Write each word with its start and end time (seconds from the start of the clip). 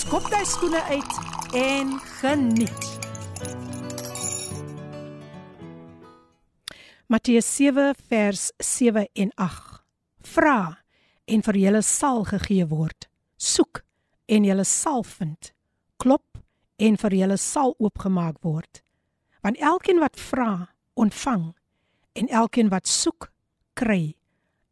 skop 0.00 0.30
jy 0.32 0.40
skoene 0.48 0.80
uit 0.88 1.16
en 1.58 1.92
geniet. 2.20 2.86
Matteus 7.10 7.48
7 7.56 7.90
vers 8.08 8.46
7 8.64 9.04
en 9.12 9.32
8. 9.36 9.80
Vra 10.32 10.60
en 11.26 11.44
vir 11.44 11.58
julle 11.64 11.82
sal 11.84 12.24
gegee 12.30 12.64
word. 12.70 13.10
Soek 13.36 13.82
en 14.30 14.46
julle 14.48 14.64
sal 14.64 15.04
vind. 15.18 15.52
Klop 16.00 16.40
en 16.80 16.96
vir 17.04 17.18
julle 17.20 17.36
sal 17.36 17.74
oopgemaak 17.78 18.40
word. 18.46 18.80
Want 19.44 19.60
elkeen 19.60 20.00
wat 20.00 20.16
vra, 20.16 20.70
ontvang 20.96 21.50
en 22.16 22.28
elkeen 22.28 22.72
wat 22.72 22.88
soek, 22.88 23.28
kry 23.76 24.14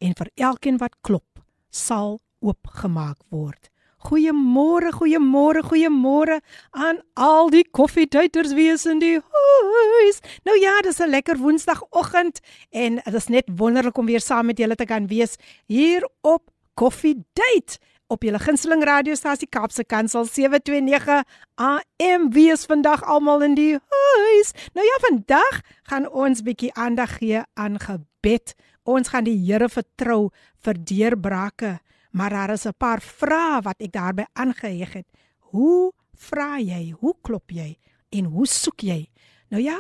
en 0.01 0.15
vir 0.17 0.31
elkeen 0.37 0.79
wat 0.81 0.97
klop, 1.03 1.43
sal 1.69 2.21
oopgemaak 2.41 3.21
word. 3.35 3.69
Goeiemôre, 4.07 4.93
goeiemôre, 4.95 5.65
goeiemôre 5.67 6.39
aan 6.71 7.01
al 7.15 7.51
die 7.51 7.65
koffietyders 7.67 8.53
wees 8.55 8.87
in 8.87 9.01
die 9.03 9.17
huis. 9.19 10.21
Nou 10.47 10.55
ja, 10.61 10.81
dis 10.83 11.01
'n 11.01 11.11
lekker 11.11 11.39
Woensdagoggend 11.39 12.41
en 12.71 12.95
dit 13.05 13.15
is 13.15 13.27
net 13.27 13.49
wonderlik 13.57 13.99
om 13.99 14.07
weer 14.07 14.21
saam 14.21 14.47
met 14.47 14.59
julle 14.59 14.75
te 14.75 14.85
kan 14.85 15.07
wees 15.07 15.37
hier 15.67 16.09
op 16.21 16.51
Coffee 16.75 17.25
Date 17.33 17.79
op 18.07 18.23
julle 18.23 18.39
gunsteling 18.39 18.85
radiostasie 18.85 19.49
Kaapse 19.49 19.85
Kansel 19.85 20.25
729 20.25 21.25
AM 21.55 22.31
wees 22.31 22.65
vandag 22.65 23.03
almal 23.05 23.43
in 23.43 23.55
die 23.55 23.75
huis. 23.75 24.53
Nou 24.73 24.87
ja, 24.87 24.97
vandag 25.01 25.61
gaan 25.83 26.09
ons 26.09 26.43
bietjie 26.43 26.73
aandag 26.75 27.19
gee 27.19 27.43
aan 27.55 27.77
gebed. 27.81 28.55
Ons 28.83 29.09
gaan 29.09 29.25
die 29.25 29.37
Here 29.37 29.69
vertrou 29.69 30.31
vir 30.65 30.75
deurbrake 30.85 31.79
maar 32.11 32.31
daar 32.31 32.51
is 32.51 32.67
'n 32.67 32.75
paar 32.79 33.01
vrae 33.01 33.61
wat 33.63 33.81
ek 33.81 33.93
daarbey 33.93 34.27
aangeheg 34.33 34.93
het. 34.93 35.07
Hoe 35.39 35.93
vra 36.15 36.59
jy? 36.59 36.95
Hoe 37.01 37.15
klop 37.23 37.51
jy? 37.51 37.79
En 38.11 38.25
hoe 38.25 38.47
soek 38.47 38.81
jy? 38.81 39.11
Nou 39.49 39.63
ja, 39.63 39.79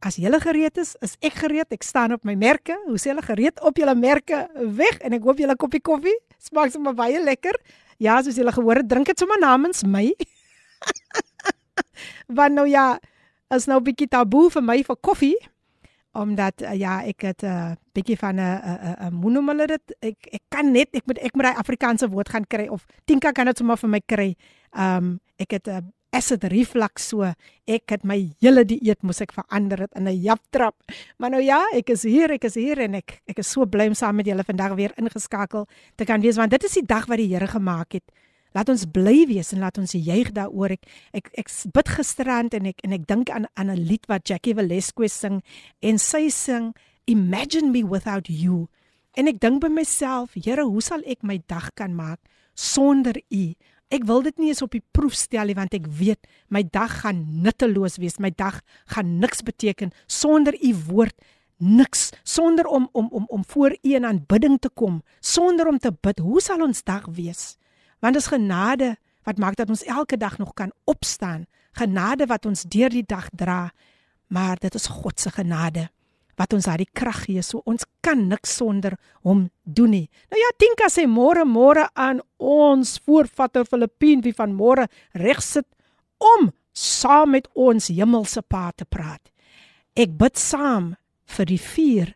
as 0.00 0.16
jy 0.16 0.40
gereed 0.40 0.78
is, 0.78 0.96
is 1.00 1.16
ek 1.20 1.32
gereed. 1.32 1.72
Ek 1.72 1.82
staan 1.82 2.12
op 2.12 2.24
my 2.24 2.34
merke. 2.34 2.78
Hoe 2.86 2.98
sê 2.98 3.10
hulle 3.10 3.22
gereed 3.22 3.60
op 3.60 3.76
julle 3.76 3.94
merke 3.94 4.48
weg 4.54 4.98
en 5.00 5.12
ek 5.12 5.22
hoop 5.22 5.38
julle 5.38 5.56
koppie 5.56 5.80
koffie 5.80 6.18
smaak 6.38 6.72
sommer 6.72 6.94
baie 6.94 7.20
lekker. 7.22 7.58
Ja, 7.98 8.22
soos 8.22 8.38
julle 8.38 8.52
gehoor 8.54 8.82
het, 8.82 8.88
drink 8.88 9.06
dit 9.10 9.18
sommer 9.18 9.40
namens 9.42 9.82
my. 9.82 10.12
Want 12.38 12.54
nou 12.54 12.66
ja, 12.68 12.98
is 13.54 13.66
nou 13.66 13.80
'n 13.80 13.84
bietjie 13.84 14.08
taboe 14.08 14.50
vir 14.50 14.62
my 14.62 14.82
vir 14.82 14.96
koffie 15.00 15.36
omdat 16.12 16.62
uh, 16.62 16.74
ja 16.74 17.02
ek 17.04 17.20
het 17.22 17.42
'n 17.42 17.46
uh, 17.46 17.72
bietjie 17.92 18.16
van 18.16 18.36
'n 18.36 18.40
'n 18.40 18.96
'n 19.08 19.14
moenoem 19.14 19.48
hulle 19.48 19.66
dit 19.66 19.96
ek 20.00 20.18
ek 20.32 20.42
kan 20.48 20.72
net 20.72 20.88
ek 20.92 21.06
moet 21.06 21.18
ek 21.18 21.34
moet 21.34 21.44
daai 21.44 21.56
Afrikaanse 21.56 22.08
woord 22.08 22.28
gaan 22.28 22.46
kry 22.46 22.66
of 22.68 22.86
Tinka 23.04 23.32
kan 23.32 23.46
dit 23.46 23.56
sommer 23.56 23.76
vir 23.76 23.88
my 23.90 24.00
kry. 24.06 24.36
Um 24.72 25.20
ek 25.36 25.50
het 25.50 25.66
'n 25.66 25.70
uh, 25.70 25.80
acid 26.10 26.44
reflux 26.44 27.08
so 27.10 27.26
ek 27.68 27.92
het 27.92 28.04
my 28.04 28.16
hele 28.40 28.64
dieet 28.64 29.02
moes 29.04 29.20
ek 29.20 29.34
verander 29.36 29.84
dit 29.84 29.92
in 29.96 30.08
'n 30.08 30.20
japtrap. 30.22 30.74
Maar 31.18 31.30
nou 31.30 31.42
ja, 31.42 31.66
ek 31.74 31.90
is 31.90 32.02
hier, 32.02 32.30
ek 32.30 32.44
is 32.44 32.54
hier 32.54 32.78
en 32.78 32.94
ek 32.94 33.20
ek 33.26 33.38
is 33.38 33.50
so 33.50 33.66
bly 33.66 33.86
om 33.86 33.94
saam 33.94 34.16
met 34.16 34.26
julle 34.26 34.44
vandag 34.44 34.74
weer 34.74 34.92
ingeskakel 34.96 35.68
te 35.96 36.04
kan 36.04 36.20
wees 36.20 36.36
want 36.36 36.50
dit 36.50 36.64
is 36.64 36.72
die 36.72 36.86
dag 36.86 37.06
wat 37.06 37.18
die 37.18 37.28
Here 37.28 37.46
gemaak 37.46 37.92
het. 37.92 38.04
Laat 38.58 38.72
ons 38.74 38.88
bly 38.90 39.22
wees 39.30 39.52
en 39.54 39.60
laat 39.62 39.78
ons 39.78 39.92
juig 39.94 40.32
daaroor. 40.34 40.74
Ek 40.74 40.86
ek 41.14 41.28
ek 41.38 41.50
bid 41.76 41.90
gisterand 41.94 42.54
en 42.58 42.64
ek 42.72 42.82
en 42.82 42.96
ek 42.96 43.04
dink 43.06 43.30
aan 43.30 43.46
aan 43.54 43.70
'n 43.70 43.86
lied 43.86 44.08
wat 44.10 44.26
Jackie 44.26 44.54
Velasquez 44.58 45.14
sing 45.14 45.42
en 45.80 45.98
sy 45.98 46.28
sing 46.28 46.74
Imagine 47.06 47.70
me 47.70 47.86
without 47.86 48.26
you. 48.28 48.66
En 49.16 49.28
ek 49.28 49.38
dink 49.40 49.62
by 49.62 49.68
myself, 49.68 50.34
Here, 50.34 50.64
hoe 50.64 50.82
sal 50.82 51.00
ek 51.06 51.22
my 51.22 51.38
dag 51.46 51.70
kan 51.74 51.94
maak 51.94 52.18
sonder 52.54 53.14
U? 53.30 53.54
Ek 53.90 54.04
wil 54.04 54.22
dit 54.22 54.38
nie 54.38 54.50
eens 54.50 54.62
op 54.62 54.74
die 54.74 54.82
proef 54.92 55.14
stel 55.14 55.46
nie 55.46 55.56
want 55.56 55.72
ek 55.72 55.86
weet 55.86 56.26
my 56.50 56.62
dag 56.62 57.00
gaan 57.00 57.42
nutteloos 57.42 57.96
wees. 57.96 58.18
My 58.18 58.30
dag 58.30 58.60
gaan 58.92 59.18
niks 59.18 59.42
beteken 59.42 59.94
sonder 60.06 60.52
U 60.58 60.74
woord. 60.90 61.14
Niks 61.58 62.10
sonder 62.24 62.66
om 62.66 62.88
om 62.92 63.08
om 63.10 63.24
om 63.28 63.44
voor 63.44 63.70
U 63.70 63.94
in 63.94 64.04
aanbidding 64.04 64.58
te 64.58 64.68
kom, 64.68 65.02
sonder 65.20 65.68
om 65.68 65.78
te 65.78 65.92
bid. 65.92 66.18
Hoe 66.18 66.40
sal 66.40 66.60
ons 66.60 66.82
dag 66.82 67.06
wees? 67.06 67.56
Want 68.00 68.14
dit 68.14 68.22
is 68.22 68.30
genade 68.30 68.96
wat 69.26 69.38
maak 69.38 69.56
dat 69.56 69.68
ons 69.68 69.84
elke 69.84 70.16
dag 70.16 70.38
nog 70.38 70.54
kan 70.54 70.72
opstaan. 70.84 71.46
Genade 71.72 72.26
wat 72.26 72.46
ons 72.46 72.62
deur 72.62 72.90
die 72.90 73.06
dag 73.06 73.28
dra. 73.32 73.70
Maar 74.26 74.56
dit 74.56 74.74
is 74.74 74.86
God 74.86 75.20
se 75.20 75.30
genade 75.30 75.88
wat 76.38 76.54
ons 76.54 76.68
daai 76.68 76.86
krag 76.94 77.24
gee. 77.26 77.42
So 77.42 77.62
ons 77.66 77.86
kan 78.04 78.28
niks 78.30 78.56
sonder 78.60 78.96
hom 79.26 79.48
doen 79.64 79.94
nie. 79.94 80.06
Nou 80.30 80.40
ja, 80.40 80.52
Tinka 80.58 80.90
sê 80.92 81.06
môre 81.10 81.44
môre 81.48 81.88
aan 81.98 82.22
ons 82.38 82.94
voorvatter 83.04 83.66
Filippien 83.66 84.22
wie 84.24 84.34
van 84.36 84.54
môre 84.54 84.86
reg 85.18 85.42
sit 85.42 85.66
om 86.22 86.52
saam 86.78 87.34
met 87.34 87.48
ons 87.58 87.90
hemelse 87.90 88.42
Pa 88.46 88.70
te 88.70 88.86
praat. 88.86 89.22
Ek 89.98 90.14
bid 90.14 90.38
saam 90.38 90.94
vir 91.34 91.50
die 91.50 91.60
vuur. 91.62 92.14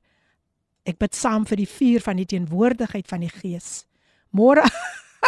Ek 0.86 0.98
bid 1.02 1.14
saam 1.18 1.46
vir 1.46 1.62
die 1.62 1.70
vuur 1.70 2.02
van 2.02 2.18
die 2.22 2.28
teenwoordigheid 2.30 3.10
van 3.10 3.26
die 3.26 3.32
Gees. 3.32 3.84
Môre 4.30 4.64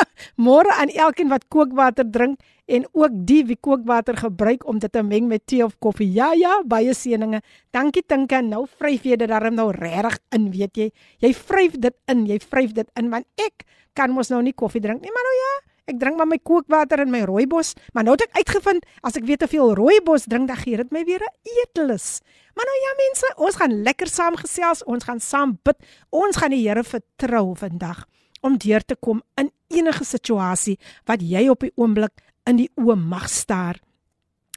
Môre 0.46 0.72
aan 0.74 0.90
elkeen 0.90 1.30
wat 1.32 1.46
kookwater 1.52 2.06
drink 2.10 2.40
en 2.66 2.86
ook 2.92 3.12
die 3.28 3.42
wie 3.44 3.58
kookwater 3.60 4.16
gebruik 4.16 4.64
om 4.68 4.78
dit 4.80 4.92
te 4.92 5.02
meng 5.04 5.28
met 5.28 5.44
tee 5.46 5.64
of 5.64 5.76
koffie. 5.78 6.08
Ja 6.12 6.32
ja, 6.32 6.60
baie 6.66 6.94
seëninge. 6.96 7.42
Dankie 7.74 8.04
Tinka. 8.06 8.40
Nou 8.40 8.64
vryf 8.78 9.04
jy 9.04 9.18
dit 9.20 9.30
darm 9.30 9.58
nou 9.58 9.70
regtig 9.74 10.18
in, 10.36 10.48
weet 10.54 10.80
jy? 10.80 10.88
Jy 11.20 11.34
vryf 11.36 11.78
dit 11.78 11.96
in, 12.10 12.24
jy 12.30 12.40
vryf 12.40 12.74
dit 12.76 12.88
in 12.98 13.12
want 13.12 13.28
ek 13.40 13.66
kan 13.94 14.10
mos 14.10 14.32
nou 14.32 14.40
nie 14.42 14.54
koffie 14.56 14.82
drink 14.82 15.04
nie, 15.04 15.12
maar 15.14 15.22
nou 15.22 15.34
ja, 15.38 15.50
ek 15.92 15.98
drink 16.00 16.18
maar 16.18 16.26
my 16.26 16.40
kookwater 16.42 17.04
in 17.04 17.12
my 17.12 17.20
rooibos, 17.28 17.74
maar 17.94 18.02
nou 18.02 18.16
het 18.16 18.24
ek 18.26 18.40
uitgevind 18.40 18.88
as 19.06 19.20
ek 19.20 19.28
weet 19.28 19.44
te 19.44 19.48
veel 19.52 19.70
rooibos 19.78 20.26
drink, 20.26 20.48
dan 20.50 20.58
gee 20.58 20.80
dit 20.80 20.90
my 20.90 21.04
weer 21.06 21.22
'n 21.22 21.60
eetlus. 21.60 22.24
Maar 22.56 22.66
nou 22.66 22.78
ja 22.80 22.92
mense, 22.98 23.34
ons 23.36 23.56
gaan 23.56 23.82
lekker 23.82 24.08
saamgesels, 24.08 24.82
ons 24.84 25.04
gaan 25.04 25.20
saam 25.20 25.58
bid. 25.62 25.78
Ons 26.10 26.36
gaan 26.36 26.50
die 26.50 26.66
Here 26.66 26.82
vertrou 26.82 27.54
vandag 27.54 28.06
om 28.44 28.58
deur 28.60 28.84
te 28.84 28.96
kom 29.00 29.22
in 29.40 29.50
enige 29.72 30.04
situasie 30.04 30.76
wat 31.08 31.24
jy 31.24 31.46
op 31.52 31.64
die 31.64 31.72
oomblik 31.80 32.20
in 32.48 32.60
die 32.60 32.70
oë 32.76 32.96
mag 33.00 33.28
staar. 33.32 33.80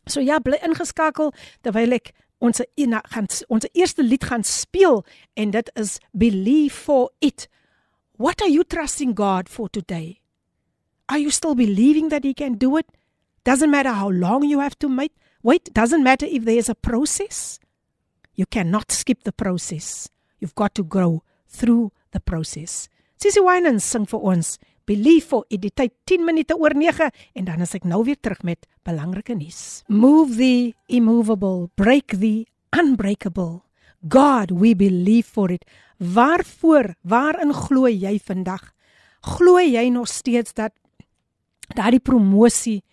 So 0.08 0.24
ja, 0.24 0.40
bly 0.44 0.60
ingeskakel 0.64 1.34
terwyl 1.66 1.96
ek 1.98 2.14
ons 2.44 2.62
ena 2.78 3.02
gaan 3.12 3.28
ons 3.50 3.68
eerste 3.74 4.06
lied 4.06 4.28
gaan 4.30 4.46
speel 4.46 5.04
en 5.36 5.52
dit 5.56 5.72
is 5.80 5.98
Believe 6.12 6.76
for 6.76 7.10
it. 7.22 7.48
What 8.18 8.42
are 8.42 8.52
you 8.52 8.64
trusting 8.64 9.16
God 9.16 9.50
for 9.50 9.70
today? 9.70 10.22
Are 11.08 11.20
you 11.20 11.32
still 11.32 11.56
believing 11.56 12.10
that 12.10 12.24
he 12.24 12.34
can 12.34 12.58
do 12.58 12.78
it? 12.78 12.88
Doesn't 13.44 13.72
matter 13.72 13.94
how 13.94 14.10
long 14.10 14.44
you 14.44 14.60
have 14.60 14.78
to 14.80 14.88
wait. 14.88 15.14
Wait, 15.42 15.74
doesn't 15.74 16.04
matter 16.04 16.26
if 16.26 16.44
there 16.44 16.58
is 16.58 16.68
a 16.68 16.76
process. 16.76 17.60
You 18.36 18.46
cannot 18.46 18.92
skip 18.92 19.24
the 19.24 19.32
process. 19.32 20.10
You've 20.40 20.56
got 20.56 20.76
to 20.76 20.84
grow 20.84 21.24
through 21.48 21.92
the 22.12 22.20
process. 22.20 22.90
Sissy 23.18 23.42
Wynand 23.42 23.82
sing 23.82 24.06
vir 24.10 24.22
ons 24.22 24.58
Believe 24.88 25.26
for 25.28 25.44
it 25.52 25.66
die 25.66 25.74
tyd 25.76 25.92
10 26.08 26.24
minute 26.24 26.56
oor 26.56 26.72
9 26.72 27.10
en 27.36 27.48
dan 27.48 27.64
is 27.66 27.74
ek 27.76 27.84
nou 27.84 28.06
weer 28.08 28.16
terug 28.24 28.40
met 28.48 28.64
belangrike 28.88 29.36
nuus. 29.36 29.84
Move 29.92 30.38
the 30.40 30.72
immovable, 30.88 31.68
break 31.76 32.16
the 32.22 32.48
unbreakable. 32.72 33.66
God, 34.08 34.54
we 34.56 34.72
believe 34.80 35.28
for 35.28 35.52
it. 35.52 35.66
Waarvoor, 36.00 36.94
waarin 37.04 37.52
glo 37.52 37.92
jy 37.92 38.16
vandag? 38.24 38.70
Glo 39.36 39.60
jy 39.60 39.90
nog 39.92 40.08
steeds 40.08 40.56
dat 40.56 40.72
daardie 41.76 42.00
promosie 42.00 42.86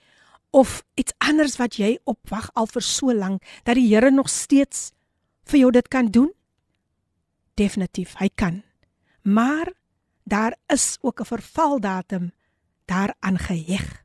of 0.50 0.82
iets 0.98 1.14
anders 1.22 1.54
wat 1.62 1.78
jy 1.78 1.94
opwag 2.10 2.50
al 2.58 2.66
vir 2.74 2.82
so 2.82 3.14
lank 3.14 3.46
dat 3.62 3.78
die 3.78 3.86
Here 3.86 4.10
nog 4.10 4.32
steeds 4.32 4.90
vir 5.46 5.62
jou 5.62 5.70
dit 5.70 5.88
kan 5.94 6.10
doen? 6.10 6.32
Definitief, 7.54 8.18
hy 8.18 8.32
kan. 8.34 8.64
Maar 9.22 9.70
daar 10.24 10.56
is 10.66 10.98
ook 11.00 11.20
'n 11.20 11.24
vervaldatum 11.24 12.32
daaraan 12.84 13.38
geheg. 13.38 14.02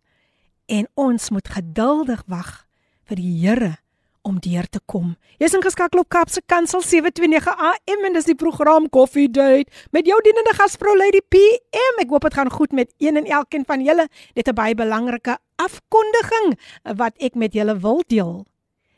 En 0.66 0.88
ons 0.94 1.30
moet 1.30 1.50
geduldig 1.50 2.24
wag 2.28 2.68
vir 3.04 3.16
die 3.16 3.48
Here 3.48 3.78
om 4.22 4.40
deur 4.40 4.68
te 4.70 4.80
kom. 4.86 5.16
Jy's 5.38 5.56
ingeskakel 5.58 6.00
op 6.00 6.10
Kapse 6.10 6.42
Kansel 6.46 6.82
729 6.82 7.56
AM 7.56 8.06
en 8.06 8.14
dis 8.14 8.28
die 8.30 8.38
program 8.38 8.90
Coffee 8.90 9.30
Date 9.30 9.72
met 9.96 10.06
jou 10.06 10.20
dienende 10.22 10.54
gasvrou 10.54 10.98
Lady 10.98 11.22
PM. 11.28 12.02
Ek 12.04 12.12
hoop 12.12 12.28
dit 12.28 12.38
gaan 12.38 12.52
goed 12.52 12.76
met 12.76 12.94
een 12.98 13.18
en 13.18 13.26
elkeen 13.26 13.66
van 13.66 13.84
julle. 13.84 14.08
Dit 14.34 14.48
'n 14.48 14.54
baie 14.54 14.76
belangrike 14.76 15.38
afkondiging 15.56 16.60
wat 16.84 17.14
ek 17.18 17.36
met 17.36 17.54
julle 17.54 17.80
wil 17.80 18.04
deel. 18.08 18.46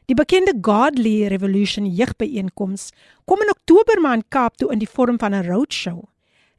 Die 0.05 0.15
bekende 0.15 0.53
Godly 0.61 1.27
Revolution 1.27 1.85
jeugbyeenkoms 1.85 2.89
kom 3.25 3.41
in 3.41 3.49
Oktober 3.49 4.01
maand 4.01 4.25
Kaap 4.27 4.57
toe 4.57 4.71
in 4.71 4.79
die 4.79 4.89
vorm 4.89 5.19
van 5.19 5.33
'n 5.33 5.47
roadshow. 5.47 6.10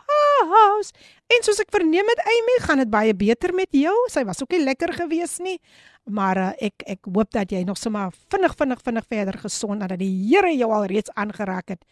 house. 0.55 0.94
En 1.29 1.43
soos 1.44 1.61
ek 1.61 1.75
verneem 1.75 2.08
het 2.08 2.22
Amy, 2.25 2.56
gaan 2.64 2.81
dit 2.81 2.90
baie 2.90 3.12
beter 3.12 3.52
met 3.52 3.69
jou. 3.76 3.93
Sy 4.08 4.25
was 4.25 4.40
ook 4.40 4.56
nie 4.56 4.62
lekker 4.64 4.94
gewees 5.02 5.37
nie. 5.44 5.58
Maar 6.06 6.38
uh, 6.38 6.50
ek 6.62 6.85
ek 6.87 7.08
hoop 7.11 7.32
dat 7.35 7.50
jy 7.50 7.64
nog 7.67 7.79
sommer 7.79 8.14
vinnig 8.31 8.55
vinnig 8.58 8.82
vinnig 8.87 9.06
verder 9.11 9.38
gesond 9.43 9.82
nadat 9.82 9.99
die 9.99 10.12
Here 10.29 10.53
jou 10.55 10.70
al 10.73 10.87
reeds 10.91 11.11
aangeraak 11.14 11.75
het. 11.75 11.82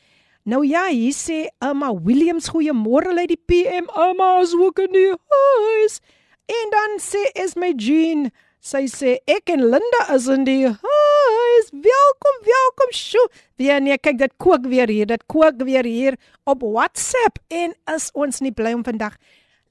Nou 0.44 0.62
ja, 0.66 0.87
hier 0.93 1.14
sê 1.16 1.49
Emma 1.58 1.90
Williams 1.94 2.50
goeiemôre 2.52 3.14
lady 3.14 3.37
PM. 3.37 3.88
Emma 3.90 4.38
is 4.43 4.55
ook 4.55 4.78
in 4.84 4.93
die 4.93 5.11
huis. 5.11 6.00
En 6.46 6.75
dan 6.75 6.99
sê 7.00 7.25
is 7.43 7.56
my 7.56 7.72
Jean 7.76 8.28
Sy 8.64 8.87
sê 8.88 9.11
ek 9.28 9.50
en 9.52 9.61
Linda 9.61 9.99
is 10.14 10.25
in 10.32 10.46
die 10.49 10.64
huis. 10.64 11.66
Welkom, 11.84 12.37
welkom. 12.46 12.94
Sjoe. 12.96 13.26
Wie 13.61 13.69
nee, 13.84 13.99
kyk 14.00 14.16
dit 14.22 14.32
kook 14.40 14.64
weer 14.72 14.88
hier. 14.88 15.05
Dit 15.11 15.26
kook 15.28 15.61
weer 15.69 15.84
hier 15.84 16.16
op 16.49 16.64
WhatsApp 16.64 17.43
en 17.52 17.75
is 17.93 18.06
ons 18.16 18.40
nie 18.40 18.55
bly 18.56 18.72
om 18.72 18.81
vandag 18.87 19.19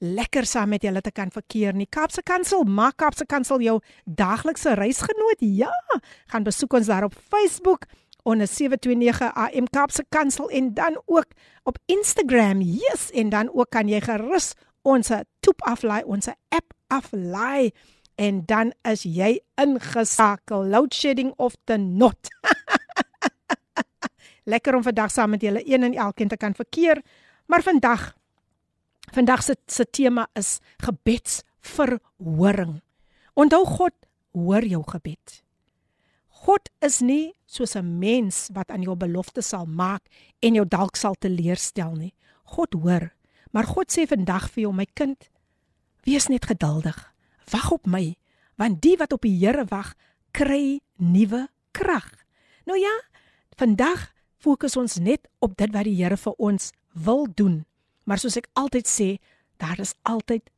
lekker 0.04 0.46
saam 0.46 0.74
met 0.74 0.84
julle 0.84 1.00
te 1.00 1.12
kan 1.12 1.32
verkeer 1.32 1.74
nie. 1.74 1.88
Kaapse 1.90 2.22
Kansel, 2.22 2.64
maak 2.64 2.98
Kaapse 3.00 3.26
Kansel 3.26 3.64
jou 3.64 3.78
daglikse 4.04 4.76
reisgenoot. 4.78 5.40
Ja, 5.40 5.72
gaan 6.32 6.44
besoek 6.44 6.76
ons 6.78 6.92
daar 6.92 7.08
op 7.08 7.16
Facebook 7.28 7.88
onder 8.24 8.48
729 8.48 9.34
AM 9.34 9.68
Kaapse 9.70 10.04
Kansel 10.08 10.50
en 10.50 10.74
dan 10.74 11.02
ook 11.06 11.26
op 11.62 11.78
Instagram. 11.86 12.60
Yes, 12.60 13.10
en 13.10 13.28
dan 13.28 13.50
ook 13.52 13.70
kan 13.70 13.88
jy 13.88 14.00
gerus 14.00 14.52
ons 14.82 15.10
toep 15.40 15.62
aflaai, 15.64 16.04
ons 16.04 16.28
app 16.48 16.72
aflaai 16.92 17.72
en 18.14 18.42
dan 18.46 18.72
is 18.86 19.02
jy 19.06 19.38
ingeskakel 19.60 20.66
load 20.70 20.94
shedding 20.94 21.32
of 21.36 21.56
the 21.66 21.76
not 21.76 22.30
lekker 24.52 24.76
om 24.76 24.84
vandag 24.86 25.10
saam 25.10 25.34
met 25.34 25.42
julle 25.42 25.62
een 25.66 25.82
en 25.82 25.94
elkeen 25.94 26.28
te 26.28 26.36
kan 26.36 26.54
verkeer 26.54 27.02
maar 27.46 27.62
vandag 27.62 28.14
vandag 29.12 29.42
se 29.42 29.56
se 29.66 29.84
tema 29.84 30.28
is 30.32 30.58
gebedsverhoring. 30.76 32.82
Onthou 33.34 33.66
God 33.66 33.94
hoor 34.32 34.64
jou 34.64 34.82
gebed. 34.86 35.42
God 36.44 36.68
is 36.84 37.00
nie 37.00 37.32
soos 37.46 37.74
'n 37.74 37.98
mens 37.98 38.48
wat 38.52 38.70
aan 38.70 38.82
jou 38.82 38.96
belofte 38.96 39.42
sal 39.42 39.66
maak 39.66 40.02
en 40.40 40.54
jou 40.54 40.68
dalk 40.68 40.96
sal 40.96 41.14
teleurstel 41.14 41.94
nie. 41.94 42.14
God 42.44 42.74
hoor. 42.74 43.14
Maar 43.50 43.64
God 43.64 43.92
sê 43.92 44.06
vandag 44.06 44.50
vir 44.50 44.62
jou 44.62 44.72
my 44.72 44.86
kind 44.94 45.30
wees 46.04 46.28
net 46.28 46.44
geduldig. 46.44 47.14
Wag 47.50 47.72
op 47.72 47.86
my, 47.86 48.16
want 48.56 48.82
die 48.82 48.96
wat 48.96 49.12
op 49.12 49.22
die 49.22 49.38
Here 49.38 49.64
wag, 49.64 49.94
kry 50.32 50.80
nuwe 50.96 51.48
krag. 51.72 52.24
Nou 52.66 52.78
ja, 52.78 53.00
vandag 53.56 54.12
fokus 54.38 54.76
ons 54.76 54.98
net 54.98 55.28
op 55.38 55.56
dit 55.56 55.72
wat 55.72 55.84
die 55.84 56.02
Here 56.02 56.16
vir 56.16 56.34
ons 56.38 56.72
wil 56.92 57.26
doen. 57.34 57.64
Maar 58.04 58.18
soos 58.18 58.36
ek 58.36 58.48
altyd 58.52 58.86
sê, 58.88 59.08
daar 59.56 59.80
is 59.80 59.94
altyd 60.02 60.50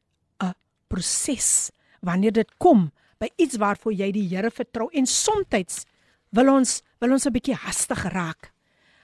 'n 0.42 0.54
proses 0.88 1.70
wanneer 2.00 2.32
dit 2.32 2.50
kom 2.58 2.92
by 3.18 3.28
iets 3.36 3.56
waarvoor 3.56 3.92
jy 3.92 4.12
die 4.12 4.28
Here 4.28 4.50
vertrou 4.50 4.88
en 4.92 5.06
soms 5.06 5.84
wil 6.30 6.48
ons 6.48 6.82
wil 7.00 7.12
ons 7.12 7.26
'n 7.26 7.32
bietjie 7.32 7.54
hastig 7.54 8.02
raak. 8.12 8.52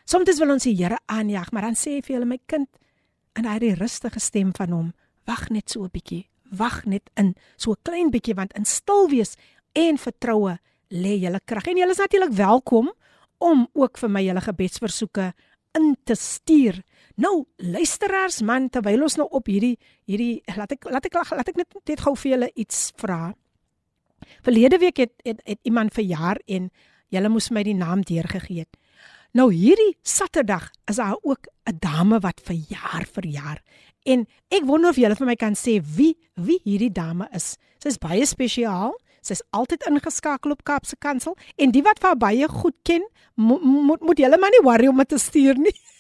Soms 0.05 0.39
wil 0.39 0.51
ons 0.51 0.65
die 0.65 0.77
Here 0.77 0.99
aanjaag, 1.07 1.53
maar 1.53 1.63
dan 1.63 1.75
sê 1.75 1.97
hy 1.97 2.03
vir 2.03 2.15
hulle 2.17 2.27
my 2.27 2.39
kind 2.47 2.69
en 3.35 3.45
hy 3.45 3.53
het 3.53 3.61
die 3.61 3.75
rustige 3.75 4.21
stem 4.21 4.53
van 4.53 4.71
hom, 4.71 4.93
wag 5.27 5.51
net 5.51 5.71
so 5.71 5.85
'n 5.85 5.91
bietjie 5.91 6.33
wag 6.53 6.85
net 6.85 7.11
in 7.17 7.35
so 7.57 7.73
'n 7.73 7.83
klein 7.83 8.11
bietjie 8.11 8.35
want 8.35 8.53
in 8.53 8.65
stil 8.65 9.09
wees 9.09 9.37
en 9.73 9.97
vertroue 9.99 10.59
lê 10.91 11.17
julle 11.21 11.41
krag 11.45 11.67
en 11.67 11.77
julle 11.77 11.91
is 11.91 11.99
natuurlik 11.99 12.37
welkom 12.37 12.93
om 13.39 13.69
ook 13.73 13.99
vir 13.99 14.11
my 14.11 14.23
julle 14.23 14.41
gebedsversoeke 14.41 15.33
in 15.75 15.97
te 16.05 16.15
stuur. 16.15 16.83
Nou 17.17 17.45
luisteraars 17.57 18.41
man 18.43 18.69
terwyl 18.71 19.03
ons 19.03 19.19
nou 19.21 19.29
op 19.31 19.47
hierdie 19.47 19.77
hierdie 20.09 20.43
laat 20.57 20.73
ek 20.73 20.89
laat 20.91 21.07
ek 21.07 21.15
laat 21.15 21.49
ek 21.49 21.57
net 21.57 21.75
net 21.89 22.01
gou 22.01 22.15
vir 22.17 22.31
julle 22.37 22.51
iets 22.55 22.93
vra. 22.97 23.35
Verlede 24.43 24.79
week 24.79 24.99
het, 25.03 25.15
het 25.25 25.41
het 25.45 25.59
iemand 25.63 25.95
verjaar 25.95 26.41
en 26.47 26.71
julle 27.13 27.29
moes 27.29 27.51
my 27.51 27.63
die 27.63 27.77
naam 27.77 28.03
deurgegee. 28.03 28.65
Nou 29.33 29.53
hierdie 29.53 29.97
Saterdag 30.03 30.71
is 30.89 30.97
daar 30.97 31.17
ook 31.23 31.49
'n 31.69 31.79
dame 31.81 32.21
wat 32.21 32.41
verjaar 32.45 33.07
verjaar 33.13 33.63
En 34.05 34.25
ek 34.51 34.67
wonder 34.67 34.91
of 34.91 34.99
julle 34.99 35.17
vir 35.19 35.29
my 35.29 35.37
kan 35.39 35.55
sê 35.59 35.79
wie 35.97 36.15
wie 36.35 36.59
hierdie 36.67 36.91
dame 36.93 37.29
is. 37.37 37.55
Sy's 37.83 38.01
baie 38.03 38.27
spesiaal. 38.27 38.97
Sy's 39.23 39.45
altyd 39.55 39.87
ingeskakel 39.87 40.55
op 40.55 40.65
Kaapse 40.67 40.97
Kansel 40.99 41.37
en 41.55 41.71
die 41.71 41.85
wat 41.87 42.03
haar 42.03 42.19
baie 42.19 42.49
goed 42.51 42.75
ken, 42.83 43.05
moet 43.39 43.63
moet 43.63 44.03
moet 44.03 44.19
julle 44.25 44.39
maar 44.43 44.51
nie 44.51 44.65
worry 44.67 44.91
om 44.91 44.99
dit 45.05 45.13
te 45.15 45.21
stuur 45.23 45.61
nie. 45.63 45.77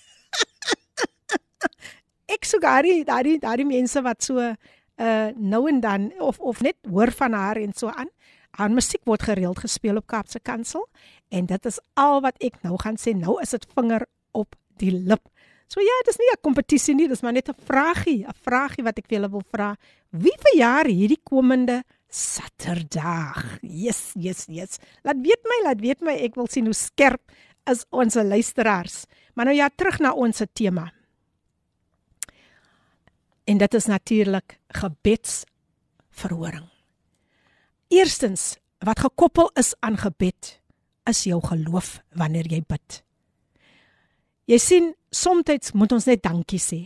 ek 2.36 2.44
sou 2.48 2.60
gary 2.62 3.02
daai 3.04 3.38
daai 3.38 3.64
mense 3.64 4.02
wat 4.02 4.22
so 4.22 4.38
uh 4.38 5.28
nou 5.36 5.68
en 5.68 5.80
dan 5.80 6.12
of 6.18 6.38
of 6.38 6.60
net 6.60 6.76
hoor 6.90 7.10
van 7.10 7.32
haar 7.32 7.56
en 7.56 7.72
so 7.72 7.88
aan. 7.88 8.10
Haar 8.52 8.70
musiek 8.70 9.04
word 9.04 9.22
gereeld 9.22 9.58
gespeel 9.58 9.96
op 9.96 10.06
Kaapse 10.06 10.40
Kansel 10.40 10.88
en 11.28 11.46
dit 11.46 11.66
is 11.66 11.80
al 11.94 12.20
wat 12.20 12.36
ek 12.40 12.60
nou 12.62 12.76
gaan 12.78 12.98
sê. 13.00 13.16
Nou 13.16 13.40
is 13.40 13.50
dit 13.50 13.66
vinger 13.74 14.06
op 14.32 14.56
die 14.76 14.92
lip. 14.92 15.28
So 15.72 15.80
ja, 15.80 15.96
dis 16.04 16.18
nie 16.20 16.28
'n 16.28 16.40
kompetisie 16.42 16.94
nie, 16.94 17.08
dis 17.08 17.22
maar 17.22 17.32
net 17.32 17.48
'n 17.48 17.56
vragie, 17.56 18.26
'n 18.28 18.34
vragie 18.44 18.84
wat 18.84 18.98
ek 18.98 19.06
vir 19.08 19.18
julle 19.18 19.30
wil 19.30 19.44
vra. 19.50 19.76
Wie 20.10 20.36
verjaar 20.38 20.86
hierdie 20.86 21.20
komende 21.24 21.82
Saterdag. 22.12 23.58
Yes, 23.62 24.12
yes, 24.14 24.44
yes. 24.46 24.76
Laat 25.02 25.16
weet 25.24 25.40
my, 25.48 25.64
laat 25.64 25.80
weet 25.80 26.00
my, 26.04 26.12
ek 26.12 26.34
wil 26.36 26.46
sien 26.46 26.68
hoe 26.68 26.76
skerp 26.76 27.32
is 27.70 27.86
ons 27.88 28.14
luisteraars. 28.14 29.06
Maar 29.34 29.48
nou 29.48 29.56
ja, 29.56 29.70
terug 29.72 29.98
na 29.98 30.12
ons 30.12 30.42
tema. 30.52 30.92
En 33.44 33.58
dit 33.58 33.74
is 33.74 33.84
natuurlik 33.84 34.58
gebedsverhoring. 34.68 36.68
Eerstens, 37.88 38.56
wat 38.78 39.00
gekoppel 39.00 39.50
is 39.54 39.74
aan 39.80 39.98
gebed, 39.98 40.60
is 41.04 41.24
jou 41.24 41.40
geloof 41.44 42.00
wanneer 42.14 42.46
jy 42.46 42.62
bid. 42.66 43.02
Jy 44.46 44.58
sien, 44.58 44.94
soms 45.10 45.72
moet 45.74 45.92
ons 45.92 46.06
net 46.06 46.22
dankie 46.22 46.62
sê. 46.62 46.80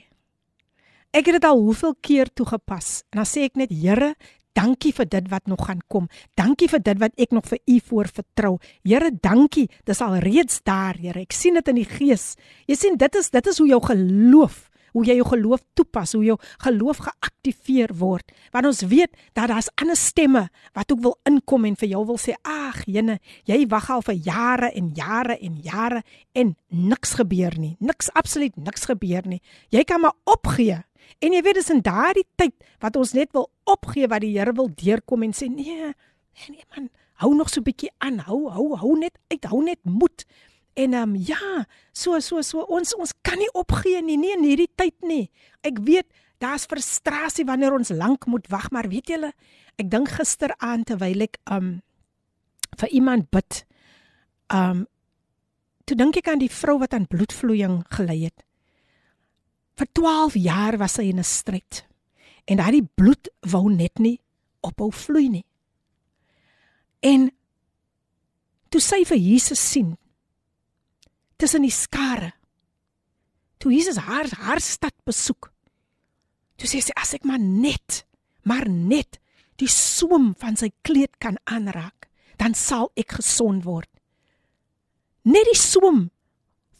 Ek 1.12 1.28
het 1.28 1.38
dit 1.38 1.46
al 1.48 1.60
hoeveel 1.60 1.94
keer 2.00 2.32
toegepas 2.32 3.04
en 3.12 3.22
dan 3.22 3.28
sê 3.28 3.46
ek 3.48 3.56
net 3.56 3.72
Here, 3.72 4.14
dankie 4.56 4.92
vir 4.92 5.08
dit 5.08 5.28
wat 5.32 5.46
nog 5.46 5.66
gaan 5.68 5.80
kom. 5.88 6.08
Dankie 6.36 6.68
vir 6.68 6.80
dit 6.80 7.00
wat 7.00 7.12
ek 7.20 7.32
nog 7.32 7.46
vir 7.48 7.60
U 7.68 7.78
voor 7.88 8.08
vertrou. 8.08 8.56
Here, 8.84 9.10
dankie. 9.12 9.68
Dis 9.84 10.00
al 10.00 10.18
reeds 10.24 10.62
daar, 10.64 10.96
Here. 10.96 11.20
Ek 11.20 11.32
sien 11.32 11.54
dit 11.54 11.68
in 11.68 11.80
die 11.80 11.88
gees. 11.88 12.36
Jy 12.66 12.76
sien, 12.76 12.96
dit 12.96 13.20
is 13.20 13.30
dit 13.30 13.46
is 13.46 13.60
hoe 13.60 13.68
jou 13.68 13.80
geloof 13.84 14.68
hoe 14.96 15.04
jy 15.04 15.18
jou 15.18 15.26
geloof 15.28 15.60
toepas, 15.76 16.14
hoe 16.16 16.24
jou 16.24 16.36
geloof 16.64 17.02
geaktiveer 17.04 17.92
word. 18.00 18.32
Want 18.54 18.70
ons 18.70 18.80
weet 18.88 19.12
dat 19.36 19.50
daar's 19.52 19.68
ander 19.76 19.98
stemme 20.00 20.46
wat 20.76 20.92
ook 20.92 21.02
wil 21.04 21.16
inkom 21.28 21.68
en 21.68 21.76
vir 21.76 21.90
jou 21.92 22.04
wil 22.06 22.18
sê, 22.18 22.32
"Ag, 22.42 22.84
jene, 22.86 23.18
jy 23.44 23.66
wag 23.68 23.90
al 23.90 24.02
vir 24.02 24.14
jare 24.14 24.72
en 24.72 24.90
jare 24.94 25.38
en 25.38 25.60
jare 25.62 26.02
en 26.32 26.56
niks 26.68 27.14
gebeur 27.14 27.58
nie. 27.58 27.76
Niks 27.78 28.10
absoluut 28.12 28.56
niks 28.56 28.84
gebeur 28.84 29.22
nie. 29.26 29.42
Jy 29.68 29.84
kan 29.84 30.00
maar 30.00 30.16
opgee." 30.24 30.82
En 31.20 31.32
jy 31.32 31.42
weet 31.42 31.54
dis 31.54 31.70
in 31.70 31.82
daardie 31.82 32.26
tyd 32.36 32.54
wat 32.80 32.96
ons 32.96 33.12
net 33.12 33.32
wil 33.32 33.50
opgee 33.64 34.08
wat 34.08 34.20
die 34.20 34.38
Here 34.38 34.52
wil 34.52 34.68
deurkom 34.74 35.22
en 35.22 35.32
sê, 35.32 35.48
"Nee, 35.48 35.92
nee 36.48 36.64
man, 36.74 36.88
hou 37.14 37.34
nog 37.34 37.48
so 37.48 37.60
'n 37.60 37.64
bietjie 37.64 37.90
aan. 37.98 38.18
Hou, 38.18 38.50
hou, 38.50 38.76
hou 38.76 38.98
net 38.98 39.18
uit. 39.28 39.44
Hou 39.44 39.62
net 39.62 39.78
moed." 39.84 40.24
En 40.76 40.92
ehm 40.92 41.14
um, 41.14 41.16
ja, 41.16 41.64
so 41.92 42.18
so 42.20 42.42
so 42.44 42.64
ons 42.68 42.94
ons 42.94 43.14
kan 43.24 43.38
nie 43.40 43.50
opgee 43.56 44.02
nie, 44.04 44.18
nie 44.20 44.34
in 44.36 44.44
hierdie 44.44 44.70
tyd 44.76 44.96
nie. 45.00 45.30
Ek 45.64 45.80
weet 45.86 46.08
daar's 46.42 46.66
frustrasie 46.68 47.46
wanneer 47.48 47.72
ons 47.72 47.94
lank 47.96 48.26
moet 48.28 48.48
wag, 48.52 48.68
maar 48.70 48.90
weet 48.92 49.08
julle, 49.14 49.32
ek 49.80 49.88
dink 49.90 50.12
gisteraand 50.18 50.88
terwyl 50.92 51.24
ek 51.28 51.40
ehm 51.46 51.56
um, 51.56 51.72
vir 52.76 52.92
iemand 52.92 53.30
bid, 53.32 53.62
ehm 54.52 54.82
um, 54.82 54.84
toe 55.86 55.96
dink 55.96 56.16
ek 56.18 56.28
aan 56.28 56.42
die 56.42 56.52
vrou 56.52 56.80
wat 56.82 56.92
aan 56.92 57.06
bloedvloeiing 57.08 57.78
gely 57.94 58.18
het. 58.26 58.42
Vir 59.78 59.88
12 59.94 60.36
jaar 60.42 60.76
was 60.82 60.96
sy 60.98 61.08
in 61.08 61.20
'n 61.20 61.24
stryd. 61.24 61.86
En 62.44 62.56
daai 62.56 62.82
bloed 62.82 63.28
wou 63.40 63.70
net 63.70 63.98
nie 63.98 64.20
ophou 64.60 64.90
vloei 64.92 65.28
nie. 65.28 65.44
En 67.00 67.30
toe 68.68 68.80
sy 68.80 69.04
vir 69.04 69.18
Jesus 69.18 69.62
sien, 69.70 69.96
tussen 71.36 71.64
die 71.66 71.74
skare. 71.74 72.32
Toe 73.58 73.72
Jesus 73.72 74.00
haar 74.04 74.28
haar 74.40 74.60
stad 74.60 74.94
besoek. 75.04 75.50
Toe 76.56 76.68
sê 76.68 76.80
sy 76.80 76.94
as 76.96 77.14
ek 77.16 77.24
maar 77.28 77.40
net, 77.40 78.04
maar 78.44 78.68
net 78.68 79.20
die 79.60 79.70
soem 79.72 80.32
van 80.40 80.56
sy 80.56 80.70
kleed 80.84 81.16
kan 81.20 81.38
aanraak, 81.48 82.08
dan 82.40 82.56
sal 82.56 82.90
ek 82.96 83.18
gesond 83.20 83.64
word. 83.64 83.90
Net 85.24 85.48
die 85.48 85.58
soem 85.58 86.06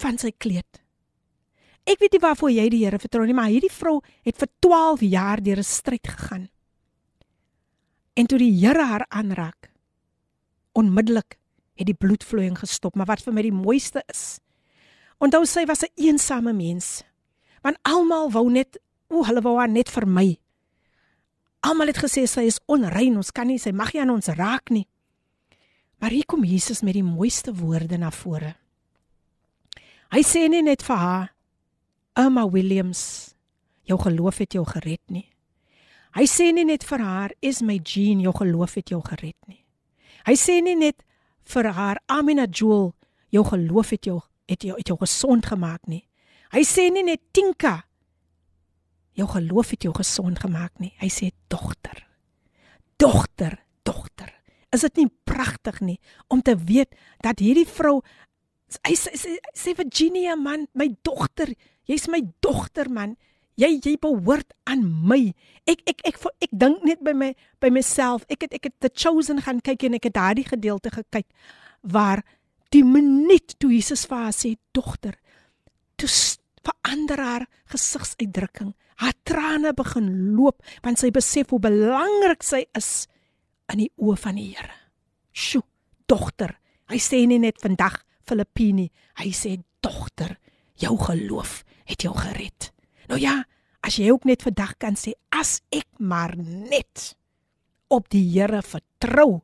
van 0.01 0.21
sy 0.21 0.33
kleed. 0.37 0.83
Ek 1.87 2.01
weet 2.03 2.17
nie 2.17 2.23
waarvoor 2.23 2.51
jy 2.51 2.67
die 2.73 2.83
Here 2.83 2.99
vertrou 2.99 3.25
nie, 3.27 3.37
maar 3.37 3.53
hierdie 3.53 3.73
vrou 3.73 4.01
het 4.27 4.37
vir 4.41 4.51
12 4.65 5.05
jaar 5.07 5.41
deur 5.43 5.59
'n 5.59 5.65
stryd 5.65 6.07
gegaan. 6.07 6.49
En 8.17 8.27
toe 8.27 8.39
die 8.39 8.53
Here 8.53 8.85
haar 8.85 9.07
aanraak, 9.09 9.71
onmiddellik 10.75 11.39
het 11.77 11.87
die 11.87 11.95
bloedvloeiing 11.95 12.59
gestop, 12.59 12.97
maar 12.97 13.07
wat 13.07 13.23
vir 13.23 13.33
my 13.33 13.43
die 13.43 13.53
mooiste 13.53 14.03
is, 14.09 14.41
Onthou 15.19 15.47
sy 15.47 15.65
was 15.65 15.83
'n 15.83 15.93
een 15.95 16.07
eensame 16.07 16.53
mens. 16.53 17.03
Want 17.63 17.79
almal 17.83 18.31
wou 18.31 18.51
net, 18.51 18.81
o, 19.09 19.25
hulle 19.25 19.41
wou 19.41 19.59
haar 19.59 19.69
net 19.69 19.91
vermy. 19.91 20.39
Almal 21.61 21.87
het 21.87 21.99
gesê 21.99 22.27
sy 22.27 22.41
is 22.47 22.61
onrein, 22.67 23.17
ons 23.17 23.33
kan 23.33 23.47
nie 23.47 23.59
sy 23.59 23.71
mag 23.71 23.93
nie 23.93 24.03
aan 24.03 24.11
ons 24.11 24.27
raak 24.27 24.71
nie. 24.71 24.87
Maar 25.99 26.11
hier 26.11 26.27
kom 26.27 26.45
Jesus 26.45 26.83
met 26.83 26.93
die 26.93 27.03
mooiste 27.03 27.55
woorde 27.55 27.97
na 27.99 28.11
vore. 28.11 28.57
Hy 30.13 30.23
sê 30.23 30.49
nie 30.49 30.63
net 30.63 30.83
vir 30.83 30.97
haar, 30.97 31.35
"Emma 32.15 32.47
Williams, 32.49 33.35
jou 33.85 33.99
geloof 33.99 34.39
het 34.39 34.53
jou 34.53 34.65
gered 34.65 35.11
nie." 35.11 35.33
Hy 36.15 36.25
sê 36.25 36.53
nie 36.53 36.65
net 36.65 36.85
vir 36.85 36.99
haar, 36.99 37.31
"Is 37.41 37.63
my 37.63 37.81
Jean, 37.83 38.21
jou 38.21 38.33
geloof 38.33 38.75
het 38.75 38.89
jou 38.89 39.03
gered 39.03 39.37
nie." 39.47 39.65
Hy 40.25 40.35
sê 40.35 40.63
nie 40.63 40.77
net 40.77 41.03
vir 41.45 41.73
haar, 41.73 41.99
"Amina 42.07 42.47
Jewel, 42.47 42.95
jou 43.31 43.45
geloof 43.45 43.91
het 43.91 44.05
jou 44.05 44.21
het 44.47 44.63
jou 44.63 44.77
het 44.79 44.89
jou 44.89 44.99
gesond 45.01 45.47
gemaak 45.47 45.87
nie. 45.91 46.05
Hy 46.55 46.63
sê 46.67 46.89
nie 46.93 47.05
net 47.07 47.23
Tinka 47.33 47.83
jou 49.17 49.29
geloof 49.31 49.73
het 49.73 49.87
jou 49.87 49.95
gesond 49.97 50.41
gemaak 50.41 50.77
nie. 50.83 50.93
Hy 51.01 51.09
sê 51.13 51.31
dogter. 51.49 52.05
Dogter, 53.01 53.59
dogter. 53.83 54.33
Is 54.75 54.85
dit 54.85 55.03
nie 55.03 55.11
pragtig 55.25 55.81
nie 55.81 55.99
om 56.33 56.43
te 56.45 56.57
weet 56.57 56.93
dat 57.25 57.41
hierdie 57.41 57.67
vrou 57.69 58.01
hy 58.83 58.97
sê, 58.99 59.13
sê, 59.15 59.37
sê 59.55 59.77
Virginia 59.79 60.35
man, 60.37 60.67
my 60.75 60.89
dogter, 61.07 61.53
jy's 61.87 62.09
my 62.11 62.21
dogter 62.45 62.91
man. 62.91 63.15
Jy 63.57 63.79
jy 63.81 63.95
behoort 64.03 64.53
aan 64.69 64.83
my. 65.09 65.31
Ek 65.65 65.81
ek 65.89 66.03
ek 66.05 66.19
ek, 66.19 66.25
ek 66.45 66.51
dink 66.53 66.83
net 66.85 67.01
by 67.05 67.15
my 67.17 67.31
by 67.63 67.71
myself. 67.73 68.27
Ek 68.29 68.45
het 68.45 68.57
ek 68.59 68.69
het 68.69 68.77
the 68.85 68.91
chosen 68.93 69.41
gaan 69.41 69.63
kyk 69.65 69.87
en 69.89 69.97
ek 69.97 70.11
het 70.11 70.19
daardie 70.19 70.45
gedeelte 70.45 70.93
gekyk 70.93 71.31
waar 71.87 72.25
die 72.75 72.85
minuut 72.85 73.55
toe 73.61 73.73
Jesus 73.75 74.07
vir 74.11 74.27
haar 74.27 74.35
sê 74.35 74.57
dogter 74.75 75.17
toe 75.97 76.09
verander 76.67 77.23
haar 77.23 77.45
gesigsuitdrukking. 77.73 78.75
Haar 78.97 79.15
trane 79.29 79.73
begin 79.77 80.09
loop 80.37 80.63
want 80.85 81.01
sy 81.01 81.13
besef 81.15 81.53
hoe 81.53 81.61
belangrik 81.63 82.45
sy 82.47 82.65
is 82.77 83.07
in 83.73 83.85
die 83.85 83.91
oë 84.01 84.17
van 84.23 84.39
die 84.41 84.51
Here. 84.55 84.79
Sjo 85.33 85.63
dogter 86.09 86.57
hy 86.91 86.99
sê 87.03 87.25
nie 87.27 87.41
net 87.43 87.61
vandag 87.63 88.01
Filippini 88.27 88.89
hy 89.21 89.33
sê 89.35 89.57
dogter 89.85 90.37
jou 90.81 90.97
geloof 91.07 91.63
het 91.87 92.03
jou 92.07 92.15
gered. 92.17 92.73
Nou 93.11 93.21
ja 93.21 93.43
as 93.87 94.01
jy 94.01 94.11
ook 94.11 94.27
net 94.27 94.43
vandag 94.43 94.75
kan 94.83 94.97
sê 94.99 95.15
as 95.31 95.61
ek 95.71 95.89
maar 95.99 96.35
net 96.39 97.13
op 97.93 98.09
die 98.11 98.25
Here 98.33 98.63
vertrou 98.65 99.43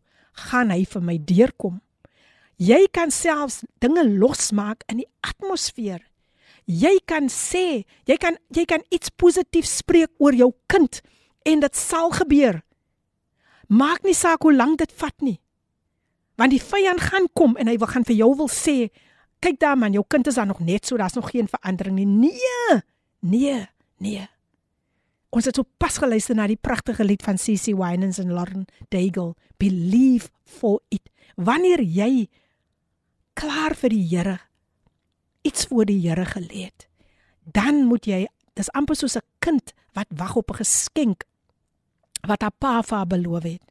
gaan 0.48 0.72
hy 0.72 0.84
vir 0.88 1.04
my 1.04 1.18
deurkom 1.20 1.80
Jy 2.62 2.86
kan 2.94 3.10
selfs 3.10 3.62
dinge 3.82 4.04
losmaak 4.06 4.84
in 4.92 5.02
die 5.02 5.08
atmosfeer. 5.26 6.02
Jy 6.68 6.92
kan 7.08 7.26
sê, 7.32 7.82
jy 8.06 8.16
kan 8.22 8.36
jy 8.54 8.66
kan 8.70 8.84
iets 8.94 9.10
positief 9.18 9.66
spreek 9.66 10.12
oor 10.22 10.36
jou 10.36 10.52
kind 10.70 11.00
en 11.48 11.62
dit 11.64 11.78
sal 11.78 12.12
gebeur. 12.14 12.60
Maak 13.72 14.04
nie 14.06 14.14
saak 14.14 14.44
hoe 14.46 14.54
lank 14.54 14.78
dit 14.84 14.92
vat 15.00 15.24
nie. 15.24 15.38
Want 16.38 16.54
die 16.54 16.62
vyand 16.62 17.02
gaan 17.08 17.26
kom 17.34 17.56
en 17.58 17.70
hy 17.70 17.78
wil 17.80 17.90
gaan 17.90 18.06
vir 18.06 18.20
jou 18.20 18.30
wil 18.38 18.50
sê, 18.52 18.92
kyk 19.42 19.58
daar 19.62 19.78
man, 19.78 19.96
jou 19.96 20.04
kind 20.06 20.28
is 20.30 20.38
dan 20.38 20.52
nog 20.52 20.62
net 20.62 20.86
so, 20.86 20.96
daar's 21.00 21.18
nog 21.18 21.32
geen 21.32 21.50
verandering 21.50 21.96
nie. 21.98 22.06
Nee. 22.06 22.78
Nee, 23.22 23.66
nee. 24.02 24.26
Ons 25.32 25.48
het 25.48 25.56
so 25.56 25.64
pas 25.80 25.96
geluister 25.98 26.36
na 26.36 26.46
die 26.50 26.60
pragtige 26.60 27.04
lied 27.06 27.22
van 27.24 27.40
CC 27.40 27.72
Winans 27.78 28.20
en 28.20 28.34
Lauren 28.34 28.66
Daigle, 28.92 29.32
Believe 29.62 30.28
for 30.44 30.82
it. 30.92 31.08
Wanneer 31.40 31.80
jy 31.80 32.28
klaar 33.34 33.74
vir 33.74 33.90
die 33.90 34.06
Here 34.08 34.38
iets 35.42 35.66
voor 35.66 35.86
die 35.90 36.00
Here 36.08 36.24
gelê 36.24 36.68
het, 36.70 36.88
dan 37.42 37.84
moet 37.90 38.06
jy 38.06 38.26
dis 38.54 38.70
amper 38.78 38.96
soos 38.96 39.16
'n 39.16 39.26
kind 39.38 39.74
wat 39.94 40.06
wag 40.10 40.36
op 40.36 40.50
'n 40.50 40.62
geskenk 40.62 41.24
wat 42.26 42.42
haar 42.42 42.54
pa 42.58 42.82
vir 42.82 42.96
haar 42.96 43.06
beloof 43.06 43.42
het. 43.42 43.62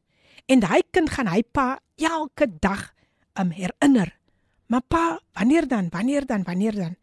En 0.46 0.60
daai 0.60 0.82
kind 0.90 1.10
gaan 1.10 1.26
hy 1.26 1.42
pa 1.42 1.80
elke 1.96 2.46
dag 2.60 2.92
om 3.40 3.50
herinner. 3.50 4.18
Maar 4.66 4.82
pa, 4.88 5.20
wanneer 5.32 5.68
dan? 5.68 5.88
Wanneer 5.90 6.26
dan? 6.26 6.42
Wanneer 6.42 6.74
dan? 6.74 6.96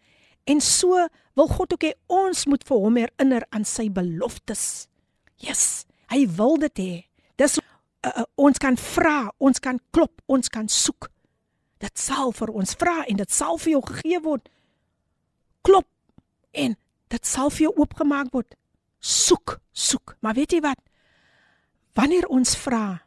En 0.43 0.61
so 0.61 1.07
wil 1.33 1.47
God 1.47 1.73
ook 1.73 1.83
hê 1.83 1.93
ons 2.07 2.45
moet 2.45 2.63
vir 2.63 2.77
hom 2.77 2.95
herinner 2.95 3.45
aan 3.49 3.65
sy 3.65 3.89
beloftes. 3.89 4.87
Yes, 5.37 5.85
hy 6.09 6.25
wil 6.27 6.57
dit 6.57 6.81
hê. 6.81 6.93
Dis 7.35 7.57
uh, 7.57 7.63
uh, 8.09 8.25
ons 8.35 8.57
kan 8.57 8.77
vra, 8.77 9.31
ons 9.37 9.59
kan 9.59 9.79
klop, 9.91 10.21
ons 10.25 10.49
kan 10.49 10.67
soek 10.67 11.09
dit 11.79 11.99
sal 11.99 12.33
vir 12.35 12.51
ons 12.51 12.75
vra 12.79 13.03
en 13.07 13.19
dit 13.19 13.31
sal 13.31 13.57
vir 13.57 13.71
jou 13.77 13.81
gegee 13.87 14.19
word. 14.23 14.49
Klop 15.63 15.87
en 16.53 16.75
dit 17.09 17.25
sal 17.25 17.51
vir 17.53 17.69
jou 17.69 17.73
oopgemaak 17.77 18.31
word. 18.35 18.55
Soek, 18.99 19.59
soek. 19.71 20.17
Maar 20.19 20.35
weet 20.35 20.57
jy 20.57 20.63
wat? 20.65 20.79
Wanneer 21.95 22.27
ons 22.31 22.55
vra, 22.59 22.99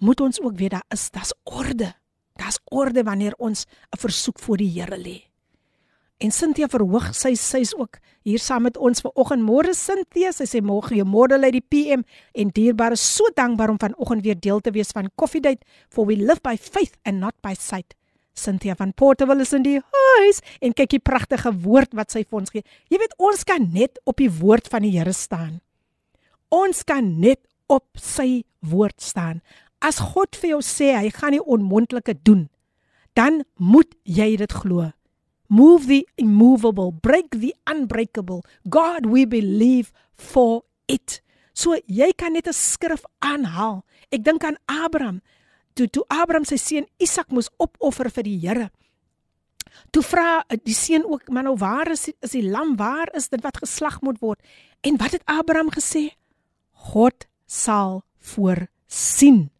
moet 0.00 0.20
ons 0.20 0.40
ook 0.40 0.56
weet 0.58 0.76
daar 0.78 0.86
is 0.94 1.10
daar's 1.10 1.34
orde. 1.44 1.92
Daar's 2.40 2.60
orde 2.70 3.02
wanneer 3.04 3.34
ons 3.38 3.66
'n 3.92 3.98
versoek 3.98 4.38
voor 4.38 4.56
die 4.56 4.70
Here 4.70 4.96
lê. 4.96 5.30
En 6.20 6.30
Cynthia 6.30 6.68
verhoog 6.68 7.14
sy 7.14 7.34
sy's 7.34 7.74
ook 7.74 7.98
hier 8.22 8.38
saam 8.38 8.62
met 8.62 8.76
ons 8.76 9.00
vanoggend. 9.00 9.42
Môre 9.42 9.74
Cynthia, 9.74 10.32
sy 10.32 10.44
sê 10.44 10.60
môre 10.60 11.04
môre 11.04 11.38
lê 11.38 11.50
die 11.50 11.64
PM 11.64 12.04
en 12.34 12.50
dierbaar 12.52 12.92
is 12.92 13.14
so 13.16 13.24
dankbaar 13.34 13.70
om 13.70 13.78
vanoggend 13.78 14.22
weer 14.22 14.40
deel 14.40 14.60
te 14.60 14.70
wees 14.70 14.92
van 14.92 15.10
Coffee 15.16 15.40
Date 15.40 15.64
for 15.88 16.06
we 16.06 16.16
live 16.16 16.40
by 16.42 16.56
faith 16.56 16.96
and 17.04 17.20
not 17.20 17.34
by 17.40 17.54
sight. 17.54 17.94
Cynthia 18.34 18.74
van 18.74 18.92
Portable 18.92 19.40
is 19.42 19.52
in 19.52 19.64
die 19.66 19.78
huis 19.80 20.40
en 20.60 20.74
kyk 20.76 20.96
die 20.96 21.02
pragtige 21.02 21.52
woord 21.64 21.94
wat 21.98 22.12
sy 22.14 22.24
vir 22.24 22.40
ons 22.40 22.52
gee. 22.54 22.64
Jy 22.90 23.00
weet 23.02 23.16
ons 23.18 23.44
kan 23.44 23.66
net 23.72 24.00
op 24.08 24.20
die 24.20 24.30
woord 24.30 24.70
van 24.72 24.86
die 24.86 24.94
Here 24.96 25.12
staan. 25.16 25.60
Ons 26.50 26.82
kan 26.86 27.20
net 27.20 27.42
op 27.70 27.86
sy 28.00 28.42
woord 28.66 28.98
staan. 29.02 29.40
As 29.80 30.00
God 30.12 30.36
vir 30.36 30.56
jou 30.56 30.62
sê 30.64 30.92
hy 30.96 31.10
gaan 31.14 31.36
die 31.36 31.44
onmoontlike 31.44 32.18
doen, 32.26 32.48
dan 33.16 33.44
moet 33.56 33.94
jy 34.04 34.34
dit 34.40 34.52
glo. 34.52 34.90
Move 35.50 35.88
the 35.88 36.04
immovable, 36.20 36.92
break 36.92 37.32
the 37.34 37.54
unbreakable. 37.66 38.44
God 38.68 39.06
we 39.06 39.26
believe 39.26 39.90
for 40.14 40.62
it. 40.86 41.20
So 41.54 41.74
jy 41.86 42.12
kan 42.16 42.32
net 42.32 42.46
'n 42.46 42.54
skrif 42.54 43.02
aanhaal. 43.18 43.82
Ek 44.12 44.22
dink 44.24 44.44
aan 44.44 44.58
Abraham 44.66 45.20
toe 45.80 45.88
toe 45.88 46.04
Abraham 46.12 46.44
sy 46.44 46.58
seun 46.60 46.86
Isak 47.00 47.30
moes 47.32 47.48
opoffer 47.56 48.10
vir 48.12 48.26
die 48.26 48.36
Here. 48.42 48.68
Toe 49.94 50.02
vra 50.04 50.42
die 50.50 50.74
seun 50.74 51.04
ook, 51.04 51.28
"Maar 51.30 51.44
nou 51.44 51.56
waar 51.56 51.90
is 51.90 52.04
die, 52.04 52.14
is 52.20 52.32
die 52.32 52.42
lam? 52.42 52.76
Waar 52.76 53.08
is 53.14 53.28
dit 53.28 53.40
wat 53.42 53.56
geslag 53.56 54.00
moet 54.00 54.20
word?" 54.20 54.40
En 54.82 54.96
wat 54.96 55.12
het 55.12 55.22
Abraham 55.24 55.70
gesê? 55.70 56.16
God 56.72 57.26
sal 57.46 58.02
voorsien. 58.18 59.50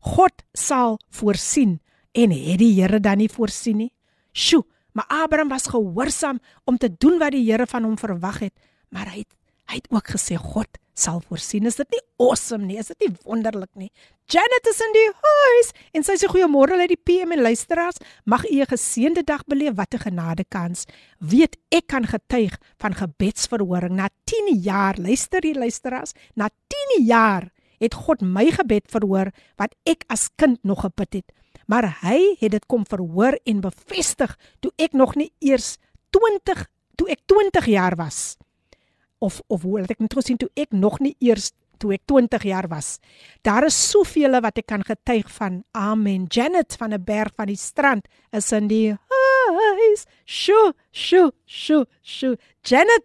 God 0.00 0.42
sal 0.52 0.98
voorsien 1.10 1.80
en 2.12 2.30
het 2.30 2.58
die 2.58 2.80
Here 2.80 3.00
dan 3.00 3.18
nie 3.18 3.28
voorsien 3.28 3.76
nie? 3.76 3.92
Sjoe, 4.32 4.64
maar 4.92 5.06
Abraham 5.08 5.48
was 5.48 5.66
gehoorsaam 5.66 6.40
om 6.64 6.78
te 6.78 6.88
doen 6.98 7.18
wat 7.18 7.32
die 7.32 7.50
Here 7.50 7.66
van 7.66 7.84
hom 7.84 7.98
verwag 7.98 8.38
het, 8.38 8.54
maar 8.88 9.06
hy 9.10 9.18
het 9.18 9.34
hy 9.70 9.78
het 9.78 9.90
ook 9.94 10.08
gesê 10.16 10.36
God 10.36 10.78
sal 11.00 11.22
voorsien. 11.24 11.68
Is 11.68 11.78
dit 11.78 11.94
nie 11.94 12.02
awesome 12.20 12.66
nie? 12.66 12.78
Is 12.80 12.90
dit 12.92 13.06
nie 13.06 13.12
wonderlik 13.24 13.70
nie? 13.78 13.90
Janet 14.30 14.68
is 14.70 14.80
in 14.84 14.92
die 14.94 15.06
huis 15.22 15.70
en 15.96 16.06
sy 16.06 16.16
sê 16.20 16.28
goeiemôre 16.30 16.76
uit 16.82 16.92
die 16.92 16.98
PM 16.98 17.34
en 17.34 17.42
luisteraars. 17.46 18.00
Mag 18.24 18.44
u 18.50 18.60
'n 18.60 18.72
geseënde 18.72 19.24
dag 19.24 19.44
beleef. 19.46 19.74
Wat 19.76 19.94
'n 19.94 20.04
genadekans. 20.06 20.86
Weet 21.18 21.56
ek 21.70 21.86
kan 21.86 22.06
getuig 22.06 22.58
van 22.78 22.94
gebedsverhoring 22.94 23.94
na 23.94 24.08
10 24.24 24.60
jaar. 24.60 24.94
Luister 24.98 25.42
hier 25.42 25.58
luisteraars, 25.58 26.12
na 26.34 26.50
10 26.68 27.04
jaar 27.04 27.50
het 27.78 27.94
God 27.94 28.20
my 28.20 28.50
gebed 28.50 28.84
verhoor 28.88 29.32
wat 29.56 29.74
ek 29.84 30.04
as 30.08 30.28
kind 30.36 30.58
nog 30.62 30.80
gebid 30.80 31.12
het. 31.12 31.32
Maar 31.66 31.98
hy 32.02 32.36
het 32.40 32.50
dit 32.50 32.66
kom 32.66 32.84
verhoor 32.86 33.38
en 33.44 33.60
bevestig 33.60 34.36
toe 34.60 34.72
ek 34.76 34.92
nog 34.92 35.14
nie 35.14 35.32
eers 35.38 35.78
20 36.10 36.66
toe 36.96 37.08
ek 37.08 37.20
20 37.26 37.66
jaar 37.66 37.96
was 37.96 38.36
of 39.20 39.40
of 39.48 39.62
hoe 39.62 39.80
laat 39.80 39.94
ek 39.94 40.02
net 40.02 40.16
gesien 40.16 40.38
toe 40.40 40.50
ek 40.58 40.72
nog 40.72 40.98
nie 41.00 41.14
eers 41.20 41.52
toe 41.80 41.94
ek 41.96 42.04
20 42.10 42.44
jaar 42.44 42.68
was. 42.68 42.98
Daar 43.46 43.64
is 43.64 43.76
soveel 43.76 44.36
wat 44.44 44.58
ek 44.60 44.68
kan 44.68 44.84
getuig 44.84 45.30
van. 45.32 45.62
Amen. 45.72 46.26
Janet 46.28 46.76
van 46.76 46.92
'n 46.92 47.04
berg 47.04 47.32
van 47.36 47.48
die 47.48 47.56
strand 47.56 48.04
is 48.32 48.52
in 48.52 48.68
die 48.68 48.92
huis. 48.92 50.04
Sjoe, 50.24 50.74
sjoe, 50.92 51.32
sjoe, 51.46 51.86
sjoe. 52.02 52.36
Janet. 52.62 53.04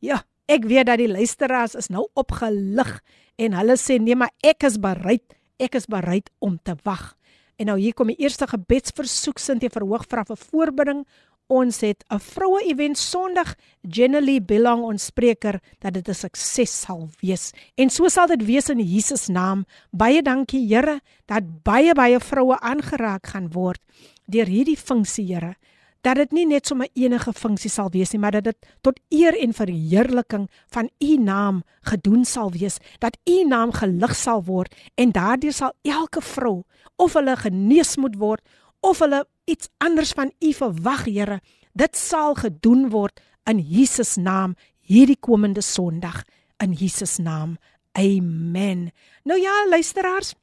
Ja, 0.00 0.22
ek 0.46 0.64
weet 0.64 0.86
dat 0.86 0.98
die 0.98 1.08
luisteraars 1.08 1.74
is 1.74 1.88
nou 1.88 2.08
opgelig 2.14 3.00
en 3.36 3.54
hulle 3.54 3.76
sê 3.76 3.98
nee, 4.00 4.16
maar 4.16 4.32
ek 4.42 4.64
is 4.64 4.78
bereid. 4.78 5.34
Ek 5.58 5.74
is 5.74 5.86
bereid 5.86 6.30
om 6.40 6.58
te 6.62 6.74
wag. 6.84 7.14
En 7.56 7.66
nou 7.66 7.78
hier 7.78 7.94
kom 7.94 8.10
die 8.10 8.18
eerste 8.18 8.46
gebedsversoek 8.46 9.38
sint 9.38 9.62
jy 9.62 9.70
verhoog 9.70 10.06
vra 10.10 10.24
vir 10.24 10.36
voorbidding 10.36 11.04
ons 11.46 11.80
het 11.80 12.04
'n 12.08 12.18
vroue 12.18 12.62
event 12.64 12.98
Sondag 12.98 13.54
Jenny 13.80 14.40
Belong 14.40 14.82
ons 14.82 15.04
spreker 15.04 15.60
dat 15.78 15.94
dit 15.94 16.08
'n 16.08 16.14
sukses 16.14 16.80
sal 16.80 17.08
wees. 17.20 17.52
En 17.76 17.90
so 17.90 18.08
sal 18.08 18.26
dit 18.26 18.44
wees 18.44 18.68
in 18.68 18.78
Jesus 18.78 19.26
naam. 19.28 19.64
Baie 19.90 20.22
dankie 20.22 20.68
Here 20.68 21.00
dat 21.26 21.62
baie 21.62 21.94
baie 21.94 22.20
vroue 22.20 22.58
aangeraak 22.60 23.26
gaan 23.26 23.50
word 23.52 23.80
deur 24.26 24.46
hierdie 24.46 24.78
funksie 24.78 25.34
Here 25.34 25.56
dat 26.02 26.18
dit 26.18 26.32
nie 26.34 26.46
net 26.50 26.66
sommer 26.66 26.88
enige 26.98 27.32
funksie 27.32 27.70
sal 27.70 27.90
wees 27.94 28.12
nie 28.12 28.20
maar 28.22 28.34
dat 28.34 28.44
dit 28.50 28.70
tot 28.82 28.98
eer 29.14 29.36
en 29.38 29.54
verheerliking 29.54 30.48
van 30.74 30.90
u 30.98 31.16
naam 31.16 31.62
gedoen 31.82 32.24
sal 32.24 32.50
wees. 32.50 32.78
Dat 32.98 33.18
u 33.24 33.44
naam 33.44 33.72
gelig 33.72 34.16
sal 34.16 34.42
word 34.44 34.74
en 34.94 35.12
daardeur 35.12 35.52
sal 35.52 35.72
elke 35.82 36.20
vrou 36.20 36.62
of 36.96 37.14
hulle 37.14 37.36
genees 37.36 37.96
moet 37.96 38.18
word 38.18 38.42
of 38.82 39.00
hulle 39.02 39.24
iets 39.46 39.70
anders 39.78 40.12
van 40.18 40.32
U 40.42 40.52
verwag, 40.52 41.06
Here. 41.06 41.40
Dit 41.72 41.96
sal 41.96 42.34
gedoen 42.34 42.90
word 42.92 43.20
in 43.48 43.58
Jesus 43.58 44.16
naam 44.20 44.54
hierdie 44.86 45.18
komende 45.18 45.62
Sondag 45.62 46.22
in 46.62 46.74
Jesus 46.76 47.18
naam. 47.18 47.56
Amen. 47.98 48.90
Nou 49.24 49.38
ja, 49.40 49.66
luisteraars. 49.68 50.34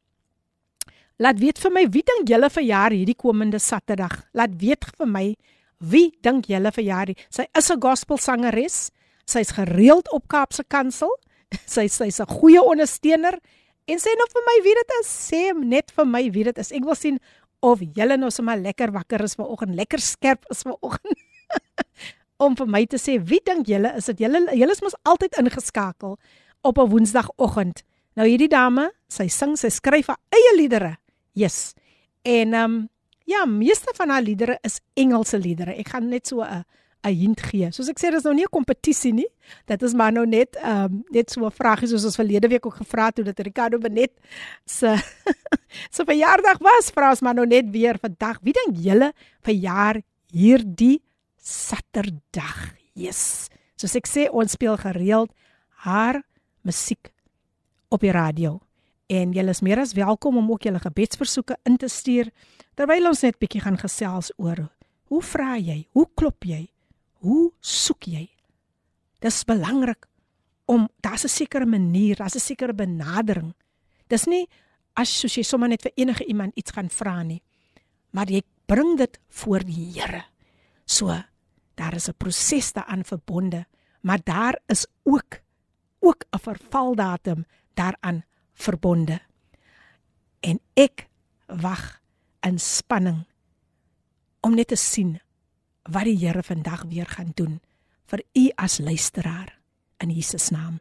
Laat 1.20 1.40
weet 1.40 1.60
vir 1.60 1.74
my 1.76 1.84
wie 1.92 2.04
dink 2.08 2.30
julle 2.32 2.50
verjaar 2.50 2.96
hierdie 2.96 3.18
komende 3.18 3.60
Saterdag? 3.60 4.22
Laat 4.32 4.56
weet 4.62 4.88
vir 4.96 5.10
my 5.10 5.26
wie 5.80 6.14
dink 6.24 6.48
julle 6.48 6.72
verjaar? 6.72 7.12
Sy 7.30 7.46
is 7.58 7.70
'n 7.72 7.80
gospelsangeres. 7.80 8.92
Sy's 9.26 9.52
gereeld 9.52 10.12
op 10.12 10.28
Kaapse 10.28 10.64
Kansel. 10.64 11.12
Sy 11.66 11.88
sy's 11.88 12.20
'n 12.20 12.26
goeie 12.40 12.62
ondersteuner 12.64 13.40
en 13.86 13.98
sê 13.98 14.14
nou 14.16 14.28
vir 14.32 14.44
my 14.46 14.58
wie 14.64 14.76
dit 14.76 14.92
is. 15.02 15.08
Sê 15.32 15.42
net 15.54 15.92
vir 15.92 16.06
my 16.06 16.30
wie 16.32 16.44
dit 16.44 16.58
is. 16.58 16.72
Ek 16.72 16.86
wil 16.86 16.96
sien 16.96 17.20
of 17.60 17.82
julle 17.96 18.18
nou 18.18 18.30
sommer 18.32 18.58
lekker 18.58 18.92
wakker 18.92 19.24
is 19.24 19.36
vanoggend, 19.36 19.76
lekker 19.76 20.00
skerp 20.00 20.46
is 20.50 20.64
vanoggend. 20.64 21.18
om 22.44 22.56
vir 22.56 22.70
my 22.72 22.86
te 22.88 23.00
sê, 23.02 23.18
wie 23.20 23.42
dink 23.46 23.68
julle 23.68 23.92
is 24.00 24.08
dit? 24.12 24.24
Julle 24.24 24.46
julle 24.56 24.76
is 24.76 24.84
mos 24.84 24.96
altyd 25.10 25.36
ingeskakel 25.42 26.18
op 26.64 26.78
'n 26.78 26.90
Woensdagoggend. 26.92 27.84
Nou 28.16 28.28
hierdie 28.28 28.50
dame, 28.52 28.90
sy 29.08 29.28
sing, 29.28 29.58
sy 29.58 29.70
skryf 29.70 30.08
haar 30.08 30.20
eie 30.32 30.56
liedere. 30.56 30.98
Yes. 31.34 31.74
En 32.24 32.54
ehm 32.54 32.64
um, 32.64 32.90
ja, 33.26 33.46
meeste 33.46 33.94
van 33.96 34.10
haar 34.10 34.22
liedere 34.22 34.58
is 34.64 34.80
Engelse 34.96 35.38
liedere. 35.38 35.76
Ek 35.76 35.90
gaan 35.90 36.10
net 36.10 36.28
so 36.28 36.42
'n 36.42 36.64
'n 37.04 37.16
hint 37.16 37.42
gee. 37.42 37.72
Soos 37.72 37.90
ek 37.90 38.00
sê, 38.00 38.12
dis 38.12 38.24
nou 38.24 38.34
nie 38.34 38.44
'n 38.44 38.52
kompetisie 38.52 39.14
nie. 39.14 39.28
Dit 39.66 39.82
is 39.84 39.94
maar 39.94 40.12
nou 40.12 40.26
net 40.26 40.56
ehm 40.56 40.86
um, 40.86 41.04
net 41.10 41.32
so 41.32 41.46
'n 41.46 41.52
vraagie 41.52 41.88
soos 41.88 42.06
ons 42.06 42.16
verlede 42.16 42.48
week 42.48 42.66
ook 42.66 42.76
gevra 42.76 43.06
het 43.06 43.16
toe 43.16 43.24
dat 43.24 43.40
Ricardo 43.40 43.78
Benet 43.78 44.12
se 44.66 44.98
se 45.96 46.04
verjaardag 46.04 46.58
was. 46.60 46.92
Vra 46.92 47.10
ons 47.10 47.22
maar 47.22 47.36
nou 47.36 47.48
net 47.48 47.70
weer 47.72 47.98
vandag. 48.00 48.40
Wie 48.42 48.54
dink 48.54 48.78
julle 48.78 49.14
verjaar 49.42 50.02
hierdie 50.32 51.02
Saterdag? 51.38 52.76
Yes. 52.94 53.50
Soos 53.76 53.96
ek 53.96 54.08
sê, 54.08 54.30
ons 54.30 54.52
speel 54.52 54.78
gereeld 54.78 55.32
haar 55.86 56.24
musiek 56.62 57.14
op 57.90 58.02
die 58.02 58.12
radio. 58.12 58.60
En 59.08 59.32
julle 59.32 59.50
is 59.50 59.62
meer 59.62 59.80
as 59.80 59.94
welkom 59.94 60.38
om 60.38 60.52
ook 60.52 60.64
julle 60.64 60.80
gebedsversoeke 60.80 61.58
in 61.64 61.78
te 61.78 61.88
stuur 61.88 62.30
terwyl 62.76 63.08
ons 63.08 63.22
net 63.22 63.40
bietjie 63.40 63.62
gaan 63.62 63.78
gesels 63.78 64.32
oor 64.38 64.68
hoe 65.10 65.22
vra 65.26 65.56
jy? 65.58 65.88
Hoe 65.98 66.06
klop 66.16 66.46
jy? 66.46 66.68
Hoe 67.20 67.52
soek 67.60 68.08
jy? 68.08 68.28
Dis 69.20 69.44
belangrik 69.44 70.08
om 70.66 70.88
daar's 71.02 71.26
'n 71.26 71.30
sekere 71.30 71.66
manier, 71.66 72.16
daar's 72.16 72.36
'n 72.36 72.40
sekere 72.40 72.74
benadering. 72.74 73.54
Dis 74.08 74.26
nie 74.26 74.48
as 74.94 75.20
soos 75.20 75.36
jy 75.36 75.44
sommer 75.44 75.70
net 75.70 75.82
vir 75.82 75.92
enige 75.96 76.26
iemand 76.26 76.54
iets 76.56 76.72
gaan 76.72 76.90
vra 76.90 77.24
nie. 77.24 77.42
Maar 78.12 78.30
jy 78.30 78.42
bring 78.66 78.98
dit 78.98 79.20
voor 79.28 79.60
die 79.60 79.92
Here. 79.94 80.24
So, 80.86 81.24
daar 81.76 81.94
is 81.94 82.08
'n 82.08 82.18
proses 82.18 82.74
daaraan 82.74 83.04
verbonde, 83.04 83.66
maar 84.02 84.20
daar 84.24 84.60
is 84.68 84.88
ook 85.04 85.42
ook 86.00 86.26
'n 86.32 86.40
vervaldatum 86.40 87.46
daaraan 87.74 88.24
verbonde. 88.54 89.20
En 90.40 90.60
ek 90.74 91.08
wag 91.48 92.02
in 92.40 92.60
spanning 92.60 93.26
om 94.40 94.56
net 94.56 94.68
te 94.68 94.76
sien 94.76 95.20
wat 95.92 96.06
die 96.06 96.18
Here 96.18 96.44
vandag 96.44 96.86
weer 96.90 97.10
gaan 97.10 97.32
doen 97.36 97.60
vir 98.10 98.24
u 98.34 98.50
as 98.58 98.80
luisteraar 98.80 99.58
in 100.02 100.10
Jesus 100.10 100.50
naam. 100.50 100.80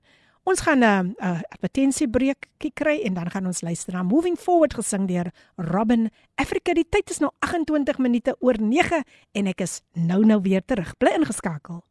Ons 0.49 0.61
gaan 0.65 0.81
'n 0.81 0.85
uh, 0.85 1.01
'n 1.01 1.15
uh, 1.21 1.41
advertensiebreek 1.53 2.49
kry 2.75 3.01
en 3.05 3.15
dan 3.15 3.31
gaan 3.31 3.47
ons 3.47 3.61
luister 3.61 3.93
na 3.93 4.03
Moving 4.03 4.37
Forward 4.37 4.75
gesing 4.75 5.09
deur 5.09 5.33
Robin 5.57 6.11
Africa. 6.35 6.73
Die 6.73 6.89
tyd 6.89 7.11
is 7.11 7.19
nou 7.19 7.31
28 7.39 7.99
minute 7.99 8.37
oor 8.41 8.57
9 8.59 9.05
en 9.33 9.47
ek 9.47 9.61
is 9.61 9.83
nou 9.93 10.25
nou 10.25 10.41
weer 10.41 10.63
terug. 10.65 10.97
Bly 10.97 11.11
ingeskakel. 11.21 11.85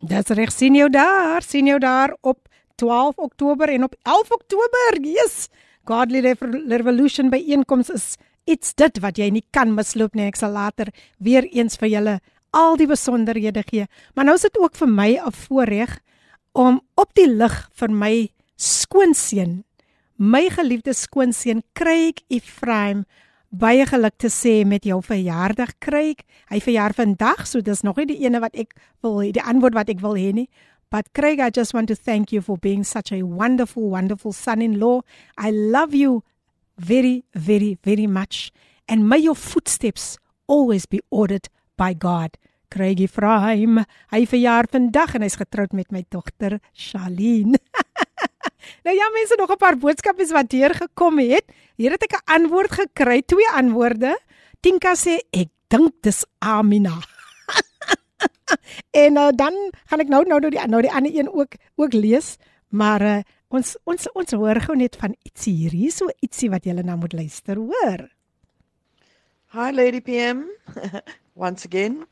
Dis 0.00 0.28
reg 0.28 0.52
sien 0.52 0.74
jou 0.74 0.88
daar, 0.88 1.42
sien 1.42 1.66
jou 1.66 1.78
daar 1.78 2.16
op 2.20 2.48
12 2.76 3.18
Oktober 3.18 3.68
en 3.68 3.84
op 3.84 3.94
11 4.02 4.30
Oktober. 4.30 5.00
Yes. 5.00 5.48
Godly 5.84 6.20
Revolution 6.68 7.30
by 7.30 7.44
einkoms 7.48 7.90
is 7.90 8.16
iets 8.44 8.74
dit 8.74 8.98
wat 9.00 9.18
jy 9.18 9.30
nie 9.30 9.44
kan 9.52 9.74
misloop 9.74 10.14
nie. 10.14 10.28
Ek 10.28 10.36
sal 10.36 10.52
later 10.56 10.88
weer 11.18 11.44
eens 11.52 11.76
vir 11.76 11.88
julle 11.88 12.20
al 12.54 12.78
die 12.78 12.88
besonderhede 12.88 13.64
gee. 13.66 13.88
Maar 14.14 14.28
nou 14.28 14.36
is 14.38 14.46
dit 14.46 14.58
ook 14.58 14.76
vir 14.78 14.88
my 14.88 15.10
'n 15.18 15.32
voorreg 15.32 15.98
om 16.52 16.80
op 16.94 17.10
die 17.14 17.28
lig 17.28 17.68
vir 17.74 17.90
my 17.90 18.28
skoonseun, 18.56 19.64
my 20.16 20.48
geliefde 20.48 20.94
skoonseun 20.94 21.62
Craig 21.74 22.22
Ephraim 22.28 23.04
baie 23.50 23.86
geluk 23.86 24.16
te 24.18 24.28
sê 24.28 24.64
met 24.66 24.84
jou 24.84 25.00
verjaardag 25.02 25.78
kry. 25.78 26.14
Hy 26.50 26.60
verjaar 26.60 26.94
vandag, 26.94 27.46
so 27.46 27.60
dis 27.60 27.82
nog 27.82 27.96
nie 27.96 28.06
die 28.06 28.20
ene 28.26 28.40
wat 28.40 28.54
ek 28.58 28.74
wil 29.02 29.20
die 29.22 29.42
antwoord 29.42 29.74
wat 29.74 29.88
ek 29.88 30.00
wil 30.02 30.16
hê 30.18 30.32
nie. 30.34 30.48
But 30.90 31.12
Craig, 31.12 31.40
I 31.40 31.50
just 31.50 31.74
want 31.74 31.88
to 31.88 31.94
thank 31.94 32.32
you 32.32 32.40
for 32.42 32.58
being 32.58 32.84
such 32.84 33.12
a 33.12 33.22
wonderful, 33.22 33.90
wonderful 33.90 34.32
son-in-law. 34.32 35.02
I 35.38 35.50
love 35.50 35.94
you 35.94 36.22
very, 36.78 37.24
very, 37.34 37.78
very 37.82 38.06
much. 38.06 38.52
And 38.88 39.08
may 39.08 39.18
your 39.18 39.34
footsteps 39.34 40.18
always 40.46 40.86
be 40.86 41.00
ordered 41.10 41.48
by 41.76 41.94
God. 41.98 42.36
Craig 42.74 42.98
Ephraim, 43.04 43.84
hy 44.10 44.20
verjaar 44.26 44.66
vandag 44.70 45.14
en 45.14 45.22
hy's 45.22 45.38
getroud 45.38 45.74
met 45.76 45.92
my 45.94 46.02
dogter 46.10 46.58
Charlene. 46.72 47.60
nou 48.86 48.94
ja, 48.96 49.06
mense 49.14 49.36
nog 49.38 49.52
'n 49.52 49.60
paar 49.60 49.78
boodskappe 49.78 50.26
wat 50.32 50.50
deur 50.50 50.74
gekom 50.74 51.18
het. 51.18 51.46
Hier 51.76 51.94
het 51.94 52.02
ek 52.02 52.18
'n 52.18 52.26
antwoord 52.36 52.72
gekry, 52.72 53.22
twee 53.22 53.48
antwoorde. 53.54 54.18
Tinka 54.60 54.94
sê 54.94 55.20
ek 55.30 55.50
dink 55.68 56.02
dis 56.02 56.24
Amina. 56.38 56.98
en 59.04 59.16
uh, 59.16 59.30
dan 59.30 59.54
gaan 59.86 60.00
ek 60.00 60.08
nou 60.08 60.24
nou 60.26 60.40
nou 60.40 60.50
die 60.50 60.66
nou 60.66 60.82
die 60.82 60.92
ander 60.92 61.12
een 61.14 61.28
ook 61.28 61.54
ook 61.76 61.92
lees, 61.92 62.36
maar 62.68 63.02
uh, 63.02 63.22
ons 63.48 63.76
ons 63.84 64.08
ons 64.14 64.32
hoor 64.32 64.60
gou 64.60 64.76
net 64.76 64.96
van 64.96 65.14
ietsie 65.22 65.54
hier, 65.54 65.70
hier 65.70 65.92
so 65.92 66.10
ietsie 66.20 66.50
wat 66.50 66.64
julle 66.64 66.82
nou 66.82 66.96
moet 66.96 67.12
luister, 67.12 67.56
hoor. 67.56 68.08
Hi 69.54 69.70
Lady 69.70 70.00
PM. 70.00 70.50
Once 71.36 71.64
again, 71.64 72.08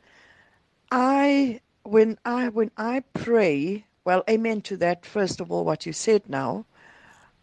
I 0.92 1.60
when 1.82 2.16
I 2.24 2.50
when 2.50 2.70
I 2.76 3.02
pray, 3.14 3.84
well 4.04 4.22
amen 4.30 4.60
to 4.60 4.76
that 4.76 5.04
first 5.04 5.40
of 5.40 5.50
all 5.50 5.64
what 5.64 5.84
you 5.84 5.92
said 5.92 6.22
now. 6.28 6.64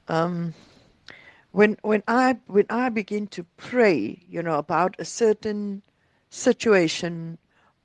Um 0.08 0.54
when 1.52 1.76
when 1.82 2.02
I 2.08 2.38
when 2.48 2.66
I 2.70 2.88
begin 2.88 3.28
to 3.28 3.44
pray, 3.58 4.24
you 4.30 4.42
know, 4.42 4.58
about 4.58 4.96
a 5.00 5.04
certain 5.04 5.82
situation 6.30 7.38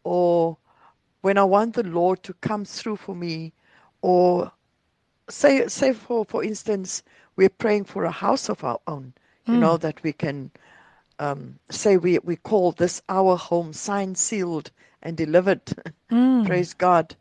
or 0.05 0.57
when 1.22 1.37
I 1.37 1.42
want 1.42 1.74
the 1.74 1.83
Lord 1.83 2.22
to 2.22 2.33
come 2.35 2.64
through 2.64 2.98
for 2.98 3.16
me, 3.16 3.53
or 4.03 4.53
say 5.29 5.66
say 5.66 5.92
for 5.92 6.24
for 6.24 6.44
instance, 6.44 7.03
we're 7.35 7.48
praying 7.48 7.87
for 7.87 8.05
a 8.05 8.12
house 8.12 8.48
of 8.48 8.62
our 8.62 8.79
own, 8.87 9.14
you 9.46 9.55
mm. 9.55 9.59
know, 9.59 9.77
that 9.79 10.00
we 10.05 10.12
can 10.12 10.53
um, 11.18 11.59
say 11.70 11.96
we 11.96 12.18
we 12.18 12.37
call 12.37 12.72
this 12.72 13.03
our 13.09 13.37
home, 13.37 13.72
signed, 13.72 14.18
sealed, 14.18 14.70
and 15.03 15.16
delivered. 15.16 15.64
Mm. 16.11 16.46
Praise 16.46 16.74
God. 16.74 17.14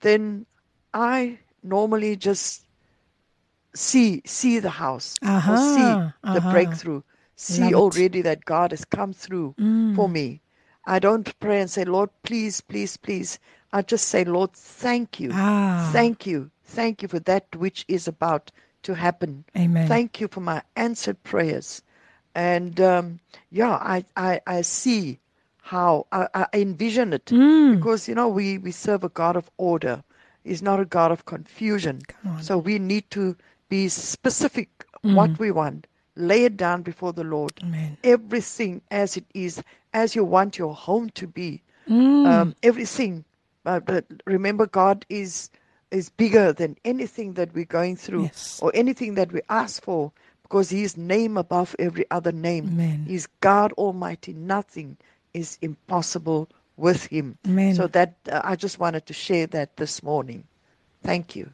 Then 0.00 0.46
I 0.94 1.38
normally 1.62 2.16
just 2.16 2.64
see 3.74 4.22
see 4.24 4.58
the 4.58 4.70
house 4.70 5.16
uh-huh, 5.22 5.56
see 5.56 5.82
uh-huh. 5.82 6.34
the 6.34 6.40
breakthrough. 6.40 7.02
See 7.36 7.62
Love 7.62 7.74
already 7.74 8.18
it. 8.18 8.24
that 8.24 8.44
God 8.44 8.72
has 8.72 8.84
come 8.84 9.12
through 9.12 9.54
mm. 9.58 9.94
for 9.94 10.08
me. 10.08 10.40
I 10.86 10.98
don't 10.98 11.38
pray 11.38 11.60
and 11.60 11.70
say, 11.70 11.84
Lord, 11.84 12.10
please, 12.22 12.60
please, 12.60 12.96
please. 12.96 13.38
I 13.72 13.82
just 13.82 14.08
say, 14.08 14.24
Lord, 14.24 14.52
thank 14.54 15.20
you. 15.20 15.30
Ah. 15.32 15.90
Thank 15.92 16.26
you. 16.26 16.50
Thank 16.64 17.02
you 17.02 17.08
for 17.08 17.20
that 17.20 17.44
which 17.54 17.84
is 17.86 18.08
about 18.08 18.50
to 18.82 18.94
happen. 18.94 19.44
Amen. 19.56 19.86
Thank 19.86 20.20
you 20.20 20.28
for 20.28 20.40
my 20.40 20.62
answered 20.76 21.22
prayers. 21.22 21.82
And 22.38 22.80
um, 22.80 23.20
yeah, 23.50 23.72
I, 23.72 24.04
I, 24.16 24.40
I 24.46 24.62
see 24.62 25.18
how 25.60 26.06
I, 26.12 26.28
I 26.34 26.46
envision 26.54 27.12
it 27.12 27.26
mm. 27.26 27.76
because, 27.76 28.08
you 28.08 28.14
know, 28.14 28.28
we, 28.28 28.58
we 28.58 28.70
serve 28.70 29.02
a 29.02 29.08
God 29.08 29.34
of 29.36 29.50
order. 29.56 30.02
He's 30.44 30.62
not 30.62 30.78
a 30.78 30.84
God 30.84 31.10
of 31.10 31.26
confusion. 31.26 32.00
So 32.40 32.56
we 32.56 32.78
need 32.78 33.10
to 33.10 33.36
be 33.68 33.88
specific 33.88 34.86
mm. 35.04 35.14
what 35.14 35.38
we 35.38 35.50
want 35.50 35.88
lay 36.18 36.44
it 36.44 36.56
down 36.56 36.82
before 36.82 37.12
the 37.12 37.24
Lord. 37.24 37.52
Amen. 37.62 37.96
Everything 38.04 38.82
as 38.90 39.16
it 39.16 39.24
is, 39.34 39.62
as 39.94 40.14
you 40.14 40.24
want 40.24 40.58
your 40.58 40.74
home 40.74 41.10
to 41.10 41.26
be. 41.26 41.62
Mm. 41.88 42.26
Um, 42.26 42.56
everything. 42.62 43.24
Uh, 43.64 43.80
but 43.80 44.04
remember, 44.26 44.66
God 44.66 45.06
is 45.08 45.50
is 45.90 46.10
bigger 46.10 46.52
than 46.52 46.76
anything 46.84 47.32
that 47.34 47.54
we're 47.54 47.64
going 47.64 47.96
through 47.96 48.24
yes. 48.24 48.60
or 48.62 48.70
anything 48.74 49.14
that 49.14 49.32
we 49.32 49.40
ask 49.48 49.82
for, 49.82 50.12
because 50.48 50.70
his 50.70 50.96
name 50.96 51.36
above 51.36 51.76
every 51.78 52.06
other 52.10 52.32
name. 52.32 52.66
Amen. 52.68 53.04
He's 53.06 53.28
God 53.40 53.72
Almighty. 53.74 54.32
Nothing 54.32 54.96
is 55.34 55.58
impossible 55.60 56.48
with 56.76 57.04
Him. 57.04 57.36
Amen. 57.46 57.74
So 57.74 57.86
that 57.88 58.14
uh, 58.32 58.40
I 58.44 58.56
just 58.56 58.78
wanted 58.78 59.04
to 59.06 59.12
share 59.12 59.46
that 59.48 59.76
this 59.76 60.02
morning. 60.02 60.44
Thank 61.02 61.36
you. 61.36 61.52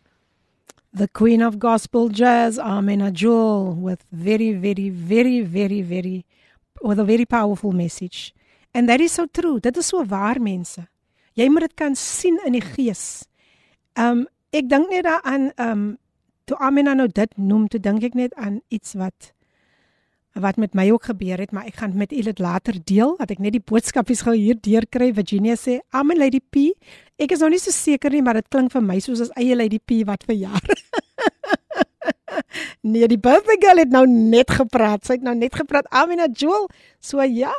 the 0.94 1.08
queen 1.08 1.42
of 1.42 1.58
gospel 1.58 2.08
jazz, 2.08 2.56
Amina 2.56 3.10
Jewel, 3.10 3.74
with 3.74 4.04
very, 4.12 4.52
very, 4.52 4.90
very, 4.90 5.40
very, 5.40 5.82
very, 5.82 6.24
with 6.80 7.00
a 7.00 7.04
very 7.04 7.26
powerful 7.26 7.72
message. 7.72 8.32
And 8.72 8.88
that 8.88 9.00
is 9.00 9.12
so 9.12 9.26
true. 9.26 9.58
Dit 9.58 9.76
is 9.76 9.86
so 9.86 10.04
waar 10.04 10.40
mense. 10.40 10.86
Jy 11.34 11.48
moet 11.50 11.66
dit 11.66 11.74
kan 11.74 11.94
sien 11.98 12.38
in 12.46 12.54
die 12.54 12.62
gees. 12.62 13.26
Um 13.98 14.26
ek 14.54 14.68
dink 14.70 14.90
net 14.90 15.06
daaraan 15.06 15.50
um 15.58 15.82
toe 16.44 16.58
Amina 16.58 16.94
nou 16.94 17.08
dit 17.08 17.36
noem, 17.36 17.68
toe 17.68 17.80
dink 17.80 18.04
ek 18.04 18.14
net 18.14 18.34
aan 18.34 18.60
iets 18.68 18.94
wat 19.00 19.32
wat 20.34 20.56
met 20.58 20.72
my 20.74 20.88
ook 20.90 21.04
gebeur 21.12 21.38
het, 21.38 21.52
maar 21.54 21.68
ek 21.70 21.76
gaan 21.78 21.92
met 21.94 22.12
u 22.12 22.22
dit 22.26 22.40
later 22.42 22.74
deel, 22.84 23.12
dat 23.20 23.30
ek 23.30 23.38
net 23.38 23.54
die 23.54 23.62
boodskapies 23.62 24.24
gou 24.26 24.32
hier 24.34 24.56
deurkry. 24.58 25.12
Virginia 25.14 25.54
sê, 25.54 25.78
"Amen 25.94 26.18
Lady 26.18 26.40
P." 26.40 26.74
Ek 27.16 27.30
is 27.30 27.38
nog 27.38 27.50
nie 27.50 27.58
so 27.58 27.70
seker 27.70 28.10
nie, 28.10 28.22
maar 28.22 28.34
dit 28.34 28.48
klink 28.48 28.72
vir 28.72 28.82
my 28.82 28.98
soos 28.98 29.20
as 29.20 29.30
eie 29.36 29.54
Lady 29.54 29.78
P 29.78 30.04
wat 30.04 30.24
verjaar. 30.26 30.60
nee, 32.82 33.06
die 33.06 33.18
birthday 33.18 33.56
girl 33.60 33.76
het 33.76 33.90
nou 33.90 34.06
net 34.06 34.50
gepraat. 34.50 35.04
Sy 35.04 35.12
het 35.12 35.22
nou 35.22 35.34
net 35.34 35.54
gepraat. 35.54 35.86
Amina 35.90 36.26
Jewel. 36.26 36.68
So 37.00 37.22
ja, 37.22 37.52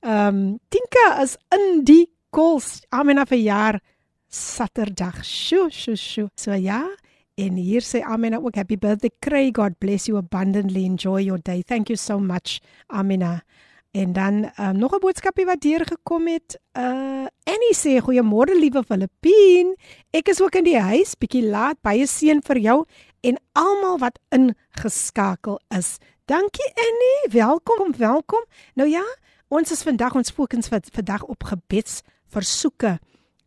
ehm 0.00 0.28
um, 0.28 0.58
Tinka 0.68 1.22
is 1.22 1.36
in 1.54 1.84
die 1.84 2.08
calls. 2.30 2.82
Amina 2.88 3.26
verjaar 3.26 3.80
Saterdag. 4.28 5.24
Sjoe, 5.24 5.70
sjoe, 5.70 5.96
sjoe. 5.96 6.28
So 6.36 6.52
ja, 6.52 6.86
En 7.38 7.54
hier 7.54 7.84
sê 7.86 8.00
Amina 8.02 8.40
ook 8.42 8.56
happy 8.58 8.76
birthday 8.76 9.10
Craig 9.20 9.54
God 9.54 9.78
bless 9.78 10.06
you 10.06 10.18
abundantly 10.18 10.84
enjoy 10.84 11.22
your 11.22 11.38
day. 11.38 11.62
Thank 11.62 11.88
you 11.88 11.96
so 11.96 12.18
much 12.18 12.58
Amina. 12.88 13.42
En 13.90 14.12
dan 14.12 14.50
um, 14.60 14.78
nog 14.78 14.94
'n 14.94 14.98
boodskapie 14.98 15.44
wat 15.44 15.60
deur 15.60 15.86
gekom 15.86 16.26
het. 16.26 16.58
Uh 16.72 17.26
Annie 17.44 17.74
sê 17.74 18.02
goeiemôre 18.02 18.58
liewe 18.58 18.82
Filippien. 18.82 19.76
Ek 20.10 20.28
is 20.28 20.42
ook 20.42 20.54
in 20.54 20.64
die 20.64 20.80
huis 20.80 21.14
bietjie 21.14 21.46
laat. 21.46 21.80
Baie 21.80 22.06
seën 22.06 22.42
vir 22.42 22.58
jou 22.58 22.84
en 23.20 23.38
almal 23.52 23.98
wat 23.98 24.18
ingeskakel 24.28 25.60
is. 25.78 25.98
Dankie 26.24 26.72
Annie. 26.74 27.42
Welkom, 27.42 27.94
welkom. 27.96 28.44
Nou 28.74 28.88
ja, 28.88 29.04
ons 29.48 29.70
is 29.70 29.82
vandag 29.82 30.14
ons 30.14 30.30
fokus 30.30 30.68
vir 30.68 30.80
vandag 30.92 31.22
op 31.22 31.44
gebedsversoeke. 31.44 32.98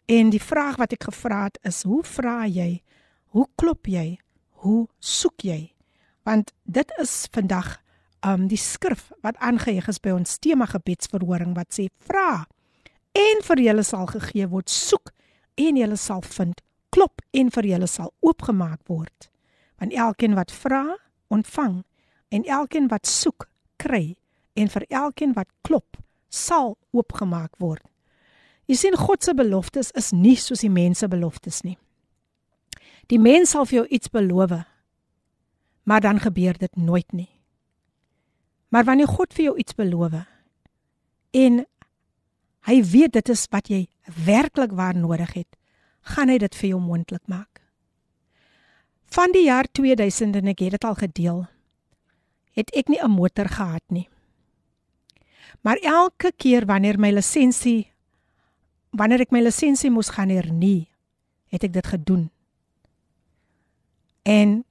En 0.06 0.30
die 0.30 0.42
vraag 0.42 0.76
wat 0.76 0.92
ek 0.92 1.04
gevra 1.04 1.44
het 1.44 1.60
is: 1.62 1.84
Hoe 1.84 2.04
vra 2.04 2.46
jy? 2.48 2.82
Hoe 3.32 3.48
klop 3.56 3.88
jy? 3.88 4.20
Hoe 4.62 4.88
soek 5.00 5.46
jy? 5.48 5.72
Want 6.28 6.52
dit 6.68 6.92
is 7.00 7.14
vandag 7.32 7.78
um 8.28 8.48
die 8.52 8.60
skrif 8.60 9.10
wat 9.26 9.40
aangeheig 9.42 9.88
is 9.90 10.00
by 10.04 10.14
ons 10.14 10.38
tema 10.44 10.68
gebedsverhoring 10.70 11.56
wat 11.58 11.74
sê 11.74 11.88
vra 12.06 12.44
en 13.18 13.42
vir 13.48 13.64
julle 13.66 13.86
sal 13.88 14.06
gegee 14.12 14.48
word 14.52 14.70
soek 14.70 15.10
en 15.58 15.80
julle 15.80 15.98
sal 15.98 16.22
vind 16.36 16.62
klop 16.94 17.24
en 17.34 17.50
vir 17.56 17.70
julle 17.72 17.90
sal 17.90 18.12
oopgemaak 18.22 18.82
word 18.92 19.30
want 19.82 19.96
elkeen 20.06 20.38
wat 20.38 20.54
vra 20.54 20.84
ontvang 21.34 21.82
en 22.30 22.46
elkeen 22.60 22.92
wat 22.94 23.10
soek 23.10 23.48
kry 23.82 24.16
en 24.54 24.70
vir 24.70 24.86
elkeen 24.90 25.34
wat 25.34 25.50
klop 25.66 25.98
sal 26.30 26.76
oopgemaak 26.94 27.58
word 27.64 27.84
jy 28.70 28.78
sien 28.78 29.00
God 29.02 29.26
se 29.26 29.34
beloftes 29.34 29.90
is 29.98 30.12
nie 30.14 30.38
soos 30.38 30.62
die 30.62 30.74
mense 30.74 31.10
beloftes 31.10 31.64
nie 31.66 31.80
Die 33.12 33.20
mens 33.20 33.52
sal 33.52 33.68
vir 33.68 33.82
jou 33.82 33.88
iets 33.92 34.12
beloof, 34.12 34.54
maar 35.84 36.02
dan 36.02 36.22
gebeur 36.24 36.56
dit 36.58 36.76
nooit 36.80 37.12
nie. 37.12 37.30
Maar 38.72 38.88
wanneer 38.88 39.12
God 39.12 39.34
vir 39.36 39.50
jou 39.50 39.56
iets 39.60 39.76
beloof 39.76 40.22
en 41.36 41.64
hy 42.68 42.78
weet 42.84 43.14
dit 43.18 43.30
is 43.32 43.46
wat 43.52 43.68
jy 43.72 43.82
werklik 44.26 44.72
waar 44.76 44.96
nodig 44.96 45.34
het, 45.36 45.58
gaan 46.16 46.32
hy 46.32 46.38
dit 46.40 46.56
vir 46.56 46.70
jou 46.70 46.80
moontlik 46.80 47.24
maak. 47.28 47.60
Van 49.12 49.32
die 49.36 49.46
jaar 49.50 49.68
2000 49.68 50.40
en 50.40 50.52
ek 50.52 50.64
het 50.64 50.78
dit 50.78 50.88
al 50.88 50.96
gedeel, 50.96 51.46
het 52.56 52.72
ek 52.76 52.88
nie 52.88 53.00
'n 53.04 53.12
motor 53.12 53.48
gehad 53.48 53.84
nie. 53.88 54.10
Maar 55.64 55.78
elke 55.84 56.32
keer 56.32 56.66
wanneer 56.66 57.00
my 57.00 57.12
lisensie 57.12 57.92
wanneer 58.92 59.22
ek 59.22 59.32
my 59.32 59.42
lisensie 59.42 59.90
moes 59.90 60.10
gaan 60.10 60.30
hernie, 60.30 60.88
het 61.48 61.64
ek 61.64 61.74
dit 61.74 61.88
gedoen 61.88 62.30
En 64.24 64.64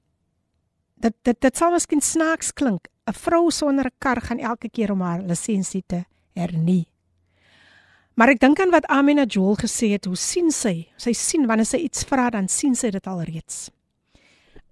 dit 1.01 1.15
dit 1.21 1.41
dit 1.41 1.57
sal 1.57 1.71
miskien 1.71 2.01
snaaks 2.01 2.53
klink. 2.53 2.87
'n 3.07 3.13
Vrou 3.13 3.51
sonder 3.51 3.85
'n 3.85 3.97
kar 3.97 4.21
gaan 4.21 4.39
elke 4.39 4.69
keer 4.69 4.91
om 4.91 5.01
haar 5.01 5.21
lisensie 5.21 5.83
te 5.87 6.05
hernie. 6.33 6.87
Maar 8.13 8.29
ek 8.29 8.39
dink 8.39 8.59
aan 8.59 8.71
wat 8.71 8.85
Amina 8.85 9.23
Joel 9.25 9.55
gesê 9.55 9.91
het, 9.91 10.05
hoe 10.05 10.15
sien 10.15 10.51
sy? 10.51 10.87
Sy 10.97 11.13
sien 11.13 11.47
wanneer 11.47 11.65
sy 11.65 11.77
iets 11.77 12.03
vra, 12.03 12.29
dan 12.29 12.47
sien 12.47 12.75
sy 12.75 12.89
dit 12.89 13.07
alreeds. 13.07 13.69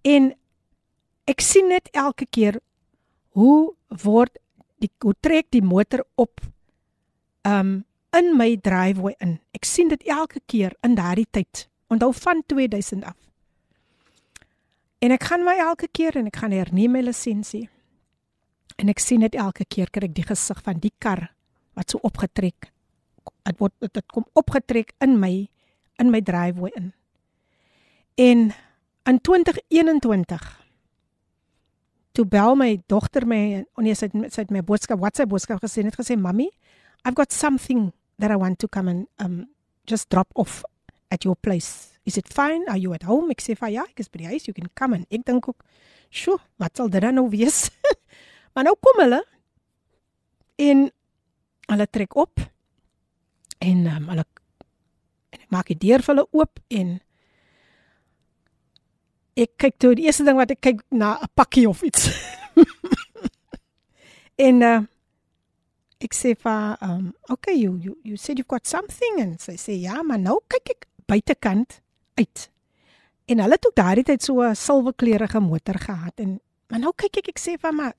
En 0.02 0.34
ek 1.26 1.42
sien 1.42 1.68
net 1.68 1.89
elke 1.92 2.26
keer 2.26 2.60
hoe 3.38 3.74
word 4.04 4.38
die 4.80 4.92
hoe 5.04 5.15
trek 5.20 5.48
die 5.50 5.63
motor 5.63 6.06
op 6.15 6.42
um 7.48 7.86
in 8.18 8.38
my 8.38 8.56
driveway 8.58 9.15
in. 9.22 9.39
Ek 9.54 9.65
sien 9.65 9.89
dit 9.89 10.04
elke 10.10 10.42
keer 10.46 10.74
in 10.84 10.96
daardie 10.96 11.28
tyd. 11.32 11.68
Onthou 11.89 12.13
van 12.13 12.42
2000 12.46 13.06
af. 13.06 13.29
En 15.00 15.14
ek 15.16 15.30
gaan 15.30 15.46
my 15.48 15.56
elke 15.64 15.88
keer 15.96 16.18
en 16.20 16.28
ek 16.28 16.42
gaan 16.42 16.52
herneem 16.56 16.92
my 16.92 17.04
lisensie. 17.06 17.68
En 18.80 18.92
ek 18.92 19.00
sien 19.04 19.24
dit 19.24 19.36
elke 19.40 19.66
keer 19.68 19.92
kry 19.92 20.10
ek 20.10 20.16
die 20.18 20.28
gesig 20.28 20.60
van 20.66 20.80
die 20.84 20.94
kar 21.00 21.30
wat 21.80 21.92
so 21.92 22.04
opgetrek. 22.04 22.72
Dit 23.48 23.60
word 23.60 23.76
dit 23.84 24.02
kom 24.12 24.28
opgetrek 24.40 24.92
in 25.04 25.18
my 25.20 25.34
in 26.00 26.12
my 26.12 26.22
driveway 26.24 26.72
in. 26.80 26.92
En 28.20 28.50
in 29.08 29.20
2021 29.24 30.48
toe 32.16 32.26
bel 32.28 32.56
my 32.60 32.74
dogter 32.92 33.28
my 33.28 33.40
en 33.60 33.66
nee, 33.84 33.96
sy 33.96 34.10
het 34.10 34.34
sy 34.34 34.44
het 34.44 34.52
my 34.52 34.64
boodskap 34.66 35.00
WhatsApp 35.00 35.32
boodskap 35.32 35.62
gesê 35.64 35.84
net 35.86 35.96
gesê 36.00 36.18
mami 36.20 36.50
I've 37.06 37.16
got 37.16 37.32
something 37.32 37.92
that 38.20 38.32
I 38.32 38.40
want 38.40 38.60
to 38.60 38.68
come 38.68 38.92
and 38.92 39.08
um 39.24 39.48
just 39.88 40.10
drop 40.10 40.28
off 40.36 40.64
at 41.12 41.26
your 41.26 41.36
place. 41.36 41.89
Is 42.06 42.17
it 42.17 42.28
fine? 42.32 42.65
Are 42.69 42.78
you 42.78 42.93
at 42.93 43.04
home? 43.04 43.32
Ek 43.34 43.41
sê 43.43 43.56
vir 43.58 43.74
ja, 43.74 43.86
ek 43.89 44.00
is 44.02 44.10
by 44.10 44.24
die 44.24 44.32
huis. 44.32 44.48
You 44.48 44.54
can 44.54 44.69
come 44.76 44.95
and 44.98 45.06
ek 45.12 45.26
dink 45.26 45.48
ook, 45.50 45.63
"Sjoe, 46.10 46.39
wat 46.58 46.78
sal 46.78 46.89
dit 46.89 47.02
dan 47.02 47.15
nou 47.15 47.30
wees?" 47.30 47.69
maar 48.54 48.63
nou 48.63 48.76
kom 48.82 49.02
hulle 49.04 49.22
en 50.58 50.89
hulle 51.69 51.88
trek 51.88 52.15
op 52.15 52.41
en 53.60 53.86
um, 53.88 54.08
hulle 54.10 54.26
en 55.30 55.39
ek 55.43 55.52
maak 55.54 55.69
die 55.69 55.78
deur 55.78 56.02
vir 56.02 56.15
hulle 56.15 56.28
oop 56.34 56.60
en 56.74 56.98
ek 59.39 59.54
kyk 59.62 59.78
toe 59.80 59.93
die 59.95 60.08
eerste 60.10 60.26
ding 60.28 60.39
wat 60.39 60.52
ek 60.52 60.62
kyk 60.62 60.82
na 60.91 61.17
'n 61.22 61.32
pakkie 61.36 61.67
of 61.69 61.84
iets. 61.84 62.10
en 64.48 64.63
uh, 64.63 64.80
ek 66.00 66.15
sê 66.15 66.34
vir 66.36 66.78
um 66.82 67.13
okay 67.30 67.56
you 67.56 67.78
you 67.84 67.95
you 68.04 68.17
said 68.17 68.39
you've 68.39 68.52
got 68.52 68.67
something 68.67 69.19
and 69.19 69.41
sy 69.43 69.56
sê 69.60 69.76
ja 69.80 70.02
maar 70.04 70.19
nou 70.19 70.39
kyk 70.48 70.72
ek 70.76 70.88
buitekant 71.10 71.82
uit. 72.19 72.50
En 73.30 73.41
hulle 73.43 73.58
het 73.58 73.67
ook 73.67 73.78
daardie 73.78 74.06
tyd 74.06 74.24
so 74.24 74.41
'n 74.41 74.56
silwerkleurige 74.56 75.39
motor 75.39 75.80
gehad 75.80 76.15
en 76.15 76.39
maar 76.69 76.80
nou 76.80 76.93
kyk 76.95 77.17
ek 77.17 77.28
ek 77.28 77.39
sê 77.39 77.58
vir 77.62 77.74
maar 77.74 77.93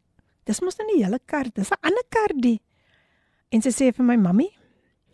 dis 0.45 0.61
mos 0.61 0.77
nou 0.79 0.87
nie 0.87 1.05
hele 1.05 1.19
kar 1.27 1.47
dis 1.55 1.71
'n 1.71 1.83
ander 1.83 2.07
kar 2.09 2.33
die. 2.35 2.61
En 3.51 3.63
sy 3.63 3.71
sê 3.71 3.93
vir 3.95 4.05
my 4.05 4.17
mammy 4.17 4.49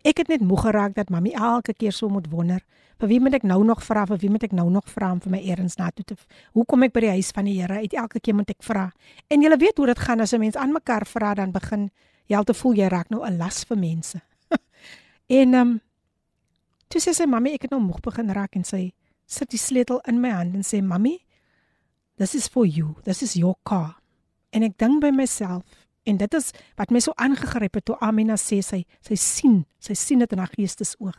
ek 0.04 0.18
het 0.18 0.28
net 0.28 0.40
moeg 0.40 0.62
geraak 0.62 0.94
dat 0.94 1.10
mammy 1.10 1.32
elke 1.34 1.74
keer 1.74 1.92
so 1.92 2.08
moet 2.08 2.30
wonder 2.30 2.60
vir 3.00 3.08
wie 3.08 3.20
moet 3.20 3.34
ek 3.34 3.42
nou 3.42 3.64
nog 3.64 3.82
vra 3.84 4.06
vir 4.06 4.18
wie 4.18 4.30
moet 4.30 4.42
ek 4.42 4.52
nou 4.52 4.68
nog 4.70 4.88
vra 4.88 5.10
om 5.12 5.20
vir 5.20 5.30
my 5.30 5.40
eers 5.44 5.76
na 5.76 5.90
toe 5.90 6.04
te 6.04 6.16
hoe 6.52 6.64
kom 6.64 6.82
ek 6.82 6.92
by 6.92 7.00
die 7.00 7.14
huis 7.18 7.30
van 7.36 7.44
die 7.44 7.60
Here 7.60 7.80
uit? 7.82 7.92
Elke 7.92 8.20
keer 8.20 8.34
moet 8.34 8.50
ek 8.50 8.62
vra. 8.62 8.90
En 9.28 9.42
jy 9.42 9.56
weet 9.56 9.76
hoe 9.76 9.86
dit 9.86 9.98
gaan 9.98 10.20
as 10.20 10.32
'n 10.32 10.40
mens 10.40 10.56
aan 10.56 10.72
mekaar 10.72 11.06
vra 11.06 11.34
dan 11.34 11.52
begin 11.52 11.90
jy 12.26 12.36
al 12.36 12.44
te 12.44 12.54
voel 12.54 12.74
jy 12.74 12.88
raak 12.88 13.10
nou 13.10 13.24
'n 13.24 13.36
las 13.36 13.64
vir 13.64 13.78
mense. 13.78 14.20
en 15.40 15.54
ehm 15.54 15.60
um, 15.60 15.80
toe 16.88 17.02
sê 17.02 17.14
sy 17.16 17.26
mammy 17.30 17.54
ek 17.56 17.66
het 17.66 17.74
nou 17.74 17.82
moeg 17.82 18.02
begin 18.04 18.32
raak 18.34 18.56
en 18.58 18.64
sy 18.64 18.90
sit 19.26 19.50
die 19.50 19.60
sleutel 19.60 20.00
in 20.06 20.20
my 20.22 20.30
hand 20.30 20.54
en 20.54 20.66
sê 20.66 20.82
mammy 20.82 21.18
this 22.16 22.34
is 22.34 22.48
for 22.48 22.64
you. 22.64 22.96
This 23.04 23.22
is 23.22 23.36
your 23.36 23.56
car. 23.64 23.98
En 24.52 24.64
ek 24.64 24.78
dink 24.80 25.02
by 25.04 25.12
myself 25.12 25.64
en 26.06 26.20
dit 26.20 26.36
is 26.38 26.52
wat 26.78 26.92
my 26.94 27.02
so 27.02 27.12
aangegryp 27.20 27.76
het 27.76 27.86
toe 27.88 27.96
Amina 28.04 28.38
sê 28.40 28.62
sy 28.64 28.84
sy 29.04 29.18
sien, 29.20 29.64
sy 29.82 29.96
sien 29.98 30.22
dit 30.22 30.32
in 30.32 30.40
haar 30.40 30.52
geestesoog. 30.54 31.16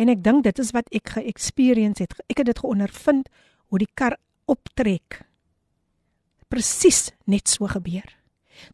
En 0.00 0.08
ek 0.08 0.22
dink 0.24 0.46
dit 0.46 0.62
is 0.62 0.72
wat 0.72 0.88
ek 0.94 1.16
ge-experience 1.18 2.00
het. 2.00 2.14
Ek 2.32 2.40
het 2.40 2.48
dit 2.48 2.62
geondervind 2.62 3.28
hoe 3.68 3.80
die 3.82 3.90
kar 3.98 4.16
optrek. 4.48 5.20
Presies 6.52 7.10
net 7.28 7.50
so 7.50 7.68
gebeur. 7.68 8.06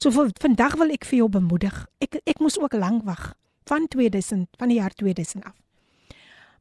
So 0.02 0.12
vandag 0.12 0.76
wil 0.78 0.92
ek 0.94 1.06
vir 1.08 1.24
jou 1.24 1.30
bemoedig. 1.32 1.74
Ek 2.04 2.20
ek 2.22 2.42
moes 2.44 2.58
ook 2.60 2.76
lank 2.78 3.06
wag 3.08 3.32
van 3.68 3.88
2000 3.90 4.46
van 4.58 4.70
die 4.70 4.78
jaar 4.78 4.94
2000 4.94 5.44
af. 5.44 5.56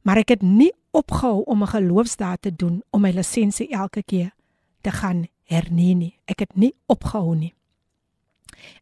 Maar 0.08 0.22
ek 0.24 0.38
het 0.38 0.42
nie 0.42 0.72
opgehou 0.96 1.42
om 1.44 1.62
'n 1.62 1.74
geloofsdaad 1.76 2.42
te 2.42 2.56
doen 2.56 2.82
om 2.90 3.00
my 3.00 3.10
lisensie 3.10 3.68
elke 3.68 4.02
keer 4.02 4.34
te 4.80 4.90
gaan 4.90 5.26
hernie 5.44 5.94
nie. 5.94 6.18
Ek 6.24 6.38
het 6.38 6.56
nie 6.56 6.74
opgehou 6.86 7.36
nie. 7.36 7.54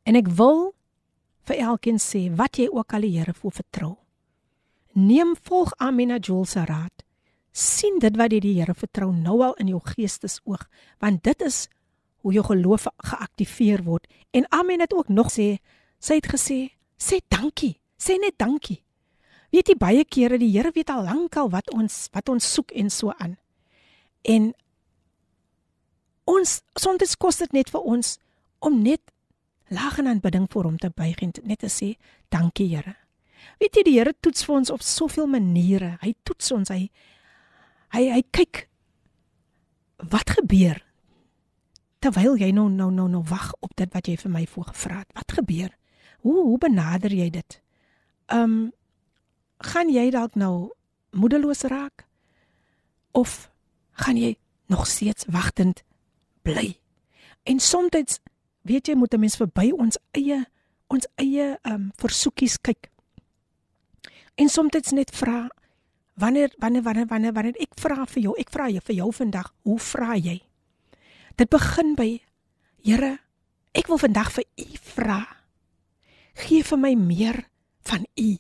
En 0.02 0.14
ek 0.14 0.28
wil 0.28 0.74
vir 1.42 1.56
elkeen 1.56 1.98
sê 1.98 2.30
wat 2.34 2.56
jy 2.56 2.68
ook 2.70 2.92
al 2.92 3.00
die 3.00 3.18
Here 3.18 3.34
voor 3.34 3.52
vertrou. 3.52 3.96
Neem 4.92 5.36
volg 5.42 5.72
Amina 5.76 6.16
Joel 6.18 6.44
se 6.44 6.64
raad. 6.64 7.04
sien 7.56 7.98
dit 7.98 8.16
wat 8.16 8.32
jy 8.32 8.40
die 8.40 8.54
Here 8.60 8.74
vertrou 8.74 9.12
nou 9.12 9.40
al 9.42 9.54
in 9.54 9.68
jou 9.68 9.80
geestesoog, 9.84 10.68
want 10.98 11.22
dit 11.24 11.42
is 11.42 11.68
hoe 12.20 12.32
jou 12.32 12.44
geloof 12.44 12.86
geaktiveer 12.96 13.82
word. 13.82 14.06
En 14.30 14.44
Amen 14.52 14.80
het 14.80 14.94
ook 14.94 15.08
nog 15.08 15.30
sê, 15.32 15.58
sy 15.98 16.14
het 16.14 16.26
gesê, 16.26 16.76
sê 16.98 17.20
dankie, 17.28 17.80
sê 17.96 18.18
net 18.20 18.34
dankie. 18.36 18.86
Weet 19.54 19.70
jy 19.70 19.76
baie 19.78 20.04
kere 20.04 20.38
die 20.38 20.50
Here 20.50 20.72
weet 20.74 20.90
al 20.90 21.04
lankal 21.06 21.50
wat 21.50 21.70
ons 21.74 22.06
wat 22.14 22.28
ons 22.28 22.52
soek 22.52 22.72
en 22.74 22.90
so 22.90 23.14
aan. 23.18 23.37
En 24.26 24.52
ons 26.26 26.61
soms 26.74 27.16
kos 27.16 27.42
dit 27.42 27.52
net 27.52 27.70
vir 27.70 27.80
ons 27.87 28.16
om 28.66 28.80
net 28.82 29.02
lag 29.70 29.98
en 29.98 30.06
aanbidding 30.11 30.46
voor 30.50 30.70
hom 30.70 30.78
te 30.78 30.90
buig 30.90 31.22
en 31.22 31.35
net 31.42 31.62
te 31.62 31.70
sê 31.70 31.94
dankie 32.35 32.68
Here. 32.74 32.96
Weet 33.61 33.78
jy 33.78 33.85
die 33.87 33.98
Here 33.98 34.14
toets 34.20 34.44
vir 34.46 34.56
ons 34.61 34.72
op 34.74 34.82
soveel 34.82 35.28
maniere. 35.30 35.96
Hy 36.02 36.14
toets 36.26 36.50
ons 36.52 36.72
hy 36.74 36.88
hy 37.94 38.09
hy 38.11 38.22
kyk 38.35 38.66
wat 40.11 40.35
gebeur 40.37 40.82
terwyl 42.02 42.37
jy 42.38 42.50
nou 42.54 42.68
nou 42.70 42.90
nou 42.92 43.06
nou 43.09 43.22
wag 43.26 43.52
op 43.64 43.72
dit 43.78 43.90
wat 43.94 44.09
jy 44.09 44.16
vir 44.20 44.32
my 44.32 44.44
voorgevra 44.50 45.02
het. 45.02 45.14
Wat 45.16 45.38
gebeur? 45.38 45.70
Hoe 46.26 46.42
hoe 46.42 46.59
benader 46.59 47.14
jy 47.14 47.30
dit? 47.30 47.61
Ehm 48.26 48.42
um, 48.42 48.59
gaan 49.58 49.88
jy 49.88 50.10
dalk 50.10 50.34
nou 50.34 50.70
moedeloos 51.10 51.62
raak 51.70 52.06
of 53.12 53.50
gaan 53.92 54.16
jy 54.16 54.36
nog 54.66 54.86
steeds 54.86 55.24
wagtend 55.32 55.82
bly? 56.42 56.76
En 57.42 57.60
soms 57.60 58.20
weet 58.62 58.86
jy 58.86 58.94
moet 58.94 59.14
'n 59.14 59.20
mens 59.20 59.36
verby 59.36 59.70
ons 59.72 59.98
eie 60.10 60.44
ons 60.86 61.06
eie 61.14 61.58
ehm 61.62 61.74
um, 61.74 61.92
versoekies 61.96 62.60
kyk. 62.60 62.90
En 64.34 64.48
soms 64.48 64.92
net 64.92 65.10
vra 65.16 65.48
wanneer 66.14 66.52
wanneer 66.58 66.82
wanneer 66.82 67.06
wanneer 67.06 67.32
wanneer 67.32 67.56
ek 67.60 67.74
vra 67.80 68.06
vir 68.06 68.22
jou, 68.22 68.34
ek 68.38 68.50
vra 68.50 68.68
jou 68.68 68.80
vir 68.84 68.94
jou 68.94 69.12
vandag, 69.12 69.52
hoe 69.62 69.78
vra 69.78 70.16
jy? 70.16 70.42
Dit 71.36 71.48
begin 71.48 71.94
by 71.94 72.20
Here, 72.86 73.18
ek 73.74 73.88
wil 73.90 73.98
vandag 73.98 74.30
vir 74.30 74.44
U 74.62 74.66
vra. 74.94 75.20
Gee 76.38 76.62
vir 76.62 76.78
my 76.78 76.94
meer 76.94 77.48
van 77.82 78.06
U. 78.14 78.36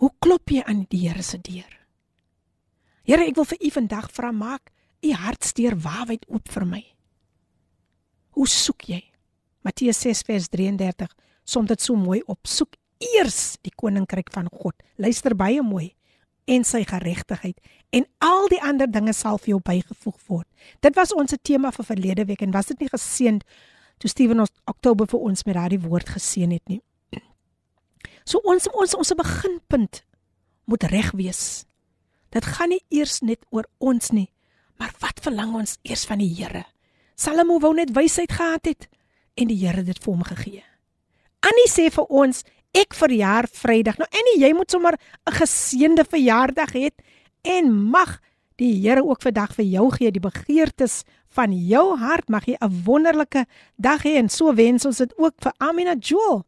Hoe 0.00 0.10
klop 0.18 0.50
jy 0.50 0.62
aan 0.66 0.84
die 0.90 1.04
Here 1.06 1.22
se 1.22 1.38
deur? 1.38 1.70
Here, 3.04 3.24
ek 3.26 3.36
wil 3.36 3.46
vir 3.48 3.60
U 3.60 3.70
vandag 3.78 4.08
vra 4.16 4.32
maak 4.32 4.72
U 5.04 5.12
hartsteer 5.12 5.76
waawyd 5.76 6.24
oop 6.32 6.48
vir 6.48 6.64
my. 6.64 6.82
Hoe 8.34 8.46
soek 8.48 8.88
jy? 8.88 9.02
Matteus 9.64 10.00
6 10.04 10.24
vers 10.28 10.48
33 10.52 11.12
som 11.44 11.68
dit 11.68 11.80
so 11.80 11.96
mooi 11.96 12.22
op. 12.26 12.40
Soek 12.48 12.76
eers 13.14 13.56
die 13.64 13.72
koninkryk 13.76 14.32
van 14.32 14.48
God. 14.52 14.74
Luister 14.96 15.36
baie 15.36 15.62
mooi 15.62 15.92
en 16.50 16.64
sy 16.68 16.82
geregtigheid 16.84 17.60
en 17.94 18.04
al 18.24 18.50
die 18.52 18.60
ander 18.60 18.90
dinge 18.90 19.14
sal 19.16 19.38
vir 19.40 19.54
jou 19.54 19.60
bygevoeg 19.64 20.18
word. 20.28 20.48
Dit 20.84 20.96
was 20.96 21.14
ons 21.16 21.36
tema 21.42 21.70
vir 21.72 21.88
verlede 21.88 22.26
week 22.28 22.42
en 22.44 22.52
was 22.52 22.72
dit 22.72 22.84
nie 22.84 22.90
geseend 22.92 23.44
toe 24.02 24.10
Steven 24.10 24.42
ons 24.44 24.52
Oktober 24.68 25.08
vir 25.08 25.28
ons 25.30 25.46
met 25.46 25.56
daardie 25.56 25.80
woord 25.80 26.16
geseën 26.16 26.52
het 26.52 26.64
nie. 26.68 26.82
So 28.24 28.40
ons 28.48 28.68
ons 28.72 28.96
ons 28.96 29.14
beginpunt 29.16 30.02
moet 30.64 30.84
reg 30.88 31.12
wees. 31.12 31.64
Dit 32.32 32.46
gaan 32.56 32.72
nie 32.72 32.82
eers 32.90 33.20
net 33.20 33.44
oor 33.52 33.68
ons 33.78 34.10
nie, 34.10 34.30
maar 34.80 34.94
wat 35.02 35.20
verlang 35.22 35.52
ons 35.54 35.76
eers 35.84 36.06
van 36.08 36.18
die 36.18 36.32
Here? 36.32 36.64
Salomo 37.14 37.60
wou 37.62 37.74
net 37.76 37.92
wysheid 37.94 38.32
gehad 38.32 38.66
het 38.66 38.88
en 39.38 39.50
die 39.52 39.60
Here 39.60 39.84
het 39.84 39.92
dit 39.92 40.00
vir 40.02 40.12
hom 40.12 40.24
gegee. 40.26 40.64
Annie 41.44 41.70
sê 41.70 41.90
vir 41.92 42.08
ons 42.08 42.42
ek 42.74 42.96
verjaar 42.96 43.46
Vrydag. 43.52 44.00
Nou 44.00 44.08
en 44.08 44.30
jy 44.40 44.50
moet 44.56 44.70
sommer 44.70 44.96
'n 44.96 45.36
geseënde 45.38 46.04
verjaardag 46.08 46.72
hê 46.72 46.90
en 47.44 47.70
mag 47.72 48.20
die 48.56 48.80
Here 48.80 49.04
ook 49.04 49.22
vandag 49.22 49.54
vir 49.54 49.64
jou 49.64 49.90
gee 49.90 50.10
die 50.10 50.20
begeertes 50.20 51.04
van 51.28 51.52
jou 51.52 51.98
hart. 51.98 52.28
Mag 52.28 52.46
jy 52.46 52.56
'n 52.60 52.82
wonderlike 52.84 53.46
dag 53.76 54.02
hê 54.02 54.16
en 54.16 54.28
so 54.28 54.54
wens 54.54 54.86
ons 54.86 54.98
dit 54.98 55.12
ook 55.18 55.34
vir 55.38 55.52
Amina 55.58 55.94
Joel. 55.94 56.44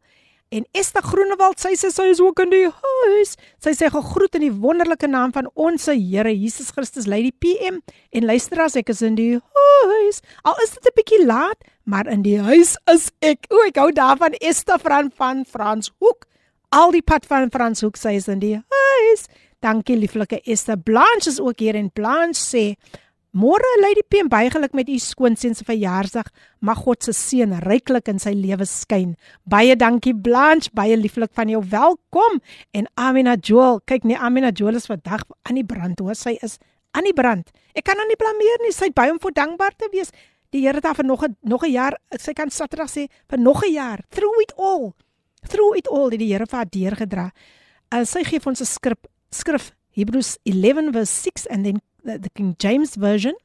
En 0.49 0.63
Esther 0.71 1.03
Groenewald, 1.03 1.59
sy 1.59 1.73
sê 1.75 1.89
sy 1.91 2.05
is 2.07 2.21
ook 2.23 2.39
in 2.39 2.53
die 2.53 2.67
huis. 2.71 3.33
Sy 3.59 3.73
sê 3.75 3.89
gegroet 3.91 4.37
in 4.39 4.45
die 4.45 4.53
wonderlike 4.63 5.09
naam 5.11 5.33
van 5.35 5.49
ons 5.59 5.89
Here 5.91 6.31
Jesus 6.31 6.71
Christus, 6.71 7.07
Lady 7.07 7.33
PM. 7.35 7.81
En 8.15 8.27
luister 8.29 8.61
as 8.63 8.77
ek 8.79 8.93
is 8.93 9.03
in 9.03 9.17
die 9.19 9.33
huis. 9.35 10.21
Al 10.47 10.55
is 10.63 10.71
dit 10.71 10.87
'n 10.87 10.95
bietjie 10.95 11.25
laat, 11.25 11.59
maar 11.83 12.07
in 12.07 12.23
die 12.23 12.39
huis 12.39 12.77
is 12.87 13.11
ek. 13.19 13.47
O, 13.51 13.59
ek 13.67 13.75
hou 13.75 13.91
daarvan 13.91 14.39
Esther 14.39 14.79
van 14.79 15.11
van 15.11 15.43
Frans 15.45 15.91
Hoek. 15.99 16.25
Al 16.71 16.91
die 16.91 17.03
pad 17.03 17.25
van 17.25 17.51
Frans 17.51 17.81
Hoek 17.81 17.97
sê 17.97 18.15
is 18.15 18.27
in 18.27 18.39
die 18.39 18.55
huis. 18.55 19.27
Dankie 19.59 19.97
lieflike 19.97 20.41
Esther. 20.45 20.77
Blanche 20.77 21.29
is 21.29 21.39
ook 21.39 21.59
hier 21.59 21.75
en 21.75 21.91
Blanche 21.91 22.39
sê 22.39 22.75
Môre 23.35 23.67
Lady 23.83 24.05
Piem 24.07 24.29
baie 24.31 24.47
geluk 24.47 24.71
met 24.71 24.87
u 24.87 24.95
skoonseun 24.97 25.55
se 25.55 25.65
verjaarsdag. 25.67 26.29
Mag 26.63 26.79
God 26.79 27.03
se 27.03 27.11
seën 27.11 27.51
ryklik 27.59 28.07
in 28.07 28.21
sy 28.23 28.31
lewe 28.31 28.65
skyn. 28.65 29.17
Baie 29.43 29.75
dankie 29.75 30.13
Blanche, 30.15 30.71
baie 30.73 30.95
lieflik 30.95 31.33
van 31.35 31.51
jou. 31.51 31.59
Welkom. 31.69 32.39
En 32.71 32.87
Amina 32.95 33.35
Joel, 33.35 33.81
kyk 33.85 34.07
nee 34.07 34.15
Amina 34.15 34.53
Joel 34.55 34.79
is 34.79 34.87
vandag 34.87 35.25
aan 35.43 35.59
die 35.59 35.65
brand. 35.67 35.99
Hoor 35.99 36.15
sy 36.15 36.37
is 36.41 36.55
aan 36.95 37.03
die 37.03 37.13
brand. 37.13 37.51
Ek 37.75 37.83
kan 37.89 37.99
haar 37.99 38.07
nie 38.07 38.17
blameer 38.17 38.63
nie. 38.63 38.71
Sy 38.71 38.93
baie 38.95 39.11
om 39.11 39.19
vir 39.19 39.35
dankbaar 39.35 39.75
te 39.75 39.91
wees. 39.91 40.13
Die 40.55 40.63
Here 40.63 40.79
het 40.79 40.87
haar 40.87 40.95
vir 40.95 41.05
nog 41.05 41.23
'n 41.27 41.35
nog 41.43 41.63
'n 41.63 41.71
jaar, 41.71 41.99
sy 42.17 42.33
kan 42.33 42.49
Saterdag 42.49 42.89
sê, 42.89 43.07
vir 43.29 43.39
nog 43.39 43.61
'n 43.63 43.73
jaar. 43.73 43.99
Through 44.09 44.41
it 44.41 44.53
all. 44.57 44.95
Through 45.49 45.77
it 45.77 45.87
all 45.87 46.09
het 46.09 46.19
die 46.19 46.31
Here 46.31 46.45
vir 46.45 46.57
haar 46.57 46.69
deurgedra. 46.69 47.31
Uh, 47.93 48.05
sy 48.05 48.23
gee 48.23 48.39
vir 48.39 48.49
ons 48.49 48.61
'n 48.61 48.65
skrif, 48.65 48.97
skrif 49.31 49.71
Hebrews 49.91 50.37
11 50.45 50.93
verse 50.93 51.11
6 51.11 51.47
and 51.47 51.65
then 51.65 51.81
the, 52.07 52.17
the 52.25 52.31
King 52.37 52.55
James 52.65 52.95
version 52.95 53.35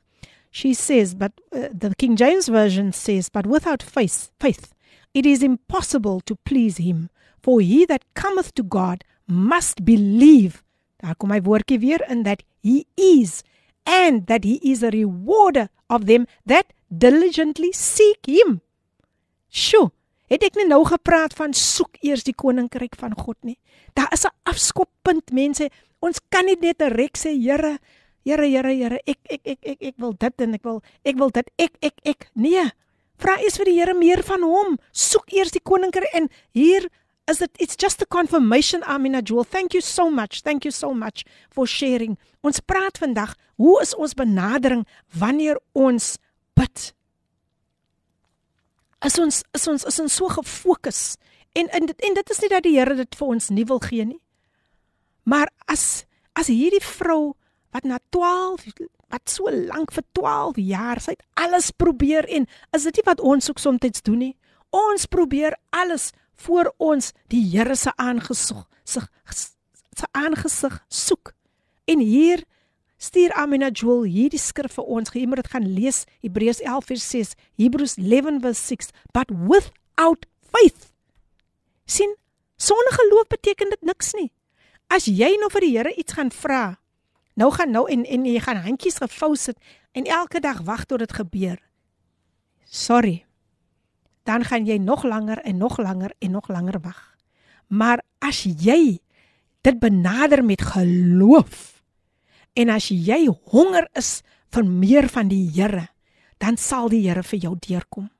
she 0.51 0.72
says 0.75 1.14
but 1.14 1.33
uh, 1.53 1.68
the 1.72 1.92
King 1.98 2.16
James 2.16 2.48
version 2.48 2.92
says 2.92 3.29
but 3.29 3.46
without 3.46 3.83
faith 3.83 4.31
faith 4.40 4.72
it 5.12 5.27
is 5.27 5.42
impossible 5.42 6.20
to 6.29 6.35
please 6.51 6.77
him 6.88 7.09
for 7.44 7.61
he 7.61 7.85
that 7.87 8.05
cometh 8.14 8.55
to 8.55 8.62
God 8.62 9.05
must 9.27 9.85
believe 9.85 10.62
daar 11.03 11.16
kom 11.16 11.29
my 11.35 11.40
woordjie 11.40 11.81
weer 11.83 12.03
in 12.09 12.22
that 12.29 12.42
he 12.62 12.87
is 12.96 13.42
and 13.85 14.27
that 14.27 14.44
he 14.44 14.59
is 14.62 14.83
a 14.83 14.90
rewarder 14.90 15.68
of 15.88 16.07
them 16.07 16.27
that 16.46 16.72
diligently 16.88 17.72
seek 17.72 18.27
him. 18.27 18.61
Sjoe, 19.53 19.90
het 20.33 20.44
ek 20.46 20.57
nie 20.57 20.68
nou 20.68 20.83
gepraat 20.88 21.35
van 21.37 21.55
soek 21.57 21.98
eers 22.05 22.25
die 22.25 22.37
koninkryk 22.37 22.96
van 23.01 23.16
God 23.18 23.37
nie. 23.44 23.59
Daar 23.96 24.12
is 24.12 24.25
'n 24.25 24.33
afskoppunt 24.44 25.33
mense. 25.33 25.68
Ons 26.01 26.20
kan 26.31 26.46
nie 26.46 26.57
net 26.61 26.81
'n 26.81 26.92
rek 26.92 27.16
sê 27.16 27.37
Here, 27.37 27.79
Here, 28.25 28.47
Here, 28.47 28.73
Here, 28.73 29.01
ek 29.07 29.19
ek 29.31 29.41
ek 29.45 29.59
ek 29.63 29.83
ek 29.91 29.95
wil 29.99 30.13
dit 30.13 30.47
en 30.47 30.55
ek 30.55 30.65
wil 30.65 30.83
ek 31.05 31.19
wil 31.19 31.31
dit 31.31 31.53
ek 31.59 31.77
ek 31.83 32.01
ek. 32.15 32.31
Nee. 32.35 32.71
Vra 33.23 33.37
eers 33.43 33.59
vir 33.61 33.71
die 33.71 33.79
Here 33.79 33.95
meer 33.95 34.23
van 34.27 34.43
hom. 34.47 34.79
Soek 34.93 35.33
eers 35.35 35.55
die 35.55 35.63
koninkryk 35.63 36.15
en 36.15 36.29
hier 36.55 36.89
is 37.31 37.41
it 37.41 37.51
it's 37.59 37.77
just 37.77 38.03
a 38.03 38.07
confirmation 38.07 38.83
Amina 38.83 39.23
Jewel. 39.23 39.45
Thank 39.45 39.75
you 39.75 39.81
so 39.81 40.11
much. 40.11 40.43
Thank 40.43 40.65
you 40.65 40.71
so 40.71 40.93
much 40.95 41.25
for 41.51 41.67
sharing. 41.67 42.19
Ons 42.43 42.61
praat 42.61 42.99
vandag, 42.99 43.37
hoe 43.57 43.79
is 43.83 43.95
ons 43.95 44.15
benadering 44.15 44.87
wanneer 45.19 45.61
ons 45.75 46.17
bid? 46.59 46.93
As 49.03 49.19
ons 49.19 49.43
is 49.55 49.69
ons 49.69 49.85
is 49.87 50.01
ons 50.03 50.19
so 50.19 50.31
gefokus 50.31 51.17
en 51.59 51.69
en 51.71 51.87
dit 51.87 52.07
en 52.09 52.15
dit 52.15 52.35
is 52.35 52.43
nie 52.43 52.51
dat 52.51 52.67
die 52.67 52.77
Here 52.79 52.97
dit 52.99 53.19
vir 53.19 53.35
ons 53.35 53.51
nie 53.51 53.67
wil 53.67 53.83
gee 53.83 54.07
nie. 54.07 54.21
Maar 55.25 55.51
as 55.71 56.05
as 56.39 56.51
hierdie 56.51 56.83
vrou 56.83 57.35
wat 57.73 57.85
na 57.89 57.99
12 58.15 58.67
wat 59.13 59.29
so 59.29 59.51
lank 59.51 59.93
vir 59.93 60.05
12 60.17 60.61
jaar 60.63 61.01
sy 61.01 61.17
het 61.17 61.25
alles 61.41 61.71
probeer 61.71 62.29
en 62.29 62.47
is 62.77 62.87
dit 62.89 63.01
nie 63.01 63.07
wat 63.09 63.21
ons 63.21 63.51
ook 63.51 63.61
soms 63.61 64.03
doen 64.03 64.19
nie? 64.19 64.37
Ons 64.73 65.07
probeer 65.07 65.57
alles 65.71 66.13
voor 66.45 66.73
ons 66.79 67.13
die 67.29 67.43
Here 67.53 67.77
se 67.77 67.93
aangesig 67.97 68.65
sig 68.85 69.09
se 69.93 70.07
aangesig 70.17 70.85
soek. 70.89 71.35
En 71.85 71.99
hier 71.99 72.45
stuur 72.97 73.33
Amina 73.33 73.69
Joel 73.69 74.07
hierdie 74.09 74.41
skrif 74.41 74.79
vir 74.79 74.89
ons. 74.89 75.13
Jy 75.13 75.27
moet 75.29 75.43
dit 75.43 75.51
gaan 75.53 75.69
lees 75.69 76.05
Hebreërs 76.25 76.63
11 76.63 76.89
vers 76.93 77.09
6, 77.11 77.35
Hebrews 77.61 77.97
11 78.01 78.41
vers 78.47 78.67
6, 78.69 78.93
but 79.13 79.31
without 79.31 80.27
faith. 80.53 80.89
sien 81.85 82.17
sonder 82.57 82.95
geloof 82.95 83.27
beteken 83.27 83.69
dit 83.71 83.83
niks 83.83 84.13
nie. 84.15 84.31
As 84.89 85.05
jy 85.05 85.35
nou 85.41 85.51
vir 85.53 85.65
die 85.67 85.73
Here 85.77 85.93
iets 85.99 86.15
gaan 86.17 86.31
vra, 86.31 86.79
nou 87.35 87.51
gaan 87.53 87.71
nou 87.71 87.88
en 87.90 88.05
en 88.05 88.25
jy 88.25 88.40
gaan 88.40 88.62
handjies 88.62 88.97
gevou 88.97 89.37
sit 89.37 89.59
en 89.92 90.05
elke 90.05 90.40
dag 90.40 90.61
wag 90.61 90.85
tot 90.85 90.99
dit 90.99 91.12
gebeur. 91.12 91.59
Sorry 92.64 93.25
dan 94.23 94.45
gaan 94.45 94.66
jy 94.66 94.79
nog 94.79 95.03
langer 95.03 95.38
en 95.38 95.57
nog 95.57 95.79
langer 95.79 96.14
en 96.18 96.31
nog 96.31 96.49
langer 96.49 96.81
wag. 96.81 97.16
Maar 97.66 98.03
as 98.18 98.42
jy 98.42 98.99
dit 99.61 99.79
benader 99.79 100.45
met 100.45 100.62
geloof 100.62 101.83
en 102.53 102.68
as 102.68 102.88
jy 102.88 103.27
honger 103.51 103.88
is 103.99 104.21
vir 104.53 104.66
meer 104.66 105.09
van 105.09 105.29
die 105.29 105.49
Here, 105.55 105.88
dan 106.38 106.57
sal 106.57 106.90
die 106.92 107.07
Here 107.07 107.23
vir 107.23 107.38
jou 107.38 107.55
deurkom. 107.59 108.11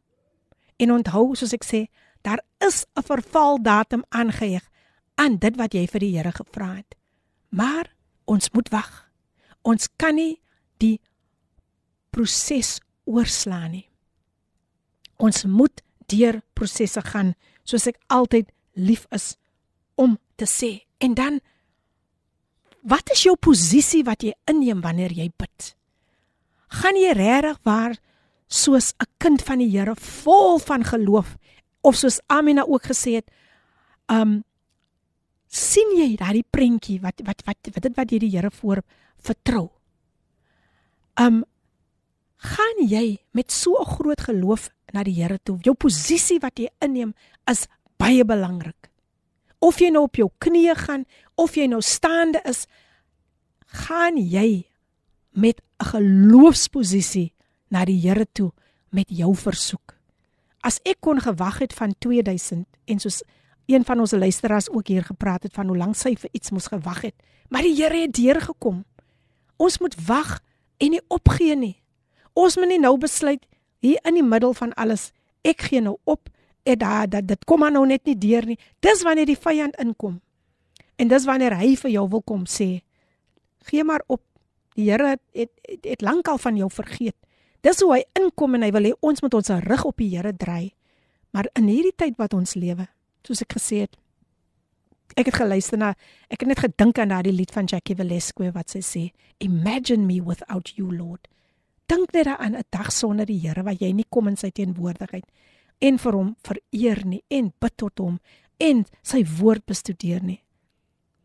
En 0.81 0.92
onthou, 0.92 1.35
soos 1.37 1.53
ek 1.53 1.64
sê, 1.64 1.87
daar 2.22 2.40
is 2.59 2.87
'n 2.96 3.03
vervaldatum 3.03 4.05
aangeheg 4.09 4.64
aan 5.14 5.37
dit 5.37 5.57
wat 5.57 5.75
jy 5.75 5.87
vir 5.87 6.01
die 6.01 6.16
Here 6.16 6.33
gevra 6.33 6.75
het. 6.77 6.96
Maar 7.51 7.92
ons 8.25 8.51
moet 8.53 8.69
wag. 8.73 8.91
Ons 9.63 9.89
kan 9.97 10.15
nie 10.15 10.41
die 10.83 10.99
proses 12.11 12.81
oorslaan 13.09 13.71
nie. 13.73 13.87
Ons 15.23 15.45
moet 15.47 15.83
deur 16.11 16.41
prosesse 16.59 17.01
gaan 17.13 17.35
soos 17.65 17.87
ek 17.87 18.01
altyd 18.13 18.51
lief 18.75 19.07
is 19.15 19.37
om 20.01 20.19
te 20.37 20.49
sê. 20.49 20.83
En 20.99 21.15
dan 21.15 21.41
wat 22.83 23.13
is 23.15 23.25
jou 23.27 23.37
posisie 23.39 24.03
wat 24.05 24.25
jy 24.27 24.35
inneem 24.51 24.83
wanneer 24.83 25.15
jy 25.15 25.29
bid? 25.39 25.75
Gaan 26.83 26.99
jy 26.99 27.13
regtig 27.15 27.61
waar 27.67 27.99
soos 28.49 28.93
'n 29.01 29.07
kind 29.19 29.43
van 29.43 29.59
die 29.59 29.71
Here 29.71 29.95
vol 29.95 30.59
van 30.59 30.85
geloof 30.85 31.37
of 31.81 31.97
soos 31.97 32.21
Amina 32.27 32.65
ook 32.65 32.83
gesê 32.83 33.15
het, 33.15 33.31
um 34.09 34.45
sien 35.53 35.91
jy 35.99 36.15
daardie 36.17 36.47
prentjie 36.49 36.99
wat 37.03 37.21
wat 37.27 37.45
wat 37.45 37.73
wat 37.75 37.85
dit 37.85 37.97
wat 37.97 38.12
jy 38.12 38.19
die 38.25 38.33
Here 38.33 38.51
voor 38.51 38.81
vertrou? 39.21 39.69
Um 41.21 41.45
gaan 42.43 42.79
jy 42.88 43.21
met 43.33 43.53
so 43.53 43.77
'n 43.79 43.87
groot 43.87 44.21
geloof 44.21 44.71
na 44.93 45.03
die 45.03 45.15
Here 45.15 45.38
toe. 45.38 45.59
Jou 45.62 45.75
posisie 45.75 46.38
wat 46.41 46.59
jy 46.59 46.69
inneem 46.81 47.15
is 47.47 47.69
baie 47.99 48.25
belangrik. 48.25 48.91
Of 49.61 49.79
jy 49.79 49.91
nou 49.91 50.05
op 50.05 50.17
jou 50.17 50.31
knieë 50.38 50.75
gaan 50.75 51.05
of 51.37 51.55
jy 51.55 51.67
nou 51.67 51.81
staande 51.81 52.41
is, 52.45 52.67
gaan 53.67 54.17
jy 54.17 54.67
met 55.31 55.61
'n 55.81 55.85
geloofsposisie 55.85 57.33
na 57.69 57.85
die 57.85 58.01
Here 58.01 58.27
toe 58.33 58.53
met 58.91 59.09
jou 59.09 59.35
versoek. 59.35 59.97
As 60.61 60.81
ek 60.85 61.01
kon 61.01 61.21
gewag 61.21 61.59
het 61.59 61.73
van 61.73 61.95
2000 61.99 62.67
en 62.85 62.99
soos 62.99 63.23
een 63.66 63.85
van 63.85 64.01
ons 64.01 64.12
luisteraars 64.12 64.70
ook 64.70 64.87
hier 64.87 65.05
gepraat 65.05 65.42
het 65.42 65.55
van 65.55 65.66
hoe 65.66 65.77
lank 65.77 65.96
sy 65.96 66.14
vir 66.16 66.31
iets 66.33 66.51
moes 66.51 66.66
gewag 66.66 67.03
het, 67.03 67.14
maar 67.48 67.62
die 67.62 67.75
Here 67.77 68.01
het 68.01 68.14
deurgekom. 68.14 68.85
Ons 69.57 69.79
moet 69.79 69.94
wag 70.07 70.40
en 70.79 70.90
nie 70.90 71.03
opgee 71.09 71.57
nie. 71.57 71.77
Ons 72.33 72.57
moet 72.57 72.68
nie 72.68 72.81
nou 72.81 72.96
besluit 72.98 73.44
hier 73.83 73.98
in 74.09 74.14
die 74.14 74.25
middel 74.25 74.55
van 74.55 74.72
alles, 74.75 75.11
ek 75.42 75.68
gee 75.68 75.81
nou 75.81 75.98
op. 76.05 76.31
En 76.62 76.79
da 76.79 77.07
dat 77.07 77.27
dit 77.27 77.44
kom 77.44 77.64
nou 77.66 77.87
net 77.87 78.05
nie 78.07 78.18
deur 78.18 78.46
nie. 78.46 78.59
Dis 78.81 79.03
wanneer 79.03 79.27
die 79.27 79.38
vyand 79.38 79.77
inkom. 79.83 80.20
En 80.96 81.09
dis 81.11 81.25
wanneer 81.27 81.57
hy 81.59 81.75
vir 81.77 81.90
jou 81.90 82.05
wil 82.09 82.22
kom 82.22 82.44
sê, 82.46 82.83
gee 83.66 83.85
maar 83.85 84.05
op. 84.07 84.22
Die 84.77 84.88
Here 84.90 85.14
het 85.14 85.20
het, 85.35 85.51
het, 85.68 85.85
het 85.85 86.01
lankal 86.01 86.38
van 86.38 86.57
jou 86.57 86.70
vergeet. 86.70 87.16
Dis 87.62 87.83
hoe 87.83 87.92
hy 87.94 88.03
inkom 88.18 88.55
en 88.57 88.64
hy 88.64 88.70
wil 88.75 88.88
hê 88.88 88.92
ons 89.01 89.22
moet 89.22 89.35
ons 89.35 89.51
rug 89.66 89.85
op 89.90 89.98
die 90.01 90.11
Here 90.14 90.33
draai. 90.33 90.72
Maar 91.33 91.48
in 91.59 91.68
hierdie 91.70 91.94
tyd 91.96 92.16
wat 92.20 92.35
ons 92.37 92.55
lewe, 92.55 92.87
soos 93.27 93.43
ek 93.43 93.59
gesê 93.59 93.85
het, 93.87 93.97
ek 95.17 95.27
het 95.27 95.35
geluister 95.35 95.79
na 95.79 95.95
ek 96.31 96.41
het 96.41 96.49
net 96.49 96.63
gedink 96.65 96.99
aan 96.99 97.13
daardie 97.13 97.35
lied 97.35 97.51
van 97.53 97.69
Jackie 97.69 97.97
Velasquez 97.97 98.55
wat 98.55 98.71
sy 98.71 98.81
sê, 98.81 99.13
Imagine 99.43 100.07
me 100.07 100.21
without 100.23 100.73
you, 100.77 100.91
Lord 100.91 101.29
dink 101.93 102.13
net 102.13 102.27
aan 102.27 102.57
'n 102.57 102.65
dag 102.71 102.93
sonder 102.93 103.27
die 103.27 103.41
Here 103.41 103.63
waar 103.63 103.77
jy 103.81 103.93
nie 103.93 104.07
kom 104.09 104.29
in 104.29 104.37
sy 104.37 104.51
teenwoordigheid 104.51 105.27
en 105.81 105.99
vir 105.99 106.13
hom 106.13 106.37
vereer 106.47 107.05
nie 107.07 107.23
en 107.29 107.53
bid 107.61 107.77
tot 107.77 107.99
hom 107.99 108.21
en 108.59 108.85
sy 109.03 109.25
woord 109.25 109.67
bestudeer 109.67 110.23
nie. 110.23 110.43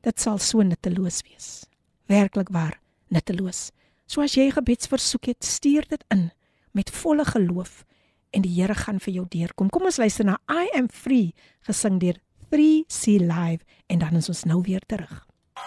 Dit 0.02 0.20
sal 0.20 0.40
so 0.40 0.62
nutteloos 0.62 1.22
wees. 1.24 1.66
Werklik 2.08 2.50
waar, 2.50 2.80
nutteloos. 3.10 3.72
So 4.08 4.22
as 4.22 4.36
jy 4.36 4.52
gebedsversoek 4.52 5.26
het, 5.26 5.44
stuur 5.44 5.88
dit 5.88 6.04
in 6.10 6.32
met 6.72 6.90
volle 6.90 7.26
geloof 7.26 7.86
en 8.32 8.44
die 8.46 8.54
Here 8.56 8.76
gaan 8.76 9.00
vir 9.04 9.14
jou 9.14 9.26
deurkom. 9.30 9.70
Kom 9.70 9.88
ons 9.90 10.00
luister 10.02 10.26
na 10.26 10.38
I 10.50 10.70
am 10.78 10.90
free 10.90 11.34
gesing 11.68 12.00
deur 12.00 12.20
3C 12.54 13.20
Live 13.24 13.64
en 13.88 14.00
dan 14.00 14.16
is 14.20 14.30
ons 14.30 14.44
nou 14.50 14.62
weer 14.66 14.84
terug. 14.88 15.24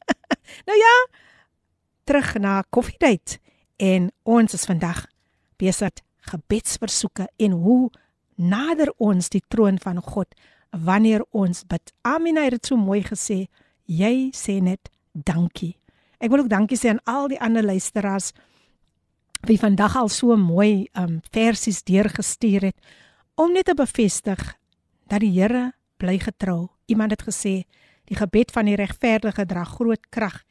nou 0.67 0.77
ja, 0.77 0.95
terug 2.03 2.33
na 2.37 2.63
koffiedייט 2.69 3.37
en 3.77 4.11
ons 4.23 4.53
is 4.53 4.67
vandag 4.67 5.05
besig 5.57 6.03
gebedsversoeke 6.25 7.29
en 7.37 7.51
hoe 7.51 7.89
nader 8.35 8.91
ons 8.97 9.29
die 9.31 9.43
troon 9.47 9.79
van 9.79 10.01
God 10.03 10.35
wanneer 10.75 11.23
ons 11.31 11.63
bid. 11.67 11.93
Amina 12.01 12.43
het 12.43 12.57
dit 12.57 12.67
so 12.67 12.75
mooi 12.75 13.01
gesê. 13.05 13.45
Jy 13.85 14.31
sê 14.35 14.59
net 14.59 14.89
dankie. 15.13 15.77
Ek 16.19 16.31
wil 16.33 16.43
ook 16.43 16.51
dankie 16.51 16.77
sê 16.79 16.91
aan 16.91 17.03
al 17.07 17.29
die 17.31 17.39
ander 17.39 17.63
luisteraars 17.63 18.33
wie 19.46 19.58
vandag 19.58 19.96
al 19.96 20.08
so 20.08 20.36
mooi 20.36 20.88
um 20.92 21.20
versies 21.30 21.82
deurgestuur 21.82 22.60
het 22.70 22.76
om 23.34 23.52
net 23.52 23.64
te 23.64 23.74
bevestig 23.74 24.56
dat 25.08 25.20
die 25.20 25.32
Here 25.40 25.72
bly 25.96 26.18
getrou. 26.18 26.68
Iemand 26.86 27.10
het 27.10 27.22
gesê 27.22 27.64
Die 28.10 28.18
gebed 28.18 28.50
van 28.50 28.66
die 28.66 28.74
regverdige 28.74 29.46
dra 29.46 29.62
groot 29.64 30.02
krag 30.10 30.42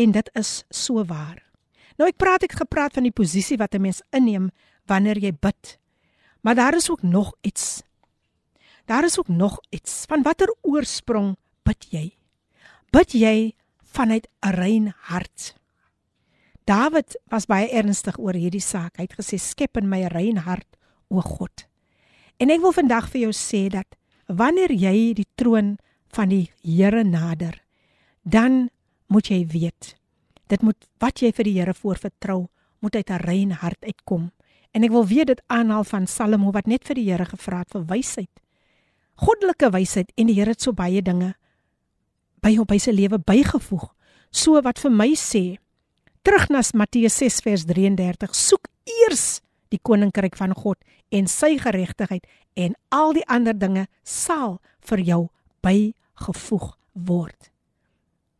en 0.00 0.12
dit 0.16 0.30
is 0.40 0.62
so 0.72 1.04
waar. 1.04 1.42
Nou 2.00 2.08
ek 2.08 2.16
praat 2.18 2.46
ek 2.46 2.56
gepraat 2.56 2.96
van 2.96 3.04
die 3.04 3.14
posisie 3.14 3.60
wat 3.60 3.74
'n 3.74 3.82
mens 3.82 4.00
inneem 4.10 4.50
wanneer 4.88 5.18
jy 5.18 5.32
bid. 5.32 5.78
Maar 6.40 6.54
daar 6.54 6.74
is 6.74 6.90
ook 6.90 7.02
nog 7.02 7.34
iets. 7.42 7.82
Daar 8.86 9.04
is 9.04 9.18
ook 9.18 9.28
nog 9.28 9.60
iets. 9.70 10.04
Van 10.08 10.22
watter 10.22 10.54
oorsprong 10.62 11.36
bid 11.62 11.86
jy? 11.90 12.16
Bid 12.90 13.12
jy 13.12 13.54
vanuit 13.82 14.28
'n 14.40 14.50
rein 14.50 14.94
hart? 14.96 15.54
Dawid 16.64 17.16
was 17.28 17.44
baie 17.44 17.68
ernstig 17.68 18.16
oor 18.16 18.36
hierdie 18.36 18.62
saak. 18.62 18.96
Hy 18.96 19.04
het 19.04 19.16
gesê 19.18 19.36
skep 19.40 19.76
in 19.76 19.88
my 19.90 20.06
rein 20.08 20.40
hart, 20.46 20.68
o 21.12 21.20
God. 21.20 21.66
En 22.40 22.50
ek 22.50 22.62
wil 22.64 22.72
vandag 22.72 23.10
vir 23.12 23.26
jou 23.26 23.34
sê 23.36 23.66
dat 23.72 23.98
wanneer 24.32 24.72
jy 24.72 25.12
die 25.20 25.28
troon 25.36 25.76
van 26.16 26.32
die 26.32 26.48
Here 26.64 27.04
nader, 27.04 27.60
dan 28.24 28.70
moet 29.12 29.28
jy 29.28 29.44
weet, 29.52 29.94
dit 30.48 30.62
moet 30.64 30.88
wat 31.04 31.20
jy 31.20 31.34
vir 31.36 31.44
die 31.44 31.56
Here 31.58 31.74
voorvertrou, 31.76 32.48
moet 32.80 32.96
uit 32.96 33.10
'n 33.10 33.20
rein 33.24 33.52
hart 33.52 33.84
uitkom. 33.84 34.32
En 34.72 34.82
ek 34.82 34.90
wil 34.90 35.06
weet 35.06 35.26
dit 35.26 35.42
aanhaal 35.46 35.84
van 35.84 36.06
Salomo 36.06 36.50
wat 36.50 36.66
net 36.66 36.84
vir 36.84 36.94
die 36.94 37.10
Here 37.10 37.24
gevra 37.24 37.58
het 37.58 37.70
vir 37.70 37.84
wysheid. 37.84 38.40
Goddelike 39.14 39.70
wysheid 39.70 40.12
en 40.16 40.26
die 40.26 40.34
Here 40.34 40.50
het 40.50 40.60
so 40.60 40.72
baie 40.72 41.02
dinge 41.02 41.34
by 42.42 42.56
hom 42.56 42.66
by 42.66 42.78
sy 42.78 42.90
lewe 42.90 43.18
bygevoeg. 43.18 43.94
So 44.30 44.60
wat 44.60 44.78
vir 44.78 44.90
my 44.90 45.14
sê, 45.14 45.58
terug 46.24 46.48
na 46.50 46.62
Matteus 46.74 47.18
6 47.20 47.42
vers 47.44 47.64
33, 47.68 48.32
soek 48.34 48.68
eers 48.88 49.40
die 49.72 49.80
koninkryk 49.82 50.36
van 50.38 50.54
God 50.56 50.80
en 51.14 51.28
sy 51.30 51.54
geregtigheid 51.60 52.24
en 52.56 52.76
al 52.94 53.14
die 53.16 53.26
ander 53.30 53.56
dinge 53.56 53.86
sal 54.02 54.58
vir 54.88 55.02
jou 55.04 55.20
by 55.64 55.92
gevoeg 56.26 56.72
word. 56.94 57.50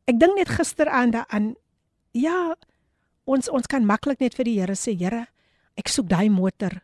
Ek 0.09 0.19
dink 0.21 0.37
net 0.39 0.53
gisteraan 0.53 1.15
daaraan 1.15 1.55
ja, 2.15 2.55
ons 3.25 3.49
ons 3.49 3.69
kan 3.71 3.87
maklik 3.87 4.21
net 4.21 4.37
vir 4.37 4.49
die 4.49 4.59
Here 4.61 4.77
sê, 4.79 4.95
Here, 4.97 5.27
ek 5.81 5.91
soek 5.91 6.09
daai 6.11 6.29
motor. 6.31 6.83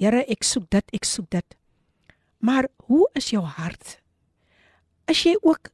Here, 0.00 0.24
ek 0.28 0.44
soek 0.44 0.66
dit, 0.72 0.96
ek 0.96 1.06
soek 1.06 1.28
dit. 1.30 1.56
Maar 2.44 2.68
hoe 2.88 3.06
is 3.16 3.30
jou 3.32 3.44
hart? 3.44 4.00
Is 5.08 5.22
jy 5.24 5.36
ook 5.42 5.70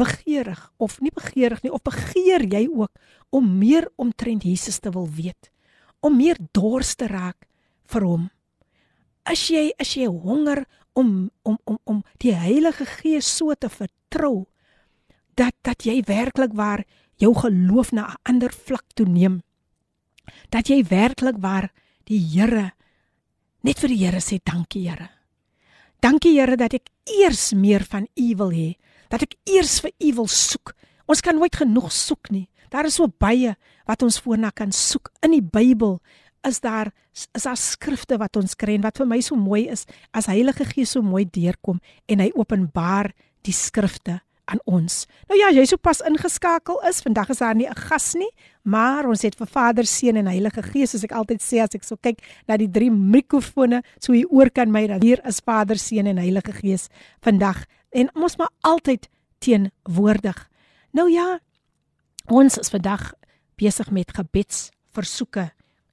begeerig 0.00 0.62
of 0.80 0.98
nie 1.04 1.12
begeerig 1.14 1.62
nie 1.62 1.72
of 1.72 1.84
begeer 1.86 2.46
jy 2.48 2.64
ook 2.68 2.90
om 3.30 3.46
meer 3.60 3.88
omtrent 4.00 4.46
Jesus 4.48 4.80
te 4.80 4.92
wil 4.94 5.08
weet? 5.08 5.50
Om 6.00 6.16
meer 6.16 6.40
dors 6.56 6.94
te 6.96 7.06
raak 7.10 7.46
vir 7.92 8.06
hom? 8.08 8.28
Is 9.30 9.46
jy 9.52 9.68
is 9.78 9.94
jy 9.94 10.08
honger 10.08 10.64
om 10.96 11.30
om 11.42 11.58
om 11.64 11.78
om 11.84 12.00
die 12.24 12.34
Heilige 12.34 12.86
Gees 12.88 13.28
so 13.28 13.54
te 13.54 13.68
vertrou 13.68 14.48
dat 15.38 15.54
dat 15.62 15.84
jy 15.86 16.00
werklik 16.06 16.56
waar 16.56 16.84
jou 17.20 17.34
geloof 17.36 17.92
na 17.92 18.08
'n 18.08 18.18
ander 18.22 18.52
vlak 18.52 18.84
toe 18.94 19.06
neem. 19.06 19.42
Dat 20.48 20.68
jy 20.68 20.84
werklik 20.84 21.36
waar 21.38 21.72
die 22.04 22.18
Here 22.18 22.72
net 23.62 23.78
vir 23.78 23.88
die 23.88 24.04
Here 24.04 24.20
sê 24.20 24.38
dankie 24.42 24.88
Here. 24.88 25.10
Dankie 26.00 26.38
Here 26.38 26.56
dat 26.56 26.74
ek 26.74 26.88
eers 27.04 27.52
meer 27.52 27.84
van 27.84 28.08
U 28.16 28.34
wil 28.36 28.50
hê, 28.50 28.74
dat 29.10 29.26
ek 29.26 29.36
eers 29.50 29.80
vir 29.84 29.92
U 29.98 30.14
wil 30.22 30.30
soek. 30.30 30.74
Ons 31.10 31.20
kan 31.20 31.36
nooit 31.36 31.56
genoeg 31.56 31.90
soek 31.92 32.30
nie. 32.30 32.48
Daar 32.70 32.86
is 32.86 33.00
so 33.00 33.10
baie 33.10 33.56
wat 33.86 34.02
ons 34.06 34.20
voorna 34.22 34.52
kan 34.54 34.70
soek 34.72 35.10
in 35.26 35.34
die 35.34 35.44
Bybel 35.44 35.98
is 36.46 36.60
daar 36.60 36.92
is 37.34 37.42
daar 37.42 37.58
skrifte 37.58 38.16
wat 38.16 38.36
ons 38.38 38.54
kry 38.56 38.78
en 38.78 38.86
wat 38.86 39.00
vir 39.00 39.08
my 39.10 39.18
so 39.20 39.36
mooi 39.36 39.66
is 39.68 39.84
as 40.16 40.30
Heilige 40.30 40.64
Gees 40.64 40.94
so 40.94 41.02
mooi 41.02 41.26
deurkom 41.26 41.80
en 42.08 42.22
hy 42.22 42.30
openbaar 42.38 43.10
die 43.44 43.56
skrifte 43.56 44.20
aan 44.50 44.60
ons. 44.66 45.04
Nou 45.30 45.38
ja, 45.38 45.50
jy 45.54 45.64
sopas 45.68 46.00
ingeskakel 46.06 46.80
is. 46.88 47.02
Vandag 47.04 47.30
is 47.34 47.42
daar 47.42 47.54
nie 47.54 47.68
'n 47.68 47.74
gas 47.74 48.14
nie, 48.14 48.30
maar 48.62 49.06
ons 49.06 49.22
het 49.22 49.34
vir 49.34 49.46
Vader, 49.46 49.86
Seun 49.86 50.16
en 50.16 50.26
Heilige 50.26 50.62
Gees, 50.62 50.90
soos 50.90 51.04
ek 51.04 51.12
altyd 51.12 51.40
sê 51.40 51.62
as 51.62 51.74
ek 51.74 51.84
so 51.84 51.96
kyk 51.96 52.18
na 52.48 52.56
die 52.56 52.70
drie 52.70 52.90
mikrofone, 52.90 53.82
so 54.00 54.12
hier 54.12 54.26
oor 54.30 54.50
kan 54.50 54.70
my 54.70 54.86
dat 54.86 55.02
hier 55.02 55.20
is 55.26 55.40
Vader, 55.40 55.78
Seun 55.78 56.06
en 56.06 56.18
Heilige 56.18 56.52
Gees 56.52 56.88
vandag 57.22 57.64
en 57.90 58.10
ons 58.14 58.36
maar 58.36 58.50
altyd 58.60 59.08
teenwoordig. 59.38 60.48
Nou 60.92 61.10
ja, 61.10 61.38
ons 62.26 62.58
is 62.58 62.70
vandag 62.70 63.12
besig 63.60 63.90
met 63.90 64.12
gebedsversoeke 64.16 65.50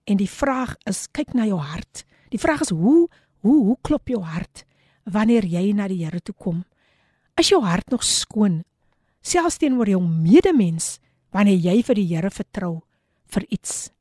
En 0.08 0.20
die 0.20 0.30
vraag 0.32 0.78
is, 0.88 1.06
kyk 1.12 1.34
na 1.36 1.46
jou 1.50 1.60
hart. 1.60 2.06
Die 2.32 2.40
vraag 2.40 2.64
is 2.64 2.72
hoe 2.72 3.08
hoe 3.46 3.58
hoe 3.68 3.78
klop 3.86 4.10
jou 4.10 4.24
hart 4.26 4.64
wanneer 5.08 5.46
jy 5.46 5.72
na 5.76 5.86
die 5.88 6.02
Here 6.02 6.20
toe 6.20 6.36
kom? 6.36 6.64
Is 7.40 7.52
jou 7.52 7.62
hart 7.64 7.92
nog 7.92 8.04
skoon? 8.04 8.64
Selfs 9.22 9.60
teenoor 9.60 9.88
jou 9.88 10.02
medemens 10.02 10.98
wanneer 11.36 11.60
jy 11.60 11.82
vir 11.84 12.00
die 12.00 12.08
Here 12.08 12.32
vertrou 12.32 12.82
vir 13.36 13.46
iets. 13.52 13.92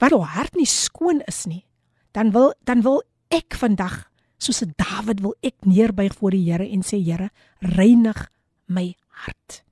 Wat 0.00 0.12
jou 0.12 0.20
hart 0.22 0.56
nie 0.56 0.68
skoon 0.68 1.22
is 1.26 1.44
nie, 1.48 1.64
dan 2.12 2.32
wil 2.36 2.52
dan 2.68 2.84
wil 2.84 3.02
ek 3.32 3.56
vandag 3.56 4.04
soos 4.38 4.62
'n 4.62 4.74
Dawid 4.76 5.20
wil 5.20 5.34
ek 5.42 5.54
neerbuig 5.64 6.14
voor 6.14 6.30
die 6.30 6.50
Here 6.50 6.68
en 6.68 6.82
sê 6.82 6.98
Here, 6.98 7.30
reinig 7.60 8.30
my 8.66 8.94
hart. 9.08 9.62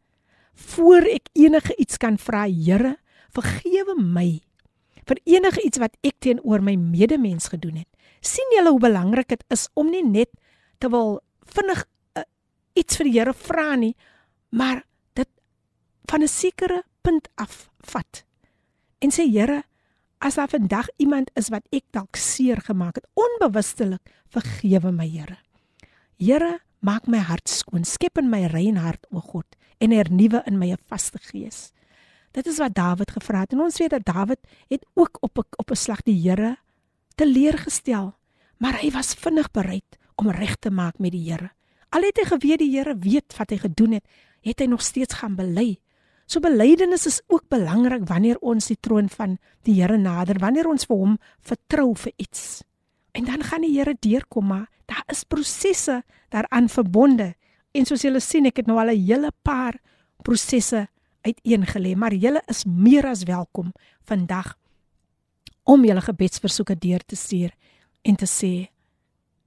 Voor 0.55 1.03
ek 1.03 1.29
enige 1.33 1.75
iets 1.77 1.97
kan 1.97 2.19
vra, 2.19 2.49
Here, 2.49 2.97
vergewe 3.31 3.95
my 3.99 4.41
vir 5.09 5.21
enige 5.29 5.63
iets 5.65 5.81
wat 5.83 5.97
ek 6.07 6.17
teenoor 6.25 6.63
my 6.65 6.77
medemens 6.81 7.51
gedoen 7.53 7.83
het. 7.83 7.91
sien 8.25 8.55
julle 8.57 8.71
hoe 8.73 8.81
belangrik 8.81 9.29
dit 9.29 9.43
is 9.53 9.69
om 9.77 9.91
nie 9.93 10.05
net 10.05 10.31
te 10.81 10.89
wil 10.89 11.19
vinnig 11.45 11.83
uh, 12.17 12.23
iets 12.73 12.97
vir 12.97 13.05
die 13.05 13.13
Here 13.19 13.35
vra 13.37 13.75
nie, 13.77 13.93
maar 14.49 14.81
dit 15.13 15.29
van 16.09 16.23
'n 16.23 16.29
sekere 16.29 16.83
punt 17.03 17.29
af 17.37 17.69
vat. 17.85 18.25
En 19.01 19.11
sê 19.11 19.29
Here, 19.29 19.65
as 20.25 20.39
daar 20.41 20.49
vandag 20.49 20.89
iemand 20.97 21.31
is 21.37 21.51
wat 21.53 21.67
ek 21.69 21.85
dalk 21.93 22.17
seer 22.17 22.63
gemaak 22.65 22.97
het, 22.97 23.09
onbewustelik, 23.13 24.01
vergewe 24.33 24.93
my 24.93 25.07
Here. 25.09 25.37
Here, 26.17 26.61
maak 26.81 27.07
my 27.07 27.21
hart 27.21 27.49
skoon, 27.49 27.85
skep 27.85 28.19
in 28.19 28.31
my 28.33 28.47
rein 28.49 28.79
hart, 28.81 29.05
o 29.13 29.21
God, 29.21 29.47
en 29.85 29.93
hernuwe 29.93 30.41
in 30.49 30.59
my 30.59 30.73
'n 30.73 30.81
vaste 30.89 31.19
gees. 31.21 31.73
Dit 32.33 32.47
is 32.47 32.59
wat 32.59 32.75
Dawid 32.75 33.11
gevra 33.11 33.41
het 33.41 33.53
en 33.53 33.61
ons 33.61 33.79
weet 33.79 33.91
dat 33.91 34.05
Dawid 34.05 34.41
het 34.69 34.87
ook 34.95 35.19
op 35.21 35.39
'n 35.39 35.45
op 35.57 35.71
'n 35.71 35.77
slag 35.77 36.03
die 36.03 36.29
Here 36.29 36.57
teleurgestel, 37.15 38.15
maar 38.59 38.81
hy 38.81 38.91
was 38.91 39.15
vinnig 39.15 39.51
bereid 39.51 39.99
om 40.17 40.31
reg 40.31 40.57
te 40.57 40.71
maak 40.71 40.99
met 40.99 41.13
die 41.13 41.31
Here. 41.31 41.51
Al 41.91 42.03
het 42.03 42.17
hy 42.17 42.25
geweet 42.25 42.59
die 42.59 42.77
Here 42.77 42.97
weet 42.99 43.37
wat 43.37 43.51
hy 43.51 43.59
gedoen 43.59 43.93
het, 43.93 44.05
het 44.41 44.59
hy 44.59 44.67
nog 44.67 44.83
steeds 44.83 45.15
gaan 45.15 45.37
bely. 45.37 45.79
So 46.27 46.41
belydenis 46.41 47.07
is 47.07 47.21
ook 47.29 47.49
belangrik 47.53 48.07
wanneer 48.09 48.39
ons 48.41 48.71
die 48.71 48.79
troon 48.81 49.09
van 49.13 49.37
die 49.63 49.77
Here 49.81 49.99
nader, 50.01 50.39
wanneer 50.41 50.69
ons 50.69 50.87
vir 50.89 50.97
hom 50.97 51.19
vertrou 51.45 51.93
vir 51.95 52.13
iets. 52.17 52.63
En 53.13 53.29
dan 53.29 53.45
gaan 53.45 53.65
die 53.67 53.75
Here 53.77 53.95
deurkom, 54.01 54.47
maar 54.47 54.69
daar 54.89 55.05
is 55.13 55.25
prosesse 55.25 56.03
daaraan 56.33 56.69
verbonde. 56.69 57.35
En 57.73 57.87
soos 57.87 58.03
julle 58.03 58.21
sien, 58.21 58.47
ek 58.47 58.63
het 58.63 58.67
nou 58.67 58.79
al 58.79 58.91
'n 58.95 59.07
hele 59.07 59.31
paar 59.43 59.79
prosesse 60.23 60.89
uiteengelê, 61.23 61.95
maar 61.97 62.15
julle 62.15 62.43
is 62.49 62.65
meer 62.65 63.07
as 63.07 63.25
welkom 63.25 63.73
vandag 64.05 64.57
om 65.65 65.85
julle 65.85 66.01
gebedsversoeke 66.01 66.77
deur 66.79 67.01
te 67.07 67.17
stuur 67.17 67.53
en 68.03 68.17
te 68.17 68.27
sê 68.27 68.69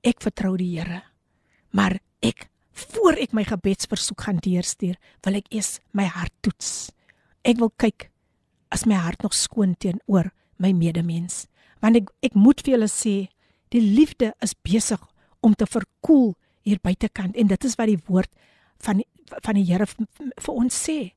ek 0.02 0.22
vertrou 0.22 0.56
die 0.58 0.80
Here. 0.80 1.04
Maar 1.72 2.00
ek 2.22 2.50
voor 2.78 3.18
ek 3.18 3.34
my 3.34 3.44
gebedsversoek 3.48 4.22
gaan 4.28 4.42
deurstuur, 4.44 4.98
wil 5.26 5.40
ek 5.40 5.50
eers 5.54 5.78
my 5.98 6.06
hart 6.10 6.34
toets. 6.46 6.92
Ek 7.48 7.60
wil 7.62 7.72
kyk 7.82 8.10
as 8.74 8.86
my 8.86 8.98
hart 9.00 9.24
nog 9.26 9.36
skoon 9.38 9.76
teenoor 9.80 10.32
my 10.62 10.74
medemens. 10.76 11.46
Want 11.82 12.02
ek 12.02 12.12
ek 12.26 12.38
moet 12.38 12.62
vir 12.64 12.76
julle 12.76 12.90
sê, 12.92 13.16
die 13.74 13.84
liefde 13.84 14.34
is 14.44 14.56
besig 14.66 15.02
om 15.46 15.56
te 15.56 15.68
verkoel 15.68 16.36
hier 16.68 16.82
buitekant 16.84 17.38
en 17.38 17.50
dit 17.50 17.68
is 17.68 17.78
wat 17.80 17.92
die 17.92 18.02
woord 18.08 18.32
van 18.84 19.04
van 19.44 19.58
die 19.60 19.66
Here 19.68 19.84
vir 19.88 20.54
ons 20.54 20.76
sê. 20.88 21.12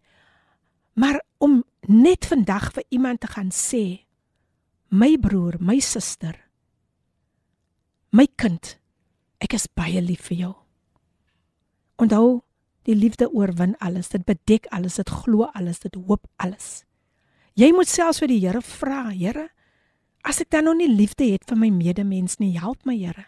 Maar 0.98 1.20
om 1.38 1.61
net 1.86 2.26
vandag 2.26 2.72
vir 2.74 2.84
iemand 2.90 3.20
te 3.22 3.28
gaan 3.30 3.52
sê, 3.54 4.02
my 4.90 5.14
broer, 5.22 5.61
my 5.62 5.78
suster, 5.78 6.34
my 8.11 8.26
kind, 8.34 8.74
ek 9.38 9.54
is 9.54 9.68
baie 9.70 10.02
lief 10.02 10.26
vir 10.32 10.40
jou. 10.42 10.54
Onthou, 12.01 12.40
die 12.88 12.96
liefde 12.96 13.28
oorwin 13.28 13.74
alles. 13.78 14.09
Dit 14.09 14.24
bedek 14.24 14.66
alles, 14.72 14.96
dit 14.96 15.11
glo 15.11 15.51
alles, 15.53 15.82
dit 15.84 15.94
hoop 15.94 16.24
alles. 16.40 16.84
Jy 17.59 17.72
moet 17.76 17.90
selfs 17.90 18.22
vir 18.22 18.30
die 18.30 18.38
Here 18.40 18.62
vra, 18.64 19.11
Here, 19.12 19.51
as 20.24 20.40
ek 20.40 20.53
dan 20.55 20.64
nog 20.68 20.78
nie 20.78 20.88
liefde 20.88 21.26
het 21.28 21.44
vir 21.48 21.59
my 21.61 21.68
medemens 21.74 22.38
nie, 22.40 22.55
help 22.61 22.86
my, 22.88 22.96
Here. 22.96 23.26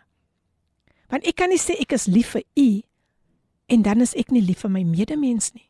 Want 1.12 1.26
ek 1.28 1.36
kan 1.36 1.52
nie 1.52 1.60
sê 1.60 1.76
ek 1.82 1.92
is 1.92 2.08
lief 2.08 2.32
vir 2.36 2.46
U 2.56 2.70
en 3.72 3.84
dan 3.84 4.04
is 4.04 4.14
ek 4.18 4.32
nie 4.32 4.42
lief 4.44 4.64
vir 4.64 4.72
my 4.72 4.82
medemens 4.88 5.52
nie. 5.52 5.68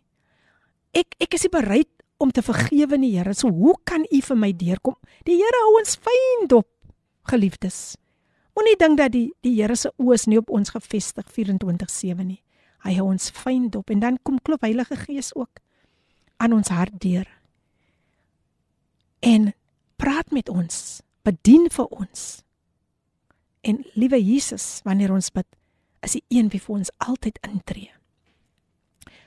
Ek 0.94 1.16
ek 1.22 1.34
is 1.34 1.46
nie 1.46 1.54
bereid 1.54 1.90
om 2.22 2.30
te 2.30 2.44
vergewe 2.46 2.98
nie, 3.00 3.16
Here. 3.16 3.34
So 3.34 3.50
hoe 3.50 3.74
kan 3.88 4.06
U 4.06 4.22
vir 4.28 4.38
my 4.38 4.52
deurkom? 4.54 4.98
Die 5.26 5.40
Here 5.40 5.64
hou 5.64 5.74
ons 5.80 5.98
fyn 5.98 6.46
dop, 6.50 6.70
geliefdes. 7.30 7.96
Moenie 8.54 8.78
dink 8.78 9.00
dat 9.00 9.14
die 9.16 9.32
die 9.42 9.56
Here 9.58 9.74
se 9.74 9.90
oë 9.98 10.14
is 10.20 10.28
nie 10.30 10.38
op 10.38 10.54
ons 10.54 10.70
gefestig 10.70 11.26
24/7 11.34 12.26
nie. 12.26 12.42
Hy 12.82 12.96
hou 12.98 13.08
ons 13.12 13.30
fyn 13.30 13.68
dop 13.70 13.90
en 13.90 14.02
dan 14.02 14.18
kom 14.22 14.40
klop 14.42 14.64
Heilige 14.66 14.96
Gees 15.04 15.30
ook 15.38 15.62
aan 16.42 16.52
ons 16.52 16.68
hart 16.68 16.94
deur. 17.00 17.28
En 19.22 19.52
praat 19.96 20.30
met 20.34 20.48
ons, 20.50 21.02
bedien 21.22 21.68
vir 21.70 21.86
ons. 21.86 22.42
En 23.62 23.78
liewe 23.94 24.18
Jesus, 24.18 24.80
wanneer 24.82 25.12
ons 25.14 25.30
bid, 25.30 25.46
is 26.02 26.16
die 26.18 26.24
een 26.28 26.50
wie 26.50 26.60
vir 26.60 26.80
ons 26.80 26.90
altyd 26.98 27.38
intree. 27.46 27.92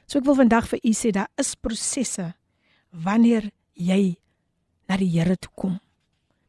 So 0.05 0.19
ek 0.19 0.27
wil 0.27 0.37
vandag 0.43 0.67
vir 0.69 0.83
u 0.83 0.91
sê 0.93 1.13
daar 1.15 1.31
is 1.39 1.55
prosesse 1.55 2.33
wanneer 2.91 3.47
jy 3.73 4.17
na 4.89 4.99
die 4.99 5.09
Here 5.09 5.37
toe 5.39 5.51
kom. 5.55 5.79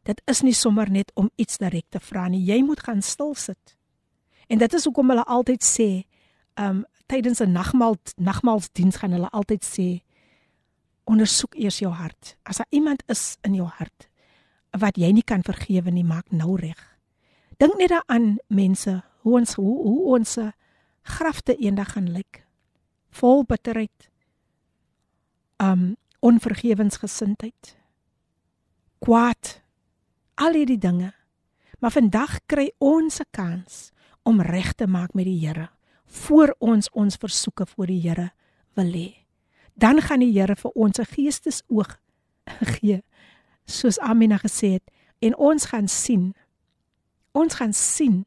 Dit 0.06 0.20
is 0.30 0.42
nie 0.42 0.54
sommer 0.54 0.90
net 0.90 1.10
om 1.14 1.30
iets 1.40 1.58
direk 1.58 1.86
te 1.90 2.02
vra 2.02 2.26
nie. 2.30 2.44
Jy 2.46 2.60
moet 2.66 2.82
gaan 2.82 3.02
stil 3.02 3.34
sit. 3.34 3.74
En 4.50 4.58
dit 4.58 4.74
is 4.74 4.84
hoekom 4.86 5.10
hulle 5.10 5.24
altyd 5.24 5.64
sê, 5.66 5.88
um 6.58 6.84
tydens 7.06 7.40
'n 7.40 7.52
nagmaal 7.52 7.96
nagmaalsdiens 8.16 8.96
gaan 8.96 9.12
hulle 9.12 9.30
altyd 9.30 9.64
sê 9.64 10.02
ondersoek 11.04 11.54
eers 11.54 11.78
jou 11.78 11.92
hart. 11.92 12.36
As 12.42 12.56
daar 12.56 12.66
iemand 12.70 13.02
is 13.06 13.36
in 13.40 13.54
jou 13.54 13.68
hart 13.68 14.08
wat 14.70 14.96
jy 14.96 15.12
nie 15.12 15.24
kan 15.24 15.42
vergewe 15.42 15.90
nie, 15.90 16.04
maak 16.04 16.30
nou 16.30 16.56
reg. 16.60 16.98
Dink 17.56 17.78
net 17.78 17.88
daaraan 17.88 18.36
mense, 18.48 19.02
hoe 19.20 19.38
ons 19.38 19.54
hoe, 19.54 19.82
hoe 19.82 20.18
ons 20.18 20.38
grafte 21.02 21.56
eendag 21.56 21.92
gaan 21.92 22.12
lyk. 22.12 22.44
Vol 23.10 23.44
bitterheid. 23.44 24.10
Um 25.56 25.96
onvergewensgesindheid. 26.20 27.76
Kwaad. 28.98 29.62
Al 30.34 30.52
hierdie 30.52 30.78
dinge. 30.78 31.14
Maar 31.78 31.90
vandag 31.90 32.40
kry 32.46 32.72
ons 32.78 33.20
'n 33.20 33.30
kans 33.30 33.90
om 34.22 34.40
reg 34.40 34.72
te 34.72 34.86
maak 34.86 35.14
met 35.14 35.24
die 35.24 35.46
Here 35.46 35.75
voor 36.06 36.54
ons 36.58 36.90
ons 36.90 37.16
versoeke 37.16 37.66
voor 37.66 37.86
die 37.86 38.00
Here 38.00 38.30
wil 38.74 38.90
lê. 38.90 39.08
Dan 39.74 40.00
gaan 40.00 40.20
die 40.20 40.32
Here 40.32 40.56
vir 40.56 40.70
ons 40.74 40.98
'n 40.98 41.04
geestesoog 41.04 41.98
gee, 42.76 43.02
soos 43.64 43.98
Amina 43.98 44.38
gesê 44.38 44.78
het, 44.78 44.90
en 45.18 45.36
ons 45.36 45.64
gaan 45.64 45.88
sien. 45.88 46.34
Ons 47.32 47.54
gaan 47.54 47.72
sien 47.72 48.24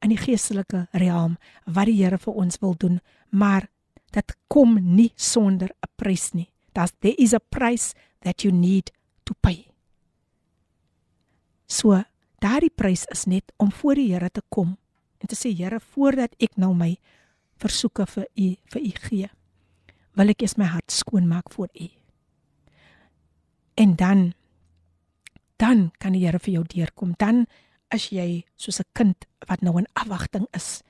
in 0.00 0.08
die 0.08 0.20
geestelike 0.20 0.86
realm 0.92 1.38
wat 1.64 1.86
die 1.86 2.02
Here 2.02 2.18
vir 2.18 2.34
ons 2.34 2.58
wil 2.60 2.74
doen, 2.76 3.00
maar 3.30 3.68
dit 4.10 4.36
kom 4.48 4.78
nie 4.94 5.12
sonder 5.16 5.68
'n 5.68 5.92
prys 5.96 6.32
nie. 6.32 6.50
Dat 6.72 6.92
there 7.00 7.14
is 7.18 7.32
a 7.32 7.38
price 7.38 7.94
that 8.20 8.42
you 8.42 8.52
need 8.52 8.92
to 9.24 9.34
pay. 9.40 9.70
So, 11.66 12.02
daardie 12.38 12.70
prys 12.70 13.04
is 13.10 13.24
net 13.24 13.52
om 13.56 13.72
voor 13.72 13.94
die 13.94 14.12
Here 14.12 14.30
te 14.30 14.42
kom 14.48 14.76
en 15.24 15.30
te 15.32 15.38
sê 15.38 15.54
Here, 15.56 15.80
voordat 15.80 16.36
ek 16.42 16.58
nou 16.60 16.74
my 16.76 16.92
versoeke 17.62 18.04
vir 18.12 18.26
u 18.36 18.48
vir 18.74 18.82
u 18.84 18.92
gee, 19.06 19.28
wil 20.14 20.30
ek 20.30 20.44
eers 20.44 20.58
my 20.60 20.68
hart 20.68 20.92
skoon 20.92 21.28
maak 21.30 21.48
voor 21.54 21.70
u. 21.72 21.88
En 23.80 23.96
dan 23.96 24.32
dan 25.56 25.90
kan 25.98 26.12
die 26.12 26.26
Here 26.26 26.38
vir 26.38 26.58
jou 26.58 26.64
deurkom. 26.68 27.14
Dan 27.16 27.46
is 27.94 28.10
jy 28.12 28.44
soos 28.56 28.80
'n 28.80 28.90
kind 28.92 29.24
wat 29.48 29.62
nou 29.62 29.78
in 29.78 29.88
afwagting 29.94 30.46
is 30.52 30.82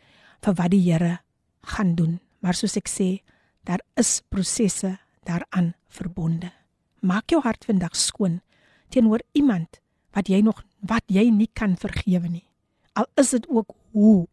vir 0.43 0.55
wat 0.55 0.71
die 0.71 0.83
Here 0.83 1.21
gaan 1.63 1.95
doen. 1.95 2.21
Maar 2.41 2.55
soos 2.55 2.77
ek 2.77 2.89
sê, 2.89 3.23
daar 3.65 3.81
is 3.97 4.21
prosesse 4.29 4.99
daaraan 5.25 5.75
verbonde. 5.89 6.53
Maak 7.01 7.31
jou 7.31 7.41
hart 7.41 7.65
vandag 7.65 7.97
skoon 7.97 8.41
teenoor 8.89 9.21
iemand 9.33 9.81
wat 10.13 10.29
jy 10.29 10.41
nog 10.41 10.63
wat 10.81 11.05
jy 11.07 11.31
nie 11.31 11.49
kan 11.53 11.77
vergewe 11.77 12.29
nie. 12.29 12.54
Al 12.95 13.07
is 13.21 13.35
dit 13.35 13.49
ook 13.49 13.75
hoe 13.91 14.27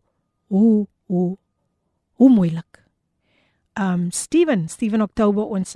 hoe 0.48 0.88
hoe 1.06 1.38
hoe 2.14 2.30
moeilik. 2.30 2.84
Um 3.74 4.12
Steven, 4.12 4.70
Steven 4.70 5.02
Oktober 5.02 5.46
ons 5.46 5.76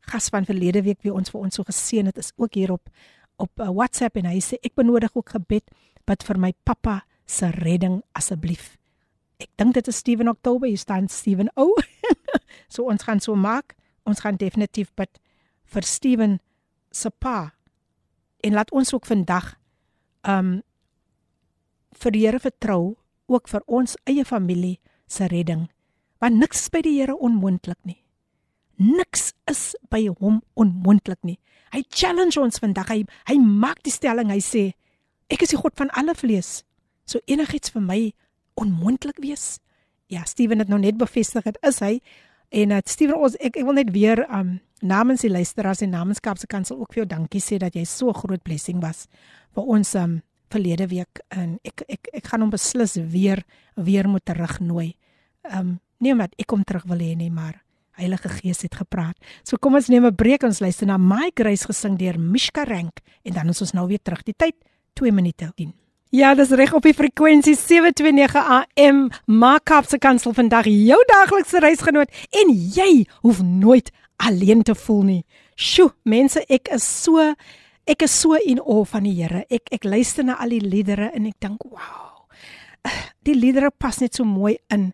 gas 0.00 0.28
van 0.28 0.44
verlede 0.44 0.82
week 0.82 1.02
wie 1.02 1.12
ons 1.14 1.30
vir 1.30 1.40
ons 1.40 1.54
so 1.54 1.66
geseën 1.66 2.06
het 2.06 2.18
is 2.18 2.32
ook 2.36 2.54
hier 2.54 2.72
op 2.72 2.90
op 3.36 3.60
uh, 3.60 3.70
WhatsApp 3.70 4.18
en 4.20 4.28
hy 4.28 4.38
sê 4.44 4.58
ek 4.62 4.76
benodig 4.78 5.14
ook 5.18 5.32
gebed 5.34 5.70
bid 6.06 6.24
vir 6.26 6.38
my 6.38 6.52
pappa 6.66 7.00
se 7.26 7.48
redding 7.62 8.02
asseblief. 8.18 8.76
Ek 9.42 9.50
dink 9.58 9.74
dit 9.74 9.88
is 9.88 9.98
Steven 9.98 10.28
Oktober, 10.30 10.68
hier 10.68 10.78
staan 10.78 11.08
Steven 11.08 11.50
O. 11.58 11.72
so 12.74 12.86
ons 12.90 13.02
gaan 13.02 13.22
so 13.22 13.34
maak. 13.34 13.74
Ons 14.06 14.22
gaan 14.22 14.38
definitief 14.38 14.92
bid 14.98 15.18
vir 15.72 15.86
Steven 15.86 16.38
se 16.92 17.10
pa. 17.10 17.54
En 18.42 18.54
laat 18.58 18.70
ons 18.74 18.94
ook 18.94 19.06
vandag 19.08 19.54
um 20.28 20.60
vir 21.98 22.14
die 22.14 22.24
Here 22.26 22.40
vertrou 22.40 22.96
ook 23.26 23.48
vir 23.48 23.62
ons 23.66 23.96
eie 24.08 24.24
familie 24.24 24.78
se 25.08 25.26
redding. 25.30 25.68
Want 26.20 26.38
niks 26.38 26.68
by 26.72 26.82
die 26.84 26.98
Here 27.00 27.16
onmoontlik 27.16 27.78
nie. 27.84 27.98
Niks 28.82 29.32
is 29.50 29.74
by 29.90 30.06
hom 30.20 30.40
onmoontlik 30.58 31.20
nie. 31.26 31.38
Hy 31.72 31.82
challenge 31.88 32.40
ons 32.40 32.60
vandag. 32.60 32.90
Hy 32.90 33.04
hy 33.30 33.38
maak 33.38 33.82
die 33.86 33.94
stelling. 33.94 34.32
Hy 34.32 34.40
sê 34.42 34.64
ek 35.32 35.44
is 35.46 35.54
die 35.54 35.60
God 35.60 35.76
van 35.78 35.92
alle 35.96 36.14
vlees. 36.18 36.62
So 37.08 37.22
enigiets 37.26 37.72
vir 37.72 37.84
my 37.84 38.00
onmoontlik 38.60 39.20
wees? 39.22 39.60
Ja, 40.12 40.26
Steven 40.28 40.60
het 40.60 40.68
nou 40.68 40.80
net 40.80 40.98
bevestig 41.00 41.46
dit 41.48 41.58
is 41.64 41.80
hy. 41.80 41.94
En 42.52 42.74
uh, 42.76 42.82
Steven 42.84 43.16
ons 43.16 43.38
ek, 43.40 43.56
ek 43.56 43.64
wil 43.64 43.78
net 43.80 43.92
weer 43.94 44.26
um 44.28 44.58
namens 44.82 45.22
die 45.22 45.30
luisteraars 45.30 45.80
en 45.86 45.94
namens 45.94 46.20
Kapse 46.20 46.48
Kansel 46.50 46.80
ook 46.80 46.92
vir 46.92 47.04
jou 47.04 47.08
dankie 47.14 47.40
sê 47.40 47.56
dat 47.62 47.76
jy 47.78 47.84
so 47.88 48.12
groot 48.16 48.42
blessing 48.42 48.82
was 48.82 49.06
vir 49.54 49.68
ons 49.76 49.94
um 49.96 50.18
verlede 50.52 50.86
week 50.90 51.22
en 51.34 51.58
ek 51.66 51.84
ek 51.88 52.12
ek 52.20 52.30
gaan 52.30 52.44
hom 52.44 52.52
beslis 52.52 52.96
weer 52.96 53.42
weer 53.76 54.08
moet 54.08 54.24
terugnooi. 54.28 54.92
Um 55.50 55.80
nie 56.02 56.12
omdat 56.12 56.34
ek 56.38 56.50
hom 56.50 56.64
terug 56.66 56.86
wil 56.90 56.98
hê 56.98 57.14
nie, 57.16 57.30
maar 57.30 57.62
Heilige 58.00 58.28
Gees 58.28 58.62
het 58.64 58.74
gepraat. 58.74 59.18
So 59.44 59.56
kom 59.60 59.74
ons 59.74 59.88
neem 59.88 60.06
'n 60.06 60.14
breek 60.14 60.42
ons 60.42 60.60
luister 60.60 60.86
na 60.86 60.98
My 60.98 61.30
Grace 61.34 61.66
gesing 61.66 61.98
deur 61.98 62.18
Mishka 62.18 62.64
Rank 62.64 63.00
en 63.24 63.32
dan 63.32 63.48
is 63.48 63.60
ons 63.60 63.72
nou 63.72 63.86
weer 63.86 64.02
terug. 64.02 64.22
Die 64.22 64.34
tyd 64.36 64.54
2 64.94 65.12
minute 65.12 65.52
10. 65.56 65.72
Ja, 66.10 66.34
dis 66.34 66.50
reg 66.50 66.74
op 66.74 66.82
die 66.82 66.92
frekwensie 66.92 67.54
729 67.56 68.34
AM. 68.36 69.10
Maak 69.26 69.70
op 69.70 69.86
se 69.88 69.98
kansel 69.98 70.32
vandag 70.32 70.64
jou 70.64 70.98
daglikse 71.08 71.58
reisgenoot 71.58 72.10
en 72.30 72.52
jy 72.52 73.06
hoef 73.22 73.42
nooit 73.42 73.90
alleen 74.16 74.62
te 74.62 74.74
voel 74.74 75.02
nie. 75.02 75.24
Sjoe, 75.56 75.92
mense, 76.04 76.44
ek 76.48 76.68
is 76.68 76.84
so 76.84 77.32
ek 77.86 78.02
is 78.06 78.14
so 78.20 78.34
in 78.34 78.60
awe 78.60 78.84
van 78.86 79.04
die 79.04 79.14
Here. 79.18 79.44
Ek 79.50 79.72
ek 79.74 79.84
luister 79.84 80.24
na 80.24 80.38
al 80.40 80.54
die 80.54 80.62
liedere 80.62 81.10
en 81.14 81.26
ek 81.26 81.40
dink, 81.40 81.64
"Wow. 81.64 82.28
Die 83.22 83.34
liedere 83.34 83.70
pas 83.70 84.00
net 84.00 84.14
so 84.14 84.24
mooi 84.24 84.58
in 84.70 84.92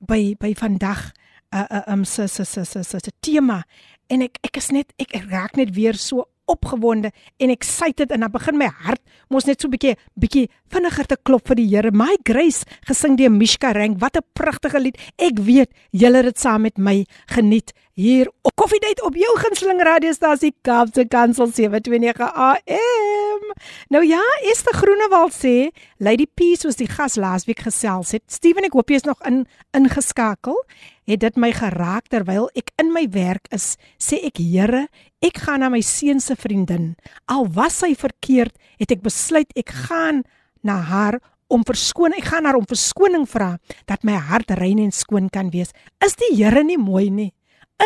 by 0.00 0.36
by 0.40 0.54
vandag 0.54 1.12
uh 1.52 1.66
uh 1.70 1.82
um 1.92 2.04
se 2.04 2.28
se 2.28 2.44
se 2.44 2.64
se 2.64 2.82
se 2.84 3.12
tema 3.20 3.64
en 4.08 4.22
ek 4.22 4.38
ek 4.44 4.56
is 4.56 4.70
net 4.70 4.92
ek 4.98 5.16
raak 5.30 5.56
net 5.56 5.74
weer 5.74 5.94
so 5.94 6.28
opgewonde 6.49 7.11
en 7.37 7.49
excited 7.49 8.11
en 8.11 8.19
dan 8.19 8.31
begin 8.31 8.57
my 8.57 8.69
hart 8.85 9.01
mos 9.33 9.47
net 9.49 9.61
so 9.61 9.71
bietjie 9.71 9.95
bietjie 10.13 10.45
vinniger 10.73 11.07
te 11.09 11.17
klop 11.25 11.47
vir 11.49 11.59
die 11.59 11.67
Here. 11.71 11.91
My 11.91 12.17
Grace 12.27 12.65
gesing 12.85 13.17
deur 13.17 13.33
Mishka 13.33 13.73
Rank. 13.73 13.99
Wat 13.99 14.17
'n 14.17 14.25
pragtige 14.33 14.79
lied. 14.79 14.97
Ek 15.17 15.39
weet 15.39 15.71
julle 15.91 16.17
het 16.17 16.25
dit 16.25 16.39
saam 16.39 16.61
met 16.61 16.77
my 16.77 17.05
geniet 17.25 17.73
hier 17.93 18.27
op 18.43 18.55
Koffiedייט 18.55 19.01
op 19.03 19.15
jou 19.15 19.37
gunsteling 19.39 19.81
radiostasie 19.81 20.53
Kaapse 20.61 21.05
Kansel 21.07 21.47
729 21.47 22.33
AM. 22.33 23.53
Nou 23.87 24.03
ja, 24.05 24.21
Esther 24.51 24.73
Groenewald 24.73 25.33
sê 25.33 25.71
Lady 25.97 26.25
P 26.27 26.55
soos 26.59 26.75
die 26.75 26.89
gas 26.91 27.15
laasweek 27.15 27.59
gesels 27.59 28.11
het. 28.11 28.23
Steven, 28.27 28.67
ek 28.67 28.75
hoop 28.75 28.89
jy 28.89 28.95
is 28.95 29.07
nog 29.07 29.21
in 29.23 29.45
ingeskakel. 29.71 30.59
Het 31.10 31.18
dit 31.24 31.40
my 31.42 31.50
geraak 31.50 32.06
terwyl 32.12 32.46
ek 32.54 32.70
in 32.78 32.92
my 32.94 33.02
werk 33.10 33.50
is, 33.50 33.74
sê 33.98 34.20
ek 34.28 34.38
Here, 34.38 34.84
ek 35.18 35.42
gaan 35.42 35.64
na 35.64 35.70
my 35.72 35.80
seun 35.82 36.22
se 36.22 36.36
vriendin. 36.38 36.94
Al 37.26 37.48
was 37.50 37.80
sy 37.82 37.96
verkeerd, 37.98 38.54
het 38.78 38.94
ek 38.94 39.02
besluit 39.02 39.50
ek 39.58 39.74
gaan 39.88 40.22
na 40.62 40.78
haar 40.86 41.18
om 41.50 41.66
verskoning. 41.66 42.22
Ek 42.22 42.30
gaan 42.30 42.46
haar 42.46 42.60
om 42.60 42.68
verskoning 42.70 43.26
vra 43.26 43.56
dat 43.90 44.06
my 44.06 44.14
hart 44.14 44.54
rein 44.60 44.78
en 44.78 44.94
skoon 44.94 45.26
kan 45.34 45.50
wees. 45.50 45.74
Is 45.98 46.14
die 46.14 46.36
Here 46.38 46.62
nie 46.62 46.78
mooi 46.78 47.10
nie? 47.10 47.32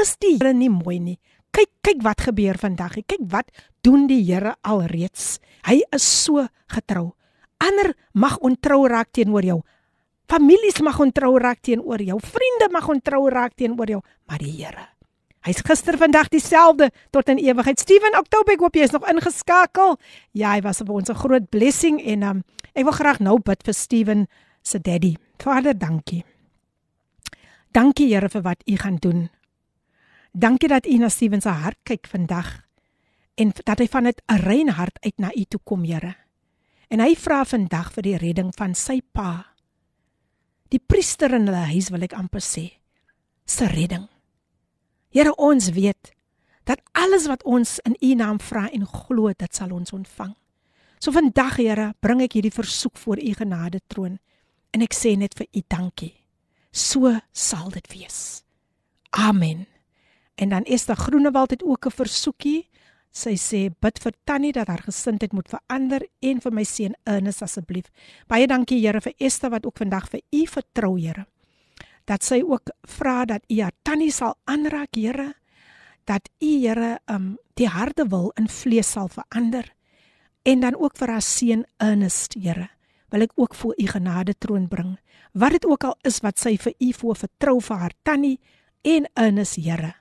is 0.01 0.17
die 0.19 0.35
Here 0.37 0.53
nie 0.55 0.71
mooi 0.73 0.99
nie. 0.99 1.19
Kyk, 1.55 1.71
kyk 1.87 2.03
wat 2.03 2.25
gebeur 2.27 2.59
vandag. 2.59 2.99
Kyk 3.07 3.27
wat 3.31 3.51
doen 3.87 4.09
die 4.11 4.23
Here 4.27 4.57
alreeds. 4.67 5.39
Hy 5.69 5.83
is 5.95 6.05
so 6.05 6.47
getrou. 6.73 7.13
Ander 7.63 7.95
mag 8.13 8.37
ontrou 8.43 8.85
raak 8.91 9.13
teenoor 9.15 9.47
jou. 9.47 9.61
Families 10.27 10.81
mag 10.81 10.99
ontrou 11.01 11.39
raak 11.39 11.61
teenoor 11.61 12.03
jou. 12.03 12.19
Vriende 12.21 12.69
mag 12.73 12.89
ontrou 12.89 13.29
raak 13.29 13.55
teenoor 13.55 13.89
jou, 13.89 14.03
maar 14.27 14.39
die 14.39 14.51
Here 14.51 14.95
Hy's 15.45 15.61
gister 15.61 15.99
vandag 16.01 16.31
dieselfde 16.33 16.89
tot 17.13 17.29
in 17.29 17.37
ewigheid. 17.37 17.77
Steven 17.81 18.17
Oktober, 18.17 18.55
ek 18.55 18.63
hoop 18.65 18.77
jy 18.79 18.87
is 18.87 18.95
nog 18.95 19.05
ingeskakel. 19.11 19.99
Ja, 20.33 20.55
hy 20.55 20.63
was 20.65 20.81
vir 20.81 20.95
ons 20.95 21.11
'n 21.11 21.21
groot 21.21 21.51
blessing 21.51 22.01
en 22.01 22.23
um, 22.23 22.43
ek 22.73 22.85
wil 22.85 22.97
graag 22.97 23.21
nou 23.21 23.39
bid 23.39 23.61
vir 23.63 23.75
Steven 23.75 24.27
se 24.63 24.81
daddy. 24.81 25.17
Vader, 25.37 25.77
dankie. 25.77 26.25
Dankie 27.73 28.09
Here 28.09 28.29
vir 28.29 28.43
wat 28.43 28.63
u 28.65 28.77
gaan 28.77 28.97
doen. 28.97 29.29
Dankie 30.33 30.69
dat 30.69 30.87
U 30.87 30.97
na 30.99 31.09
Steven 31.09 31.41
se 31.41 31.49
hart 31.49 31.79
kyk 31.83 32.07
vandag 32.07 32.65
en 33.35 33.53
dat 33.65 33.79
hy 33.79 33.87
van 33.87 34.07
'n 34.07 34.15
rein 34.27 34.69
hart 34.69 34.99
uit 35.05 35.19
na 35.19 35.31
U 35.37 35.45
toe 35.45 35.61
kom, 35.65 35.85
Here. 35.85 36.17
En 36.89 37.01
hy 37.01 37.15
vra 37.15 37.45
vandag 37.45 37.93
vir 37.93 38.03
die 38.03 38.17
redding 38.17 38.55
van 38.57 38.75
sy 38.75 39.03
pa. 39.13 39.54
Die 40.75 40.83
priester 40.83 41.31
in 41.37 41.47
hulle 41.47 41.69
huis 41.71 41.93
wil 41.95 42.03
ek 42.03 42.17
amper 42.19 42.43
sê, 42.43 42.65
se 43.47 43.69
redding. 43.71 44.09
Here, 45.15 45.31
ons 45.39 45.69
weet 45.77 46.11
dat 46.67 46.81
alles 46.99 47.29
wat 47.31 47.45
ons 47.47 47.77
in 47.87 47.95
U 47.95 48.15
naam 48.19 48.41
vra 48.43 48.65
en 48.75 48.87
glo, 48.89 49.31
dit 49.31 49.55
sal 49.55 49.71
ons 49.77 49.95
ontvang. 49.95 50.33
So 50.99 51.15
vandag, 51.15 51.61
Here, 51.61 51.93
bring 52.03 52.25
ek 52.25 52.35
hierdie 52.35 52.55
versoek 52.55 52.99
voor 52.99 53.23
U 53.23 53.35
genade 53.39 53.85
troon 53.87 54.19
en 54.75 54.83
ek 54.83 54.97
sê 54.97 55.15
net 55.21 55.37
vir 55.39 55.47
U 55.47 55.63
dankie. 55.71 56.15
So 56.75 57.13
sal 57.31 57.71
dit 57.71 57.87
wees. 57.95 58.43
Amen. 59.15 59.69
En 60.35 60.51
dan 60.51 60.67
Esther 60.67 60.99
Groenewald 60.99 61.55
het 61.55 61.63
ook 61.63 61.87
'n 61.87 61.95
versoekie. 61.95 62.67
Sy 63.15 63.37
sê 63.39 63.69
bid 63.71 64.01
vir 64.03 64.15
Tannie 64.27 64.53
dat 64.53 64.69
haar 64.69 64.83
gesindheid 64.83 65.33
moet 65.33 65.49
verander 65.49 66.03
en 66.21 66.41
vir 66.43 66.53
my 66.53 66.65
seun 66.67 66.97
Ernest 67.07 67.45
asseblief. 67.47 67.87
Baie 68.27 68.49
dankie 68.51 68.81
Here 68.83 69.01
vir 69.01 69.15
Esther 69.23 69.53
wat 69.55 69.67
ook 69.67 69.79
vandag 69.79 70.09
vir 70.11 70.21
u 70.35 70.43
vertrou 70.51 70.99
Here. 70.99 71.27
Dat 72.11 72.27
sy 72.27 72.43
ook 72.43 72.75
vra 72.83 73.25
dat 73.25 73.47
u 73.49 73.61
haar 73.63 73.77
Tannie 73.83 74.11
sal 74.13 74.35
aanraak 74.51 74.99
Here. 74.99 75.33
Dat 76.05 76.29
u 76.43 76.53
Here 76.67 76.99
um 77.07 77.37
die 77.55 77.71
harte 77.71 78.09
wil 78.11 78.33
in 78.37 78.49
vlees 78.51 78.91
sal 78.91 79.09
verander. 79.09 79.71
En 80.43 80.61
dan 80.61 80.75
ook 80.75 80.99
vir 80.99 81.15
haar 81.15 81.23
seun 81.23 81.65
Ernest 81.79 82.35
Here. 82.35 82.69
Wil 83.15 83.29
ek 83.29 83.39
ook 83.39 83.55
voor 83.55 83.75
u 83.79 83.87
genade 83.87 84.35
troon 84.39 84.69
bring. 84.69 84.97
Wat 85.33 85.55
dit 85.55 85.67
ook 85.67 85.85
al 85.85 85.97
is 86.03 86.19
wat 86.21 86.39
sy 86.39 86.57
vir 86.59 86.75
u 86.79 86.93
voor 86.93 87.17
vertrou 87.17 87.61
vir 87.63 87.77
haar 87.77 87.95
Tannie 88.03 88.41
en 88.83 89.07
Ernest 89.15 89.57
Here 89.63 89.95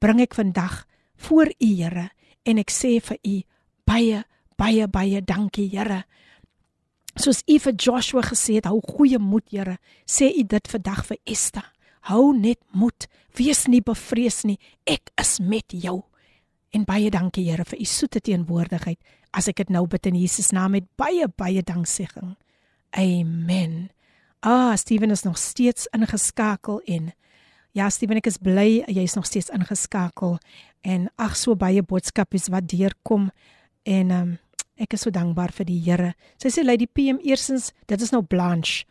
bring 0.00 0.22
ek 0.24 0.34
vandag 0.34 0.84
voor 1.20 1.52
U 1.60 1.68
Here 1.76 2.08
en 2.44 2.60
ek 2.60 2.72
sê 2.72 2.98
vir 3.04 3.18
U 3.26 3.36
baie 3.88 4.24
baie 4.60 4.86
baie 4.88 5.20
dankie 5.24 5.68
Here. 5.72 6.04
Soos 7.16 7.42
U 7.48 7.58
vir 7.58 7.74
Joshua 7.74 8.22
gesê 8.22 8.58
het, 8.60 8.68
hou 8.70 8.80
goeie 8.84 9.18
moed 9.18 9.48
Here, 9.50 9.78
sê 10.06 10.30
U 10.30 10.44
dit 10.44 10.72
vandag 10.72 11.04
vir 11.08 11.18
Esther. 11.26 11.66
Hou 12.08 12.32
net 12.32 12.60
moed, 12.72 13.06
wees 13.36 13.66
nie 13.68 13.82
bevrees 13.84 14.42
nie. 14.48 14.56
Ek 14.88 15.12
is 15.20 15.38
met 15.40 15.72
jou. 15.72 16.00
En 16.72 16.86
baie 16.88 17.10
dankie 17.10 17.48
Here 17.50 17.66
vir 17.66 17.80
U 17.80 17.88
soete 17.88 18.22
teenwoordigheid. 18.24 19.00
As 19.36 19.48
ek 19.50 19.62
dit 19.62 19.72
nou 19.74 19.86
bid 19.90 20.06
in 20.10 20.18
Jesus 20.18 20.50
naam 20.54 20.74
met 20.74 20.88
baie 20.98 21.28
baie 21.28 21.62
danksegging. 21.62 22.36
Amen. 22.98 23.90
Ah, 24.42 24.74
Steven 24.76 25.10
is 25.10 25.22
nog 25.22 25.38
steeds 25.38 25.86
ingeskakel 25.94 26.80
en 26.80 27.12
Ja, 27.72 27.86
Steven, 27.90 28.18
ek 28.18 28.26
is 28.26 28.40
bly 28.42 28.82
jy 28.90 29.04
is 29.06 29.14
nog 29.14 29.28
steeds 29.28 29.50
ingeskakel 29.54 30.38
en 30.82 31.06
ag 31.22 31.36
so 31.38 31.54
baie 31.54 31.82
boodskappe 31.86 32.40
wat 32.50 32.66
deurkom 32.66 33.28
en 33.86 34.10
um, 34.10 34.32
ek 34.80 34.96
is 34.96 35.04
so 35.06 35.14
dankbaar 35.14 35.52
vir 35.54 35.68
die 35.68 35.78
Here. 35.84 36.14
Sy 36.42 36.50
sê 36.50 36.64
Lady 36.64 36.88
PM 36.90 37.20
eersins, 37.22 37.70
dit 37.86 38.00
is 38.00 38.10
nou 38.10 38.22
Blanche. 38.26 38.88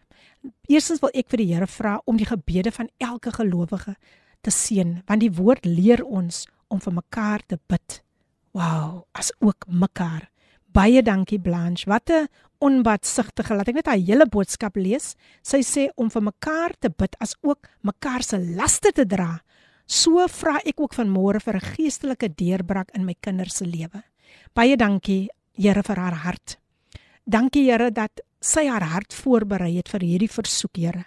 Eersins 0.71 1.01
wil 1.03 1.11
ek 1.13 1.27
vir 1.33 1.43
die 1.43 1.49
Here 1.51 1.67
vra 1.67 1.97
om 2.07 2.15
die 2.15 2.29
gebede 2.29 2.71
van 2.71 2.87
elke 3.03 3.33
gelowige 3.35 3.97
te 4.45 4.53
seën, 4.53 5.01
want 5.09 5.25
die 5.25 5.33
woord 5.35 5.67
leer 5.67 6.05
ons 6.05 6.45
om 6.71 6.79
vir 6.79 6.95
mekaar 7.01 7.43
te 7.51 7.59
bid. 7.67 7.99
Wow, 8.55 9.03
as 9.11 9.33
ook 9.43 9.67
mekaar. 9.67 10.29
Baie 10.71 11.03
dankie 11.03 11.41
Blanche. 11.41 11.89
Wat 11.89 12.09
'n 12.09 12.29
onbadsigtige. 12.59 13.55
Laat 13.55 13.71
ek 13.71 13.79
net 13.79 13.89
haar 13.91 14.01
hele 14.01 14.27
boodskap 14.29 14.75
lees. 14.79 15.15
Sy 15.41 15.61
sê 15.65 15.87
om 15.95 16.09
vir 16.09 16.25
mekaar 16.29 16.75
te 16.79 16.89
bid 16.89 17.15
as 17.19 17.35
ook 17.41 17.67
mekaar 17.87 18.23
se 18.23 18.39
laste 18.39 18.91
te 18.95 19.05
dra. 19.05 19.39
So 19.89 20.27
vra 20.29 20.59
ek 20.65 20.79
ook 20.79 20.93
van 20.93 21.09
môre 21.09 21.39
vir 21.41 21.55
'n 21.55 21.69
geestelike 21.75 22.29
deurbraak 22.35 22.91
in 22.93 23.05
my 23.05 23.15
kinders 23.21 23.55
se 23.57 23.65
lewe. 23.65 24.03
Baie 24.53 24.77
dankie 24.77 25.29
Here 25.53 25.83
vir 25.83 25.95
haar 25.95 26.15
hart. 26.23 26.57
Dankie 27.25 27.65
Here 27.69 27.91
dat 27.91 28.21
sy 28.41 28.67
haar 28.67 28.83
hart 28.83 29.13
voorberei 29.13 29.75
het 29.77 29.89
vir 29.89 30.01
hierdie 30.01 30.31
versoek 30.31 30.77
Here. 30.77 31.05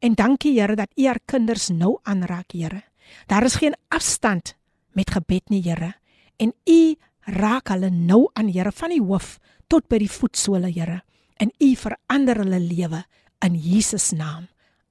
En 0.00 0.14
dankie 0.14 0.60
Here 0.60 0.76
dat 0.76 0.90
U 0.96 1.06
haar 1.06 1.20
kinders 1.26 1.68
nou 1.70 1.98
aanraak 2.04 2.52
Here. 2.52 2.82
Daar 3.26 3.44
is 3.44 3.56
geen 3.56 3.74
afstand 3.88 4.54
met 4.92 5.10
gebed 5.10 5.48
nie 5.50 5.62
Here. 5.62 5.94
En 6.36 6.52
U 6.66 6.94
raak 7.28 7.68
hulle 7.68 7.90
nou 7.90 8.26
aan 8.34 8.48
Here 8.48 8.72
van 8.72 8.94
die 8.94 9.02
hoof 9.02 9.36
tot 9.68 9.88
by 9.88 10.00
die 10.00 10.10
voetsole, 10.10 10.70
Here. 10.72 11.02
En 11.38 11.52
U 11.60 11.74
verander 11.76 12.40
hulle 12.42 12.60
lewe 12.60 13.04
in 13.44 13.54
Jesus 13.54 14.10
naam. 14.16 14.48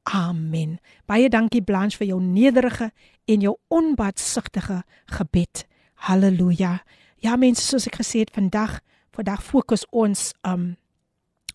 Amen. 0.07 0.77
Baie 1.05 1.29
dankie 1.29 1.61
Blanche 1.61 1.97
vir 1.99 2.13
jou 2.13 2.21
nederige 2.23 2.91
en 3.27 3.43
jou 3.43 3.57
onbaatsigtige 3.67 4.83
gebed. 5.17 5.65
Halleluja. 6.07 6.77
Ja 7.19 7.35
mense, 7.35 7.65
soos 7.65 7.89
ek 7.89 7.99
gesê 7.99 8.23
het 8.23 8.31
vandag, 8.35 8.79
vandag 9.11 9.43
fokus 9.43 9.83
ons 9.91 10.31
um 10.47 10.75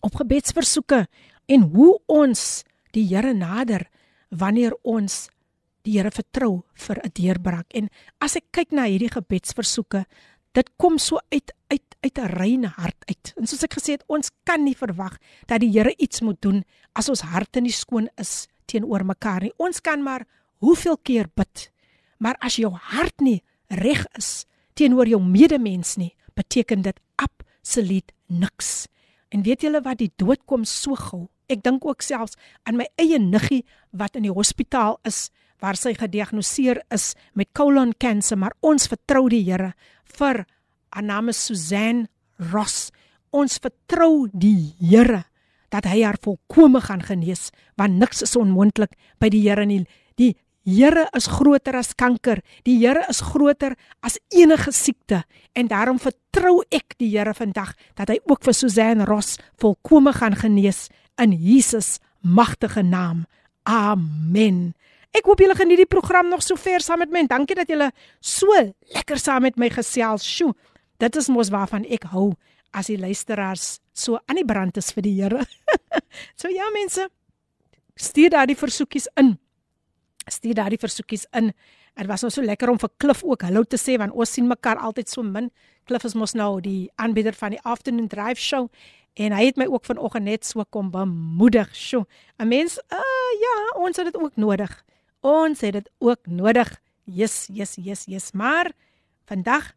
op 0.03 0.17
gebedsversoeke 0.19 1.05
en 1.47 1.61
hoe 1.73 1.95
ons 2.11 2.63
die 2.93 3.05
Here 3.07 3.33
nader 3.33 3.87
wanneer 4.29 4.75
ons 4.83 5.29
die 5.83 5.97
Here 5.97 6.11
vertrou 6.11 6.63
vir 6.75 6.99
'n 7.03 7.11
deurbraak. 7.13 7.73
En 7.73 7.89
as 8.19 8.35
ek 8.35 8.51
kyk 8.51 8.71
na 8.71 8.83
hierdie 8.85 9.11
gebedsversoeke, 9.11 10.05
dit 10.53 10.69
kom 10.77 10.97
so 11.01 11.19
uit 11.29 11.53
uit 11.67 11.95
uit 12.03 12.17
'n 12.19 12.33
reine 12.35 12.67
hart 12.67 13.03
uit. 13.05 13.33
En 13.37 13.47
soos 13.47 13.63
ek 13.63 13.73
gesê 13.73 13.91
het, 13.95 14.03
ons 14.07 14.29
kan 14.43 14.63
nie 14.63 14.75
verwag 14.75 15.17
dat 15.47 15.59
die 15.59 15.71
Here 15.71 15.93
iets 15.97 16.21
moet 16.21 16.41
doen 16.41 16.63
as 16.93 17.09
ons 17.09 17.21
harte 17.21 17.61
nie 17.61 17.71
skoon 17.71 18.09
is 18.17 18.47
teenoor 18.65 19.05
mekaar 19.05 19.41
nie. 19.41 19.53
Ons 19.57 19.81
kan 19.81 20.03
maar 20.03 20.27
hoeveel 20.57 20.97
keer 20.97 21.27
bid, 21.35 21.71
maar 22.17 22.35
as 22.39 22.55
jou 22.55 22.71
hart 22.73 23.21
nie 23.21 23.43
reg 23.67 24.05
is 24.17 24.45
teenoor 24.73 25.07
jou 25.07 25.21
medemens 25.21 25.95
nie, 25.97 26.15
beteken 26.33 26.81
dit 26.81 26.99
absoluut 27.15 28.11
niks. 28.27 28.87
En 29.29 29.43
weet 29.43 29.61
julle 29.61 29.81
wat 29.81 29.97
die 29.97 30.11
dood 30.15 30.45
kom 30.45 30.65
so 30.65 30.95
gou? 30.95 31.29
Ek 31.49 31.63
dink 31.63 31.85
ook 31.85 32.01
selfs 32.01 32.37
aan 32.63 32.77
my 32.77 32.87
eie 32.95 33.19
niggie 33.19 33.65
wat 33.91 34.15
in 34.15 34.23
die 34.23 34.33
hospitaal 34.33 34.99
is 35.03 35.29
waar 35.63 35.77
sy 35.79 35.93
gediagnoseer 35.95 36.81
is 36.91 37.13
met 37.33 37.53
colon 37.55 37.93
cancer, 37.97 38.37
maar 38.37 38.55
ons 38.61 38.89
vertrou 38.91 39.29
die 39.31 39.43
Here 39.47 39.73
vir 40.17 40.43
haar 40.93 41.05
naam 41.05 41.29
is 41.33 41.41
Suzanne 41.45 42.07
Ross. 42.51 42.91
Ons 43.33 43.57
vertrou 43.61 44.27
die 44.33 44.73
Here 44.79 45.23
dat 45.73 45.87
hy 45.89 46.03
haar 46.05 46.19
volkome 46.21 46.83
gaan 46.85 47.01
genees, 47.01 47.49
want 47.81 47.97
niks 47.97 48.21
is 48.21 48.35
onmoontlik 48.37 48.93
by 49.19 49.31
die 49.33 49.41
Here 49.41 49.65
nie. 49.65 49.83
Die 50.21 50.35
Here 50.63 51.09
is 51.17 51.27
groter 51.27 51.75
as 51.75 51.91
kanker. 51.99 52.39
Die 52.63 52.77
Here 52.79 53.03
is 53.09 53.19
groter 53.25 53.73
as 54.05 54.19
enige 54.31 54.71
siekte 54.71 55.23
en 55.57 55.67
daarom 55.67 55.99
vertrou 55.99 56.61
ek 56.71 56.95
die 57.01 57.09
Here 57.11 57.33
vandag 57.35 57.73
dat 57.97 58.13
hy 58.13 58.19
ook 58.29 58.45
vir 58.45 58.55
Suzanne 58.55 59.07
Ross 59.09 59.39
volkome 59.59 60.13
gaan 60.13 60.37
genees 60.39 60.87
in 61.19 61.33
Jesus 61.33 61.97
magtige 62.21 62.83
naam. 62.83 63.25
Amen. 63.67 64.73
Ek 65.13 65.27
hoop 65.29 65.41
julle 65.43 65.53
geniet 65.53 65.83
die 65.83 65.89
program 65.89 66.29
nog 66.31 66.41
so 66.41 66.57
ver 66.57 66.81
saam 66.81 67.03
met 67.03 67.11
my. 67.13 67.21
Dankie 67.29 67.57
dat 67.57 67.69
julle 67.69 67.91
so 68.19 68.49
lekker 68.95 69.19
saam 69.21 69.45
met 69.45 69.59
my 69.61 69.69
gesels. 69.69 70.25
Sjoe. 70.25 70.53
dit 71.03 71.15
is 71.19 71.27
mos 71.27 71.49
waarvan 71.51 71.83
ek 71.91 72.05
hou 72.13 72.33
as 72.71 72.87
die 72.87 72.97
luisteraars 72.97 73.79
so 73.93 74.17
aan 74.27 74.39
die 74.39 74.47
brand 74.47 74.77
is 74.79 74.91
vir 74.95 75.03
die 75.05 75.13
Here. 75.19 75.43
so 76.39 76.49
ja 76.49 76.69
mense, 76.73 77.09
stuur 77.95 78.31
daai 78.33 78.55
versoekies 78.55 79.09
in. 79.19 79.35
Stuur 80.31 80.55
daai 80.57 80.77
versoekies 80.79 81.27
in. 81.35 81.51
Dit 81.93 82.09
was 82.09 82.23
nou 82.23 82.31
so 82.33 82.41
lekker 82.41 82.71
om 82.71 82.79
vir 82.81 82.89
Cliff 82.97 83.21
ook 83.23 83.43
hallo 83.45 83.63
te 83.67 83.77
sê 83.77 83.99
want 84.01 84.15
ons 84.15 84.33
sien 84.33 84.47
mekaar 84.49 84.81
altyd 84.81 85.11
so 85.11 85.21
min. 85.21 85.51
Cliff 85.85 86.07
is 86.07 86.15
mos 86.17 86.33
nou 86.33 86.61
die 86.63 86.89
aanbieder 86.95 87.35
van 87.37 87.53
die 87.53 87.61
afternoon 87.61 88.07
drive 88.09 88.41
show 88.41 88.69
en 89.19 89.35
hy 89.35 89.43
het 89.51 89.59
my 89.61 89.67
ook 89.69 89.85
vanoggend 89.85 90.25
net 90.25 90.47
so 90.47 90.63
kom 90.73 90.89
bemoedig. 90.89 91.69
Sjoe. 91.75 92.07
'n 92.39 92.47
Mens, 92.47 92.79
uh 92.89 93.29
ja, 93.43 93.55
ons 93.77 93.97
het 93.97 94.09
dit 94.09 94.17
ook 94.17 94.35
nodig. 94.35 94.71
Ons 95.23 95.61
het 95.63 95.77
dit 95.77 95.89
ook 96.03 96.27
nodig. 96.27 96.67
Yes, 97.07 97.47
yes, 97.47 97.77
yes, 97.79 98.03
yes. 98.11 98.31
Maar 98.35 98.71
vandag 99.25 99.71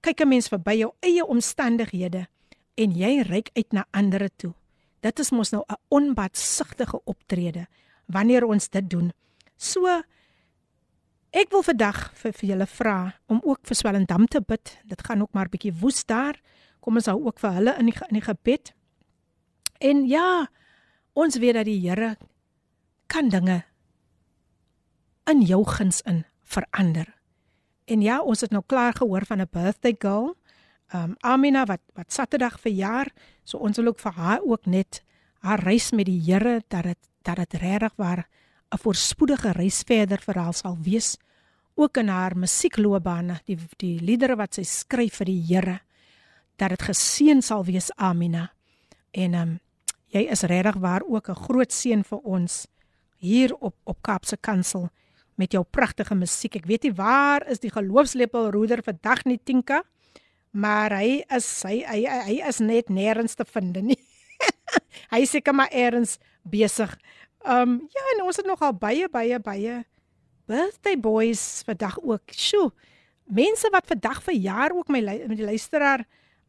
kyk 0.00 0.20
'n 0.20 0.28
mens 0.28 0.48
verby 0.48 0.76
jou 0.78 0.92
eie 1.00 1.26
omstandighede 1.26 2.26
en 2.74 2.90
jy 2.90 3.22
reik 3.22 3.50
uit 3.54 3.72
na 3.72 3.86
ander 3.90 4.28
toe. 4.36 4.54
Dit 5.00 5.18
is 5.18 5.30
mos 5.30 5.50
nou 5.50 5.64
'n 5.68 5.76
onbatsigtige 5.88 7.00
optrede 7.04 7.66
wanneer 8.06 8.44
ons 8.44 8.68
dit 8.68 8.90
doen. 8.90 9.12
So 9.56 10.02
ek 11.30 11.50
wil 11.50 11.62
vandag 11.62 12.12
vir, 12.14 12.32
vir 12.32 12.48
julle 12.48 12.66
vra 12.66 13.14
om 13.26 13.40
ook 13.42 13.58
vir 13.62 13.76
Swellendam 13.76 14.26
te 14.26 14.40
bid. 14.40 14.78
Dit 14.84 15.02
gaan 15.06 15.22
ook 15.22 15.32
maar 15.32 15.48
bietjie 15.48 15.74
woes 15.80 16.04
daar. 16.04 16.40
Kom 16.80 16.94
ons 16.94 17.06
hou 17.06 17.26
ook 17.26 17.38
vir 17.38 17.52
hulle 17.52 17.78
in 17.78 17.86
die 17.86 17.96
in 18.08 18.14
die 18.14 18.20
gebed. 18.20 18.74
En 19.80 20.06
ja, 20.06 20.48
ons 21.12 21.36
weet 21.36 21.54
dat 21.54 21.64
die 21.64 21.88
Here 21.88 22.16
kan 23.06 23.28
dinge 23.28 23.64
in 25.30 25.42
jou 25.42 25.64
guns 25.64 26.00
in 26.00 26.24
verander. 26.42 27.14
En 27.84 28.00
ja, 28.00 28.20
ons 28.22 28.40
het 28.40 28.50
nou 28.50 28.62
klaar 28.66 28.94
gehoor 28.94 29.26
van 29.26 29.40
'n 29.40 29.48
birthday 29.50 29.94
girl 29.98 30.36
um 30.94 31.16
Amina 31.20 31.64
wat 31.64 31.80
wat 31.94 32.12
Saterdag 32.12 32.60
verjaar, 32.60 33.10
so 33.44 33.58
ons 33.58 33.76
wil 33.76 33.92
ook 33.92 34.00
vir 34.00 34.12
haar 34.12 34.40
ook 34.44 34.66
net 34.66 35.02
haar 35.44 35.62
reis 35.62 35.90
met 35.92 36.06
die 36.06 36.20
Here 36.20 36.62
dat 36.68 36.82
dit 36.82 36.98
dat 37.22 37.36
dit 37.36 37.60
regtig 37.60 37.92
waar 37.96 38.28
'n 38.70 38.78
voorspoedige 38.78 39.52
reis 39.52 39.82
verder 39.86 40.18
vir 40.18 40.38
haar 40.38 40.54
sal 40.54 40.78
wees. 40.80 41.16
Ook 41.74 41.96
in 41.96 42.08
haar 42.08 42.36
musiekloopbaan 42.36 43.40
die 43.44 43.58
die 43.76 44.00
liedere 44.00 44.36
wat 44.36 44.54
sy 44.54 44.62
skryf 44.62 45.14
vir 45.14 45.26
die 45.26 45.44
Here 45.48 45.80
dat 46.56 46.68
dit 46.68 46.82
geseën 46.82 47.42
sal 47.42 47.64
wees 47.64 47.90
Amina. 47.96 48.52
En 49.10 49.34
um 49.34 49.60
jy 50.06 50.20
is 50.30 50.42
regtig 50.42 50.74
waar 50.74 51.02
ook 51.02 51.28
'n 51.28 51.34
groot 51.34 51.72
seën 51.72 52.04
vir 52.04 52.18
ons 52.18 52.66
hier 53.16 53.54
op 53.54 53.74
op 53.84 54.02
Kaapse 54.02 54.36
Kansel 54.36 54.90
met 55.40 55.52
jou 55.52 55.64
pragtige 55.64 56.14
musiek 56.14 56.56
ek 56.56 56.66
weet 56.70 56.88
nie 56.88 56.94
waar 56.94 57.46
is 57.50 57.62
die 57.62 57.72
geloofslepel 57.72 58.50
roeder 58.54 58.82
vandag 58.86 59.24
nie 59.24 59.38
Tinka 59.38 59.82
maar 60.54 60.94
hy 60.94 61.24
is 61.34 61.48
hy 61.66 61.80
hy, 61.82 62.00
hy 62.06 62.36
is 62.46 62.60
net 62.62 62.90
nêrens 62.92 63.34
te 63.34 63.44
vind 63.48 63.80
nie. 63.82 63.98
hy 65.14 65.24
seker 65.26 65.56
maar 65.56 65.72
eers 65.74 66.18
besig. 66.46 66.94
Ehm 67.44 67.74
um, 67.74 67.78
ja, 67.90 68.04
en 68.14 68.24
ons 68.28 68.38
het 68.38 68.46
nogal 68.46 68.74
baie 68.78 69.10
baie 69.10 69.40
baie 69.42 69.82
birthday 70.48 70.96
boys 71.00 71.64
vandag 71.66 71.98
ook. 72.00 72.30
Sjoe. 72.30 72.70
Mense 73.24 73.68
wat 73.72 73.88
vandag 73.90 74.22
verjaar 74.22 74.74
ook 74.76 74.92
my 74.92 75.02
met 75.02 75.38
die 75.40 75.48
luisteraar 75.48 76.04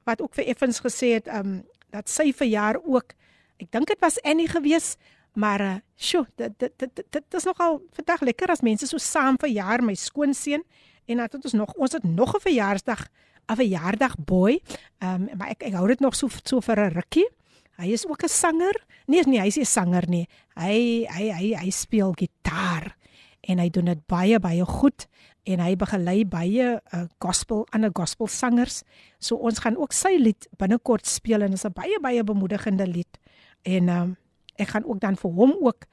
wat 0.05 0.21
ook 0.21 0.35
vir 0.37 0.51
Effens 0.53 0.83
gesê 0.85 1.15
het 1.17 1.27
ehm 1.27 1.57
um, 1.57 1.63
dat 1.95 2.11
sy 2.11 2.29
verjaar 2.35 2.77
ook. 2.83 3.15
Ek 3.57 3.71
dink 3.71 3.87
dit 3.87 4.01
was 4.03 4.19
Annie 4.27 4.49
gewees, 4.51 4.97
maar 5.35 5.61
uh, 5.61 5.75
sjoe, 5.95 6.25
dit 6.35 6.59
dit 6.59 6.73
dit 6.79 7.03
dit 7.09 7.33
is 7.33 7.43
nogal 7.43 7.81
vandag 7.91 8.21
lekker 8.21 8.51
as 8.51 8.61
mense 8.61 8.87
so 8.87 8.97
saam 8.97 9.37
verjaar, 9.37 9.83
my 9.83 9.95
skoonseun 9.95 10.63
en 11.05 11.21
dan 11.21 11.27
het 11.27 11.35
ons 11.43 11.53
nog 11.53 11.73
ons 11.73 11.91
het 11.91 12.03
nog 12.03 12.35
'n 12.35 12.41
verjaarsdag 12.41 13.07
'n 13.47 13.55
verjaardag 13.55 14.15
boy. 14.17 14.61
Ehm 14.99 15.29
um, 15.29 15.37
maar 15.37 15.49
ek 15.49 15.63
ek 15.63 15.73
hou 15.73 15.87
dit 15.87 15.99
nog 15.99 16.15
so 16.15 16.27
so 16.43 16.61
vir 16.61 16.79
'n 16.79 16.93
rukkie. 16.93 17.29
Hy 17.77 17.91
is 17.91 18.07
ook 18.07 18.23
'n 18.23 18.29
sanger. 18.29 18.85
Nee, 19.05 19.21
nee, 19.25 19.39
hy 19.39 19.47
is 19.47 19.57
'n 19.57 19.65
sanger 19.65 20.07
nie. 20.07 20.27
Hy 20.55 21.05
hy 21.09 21.31
hy 21.31 21.55
hy 21.55 21.69
speel 21.69 22.13
gitaar 22.13 22.95
en 23.41 23.59
hy 23.59 23.69
doen 23.69 23.85
dit 23.85 24.07
baie 24.07 24.39
baie 24.39 24.65
goed 24.65 25.07
en 25.43 25.59
hy 25.59 25.75
begelei 25.75 26.25
baie 26.25 26.81
uh, 26.93 27.05
gospel 27.19 27.67
ander 27.71 27.91
gospel 27.93 28.27
sangers. 28.27 28.83
So 29.19 29.35
ons 29.35 29.59
gaan 29.59 29.77
ook 29.77 29.93
sy 29.93 30.17
lied 30.17 30.47
binnekort 30.57 31.05
speel 31.05 31.41
en 31.41 31.53
dit 31.53 31.59
is 31.59 31.65
'n 31.65 31.73
baie 31.73 31.99
baie 31.99 32.23
bemoedigende 32.23 32.87
lied. 32.87 33.19
En 33.63 33.89
ehm 33.89 34.01
um, 34.01 34.17
ek 34.57 34.73
gaan 34.73 34.85
ook 34.85 34.99
dan 34.99 35.15
vir 35.19 35.31
hom 35.31 35.55
ook 35.61 35.85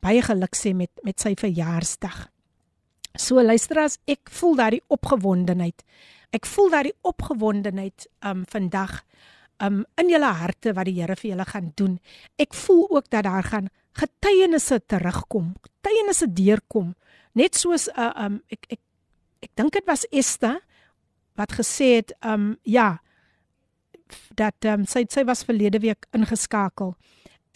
baie 0.00 0.22
geluk 0.22 0.56
sê 0.56 0.74
met 0.74 0.90
met 1.04 1.18
sy 1.20 1.34
verjaarsdag. 1.38 2.28
So 3.18 3.42
luister 3.42 3.78
as 3.82 3.98
ek 4.06 4.30
voel 4.30 4.56
daardie 4.56 4.84
opgewondenheid 4.88 5.82
Ek 6.34 6.44
voel 6.44 6.72
dat 6.72 6.88
die 6.88 6.96
opgewondenheid 7.08 8.06
um 8.26 8.44
vandag 8.52 9.00
um 9.64 9.82
in 9.98 10.10
julle 10.12 10.28
harte 10.40 10.74
wat 10.76 10.86
die 10.86 10.98
Here 11.00 11.16
vir 11.16 11.30
julle 11.32 11.46
gaan 11.48 11.72
doen. 11.76 11.96
Ek 12.36 12.54
voel 12.54 12.84
ook 12.98 13.08
dat 13.10 13.24
daar 13.24 13.46
gaan 13.46 13.70
getuienisse 13.98 14.80
terugkom. 14.86 15.54
Getuienisse 15.64 16.28
deurkom. 16.32 16.94
Net 17.32 17.56
soos 17.56 17.88
uh, 17.88 18.12
um 18.26 18.40
ek 18.52 18.68
ek 18.68 18.80
ek 19.48 19.52
dink 19.56 19.72
dit 19.72 19.86
was 19.86 20.04
Esther 20.12 20.60
wat 21.38 21.54
gesê 21.56 21.94
het 22.02 22.12
um 22.26 22.56
ja 22.62 22.98
dat 24.36 24.64
um 24.68 24.84
sy 24.86 25.06
sy 25.08 25.24
was 25.24 25.46
verlede 25.48 25.80
week 25.80 26.08
ingeskakel 26.12 26.96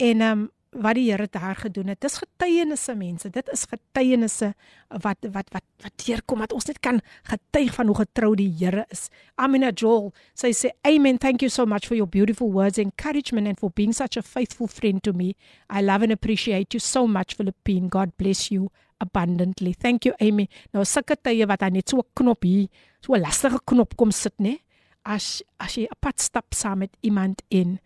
en 0.03 0.21
um 0.21 0.43
wat 0.73 0.97
die 0.97 1.05
Here 1.11 1.27
daar 1.29 1.55
gedoen 1.55 1.91
het. 1.91 2.01
Dis 2.01 2.17
getuienisse 2.17 2.95
mense. 2.95 3.29
Dit 3.29 3.49
is 3.53 3.65
getuienisse 3.69 4.53
wat 4.89 5.17
wat 5.21 5.49
wat 5.53 5.65
wat 5.83 6.05
deurkom 6.05 6.41
dat 6.43 6.53
ons 6.53 6.65
net 6.69 6.79
kan 6.79 7.01
getuig 7.29 7.73
van 7.73 7.87
hoe 7.87 7.95
getrou 7.95 8.33
die 8.35 8.49
Here 8.57 8.85
is. 8.89 9.07
Amina 9.35 9.71
Joel, 9.71 10.11
sy 10.33 10.53
sê 10.57 10.73
amen. 10.87 11.17
Thank 11.17 11.41
you 11.41 11.49
so 11.49 11.65
much 11.65 11.87
for 11.87 11.95
your 11.95 12.09
beautiful 12.09 12.51
words 12.51 12.77
encouragement 12.81 13.47
and 13.47 13.59
for 13.59 13.69
being 13.69 13.93
such 13.93 14.17
a 14.17 14.23
faithful 14.23 14.67
friend 14.67 15.03
to 15.03 15.13
me. 15.13 15.35
I 15.69 15.81
love 15.81 16.03
and 16.03 16.11
appreciate 16.11 16.73
you 16.73 16.79
so 16.79 17.07
much 17.07 17.35
Philippine. 17.35 17.87
God 17.87 18.17
bless 18.17 18.51
you 18.51 18.71
abundantly. 18.99 19.73
Thank 19.73 20.05
you 20.05 20.15
Amy. 20.19 20.49
Nou 20.73 20.85
sulke 20.85 21.17
tye 21.21 21.47
wat 21.49 21.61
dan 21.61 21.73
net 21.73 21.89
so 21.89 21.97
'n 21.99 22.09
knop 22.15 22.43
hier, 22.43 22.67
so 23.01 23.13
'n 23.13 23.21
lastige 23.21 23.59
knop 23.65 23.95
kom 23.95 24.11
sit, 24.11 24.33
né? 24.39 24.59
As 25.05 25.43
as 25.59 25.75
jy 25.77 25.85
'n 25.85 25.99
pad 25.99 26.19
stap 26.19 26.53
saam 26.53 26.79
met 26.79 26.97
iemand 27.03 27.43
in 27.49 27.79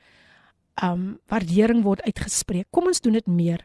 um 0.83 1.17
waardering 1.31 1.83
word 1.85 2.03
uitgespreek. 2.05 2.67
Kom 2.71 2.89
ons 2.89 3.01
doen 3.01 3.17
dit 3.17 3.27
meer. 3.27 3.63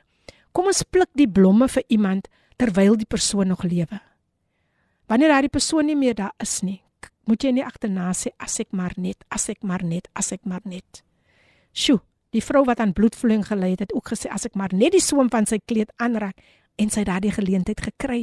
Kom 0.52 0.68
ons 0.68 0.82
pluk 0.84 1.10
die 1.18 1.28
blomme 1.28 1.68
vir 1.68 1.84
iemand 1.88 2.28
terwyl 2.60 2.96
die 2.96 3.08
persoon 3.08 3.52
nog 3.52 3.64
lewe. 3.64 4.00
Wanneer 5.08 5.34
daai 5.34 5.48
persoon 5.52 5.88
nie 5.88 5.96
meer 5.98 6.14
daar 6.16 6.32
is 6.40 6.60
nie, 6.62 6.80
moet 7.28 7.44
jy 7.44 7.52
nie 7.56 7.64
agterna 7.64 8.12
sê 8.16 8.32
as 8.40 8.58
ek 8.62 8.70
maar 8.76 8.94
net, 8.96 9.24
as 9.30 9.48
ek 9.52 9.64
maar 9.66 9.84
net, 9.84 10.08
as 10.14 10.32
ek 10.32 10.46
maar 10.48 10.62
net. 10.64 11.02
Sjoe, 11.72 12.00
die 12.32 12.44
vrou 12.44 12.64
wat 12.68 12.80
aan 12.80 12.94
bloedvloeiing 12.96 13.44
gely 13.48 13.74
het, 13.74 13.86
het 13.86 13.94
ook 13.96 14.14
gesê 14.14 14.30
as 14.32 14.46
ek 14.48 14.56
maar 14.56 14.72
net 14.72 14.94
die 14.96 15.02
soem 15.04 15.30
van 15.32 15.48
sy 15.48 15.58
kleed 15.64 15.92
aanraak 16.00 16.40
en 16.80 16.92
sy 16.92 17.04
daardie 17.08 17.34
geleentheid 17.34 17.82
gekry 17.90 18.22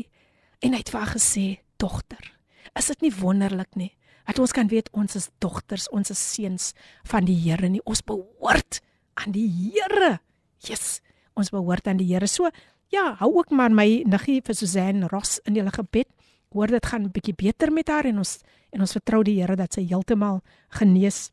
en 0.65 0.73
hy 0.73 0.81
het 0.81 0.89
vir 0.89 0.99
haar 0.99 1.13
gesê, 1.15 1.45
"Dogter, 1.77 2.33
is 2.75 2.87
dit 2.87 3.01
nie 3.01 3.13
wonderlik 3.13 3.75
nie 3.75 3.93
dat 4.30 4.39
ons 4.43 4.53
kan 4.53 4.69
weet 4.69 4.91
ons 4.93 5.17
is 5.17 5.30
dogters, 5.41 5.88
ons 5.89 6.11
is 6.13 6.19
seuns 6.36 6.73
van 7.09 7.25
die 7.25 7.38
Here 7.41 7.69
nie. 7.69 7.82
Ons 7.89 8.03
behoort 8.05 8.82
aan 9.17 9.34
die 9.34 9.47
Here. 9.49 10.19
Yes, 10.67 10.99
ons 11.34 11.49
behoort 11.53 11.89
aan 11.89 11.97
die 11.97 12.05
Here. 12.11 12.30
So, 12.30 12.51
ja, 12.93 13.15
hou 13.21 13.32
ook 13.39 13.49
maar 13.55 13.73
my 13.73 14.03
niggie 14.05 14.39
vir 14.45 14.57
Susan 14.57 15.07
Ross 15.09 15.39
in 15.49 15.57
julle 15.57 15.73
gebed. 15.73 16.09
Hoor 16.53 16.69
dit 16.69 16.86
gaan 16.86 17.03
'n 17.05 17.11
bietjie 17.11 17.34
beter 17.34 17.71
met 17.71 17.88
haar 17.89 18.05
en 18.05 18.17
ons 18.17 18.39
en 18.71 18.82
ons 18.82 18.91
vertrou 18.91 19.23
die 19.23 19.41
Here 19.41 19.55
dat 19.55 19.73
sy 19.73 19.82
heeltemal 19.82 20.41
genees 20.69 21.32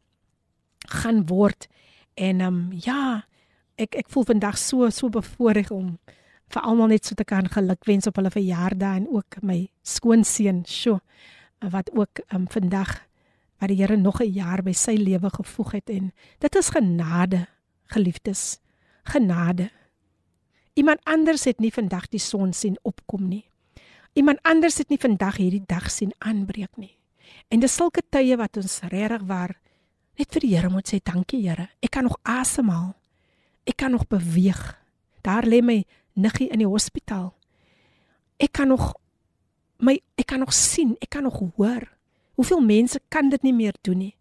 gaan 0.89 1.27
word. 1.27 1.69
En 2.17 2.41
ehm 2.41 2.55
um, 2.55 2.73
ja, 2.73 3.27
ek 3.77 3.95
ek 3.95 4.09
voel 4.09 4.25
vandag 4.25 4.59
so 4.59 4.91
so 4.91 5.09
bevoorreg 5.09 5.71
om 5.71 5.99
vir 6.49 6.63
almal 6.63 6.89
net 6.89 7.05
so 7.05 7.15
te 7.15 7.25
kan 7.25 7.49
gelukwens 7.49 8.07
op 8.07 8.17
hulle 8.17 8.31
verjaardag 8.31 8.97
en 8.97 9.09
ook 9.09 9.43
my 9.43 9.69
skoonseun. 9.83 10.65
Sjoe 10.65 11.01
wat 11.59 11.91
ook 11.95 12.21
um, 12.33 12.49
vandag 12.49 13.07
wat 13.59 13.69
die 13.69 13.81
Here 13.81 13.97
nog 13.97 14.21
'n 14.21 14.33
jaar 14.33 14.63
by 14.63 14.73
sy 14.73 14.95
lewe 14.95 15.31
gevoeg 15.31 15.73
het 15.73 15.91
en 15.91 16.13
dit 16.39 16.57
is 16.57 16.69
genade 16.69 17.47
geliefdes. 17.87 18.59
Genade. 19.03 19.71
Iemand 20.75 21.01
anders 21.05 21.45
het 21.45 21.59
nie 21.59 21.73
vandag 21.73 22.09
die 22.09 22.21
son 22.21 22.53
sien 22.53 22.79
opkom 22.83 23.29
nie. 23.29 23.47
Iemand 24.13 24.43
anders 24.43 24.79
het 24.79 24.89
nie 24.89 24.99
vandag 24.99 25.37
hierdie 25.37 25.65
dag 25.67 25.91
sien 25.91 26.13
aanbreek 26.19 26.77
nie. 26.77 26.97
En 27.49 27.61
dis 27.61 27.75
sulke 27.75 28.03
tye 28.11 28.37
wat 28.37 28.57
ons 28.57 28.81
regtig 28.91 29.23
waar 29.29 29.57
net 30.17 30.33
vir 30.33 30.41
die 30.41 30.55
Here 30.57 30.71
moet 30.73 30.89
sê 30.89 31.01
dankie 31.03 31.43
Here. 31.49 31.69
Ek 31.81 31.91
kan 31.91 32.09
nog 32.09 32.19
asemhaal. 32.23 32.95
Ek 33.65 33.77
kan 33.77 33.91
nog 33.91 34.07
beweeg. 34.09 34.61
Daar 35.23 35.47
lê 35.47 35.63
my 35.63 35.85
niggie 36.15 36.49
in 36.49 36.59
die 36.59 36.69
hospitaal. 36.69 37.33
Ek 38.37 38.53
kan 38.53 38.69
nog 38.69 38.95
my 39.79 40.01
ek 40.17 40.27
kan 40.27 40.41
nog 40.41 40.53
sien, 40.55 40.97
ek 41.01 41.11
kan 41.11 41.23
nog 41.23 41.41
hoor. 41.57 41.89
Hoeveel 42.37 42.61
mense 42.61 43.01
kan 43.09 43.29
dit 43.29 43.43
nie 43.43 43.55
meer 43.55 43.75
doen 43.81 43.99
nie. 43.99 44.15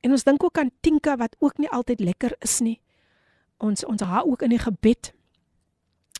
En 0.00 0.10
ons 0.10 0.24
dink 0.24 0.42
ook 0.42 0.58
aan 0.58 0.70
Tinka 0.80 1.16
wat 1.16 1.36
ook 1.38 1.58
nie 1.58 1.70
altyd 1.70 2.00
lekker 2.00 2.34
is 2.40 2.60
nie. 2.60 2.80
Ons 3.56 3.84
ons 3.84 4.02
haar 4.02 4.24
ook 4.24 4.42
in 4.42 4.50
die 4.50 4.62
gebed. 4.62 5.12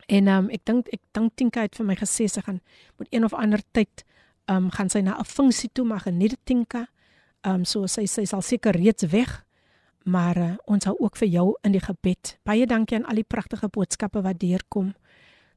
En 0.07 0.27
ehm 0.27 0.45
um, 0.45 0.51
ek 0.51 0.65
dink 0.65 0.89
ek 0.93 1.01
dink 1.13 1.37
Tinka 1.37 1.67
het 1.67 1.77
vir 1.77 1.87
my 1.87 1.97
gesê 1.99 2.29
sy 2.29 2.41
gaan 2.41 2.61
met 2.99 3.09
een 3.11 3.25
of 3.25 3.35
ander 3.35 3.63
tyd 3.73 4.05
ehm 4.47 4.69
um, 4.69 4.71
gaan 4.71 4.91
sy 4.91 5.01
na 5.01 5.19
'n 5.19 5.25
funksie 5.25 5.71
toe 5.73 5.85
maar 5.85 6.01
geniet 6.01 6.37
Tinka. 6.45 6.87
Ehm 7.41 7.55
um, 7.55 7.65
so 7.65 7.87
sy 7.87 8.07
sy 8.07 8.25
sal 8.25 8.43
seker 8.43 8.77
reeds 8.77 9.03
weg. 9.03 9.45
Maar 10.05 10.37
uh, 10.37 10.55
ons 10.65 10.85
hou 10.85 10.97
ook 10.99 11.17
vir 11.17 11.29
jou 11.29 11.55
in 11.63 11.73
die 11.73 11.81
gebed. 11.81 12.39
Baie 12.43 12.67
dankie 12.67 12.97
aan 12.97 13.05
al 13.05 13.15
die 13.15 13.29
pragtige 13.29 13.69
boodskappe 13.69 14.23
wat 14.23 14.39
deurkom. 14.39 14.95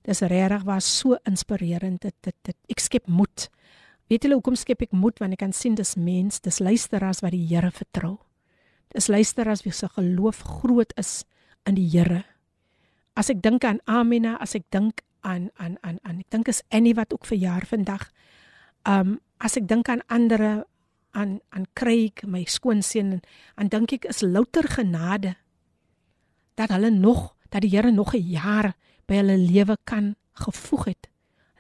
Dis 0.05 0.21
regtig 0.21 0.63
was 0.67 0.85
so 0.99 1.17
inspirerend. 1.25 2.01
Dit 2.01 2.15
dit 2.21 2.35
dit 2.45 2.57
ek 2.69 2.83
skep 2.83 3.07
moed. 3.09 3.47
Weet 4.09 4.25
julle 4.25 4.37
hoekom 4.37 4.57
skep 4.57 4.83
ek 4.85 4.93
moed 4.93 5.17
want 5.21 5.33
ek 5.33 5.41
kan 5.41 5.53
sien 5.55 5.75
dis 5.77 5.95
mens, 5.97 6.37
dis 6.45 6.61
luisteraars 6.61 7.23
wat 7.25 7.33
die 7.33 7.45
Here 7.49 7.71
vertrou. 7.73 8.19
Dis 8.93 9.09
luisteraars 9.09 9.65
wie 9.65 9.73
se 9.73 9.89
geloof 9.89 10.43
groot 10.61 10.93
is 11.01 11.23
in 11.65 11.79
die 11.79 11.87
Here. 11.89 12.21
As 13.17 13.31
ek 13.33 13.41
dink 13.41 13.65
aan 13.65 13.81
Amina, 13.89 14.35
as 14.37 14.53
ek 14.55 14.69
dink 14.69 15.01
aan 15.25 15.49
aan 15.57 15.79
aan 15.81 15.97
aan 16.05 16.21
ek 16.21 16.29
dink 16.29 16.51
is 16.53 16.61
Annie 16.69 16.93
wat 16.93 17.13
ook 17.15 17.25
verjaar 17.25 17.65
vandag. 17.65 18.11
Um 18.85 19.17
as 19.41 19.57
ek 19.57 19.65
dink 19.67 19.89
aan 19.89 20.05
ander 20.07 20.65
aan 21.17 21.39
aan 21.49 21.65
Craig, 21.73 22.21
my 22.27 22.43
skoonseun 22.45 23.17
en 23.17 23.21
aan 23.57 23.73
dink 23.73 23.97
ek 23.97 24.05
is 24.13 24.21
louter 24.21 24.69
genade 24.69 25.33
dat 26.55 26.69
hulle 26.69 26.93
nog 26.93 27.33
dat 27.49 27.65
die 27.65 27.73
Here 27.73 27.91
nog 27.91 28.13
'n 28.13 28.21
jaar 28.21 28.75
by 29.05 29.19
hulle 29.21 29.37
lewe 29.37 29.77
kan 29.83 30.15
gevoeg 30.41 30.85
het. 30.85 31.09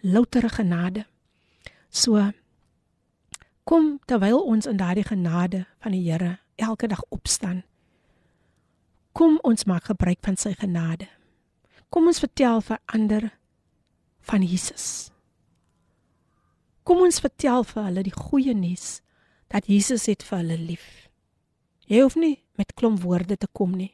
Louter 0.01 0.49
genade. 0.49 1.05
So 1.89 2.31
kom 3.65 3.99
terwyl 4.05 4.43
ons 4.43 4.67
in 4.69 4.77
daardie 4.77 5.05
genade 5.05 5.65
van 5.81 5.95
die 5.95 6.03
Here 6.05 6.37
elke 6.55 6.87
dag 6.87 7.01
opstaan. 7.09 7.63
Kom 9.11 9.39
ons 9.43 9.65
maak 9.65 9.89
gebruik 9.89 10.19
van 10.21 10.37
sy 10.37 10.53
genade. 10.53 11.07
Kom 11.89 12.07
ons 12.11 12.19
vertel 12.19 12.61
vir 12.61 12.79
ander 12.85 13.29
van 14.27 14.43
Jesus. 14.43 15.09
Kom 16.83 17.01
ons 17.01 17.21
vertel 17.23 17.63
vir 17.65 17.87
hulle 17.87 18.03
die 18.05 18.13
goeie 18.13 18.53
nuus 18.53 18.99
dat 19.53 19.69
Jesus 19.71 20.05
het 20.11 20.25
vir 20.27 20.41
hulle 20.41 20.57
lief. 20.59 20.85
Jy 21.87 22.01
hoef 22.01 22.17
nie 22.19 22.35
met 22.59 22.73
klomp 22.77 23.01
woorde 23.05 23.37
te 23.37 23.47
kom 23.53 23.73
nie. 23.77 23.93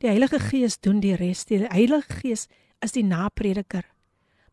Die 0.00 0.08
Heilige 0.08 0.40
Gees 0.40 0.78
doen 0.80 1.00
die 1.00 1.14
res. 1.14 1.44
Die 1.44 1.60
Heilige 1.66 2.20
Gees 2.22 2.46
is 2.80 2.92
die 2.96 3.04
naprediker. 3.04 3.84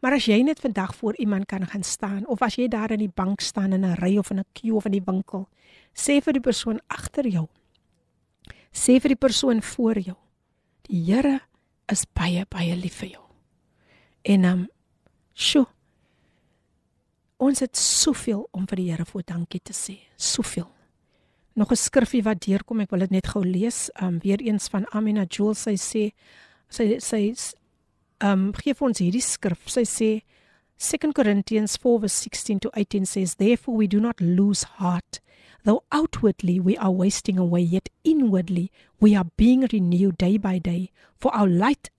Maar 0.03 0.17
as 0.19 0.27
jy 0.27 0.41
net 0.43 0.59
vandag 0.59 0.91
voor 0.95 1.15
iemand 1.17 1.47
kan 1.47 1.65
gaan 1.67 1.83
staan 1.83 2.27
of 2.27 2.41
as 2.45 2.57
jy 2.59 2.67
daar 2.67 2.91
in 2.91 3.01
die 3.01 3.13
bank 3.15 3.41
staan 3.41 3.73
in 3.73 3.85
'n 3.85 3.95
ry 3.95 4.17
of 4.17 4.29
in 4.31 4.39
'n 4.39 4.45
queue 4.53 4.75
of 4.75 4.85
in 4.85 4.91
die 4.91 5.05
winkel, 5.05 5.47
sê 5.95 6.21
vir 6.21 6.33
die 6.33 6.41
persoon 6.41 6.79
agter 6.87 7.27
jou. 7.27 7.47
Sê 8.71 8.99
vir 8.99 9.09
die 9.09 9.15
persoon 9.27 9.61
voor 9.61 9.99
jou. 9.99 10.17
Die 10.81 11.03
Here 11.03 11.39
is 11.87 12.05
baie 12.05 12.45
baie 12.49 12.75
lief 12.75 12.95
vir 12.95 13.09
jou. 13.09 13.23
En 14.23 14.43
ehm 14.43 14.59
um, 14.59 14.67
sjoe. 15.33 15.67
Ons 17.37 17.59
het 17.59 17.77
soveel 17.77 18.47
om 18.51 18.67
vir 18.67 18.75
die 18.75 18.91
Here 18.91 19.05
voor 19.05 19.23
dankie 19.25 19.61
te 19.63 19.73
sê. 19.73 19.97
Soveel. 20.15 20.76
Nog 21.57 21.71
'n 21.71 21.75
skrifgie 21.75 22.21
wat 22.23 22.45
deurkom, 22.45 22.79
ek 22.79 22.91
wil 22.91 22.99
dit 22.99 23.09
net 23.09 23.27
gou 23.27 23.41
lees. 23.41 23.89
Ehm 23.95 24.07
um, 24.07 24.19
weer 24.21 24.39
eens 24.39 24.67
van 24.67 24.85
Amina 24.93 25.25
Jules 25.25 25.63
sy 25.63 25.73
sê 25.73 26.11
sy 26.69 26.99
sy 26.99 27.33
um 28.21 28.53
gee 28.53 28.73
vir 28.73 28.87
ons 28.87 28.99
hierdie 28.99 29.21
skrif. 29.21 29.65
Sy 29.65 29.81
sê 29.81 30.21
2 30.77 31.13
Corinthians 31.13 31.77
4:16 31.77 32.59
to 32.59 32.69
18 32.73 33.05
says 33.05 33.35
therefore 33.35 33.75
we 33.75 33.87
do 33.87 33.99
not 33.99 34.21
lose 34.21 34.67
heart 34.77 35.19
though 35.63 35.83
outwardly 35.91 36.59
we 36.59 36.77
are 36.77 36.91
wasting 36.91 37.39
away 37.39 37.61
yet 37.61 37.89
inwardly 38.03 38.71
we 38.99 39.15
are 39.15 39.25
being 39.35 39.65
renewed 39.73 40.15
day 40.17 40.37
by 40.37 40.59
day 40.59 40.91
for 41.17 41.33
our 41.33 41.49
light 41.49 41.89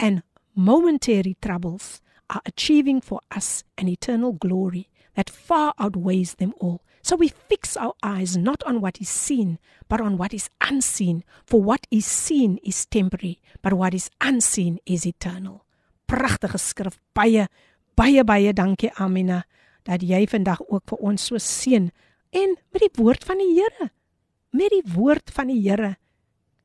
and 0.00 0.22
momentary 0.56 1.36
troubles 1.40 2.02
are 2.28 2.42
achieving 2.44 3.00
for 3.00 3.20
us 3.30 3.62
an 3.78 3.86
eternal 3.86 4.32
glory 4.32 4.88
that 5.14 5.30
far 5.30 5.72
outweighs 5.78 6.34
them 6.34 6.52
all 6.58 6.80
so 7.04 7.16
we 7.20 7.28
fix 7.28 7.76
our 7.76 7.92
eyes 8.02 8.34
not 8.36 8.64
on 8.64 8.80
what 8.80 8.96
is 9.00 9.12
seen 9.12 9.58
but 9.88 10.00
on 10.00 10.16
what 10.16 10.32
is 10.32 10.48
unseen 10.64 11.22
for 11.44 11.60
what 11.60 11.86
is 11.90 12.08
seen 12.08 12.56
is 12.64 12.86
temporary 12.88 13.38
but 13.62 13.76
what 13.76 13.92
is 13.92 14.08
unseen 14.24 14.80
is 14.88 15.04
eternal 15.04 15.64
pragtige 16.06 16.58
skrif. 16.58 16.98
Baie 17.16 17.48
baie 17.96 18.24
baie 18.24 18.52
dankie 18.52 18.92
Amina 19.00 19.44
dat 19.84 20.02
jy 20.02 20.24
vandag 20.30 20.62
ook 20.68 20.84
vir 20.90 21.02
ons 21.10 21.26
so 21.30 21.40
seën 21.40 21.90
en 22.34 22.54
met 22.72 22.82
die 22.82 22.92
woord 22.98 23.24
van 23.24 23.40
die 23.40 23.52
Here. 23.54 23.90
Met 24.54 24.72
die 24.72 24.84
woord 24.94 25.30
van 25.34 25.50
die 25.52 25.60
Here. 25.62 25.96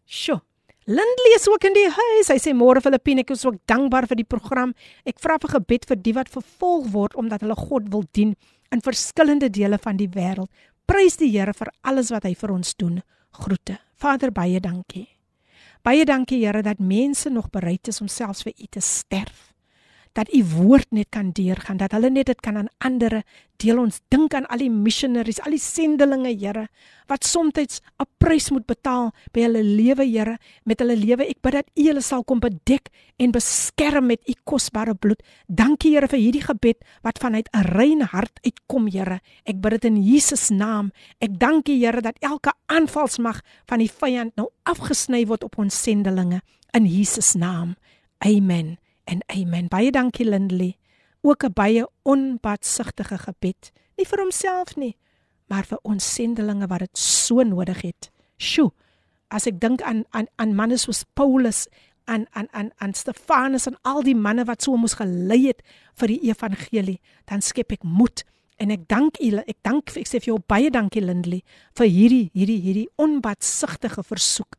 Sjoe. 0.06 0.42
Lindley 0.90 1.36
is 1.36 1.46
ook 1.46 1.68
in 1.68 1.76
die 1.76 1.86
huis. 1.86 2.32
Hy 2.32 2.40
sê 2.42 2.54
môre 2.58 2.82
Filippine, 2.82 3.22
ek 3.22 3.36
is 3.36 3.44
ook 3.46 3.60
dankbaar 3.70 4.08
vir 4.10 4.18
die 4.24 4.26
program. 4.26 4.72
Ek 5.06 5.20
vra 5.22 5.36
vir 5.42 5.52
gebed 5.60 5.86
vir 5.86 6.00
die 6.02 6.16
wat 6.18 6.32
vervolg 6.34 6.88
word 6.96 7.18
omdat 7.20 7.46
hulle 7.46 7.58
God 7.60 7.92
wil 7.94 8.08
dien 8.18 8.34
in 8.72 8.82
verskillende 8.82 9.50
dele 9.50 9.78
van 9.82 9.98
die 9.98 10.10
wêreld. 10.10 10.50
Prys 10.90 11.18
die 11.18 11.30
Here 11.30 11.54
vir 11.54 11.72
alles 11.82 12.10
wat 12.14 12.26
hy 12.26 12.34
vir 12.38 12.54
ons 12.54 12.76
doen. 12.76 13.02
Groete. 13.32 13.78
Vader, 14.00 14.32
baie 14.32 14.60
dankie. 14.60 15.08
Baie 15.86 16.06
dankie 16.06 16.42
Here 16.42 16.64
dat 16.66 16.80
mense 16.80 17.30
nog 17.30 17.50
bereid 17.50 17.88
is 17.88 18.02
om 18.02 18.08
selfs 18.08 18.44
vir 18.44 18.54
U 18.58 18.68
te 18.70 18.82
sterf. 18.82 19.49
Dat 20.20 20.28
U 20.36 20.42
woord 20.44 20.90
net 20.92 21.08
kan 21.16 21.32
deurgaan, 21.32 21.78
dat 21.80 21.94
hulle 21.96 22.10
net 22.12 22.28
dit 22.28 22.40
kan 22.44 22.58
aan 22.60 22.68
ander 22.84 23.22
deel. 23.62 23.80
Ons 23.80 24.02
dink 24.12 24.34
aan 24.36 24.48
al 24.52 24.66
die 24.66 24.72
missionaries, 24.72 25.40
al 25.46 25.56
die 25.56 25.64
sendelinge, 25.64 26.34
Here, 26.40 26.68
wat 27.08 27.24
soms 27.24 27.56
'n 27.56 28.06
prys 28.20 28.50
moet 28.52 28.66
betaal 28.66 29.12
by 29.32 29.42
hulle 29.42 29.64
lewe, 29.64 30.04
Here, 30.04 30.38
met 30.66 30.80
hulle 30.80 30.96
lewe. 30.96 31.24
Ek 31.24 31.42
bid 31.42 31.54
dat 31.54 31.68
U 31.76 31.84
hulle 31.88 32.02
sal 32.02 32.24
kom 32.24 32.40
bedek 32.40 32.90
en 33.18 33.32
beskerm 33.32 34.08
met 34.08 34.20
U 34.28 34.34
kosbare 34.44 34.94
bloed. 34.94 35.24
Dankie 35.48 35.92
Here 35.92 36.08
vir 36.08 36.20
hierdie 36.20 36.44
gebed 36.44 36.84
wat 37.02 37.20
vanuit 37.20 37.48
'n 37.54 37.64
rein 37.64 38.02
hart 38.02 38.40
uitkom, 38.44 38.88
Here. 38.88 39.22
Ek 39.46 39.62
bid 39.62 39.72
dit 39.72 39.86
in 39.86 40.04
Jesus 40.04 40.50
naam. 40.50 40.92
Ek 41.20 41.40
dank 41.40 41.70
U 41.70 41.72
Here 41.72 42.02
dat 42.02 42.18
elke 42.20 42.54
aanvalsmag 42.68 43.42
van 43.66 43.80
die 43.80 43.92
vyand 43.92 44.36
nou 44.36 44.50
afgesny 44.64 45.26
word 45.26 45.44
op 45.44 45.58
ons 45.58 45.82
sendelinge 45.82 46.42
in 46.74 46.86
Jesus 46.86 47.36
naam. 47.36 47.76
Amen. 48.20 48.78
En 49.10 49.24
amen. 49.26 49.68
Baie 49.68 49.92
dankie 49.92 50.26
Lindley. 50.26 50.78
Ook 51.22 51.44
'n 51.44 51.54
baie 51.54 51.88
onbatsigtige 52.02 53.18
gebed, 53.18 53.72
nie 53.98 54.06
vir 54.06 54.20
homself 54.20 54.76
nie, 54.76 54.98
maar 55.48 55.66
vir 55.66 55.80
ons 55.82 56.14
sendelinge 56.14 56.68
wat 56.68 56.80
dit 56.80 56.98
so 56.98 57.44
nodig 57.44 57.82
het. 57.82 58.12
Sjoe. 58.38 58.72
As 59.28 59.46
ek 59.46 59.60
dink 59.60 59.82
aan 59.82 60.06
aan 60.10 60.28
aan 60.36 60.56
manne 60.56 60.78
soos 60.78 61.04
Paulus 61.14 61.68
aan 62.06 62.26
aan 62.32 62.48
aan 62.52 62.72
aan 62.78 62.94
Stefanus 62.94 63.66
en 63.66 63.78
al 63.82 64.04
die 64.04 64.16
manne 64.16 64.46
wat 64.46 64.62
so 64.62 64.78
moes 64.78 64.94
gelei 64.94 65.48
het 65.48 65.62
vir 65.94 66.08
die 66.08 66.22
evangelie, 66.30 67.02
dan 67.26 67.42
skep 67.42 67.72
ek 67.72 67.84
moed 67.84 68.24
en 68.58 68.72
ek 68.72 68.88
dank 68.88 69.20
u 69.20 69.38
ek 69.38 69.58
dank 69.62 69.90
ek 69.98 70.08
sê 70.08 70.20
vir 70.20 70.34
jou 70.34 70.40
baie 70.48 70.70
dankie 70.70 71.02
Lindley 71.02 71.44
vir 71.78 71.88
hierdie 71.88 72.30
hierdie 72.34 72.62
hierdie 72.62 72.90
onbatsigtige 72.96 74.04
versoek. 74.04 74.56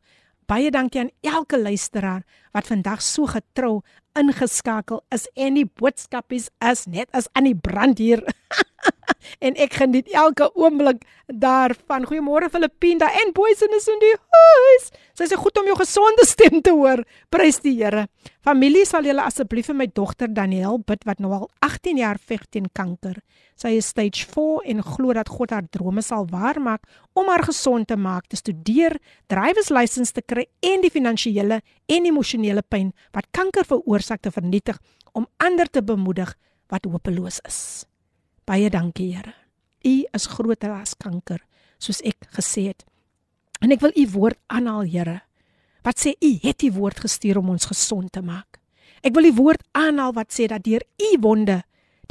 Baie 0.51 0.71
dankie 0.71 0.99
aan 0.99 1.11
elke 1.21 1.55
luisteraar 1.59 2.23
wat 2.51 2.67
vandag 2.67 3.01
so 3.01 3.25
getrou 3.25 3.81
ingeskakel 4.19 5.03
is 5.13 5.27
en 5.35 5.57
die 5.59 5.67
boodskap 5.67 6.33
is 6.35 6.49
as 6.59 6.85
net 6.87 7.09
as 7.15 7.29
aan 7.37 7.47
die 7.49 7.57
brand 7.57 8.01
hier. 8.01 8.23
en 9.45 9.57
ek 9.59 9.77
geniet 9.81 10.11
elke 10.13 10.49
oomblik 10.59 11.03
daarvan. 11.27 12.05
Goeiemôre 12.07 12.49
Filippina 12.51 13.09
en 13.21 13.33
boys 13.35 13.61
in 13.65 13.73
die 14.01 14.15
huis. 14.15 14.89
Sy 15.17 15.27
sê 15.29 15.37
goed 15.39 15.57
om 15.59 15.69
jou 15.69 15.77
gesonde 15.79 16.25
stem 16.27 16.61
te 16.61 16.73
hoor. 16.75 17.03
Prys 17.29 17.61
die 17.63 17.75
Here. 17.81 18.07
Familie, 18.41 18.85
sal 18.89 19.05
julle 19.05 19.23
asseblief 19.23 19.69
vir 19.69 19.77
my 19.77 19.87
dogter 19.93 20.31
Daniel 20.33 20.79
bid 20.87 21.05
wat 21.05 21.21
nou 21.21 21.31
al 21.35 21.47
18 21.61 21.99
jaar 22.01 22.17
veg 22.17 22.47
teen 22.49 22.69
kanker. 22.73 23.19
Sy 23.59 23.75
is 23.77 23.91
stage 23.93 24.25
4 24.31 24.65
en 24.73 24.81
glo 24.81 25.13
dat 25.13 25.29
God 25.29 25.53
haar 25.53 25.67
drome 25.69 26.01
sal 26.01 26.25
waarmaak 26.31 26.87
om 27.13 27.29
haar 27.29 27.45
gesond 27.45 27.87
te 27.87 27.97
maak, 27.99 28.25
te 28.27 28.39
studeer, 28.39 28.97
driver's 29.29 29.69
license 29.69 30.15
te 30.15 30.25
kry 30.25 30.47
en 30.65 30.81
die 30.81 30.93
finansiële 30.93 31.61
en 31.61 32.09
emosionele 32.09 32.65
pyn 32.65 32.89
wat 33.13 33.29
kanker 33.35 33.67
veroorsaak 33.67 34.25
te 34.25 34.33
vernietig 34.33 34.81
om 35.13 35.29
ander 35.37 35.69
te 35.69 35.85
bemoedig 35.85 36.33
wat 36.71 36.87
hopeloos 36.89 37.41
is. 37.45 37.90
Baie 38.51 38.67
dankie, 38.67 39.13
Here. 39.15 39.31
U 39.87 39.93
is 40.11 40.25
groter 40.27 40.73
as 40.75 40.91
kanker, 40.99 41.39
soos 41.79 42.01
ek 42.03 42.25
gesê 42.35 42.65
het. 42.67 42.83
En 43.63 43.71
ek 43.71 43.79
wil 43.79 43.93
u 43.95 44.03
woord 44.11 44.39
aanhaal, 44.51 44.89
Here. 44.91 45.21
Wat 45.87 46.01
sê 46.03 46.17
u 46.19 46.31
het 46.43 46.65
u 46.67 46.71
woord 46.75 46.99
gestuur 46.99 47.39
om 47.39 47.53
ons 47.53 47.69
gesond 47.69 48.11
te 48.11 48.19
maak? 48.19 48.59
Ek 49.07 49.15
wil 49.15 49.29
die 49.29 49.37
woord 49.37 49.63
aanhaal 49.71 50.11
wat 50.17 50.35
sê 50.35 50.49
dat 50.51 50.65
deur 50.65 50.83
u 50.83 51.11
wonde, 51.23 51.61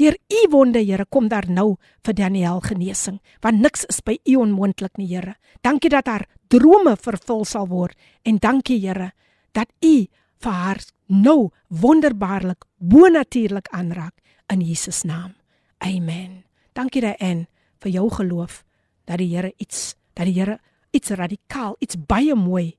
deur 0.01 0.17
u 0.17 0.41
wonde, 0.55 0.81
Here, 0.81 1.05
kom 1.05 1.29
daar 1.29 1.45
nou 1.45 1.75
vir 2.09 2.17
Daniel 2.17 2.63
genesing, 2.65 3.19
want 3.45 3.61
niks 3.61 3.85
is 3.93 4.01
by 4.01 4.17
u 4.25 4.39
onmoontlik 4.41 4.97
nie, 4.97 5.11
Here. 5.13 5.35
Dankie 5.61 5.93
dat 5.93 6.09
haar 6.09 6.25
drome 6.49 6.95
vervul 6.97 7.45
sal 7.45 7.69
word 7.69 7.99
en 8.25 8.41
dankie, 8.41 8.79
Here, 8.81 9.11
dat 9.53 9.69
u 9.85 10.09
vir 10.41 10.57
haar 10.63 10.81
nou 11.05 11.51
wonderbaarlik 11.69 12.65
bonatuurlik 12.81 13.69
aanraak 13.77 14.17
in 14.49 14.65
Jesus 14.65 15.05
naam. 15.05 15.37
Amen. 15.81 16.45
Dankie 16.73 17.03
daarin 17.03 17.47
vir 17.81 17.91
jou 17.91 18.07
geloof 18.13 18.65
dat 19.09 19.19
die 19.19 19.31
Here 19.33 19.53
iets 19.57 19.95
dat 20.15 20.29
die 20.29 20.37
Here 20.37 20.59
iets 20.91 21.11
radikaal, 21.11 21.77
iets 21.79 21.97
baie 21.97 22.35
mooi 22.35 22.77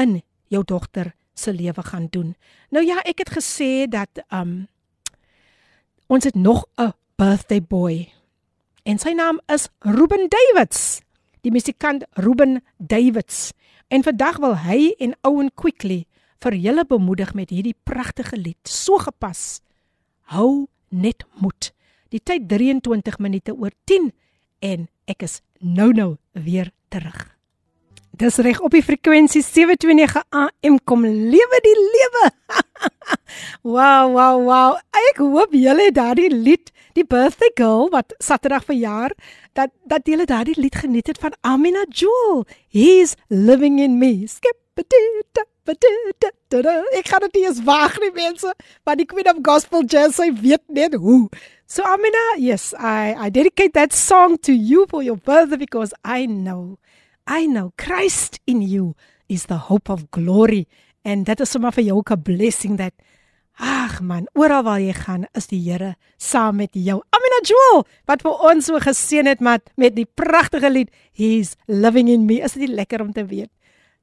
in 0.00 0.22
jou 0.52 0.64
dogter 0.64 1.14
se 1.34 1.52
lewe 1.52 1.82
gaan 1.82 2.06
doen. 2.10 2.34
Nou 2.70 2.84
ja, 2.84 3.00
ek 3.02 3.24
het 3.24 3.30
gesê 3.30 3.86
dat 3.88 4.24
um 4.30 4.66
ons 6.06 6.24
het 6.24 6.34
nog 6.34 6.66
'n 6.76 6.92
birthday 7.16 7.62
boy. 7.62 8.12
En 8.82 8.98
sy 8.98 9.12
naam 9.12 9.40
is 9.46 9.68
Ruben 9.80 10.28
Davids. 10.28 11.04
die 11.44 11.52
musikant 11.52 12.04
Ruben 12.16 12.62
Davids. 12.78 13.52
En 13.92 14.02
vandag 14.02 14.40
wil 14.42 14.56
hy 14.64 14.94
en 14.98 15.14
Owen 15.28 15.50
Quickly 15.54 16.04
vir 16.44 16.56
julle 16.56 16.84
bemoedig 16.88 17.34
met 17.36 17.52
hierdie 17.52 17.76
pragtige 17.84 18.36
lied, 18.36 18.60
so 18.68 18.98
gepas. 19.00 19.60
Hou 20.32 20.66
net 20.88 21.24
moed. 21.40 21.72
Die 22.14 22.22
tyd 22.22 22.44
23 22.46 23.18
minute 23.18 23.56
oor 23.58 23.72
10 23.90 24.12
en 24.62 24.84
ek 25.10 25.24
is 25.26 25.40
nou 25.58 25.90
nou 25.90 26.12
weer 26.46 26.70
terug. 26.94 27.24
Dis 28.14 28.36
reg 28.46 28.60
op 28.62 28.70
die 28.70 28.84
frekwensie 28.86 29.42
729 29.42 30.22
AM 30.30 30.76
kom 30.86 31.02
lewe 31.02 31.58
die 31.64 31.74
lewe. 31.80 32.28
wow, 33.74 34.06
wow, 34.14 34.38
wow. 34.46 34.76
Ek 35.10 35.18
hoop 35.18 35.56
julle 35.58 35.88
daardie 35.96 36.30
lied, 36.30 36.70
die 36.94 37.02
birthday 37.02 37.50
girl 37.58 37.90
wat 37.90 38.14
Saterdag 38.22 38.68
verjaar, 38.68 39.16
dat 39.58 39.74
dat 39.90 40.06
julle 40.06 40.28
daardie 40.30 40.54
lied 40.60 40.78
geniet 40.84 41.10
het 41.10 41.18
van 41.18 41.34
Amina 41.42 41.82
Jewel. 41.90 42.46
He's 42.70 43.18
living 43.26 43.82
in 43.82 43.98
me. 43.98 44.28
Skip 44.30 44.78
it. 44.78 45.42
Ek 45.64 47.06
kan 47.08 47.24
dit 47.24 47.38
nie 47.38 47.44
eens 47.46 47.62
wag 47.64 47.96
nie 48.02 48.12
mense, 48.12 48.50
maar 48.84 48.96
die 49.00 49.06
Queen 49.08 49.28
of 49.30 49.40
Gospel 49.42 49.84
Jazz 49.88 50.18
sy 50.20 50.28
weet 50.36 50.62
net 50.68 50.94
hoe. 50.94 51.28
So 51.66 51.82
Amina, 51.88 52.24
yes, 52.36 52.74
I 52.76 53.14
I 53.16 53.30
dedicate 53.30 53.72
that 53.72 53.92
song 53.96 54.36
to 54.44 54.52
you 54.52 54.84
for 54.90 55.02
your 55.02 55.16
birthday 55.16 55.56
because 55.56 55.94
I 56.04 56.26
know 56.26 56.78
I 57.26 57.46
know 57.46 57.72
Christ 57.78 58.40
in 58.46 58.60
you 58.60 58.94
is 59.28 59.46
the 59.46 59.72
hope 59.72 59.88
of 59.88 60.10
glory 60.10 60.68
and 61.04 61.24
that 61.24 61.40
is 61.40 61.48
sommer 61.48 61.72
vir 61.72 61.84
jou 61.88 62.02
'n 62.04 62.22
blessing 62.22 62.76
that 62.76 62.92
Ag 63.56 64.00
man, 64.02 64.26
oral 64.34 64.64
waar 64.66 64.80
jy 64.82 64.92
gaan, 64.92 65.28
is 65.38 65.46
die 65.46 65.60
Here 65.62 65.94
saam 66.18 66.56
met 66.56 66.74
jou. 66.74 66.96
Amina 67.14 67.38
Jewel, 67.46 67.84
wat 68.04 68.22
vir 68.26 68.40
ons 68.50 68.66
so 68.66 68.80
geseën 68.82 69.26
het 69.30 69.40
met 69.40 69.70
met 69.76 69.94
die 69.94 70.06
pragtige 70.06 70.70
lied 70.70 70.90
He's 71.12 71.54
living 71.66 72.08
in 72.08 72.26
me. 72.26 72.42
Is 72.42 72.58
dit 72.58 72.68
lekker 72.68 73.00
om 73.00 73.12
te 73.12 73.24
weet? 73.24 73.50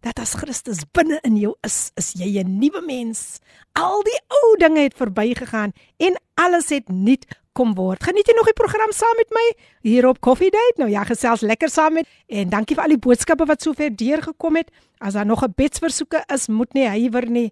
Dat 0.01 0.19
as 0.19 0.33
Christus 0.33 0.81
binne 0.93 1.19
in 1.27 1.37
jou 1.37 1.53
is, 1.65 1.91
is 1.95 2.13
jy 2.17 2.41
'n 2.41 2.57
nuwe 2.59 2.81
mens. 2.81 3.39
Al 3.73 4.01
die 4.03 4.19
ou 4.27 4.57
dinge 4.57 4.81
het 4.81 4.97
verbygegaan 4.97 5.71
en 5.97 6.19
alles 6.35 6.69
het 6.69 6.89
nuut 6.89 7.25
kom 7.53 7.73
word. 7.75 8.03
Geniet 8.03 8.27
jy 8.27 8.35
nog 8.35 8.47
die 8.47 8.57
program 8.57 8.91
saam 8.91 9.15
met 9.19 9.29
my 9.29 9.45
hier 9.81 10.07
op 10.07 10.19
Coffee 10.19 10.51
Date? 10.51 10.79
Nou 10.79 10.89
ja, 10.89 11.03
gesels 11.03 11.41
lekker 11.41 11.69
saam 11.69 11.93
met 11.99 12.07
en 12.27 12.49
dankie 12.49 12.75
vir 12.75 12.83
al 12.83 12.95
die 12.95 13.03
boodskappe 13.03 13.45
wat 13.45 13.61
sover 13.61 13.91
deurgekom 13.95 14.55
het. 14.55 14.71
As 14.99 15.13
daar 15.13 15.25
nog 15.25 15.43
'n 15.43 15.53
bedsversoeke 15.55 16.23
is, 16.33 16.47
moet 16.47 16.73
nie 16.73 16.87
huiwer 16.87 17.29
nie. 17.29 17.51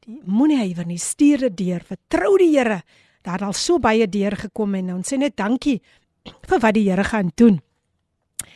Die 0.00 0.20
moenie 0.24 0.58
huiwer 0.58 0.86
nie. 0.86 0.98
Stuur 0.98 1.38
dit 1.38 1.56
deur. 1.56 1.80
Vertrou 1.84 2.36
die 2.38 2.58
Here. 2.58 2.82
Daar 3.22 3.32
het 3.32 3.42
al 3.42 3.52
so 3.52 3.78
baie 3.78 4.08
deurgekom 4.08 4.74
en 4.74 4.94
ons 4.94 5.12
sê 5.12 5.18
net 5.18 5.36
dankie 5.36 5.82
vir 6.48 6.58
wat 6.60 6.74
die 6.74 6.88
Here 6.90 7.04
gaan 7.04 7.30
doen. 7.34 7.60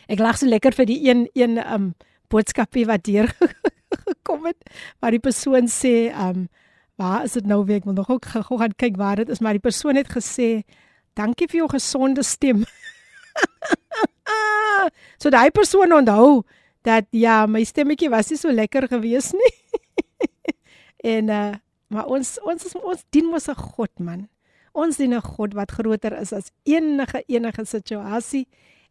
Ek 0.07 0.19
lag 0.19 0.37
so 0.37 0.45
lekker 0.45 0.73
vir 0.73 0.85
die 0.85 1.09
een 1.09 1.29
een 1.33 1.57
um 1.73 1.95
boodskapie 2.29 2.85
wat 2.85 3.03
deur 3.03 3.31
gekom 4.05 4.45
het 4.45 4.69
waar 4.99 5.11
die 5.11 5.23
persoon 5.23 5.67
sê 5.71 6.11
um 6.11 6.47
waar 6.95 7.25
is 7.27 7.33
dit 7.35 7.45
nou 7.45 7.65
weer? 7.65 7.81
Ek 7.83 7.87
wil 7.89 7.93
nog 7.93 8.09
ook 8.09 8.25
gou 8.25 8.57
gaan 8.59 8.75
kyk 8.79 8.95
waar 8.97 9.19
dit 9.19 9.29
is 9.29 9.39
maar 9.43 9.57
die 9.57 9.63
persoon 9.63 9.95
het 9.99 10.07
gesê 10.11 10.63
dankie 11.15 11.47
vir 11.47 11.63
jou 11.63 11.69
gesonde 11.75 12.23
stem. 12.23 12.65
So 15.21 15.31
daai 15.33 15.49
persoon 15.51 15.93
onthou 15.95 16.43
dat 16.85 17.07
ja 17.15 17.45
my 17.49 17.63
stemmetjie 17.65 18.11
was 18.13 18.29
nie 18.29 18.39
so 18.39 18.51
lekker 18.53 18.87
gewees 18.91 19.31
nie. 19.33 19.53
En 21.15 21.29
uh 21.29 21.53
maar 21.93 22.07
ons 22.09 22.31
ons 22.41 22.63
is 22.65 22.73
ons 22.75 23.03
dien 23.13 23.27
mos 23.29 23.47
'n 23.47 23.55
God 23.55 23.91
man. 23.99 24.27
Ons 24.73 24.97
dien 24.97 25.13
'n 25.13 25.21
God 25.21 25.53
wat 25.53 25.71
groter 25.71 26.17
is 26.17 26.33
as 26.33 26.51
enige 26.63 27.23
enige 27.27 27.65
situasie. 27.65 28.47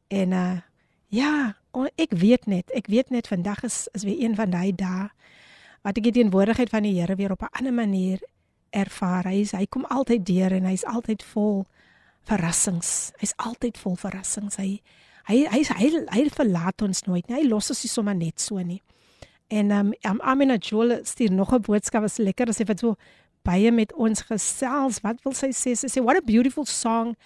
En 0.09 0.33
uh 0.33 0.59
ja 1.09 1.57
ek 1.97 2.15
weet 2.15 2.47
net, 2.47 2.71
ek 2.71 2.87
weet 2.87 3.11
net 3.11 3.27
vandag 3.27 3.65
is 3.65 3.89
is 3.93 4.05
weer 4.05 4.21
een 4.23 4.35
van 4.35 4.51
daai 4.51 4.73
dae 4.73 5.11
wat 5.85 5.99
ek 5.99 6.07
die 6.09 6.17
teenwoordigheid 6.17 6.71
van 6.73 6.87
die 6.87 6.95
Here 6.97 7.17
weer 7.17 7.33
op 7.33 7.43
'n 7.43 7.53
ander 7.59 7.73
manier 7.73 8.21
ervaar. 8.71 9.29
Hy 9.29 9.41
is, 9.41 9.53
hy 9.53 9.67
kom 9.67 9.85
altyd 9.85 10.27
deur 10.27 10.53
en 10.53 10.65
hy's 10.65 10.85
altyd 10.85 11.23
vol 11.23 11.67
verrassings. 12.23 13.13
Hy's 13.21 13.35
altyd 13.37 13.79
vol 13.79 13.97
verrassings. 13.97 14.57
Hy 14.57 14.81
hy 15.29 15.45
hy 15.49 15.63
hy, 15.65 15.91
hy 16.09 16.25
verlaat 16.33 16.83
ons 16.83 17.05
nooit 17.09 17.29
nie. 17.29 17.37
Hy 17.37 17.49
los 17.49 17.71
ons 17.71 17.83
nie 17.85 17.91
sommer 17.91 18.15
net 18.15 18.41
so 18.41 18.61
nie. 18.61 18.81
En 19.49 19.71
um, 19.71 19.93
um 20.09 20.21
Amina 20.21 20.57
Joel 20.57 21.05
stuur 21.05 21.33
nog 21.33 21.53
'n 21.53 21.63
boodskap 21.63 22.03
wat 22.03 22.19
lekker 22.19 22.49
is. 22.49 22.57
Sy 22.57 22.65
het 22.67 22.81
so 22.81 22.97
baie 23.43 23.71
met 23.73 23.93
ons 23.93 24.23
gesels. 24.23 25.01
Wat 25.01 25.23
wil 25.23 25.33
sy 25.33 25.53
sê? 25.53 25.75
Sy 25.77 25.89
sê 25.89 26.03
what 26.03 26.17
a 26.17 26.23
beautiful 26.23 26.65
song. 26.65 27.17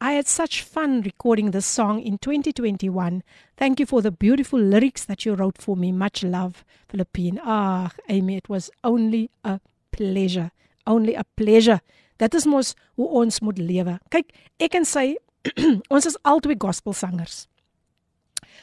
I 0.00 0.12
had 0.12 0.28
such 0.28 0.62
fun 0.62 1.02
recording 1.02 1.50
this 1.50 1.66
song 1.66 2.00
in 2.00 2.18
2021. 2.18 3.24
Thank 3.56 3.80
you 3.80 3.86
for 3.86 4.00
the 4.00 4.12
beautiful 4.12 4.60
lyrics 4.60 5.04
that 5.06 5.24
you 5.26 5.34
wrote 5.34 5.58
for 5.58 5.76
me. 5.76 5.90
Much 5.90 6.22
love, 6.22 6.64
Philippine. 6.88 7.40
Ah, 7.42 7.90
Amy, 8.08 8.36
it 8.36 8.48
was 8.48 8.70
only 8.84 9.28
a 9.42 9.58
pleasure. 9.90 10.52
Only 10.86 11.16
a 11.16 11.24
pleasure. 11.36 11.80
Dit 12.16 12.34
is 12.34 12.46
mos 12.46 12.76
hoe 12.94 13.08
ons 13.08 13.40
moet 13.40 13.58
lewe. 13.58 13.98
Kyk, 14.14 14.30
ek 14.62 14.78
en 14.78 14.86
sy 14.86 15.16
ons 15.94 16.06
is 16.06 16.18
albei 16.22 16.54
gospelsangers. 16.54 17.48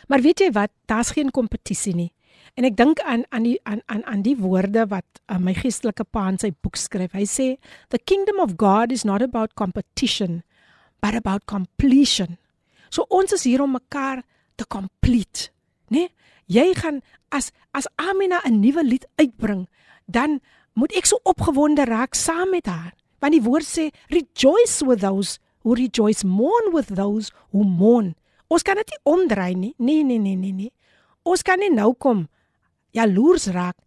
Maar 0.08 0.24
weet 0.24 0.40
jy 0.40 0.50
wat? 0.56 0.72
Daar's 0.88 1.12
geen 1.20 1.36
kompetisie 1.36 1.98
nie. 2.00 2.12
En 2.56 2.64
ek 2.64 2.80
dink 2.80 3.04
aan 3.04 3.28
aan 3.36 3.44
die 3.44 3.60
aan 3.68 3.84
aan 3.92 4.08
aan 4.08 4.24
die 4.24 4.38
woorde 4.40 4.88
wat 4.88 5.08
uh, 5.28 5.36
my 5.36 5.52
geestelike 5.58 6.08
pa 6.16 6.30
in 6.32 6.40
sy 6.40 6.54
boek 6.64 6.80
skryf. 6.80 7.12
Hy 7.12 7.28
sê, 7.28 7.48
"The 7.92 8.00
kingdom 8.00 8.40
of 8.40 8.56
God 8.56 8.96
is 8.96 9.04
not 9.04 9.22
about 9.22 9.60
competition." 9.60 10.44
But 11.06 11.14
about 11.14 11.46
completion. 11.46 12.40
So 12.90 13.06
ons 13.14 13.36
is 13.38 13.46
hier 13.46 13.62
om 13.62 13.78
mekaar 13.78 14.24
te 14.58 14.66
complete, 14.66 15.52
né? 15.94 16.10
Nee? 16.10 16.10
Jy 16.46 16.74
gaan 16.78 17.00
as 17.34 17.52
as 17.74 17.88
Amina 17.98 18.42
'n 18.46 18.62
nuwe 18.62 18.84
lied 18.86 19.06
uitbring, 19.18 19.66
dan 20.06 20.42
moet 20.74 20.94
ek 20.94 21.06
so 21.06 21.18
opgewonde 21.24 21.86
raak 21.86 22.14
saam 22.14 22.50
met 22.50 22.66
haar, 22.66 22.94
want 23.20 23.34
die 23.34 23.42
woord 23.42 23.66
sê 23.66 23.90
rejoice 24.10 24.86
with 24.86 25.02
those 25.02 25.40
who 25.62 25.74
rejoice, 25.74 26.22
mourn 26.24 26.74
with 26.74 26.94
those 26.94 27.34
who 27.50 27.64
mourn. 27.64 28.16
Ons 28.48 28.62
kan 28.62 28.78
dit 28.78 28.90
nie 28.90 29.02
omdraai 29.04 29.56
nie. 29.56 29.74
Nee, 29.78 30.04
nee, 30.04 30.20
nee, 30.20 30.36
nee, 30.36 30.54
nee. 30.54 30.74
Ons 31.24 31.42
kan 31.42 31.60
nie 31.60 31.74
nou 31.74 31.94
kom 31.94 32.30
jaloers 32.94 33.50
raak 33.50 33.78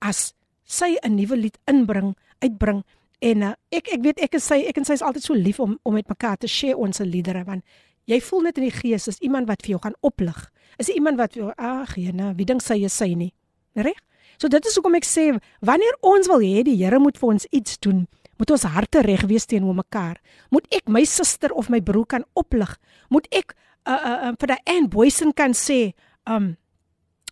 as 0.00 0.34
sy 0.64 0.98
'n 1.02 1.14
nuwe 1.14 1.36
lied 1.36 1.58
inbring, 1.66 2.16
uitbring 2.42 2.82
En 3.20 3.42
uh, 3.44 3.52
ek 3.68 3.90
ek 3.92 4.04
weet 4.04 4.20
ek 4.24 4.36
en 4.38 4.42
sy 4.42 4.62
ek 4.70 4.78
en 4.80 4.86
sy 4.88 4.96
is 4.96 5.04
altyd 5.04 5.26
so 5.26 5.36
lief 5.36 5.60
om 5.60 5.76
om 5.84 5.96
met 5.96 6.08
mekaar 6.08 6.38
te 6.40 6.48
share 6.48 6.78
ons 6.80 7.02
liedere 7.04 7.44
want 7.44 7.64
jy 8.08 8.16
voel 8.24 8.46
net 8.48 8.58
in 8.58 8.66
die 8.66 8.74
gees 8.74 9.06
is 9.12 9.20
iemand 9.20 9.46
wat 9.46 9.60
vir 9.62 9.76
jou 9.76 9.80
gaan 9.84 9.96
oplig. 10.00 10.38
Is 10.80 10.88
iemand 10.88 11.20
wat 11.20 11.36
vir 11.36 11.44
jou 11.44 11.50
ag 11.56 11.92
jene, 12.00 12.32
wie 12.38 12.46
dink 12.48 12.64
sy 12.64 12.80
is 12.88 12.96
sy 12.96 13.12
nie. 13.14 13.30
Reg? 13.76 13.98
So 14.40 14.48
dit 14.48 14.64
is 14.66 14.74
hoekom 14.78 14.96
ek 14.96 15.06
sê 15.06 15.28
wanneer 15.60 15.98
ons 16.00 16.30
wil 16.32 16.40
hê 16.40 16.64
die 16.66 16.78
Here 16.80 16.98
moet 16.98 17.20
vir 17.20 17.34
ons 17.34 17.46
iets 17.52 17.76
doen, 17.84 18.06
moet 18.40 18.50
ons 18.56 18.64
harte 18.72 19.04
reg 19.04 19.26
wees 19.28 19.46
teenoor 19.46 19.76
mekaar. 19.76 20.16
Moet 20.50 20.66
ek 20.80 20.88
my 20.88 21.04
suster 21.04 21.52
of 21.52 21.68
my 21.68 21.82
broer 21.84 22.08
kan 22.08 22.24
oplig? 22.40 22.72
Moet 23.12 23.28
ek 23.30 23.54
uh 23.84 23.92
uh, 23.92 24.16
uh 24.30 24.34
vir 24.40 24.54
daai 24.54 24.74
en 24.74 24.88
boysen 24.88 25.36
kan 25.36 25.52
sê, 25.52 25.92
um 26.24 26.54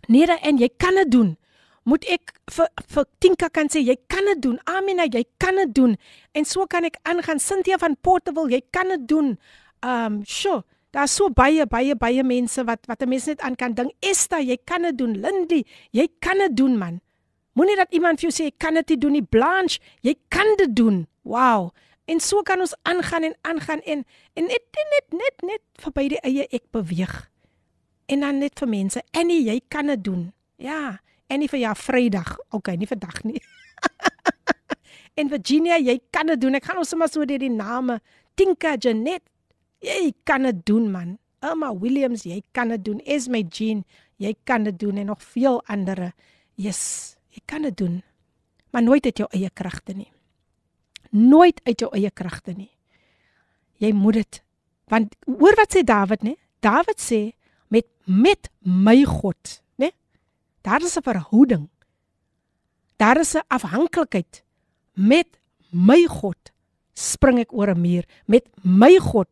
nee, 0.08 0.28
en 0.28 0.60
jy 0.60 0.68
kan 0.76 1.00
dit 1.00 1.10
doen 1.16 1.36
moet 1.88 2.04
ek 2.12 2.34
vir 2.52 2.68
vir 2.92 3.06
Tinka 3.22 3.48
kan 3.52 3.70
sê 3.72 3.80
jy 3.80 3.96
kan 4.12 4.26
dit 4.28 4.42
doen. 4.44 4.58
Amina, 4.68 5.06
jy 5.08 5.24
kan 5.40 5.56
dit 5.62 5.72
doen. 5.74 5.96
En 6.36 6.44
so 6.44 6.66
kan 6.68 6.84
ek 6.84 6.98
aangaan. 7.08 7.40
Cynthia 7.40 7.78
van 7.80 7.96
Portable, 8.04 8.48
jy 8.52 8.60
kan 8.74 8.92
dit 8.92 9.06
doen. 9.08 9.36
Um, 9.84 10.20
sure. 10.28 10.64
Daar's 10.92 11.14
so 11.16 11.28
baie 11.32 11.66
baie 11.68 11.96
baie 11.96 12.24
mense 12.24 12.64
wat 12.64 12.86
wat 12.88 13.02
'n 13.02 13.08
mens 13.08 13.26
net 13.26 13.40
aan 13.40 13.56
kan 13.56 13.74
dink. 13.74 13.92
Esther, 14.00 14.40
jy 14.40 14.58
kan 14.64 14.82
dit 14.82 14.98
doen. 14.98 15.20
Lindy, 15.20 15.64
jy 15.92 16.08
kan 16.20 16.38
dit 16.38 16.56
doen 16.56 16.78
man. 16.78 17.00
Moenie 17.52 17.76
dat 17.76 17.92
iemand 17.92 18.20
vir 18.20 18.30
jou 18.30 18.32
sê 18.32 18.44
jy 18.44 18.56
kan 18.56 18.74
dit 18.74 18.88
nie 18.88 18.98
doen 18.98 19.12
nie. 19.12 19.22
Blanche, 19.22 19.80
jy 20.00 20.14
kan 20.28 20.56
dit 20.56 20.76
doen. 20.76 21.06
Wow. 21.22 21.70
En 22.06 22.20
so 22.20 22.42
kan 22.42 22.60
ons 22.60 22.74
aangaan 22.82 23.22
en 23.22 23.34
aangaan 23.42 23.80
en 23.80 24.04
en 24.34 24.44
net 24.44 24.64
net 24.72 25.12
net 25.12 25.42
net 25.42 25.62
verby 25.74 26.08
die 26.08 26.20
eie 26.20 26.46
ek 26.50 26.70
beweeg. 26.70 27.30
En 28.06 28.20
dan 28.20 28.38
net 28.38 28.58
vir 28.58 28.68
mense, 28.68 29.02
Annie, 29.12 29.44
jy 29.44 29.60
kan 29.68 29.86
dit 29.86 30.04
doen. 30.04 30.32
Ja 30.56 31.00
en 31.28 31.42
nie 31.42 31.48
vir 31.50 31.62
jou 31.62 31.74
Vrydag. 31.76 32.34
OK, 32.56 32.72
nie 32.80 32.88
vandag 32.88 33.22
nie. 33.28 33.40
en 35.20 35.30
Virginia, 35.32 35.78
jy 35.80 35.98
kan 36.14 36.30
dit 36.32 36.40
doen. 36.40 36.58
Ek 36.58 36.68
gaan 36.68 36.80
ons 36.80 36.90
sommer 36.90 37.10
so 37.12 37.26
deur 37.28 37.42
die 37.42 37.52
name. 37.52 37.98
Tinka 38.38 38.76
Janet, 38.80 39.24
jy 39.84 40.12
kan 40.28 40.48
dit 40.48 40.60
doen 40.66 40.90
man. 40.92 41.16
Emma 41.44 41.70
Williams, 41.74 42.24
jy 42.26 42.40
kan 42.56 42.72
dit 42.74 42.84
doen. 42.86 43.00
Esme 43.06 43.44
Jean, 43.46 43.84
jy 44.18 44.34
kan 44.48 44.66
dit 44.66 44.78
doen 44.78 44.98
en 44.98 45.12
nog 45.12 45.22
veel 45.22 45.60
ander. 45.70 46.10
Yes, 46.58 47.16
jy 47.34 47.44
kan 47.46 47.66
dit 47.68 47.76
doen. 47.78 48.00
Maar 48.74 48.84
nooit 48.84 49.06
uit 49.06 49.22
jou 49.22 49.28
eie 49.32 49.50
kragte 49.54 49.94
nie. 49.94 50.10
Nooit 51.14 51.60
uit 51.64 51.80
jou 51.80 51.88
eie 51.96 52.10
kragte 52.10 52.52
nie. 52.56 52.72
Jy 53.78 53.94
moet 53.94 54.22
dit 54.22 54.42
want 54.88 55.12
hoor 55.28 55.56
wat 55.60 55.74
sê 55.76 55.82
Dawid 55.84 56.24
nê? 56.24 56.34
Dawid 56.64 57.00
sê 57.00 57.20
met 57.68 57.84
met 58.04 58.48
my 58.64 59.02
God 59.04 59.58
Daar 60.68 60.82
is 60.82 60.96
'n 60.96 61.02
verhouding. 61.02 61.68
Daar 62.96 63.18
is 63.18 63.34
'n 63.34 63.48
afhanklikheid 63.48 64.44
met 64.92 65.28
my 65.70 66.06
God. 66.06 66.40
Spring 66.92 67.38
ek 67.38 67.52
oor 67.52 67.70
'n 67.70 67.80
muur 67.80 68.04
met 68.26 68.44
my 68.62 68.98
God 68.98 69.28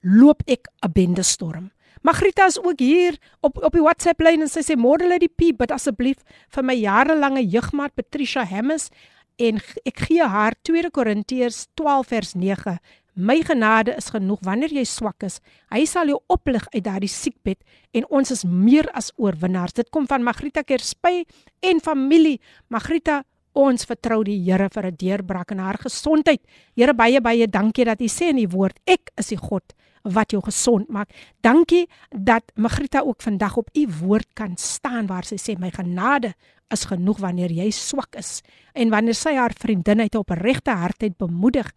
loop 0.00 0.42
ek 0.46 0.68
'n 0.82 0.92
bende 0.92 1.22
storm. 1.22 1.70
Magrita 2.02 2.46
is 2.46 2.62
ook 2.62 2.78
hier 2.78 3.18
op 3.40 3.64
op 3.64 3.72
die 3.72 3.82
WhatsApp 3.82 4.20
lyn 4.20 4.40
en 4.40 4.48
sy 4.48 4.60
sê 4.60 4.76
môre 4.76 5.06
lê 5.06 5.18
die 5.18 5.28
P, 5.28 5.52
bid 5.56 5.70
asseblief 5.70 6.16
vir 6.48 6.64
my 6.64 6.74
jarelange 6.74 7.44
jeugmaat 7.44 7.94
Patricia 7.94 8.44
Hammes 8.44 8.88
en 9.36 9.60
ek 9.84 9.98
gee 10.06 10.24
haar 10.24 10.54
2 10.62 10.90
Korintiërs 10.90 11.66
12 11.74 12.06
vers 12.06 12.34
9. 12.34 12.78
My 13.20 13.42
genade 13.44 13.92
is 14.00 14.08
genoeg 14.14 14.40
wanneer 14.46 14.72
jy 14.72 14.86
swak 14.88 15.26
is. 15.26 15.40
Hy 15.68 15.82
sal 15.84 16.08
jou 16.08 16.16
oplig 16.32 16.64
uit 16.72 16.84
daardie 16.86 17.10
siekbed 17.12 17.58
en 17.98 18.06
ons 18.08 18.32
is 18.32 18.46
meer 18.48 18.88
as 18.96 19.10
oorwinnaars. 19.20 19.76
Dit 19.76 19.90
kom 19.92 20.06
van 20.08 20.24
Magrita 20.24 20.62
Kerspy 20.64 21.26
en 21.68 21.82
familie. 21.84 22.38
Magrita, 22.72 23.18
ons 23.52 23.84
vertrou 23.84 24.22
die 24.24 24.38
Here 24.40 24.70
vir 24.72 24.86
'n 24.86 24.96
deurbraak 24.96 25.52
in 25.52 25.58
haar 25.58 25.76
gesondheid. 25.76 26.40
Here 26.74 26.94
baie 26.94 27.20
baie 27.20 27.46
dankie 27.46 27.84
dat 27.84 28.00
U 28.00 28.08
sê 28.08 28.30
in 28.30 28.38
U 28.38 28.48
woord, 28.48 28.80
ek 28.86 29.10
is 29.18 29.28
die 29.28 29.36
God 29.36 29.74
wat 30.02 30.32
jou 30.32 30.40
gesond 30.40 30.88
maak. 30.88 31.10
Dankie 31.42 31.88
dat 32.10 32.44
Magrita 32.54 33.00
ook 33.00 33.20
vandag 33.20 33.56
op 33.56 33.68
u 33.74 33.86
woord 34.00 34.32
kan 34.34 34.56
staan 34.56 35.06
waar 35.06 35.24
sy 35.24 35.36
sê 35.36 35.58
my 35.58 35.70
genade 35.70 36.34
is 36.72 36.84
genoeg 36.84 37.18
wanneer 37.18 37.50
jy 37.50 37.70
swak 37.70 38.16
is 38.16 38.42
en 38.72 38.90
wanneer 38.90 39.14
sy 39.14 39.34
haar 39.34 39.52
vriendin 39.52 40.00
uit 40.00 40.14
op 40.14 40.30
regte 40.30 40.70
hartheid 40.70 41.18
bemoedig 41.18 41.70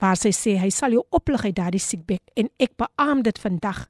waar 0.00 0.16
sy 0.16 0.32
sê 0.32 0.56
hy 0.58 0.70
sal 0.72 0.96
jou 0.96 1.04
oplig 1.12 1.44
uit 1.44 1.56
daardie 1.56 1.82
siekbek 1.82 2.32
en 2.40 2.48
ek 2.58 2.76
beamoen 2.80 3.22
dit 3.22 3.38
vandag. 3.38 3.84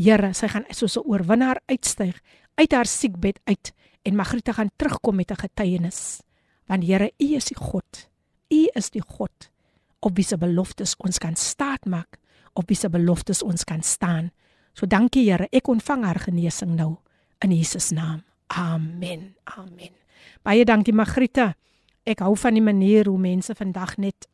Here, 0.00 0.32
sy 0.34 0.48
gaan 0.48 0.64
soos 0.72 0.96
'n 0.96 1.04
oorwinnaar 1.04 1.60
uitstyg 1.68 2.16
uit 2.56 2.72
haar 2.72 2.86
siekbed 2.86 3.40
uit 3.44 3.72
en 4.02 4.16
Magrita 4.16 4.52
gaan 4.52 4.70
terugkom 4.76 5.16
met 5.16 5.30
'n 5.30 5.36
getuienis. 5.36 6.22
Want 6.66 6.84
Here, 6.84 7.12
U 7.18 7.34
is 7.34 7.44
die 7.44 7.56
God. 7.56 8.08
U 8.50 8.68
is 8.74 8.90
die 8.90 9.02
God 9.02 9.50
op 10.00 10.16
wie 10.16 10.24
se 10.24 10.38
beloftes 10.38 10.96
ons 10.96 11.18
kan 11.18 11.36
staatmaak 11.36 12.18
op 12.52 12.68
wie 12.68 12.76
se 12.76 12.88
beloftes 12.88 13.42
ons 13.42 13.64
kan 13.64 13.82
staan. 13.82 14.30
So 14.72 14.86
dankie 14.86 15.30
Here, 15.30 15.48
ek 15.52 15.68
ontvang 15.68 16.04
haar 16.04 16.20
genesing 16.20 16.76
nou 16.76 16.96
in 17.38 17.52
Jesus 17.52 17.90
naam. 17.90 18.22
Amen. 18.46 19.34
Amen. 19.44 19.94
Baie 20.42 20.64
dankie 20.64 20.94
Magrita. 20.94 21.54
Ek 22.04 22.18
hou 22.24 22.34
van 22.36 22.56
die 22.56 22.64
manier 22.64 23.06
hoe 23.06 23.18
mense 23.18 23.54
vandag 23.54 23.96
net 23.96 24.29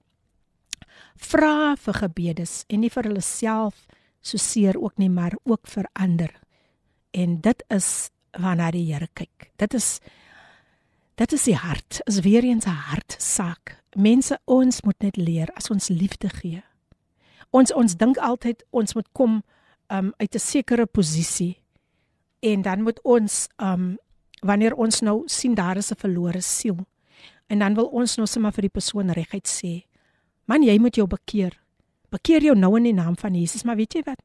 vra 1.16 1.76
vir 1.76 1.94
gebedes 1.94 2.64
en 2.68 2.80
nie 2.80 2.90
vir 2.90 3.08
hulle 3.08 3.22
self 3.22 3.86
so 4.20 4.38
seer 4.38 4.76
ook 4.78 4.98
nie, 4.98 5.10
maar 5.10 5.36
ook 5.44 5.66
vir 5.66 5.86
ander. 5.94 6.32
En 7.14 7.40
dit 7.40 7.64
is 7.70 8.10
waarna 8.32 8.70
die 8.70 8.92
Here 8.92 9.08
kyk. 9.14 9.50
Dit 9.56 9.74
is 9.74 10.00
dit 11.16 11.32
is 11.32 11.44
die 11.44 11.56
hart. 11.56 12.00
Is 12.06 12.20
weer 12.20 12.44
eens 12.44 12.66
'n 12.66 12.70
hartsaak. 12.90 13.82
Mense, 13.96 14.38
ons 14.44 14.82
moet 14.82 15.02
net 15.02 15.16
leer 15.16 15.48
as 15.56 15.70
ons 15.70 15.88
liefde 15.88 16.28
gee 16.28 16.62
ons 17.56 17.72
ons 17.72 17.96
dink 17.98 18.18
altyd 18.18 18.64
ons 18.70 18.96
moet 18.96 19.08
kom 19.12 19.42
um 19.92 20.12
uit 20.18 20.34
'n 20.34 20.38
sekere 20.38 20.86
posisie 20.86 21.62
en 22.40 22.62
dan 22.62 22.82
moet 22.82 23.00
ons 23.02 23.48
um 23.56 23.98
wanneer 24.40 24.74
ons 24.74 25.00
nou 25.00 25.22
sien 25.26 25.54
daar 25.54 25.76
is 25.76 25.90
'n 25.90 26.00
verlore 26.04 26.40
siel 26.40 26.76
en 27.46 27.58
dan 27.58 27.74
wil 27.74 27.86
ons 27.86 28.16
nou 28.16 28.26
sommer 28.26 28.52
vir 28.52 28.62
die 28.62 28.76
persoon 28.78 29.10
reguit 29.10 29.48
sê 29.48 29.86
man 30.46 30.62
jy 30.62 30.78
moet 30.78 30.96
jou 30.96 31.06
bekeer. 31.10 31.54
Bekeer 32.10 32.42
jou 32.42 32.54
nou 32.56 32.76
in 32.78 32.88
die 32.88 32.96
naam 32.96 33.16
van 33.18 33.34
Jesus. 33.34 33.64
Maar 33.66 33.76
weet 33.76 33.98
jy 33.98 34.02
wat? 34.06 34.22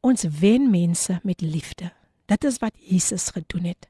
Ons 0.00 0.26
wen 0.40 0.70
mense 0.70 1.20
met 1.24 1.40
liefde. 1.40 1.92
Dit 2.26 2.44
is 2.44 2.60
wat 2.62 2.76
Jesus 2.78 3.30
gedoen 3.34 3.72
het. 3.72 3.88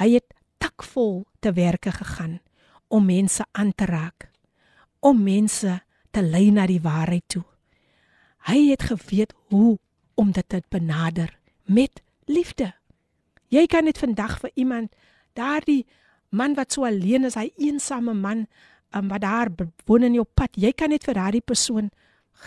Hy 0.00 0.14
het 0.16 0.34
takvol 0.58 1.24
te 1.40 1.52
werke 1.52 1.92
gegaan 1.92 2.40
om 2.88 3.06
mense 3.08 3.44
aan 3.52 3.72
te 3.74 3.86
raak 3.88 4.32
om 5.02 5.22
mense 5.22 5.80
te 6.14 6.22
lei 6.22 6.50
na 6.54 6.66
die 6.70 6.80
waarheid 6.82 7.24
toe. 7.26 7.42
Hy 8.46 8.70
het 8.70 8.86
geweet 8.86 9.34
hoe 9.50 9.76
om 10.14 10.30
dit 10.34 10.48
te 10.48 10.62
benader 10.70 11.32
met 11.66 12.02
liefde. 12.30 12.70
Jy 13.50 13.66
kan 13.66 13.88
net 13.88 13.98
vandag 13.98 14.38
vir 14.44 14.52
iemand 14.54 14.94
daardie 15.38 15.82
man 16.30 16.54
wat 16.54 16.72
so 16.72 16.86
alleen 16.86 17.26
is, 17.26 17.36
hy 17.36 17.50
eensame 17.58 18.14
man 18.14 18.46
um, 18.94 19.08
wat 19.08 19.20
daar 19.20 19.48
woon 19.86 20.02
in 20.02 20.14
jou 20.14 20.24
pad, 20.24 20.50
jy 20.56 20.72
kan 20.72 20.90
net 20.90 21.04
vir 21.04 21.14
daardie 21.14 21.44
persoon 21.44 21.90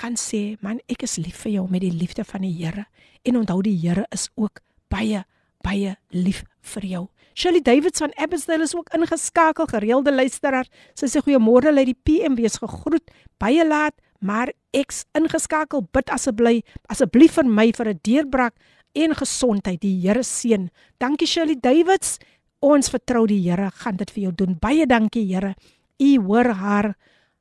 gaan 0.02 0.16
sê, 0.20 0.58
man, 0.62 0.82
ek 0.92 1.04
is 1.04 1.18
lief 1.18 1.46
vir 1.46 1.52
jou 1.60 1.68
met 1.72 1.82
die 1.82 1.94
liefde 1.94 2.24
van 2.24 2.42
die 2.42 2.54
Here 2.54 2.86
en 3.24 3.38
onthou 3.38 3.62
die 3.64 3.78
Here 3.80 4.06
is 4.12 4.30
ook 4.36 4.62
baie 4.90 5.24
baie 5.66 5.96
lief 6.14 6.44
vir 6.76 6.86
jou. 6.86 7.04
Shirley 7.36 7.62
Davids 7.66 8.00
van 8.00 8.14
Abbotsdale 8.22 8.64
is 8.64 8.76
ook 8.76 8.92
ingeskakel, 8.96 9.68
gereelde 9.68 10.14
luisteraar. 10.14 10.68
Sy 10.96 11.10
sê 11.12 11.24
goeiemôre, 11.26 11.74
lê 11.74 11.88
die 11.90 11.98
PM 11.98 12.38
wees 12.40 12.60
gegroet. 12.62 13.10
Baie 13.42 13.66
laat, 13.68 13.98
maar 14.24 14.54
ek's 14.76 15.04
ingeskakel. 15.18 15.84
Bid 15.96 16.12
asseblief, 16.14 16.78
asseblief 16.92 17.36
vir 17.40 17.50
my 17.50 17.72
vir 17.76 17.90
'n 17.90 18.00
deurbraak 18.04 18.56
en 18.94 19.16
gesondheid. 19.16 19.82
Die 19.82 20.00
Here 20.00 20.24
seën. 20.24 20.70
Dankie 21.00 21.28
Shirley 21.28 21.58
Davids. 21.60 22.20
Ons 22.62 22.90
vertrou 22.90 23.28
die 23.28 23.42
Here 23.42 23.72
gaan 23.72 23.98
dit 23.98 24.12
vir 24.12 24.24
jou 24.24 24.32
doen. 24.32 24.58
Baie 24.60 24.86
dankie 24.86 25.26
Here. 25.28 25.56
U 25.98 26.20
hoor 26.20 26.46
haar 26.46 26.96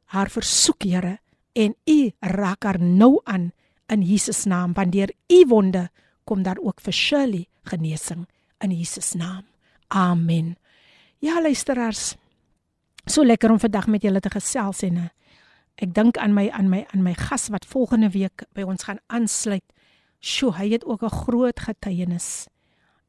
haar 0.05 0.31
versoek 0.31 0.83
Here 0.83 1.19
en 1.53 1.75
u 1.87 2.11
raak 2.21 2.65
haar 2.65 2.81
nou 2.81 3.21
aan 3.25 3.53
in 3.87 4.03
Jesus 4.03 4.45
naam 4.45 4.73
want 4.73 4.93
deur 4.93 5.11
u 5.29 5.45
wonde 5.49 5.89
kom 6.25 6.43
daar 6.43 6.59
ook 6.59 6.81
vir 6.81 6.93
Shirley 6.93 7.47
genesing 7.65 8.27
in 8.59 8.71
Jesus 8.71 9.13
naam. 9.13 9.45
Amen. 9.89 10.57
Ja 11.19 11.41
luisteraars. 11.43 12.15
So 13.07 13.25
lekker 13.25 13.51
om 13.51 13.61
vandag 13.61 13.87
met 13.87 14.03
julle 14.03 14.21
te 14.21 14.31
gesels 14.31 14.83
en 14.83 15.11
ek 15.77 15.95
dink 15.95 16.17
aan 16.17 16.35
my 16.35 16.49
aan 16.51 16.71
my 16.71 16.85
aan 16.95 17.03
my 17.03 17.15
gas 17.15 17.49
wat 17.53 17.67
volgende 17.67 18.11
week 18.11 18.47
by 18.55 18.63
ons 18.63 18.87
gaan 18.87 19.01
aansluit. 19.07 19.65
Sjoe, 20.25 20.55
hy 20.57 20.71
het 20.73 20.85
ook 20.85 21.03
'n 21.03 21.11
groot 21.25 21.61
getuienis 21.61 22.47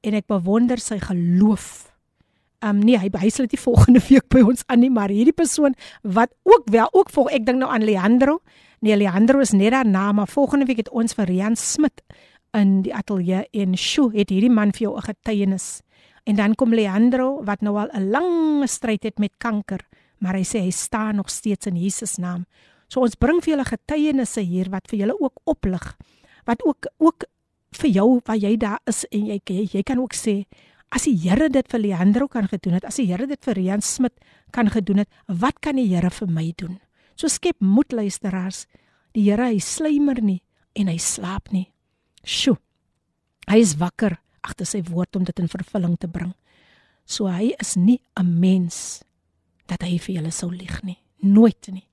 en 0.01 0.13
ek 0.13 0.27
bewonder 0.27 0.77
sy 0.77 0.99
geloof. 0.99 1.94
Um 2.59 2.79
nee, 2.79 2.97
hy 2.97 3.09
hy 3.09 3.29
sluit 3.29 3.51
die 3.51 3.59
volgende 3.59 4.01
week 4.09 4.27
by 4.29 4.41
ons 4.41 4.63
aan 4.67 4.79
nie, 4.79 4.89
maar 4.89 5.09
hierdie 5.09 5.35
persoon 5.35 5.75
wat 6.01 6.31
ook 6.43 6.69
wel 6.71 6.87
ook 6.91 7.09
volg 7.09 7.31
ek 7.31 7.45
dink 7.45 7.59
nou 7.59 7.71
aan 7.71 7.83
Leandro. 7.83 8.39
Nee, 8.81 8.97
Leandro 8.97 9.39
is 9.39 9.51
net 9.51 9.71
daarna, 9.71 10.11
maar 10.11 10.27
volgende 10.27 10.65
week 10.65 10.77
het 10.77 10.89
ons 10.89 11.13
vir 11.13 11.25
Rian 11.25 11.55
Smit 11.55 12.03
in 12.55 12.81
die 12.85 12.93
ateljee 12.95 13.47
en 13.51 13.75
sjoe, 13.75 14.11
het 14.15 14.31
hierdie 14.31 14.51
man 14.51 14.71
vir 14.71 14.87
jou 14.87 14.95
'n 14.97 15.07
getuienis. 15.09 15.81
En 16.25 16.35
dan 16.35 16.55
kom 16.55 16.73
Leandro 16.73 17.43
wat 17.43 17.61
nou 17.61 17.77
al 17.77 17.89
'n 17.93 18.09
lang 18.09 18.69
stryd 18.69 19.03
het 19.03 19.19
met 19.19 19.33
kanker, 19.37 19.79
maar 20.19 20.33
hy 20.33 20.43
sê 20.43 20.59
hy 20.59 20.71
staan 20.71 21.15
nog 21.15 21.29
steeds 21.29 21.65
in 21.65 21.75
Jesus 21.75 22.17
naam. 22.17 22.45
So 22.87 23.01
ons 23.01 23.15
bring 23.15 23.41
vir 23.43 23.55
julle 23.55 23.65
getuienisse 23.65 24.41
hier 24.41 24.69
wat 24.69 24.87
vir 24.87 24.99
julle 24.99 25.19
ook 25.19 25.39
oplig. 25.43 25.97
Wat 26.45 26.65
ook 26.65 26.87
ook 26.97 27.25
vir 27.71 27.89
jou 27.89 28.19
waar 28.25 28.37
jy 28.37 28.57
daar 28.57 28.79
is 28.85 29.05
en 29.11 29.25
jy 29.25 29.39
jy, 29.45 29.67
jy 29.71 29.83
kan 29.83 29.99
ook 29.99 30.13
sê 30.13 30.45
as 30.89 31.07
die 31.07 31.15
Here 31.17 31.49
dit 31.49 31.67
vir 31.67 31.79
Leandro 31.79 32.27
kan 32.27 32.47
gedoen 32.47 32.73
het, 32.77 32.85
as 32.85 32.97
die 32.97 33.07
Here 33.09 33.27
dit 33.27 33.41
vir 33.43 33.55
Rian 33.55 33.81
Smit 33.81 34.13
kan 34.51 34.69
gedoen 34.69 35.03
het, 35.03 35.09
wat 35.27 35.59
kan 35.61 35.75
die 35.75 35.87
Here 35.87 36.09
vir 36.09 36.27
my 36.27 36.51
doen? 36.57 36.79
So 37.15 37.27
skep 37.31 37.61
moed 37.63 37.91
luisteraars. 37.95 38.65
Die 39.15 39.23
Here 39.29 39.49
hy 39.51 39.59
slymer 39.59 40.21
nie 40.21 40.41
en 40.75 40.87
hy 40.91 40.97
slaap 40.99 41.51
nie. 41.55 41.69
Sjoe. 42.23 42.57
Hy 43.47 43.59
is 43.61 43.75
wakker 43.79 44.17
agter 44.45 44.67
sy 44.67 44.81
woord 44.89 45.15
om 45.15 45.25
dit 45.25 45.39
in 45.41 45.49
vervulling 45.49 45.95
te 46.01 46.09
bring. 46.11 46.33
So 47.05 47.29
hy 47.29 47.53
is 47.61 47.75
nie 47.75 47.99
'n 48.17 48.39
mens 48.39 49.03
dat 49.67 49.81
hy 49.81 49.97
vir 49.97 50.15
julle 50.15 50.31
sou 50.31 50.49
lieg 50.51 50.83
nie. 50.83 50.97
Nooit 51.21 51.67
nie. 51.71 51.87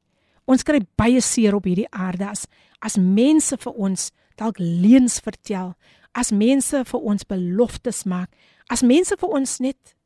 Ons 0.46 0.62
kry 0.62 0.80
baie 0.96 1.20
seer 1.20 1.54
op 1.54 1.64
hierdie 1.64 1.88
aarde 1.90 2.28
as 2.28 2.46
as 2.80 2.96
mense 2.96 3.56
vir 3.56 3.72
ons 3.72 4.10
dalk 4.36 4.58
leuns 4.58 5.20
vertel, 5.20 5.76
as 6.14 6.32
mense 6.32 6.84
vir 6.84 7.00
ons 7.00 7.24
beloftes 7.24 8.04
maak, 8.04 8.30
as 8.70 8.82
mense 8.82 9.16
vir 9.18 9.28
ons 9.28 9.60
net 9.60 9.96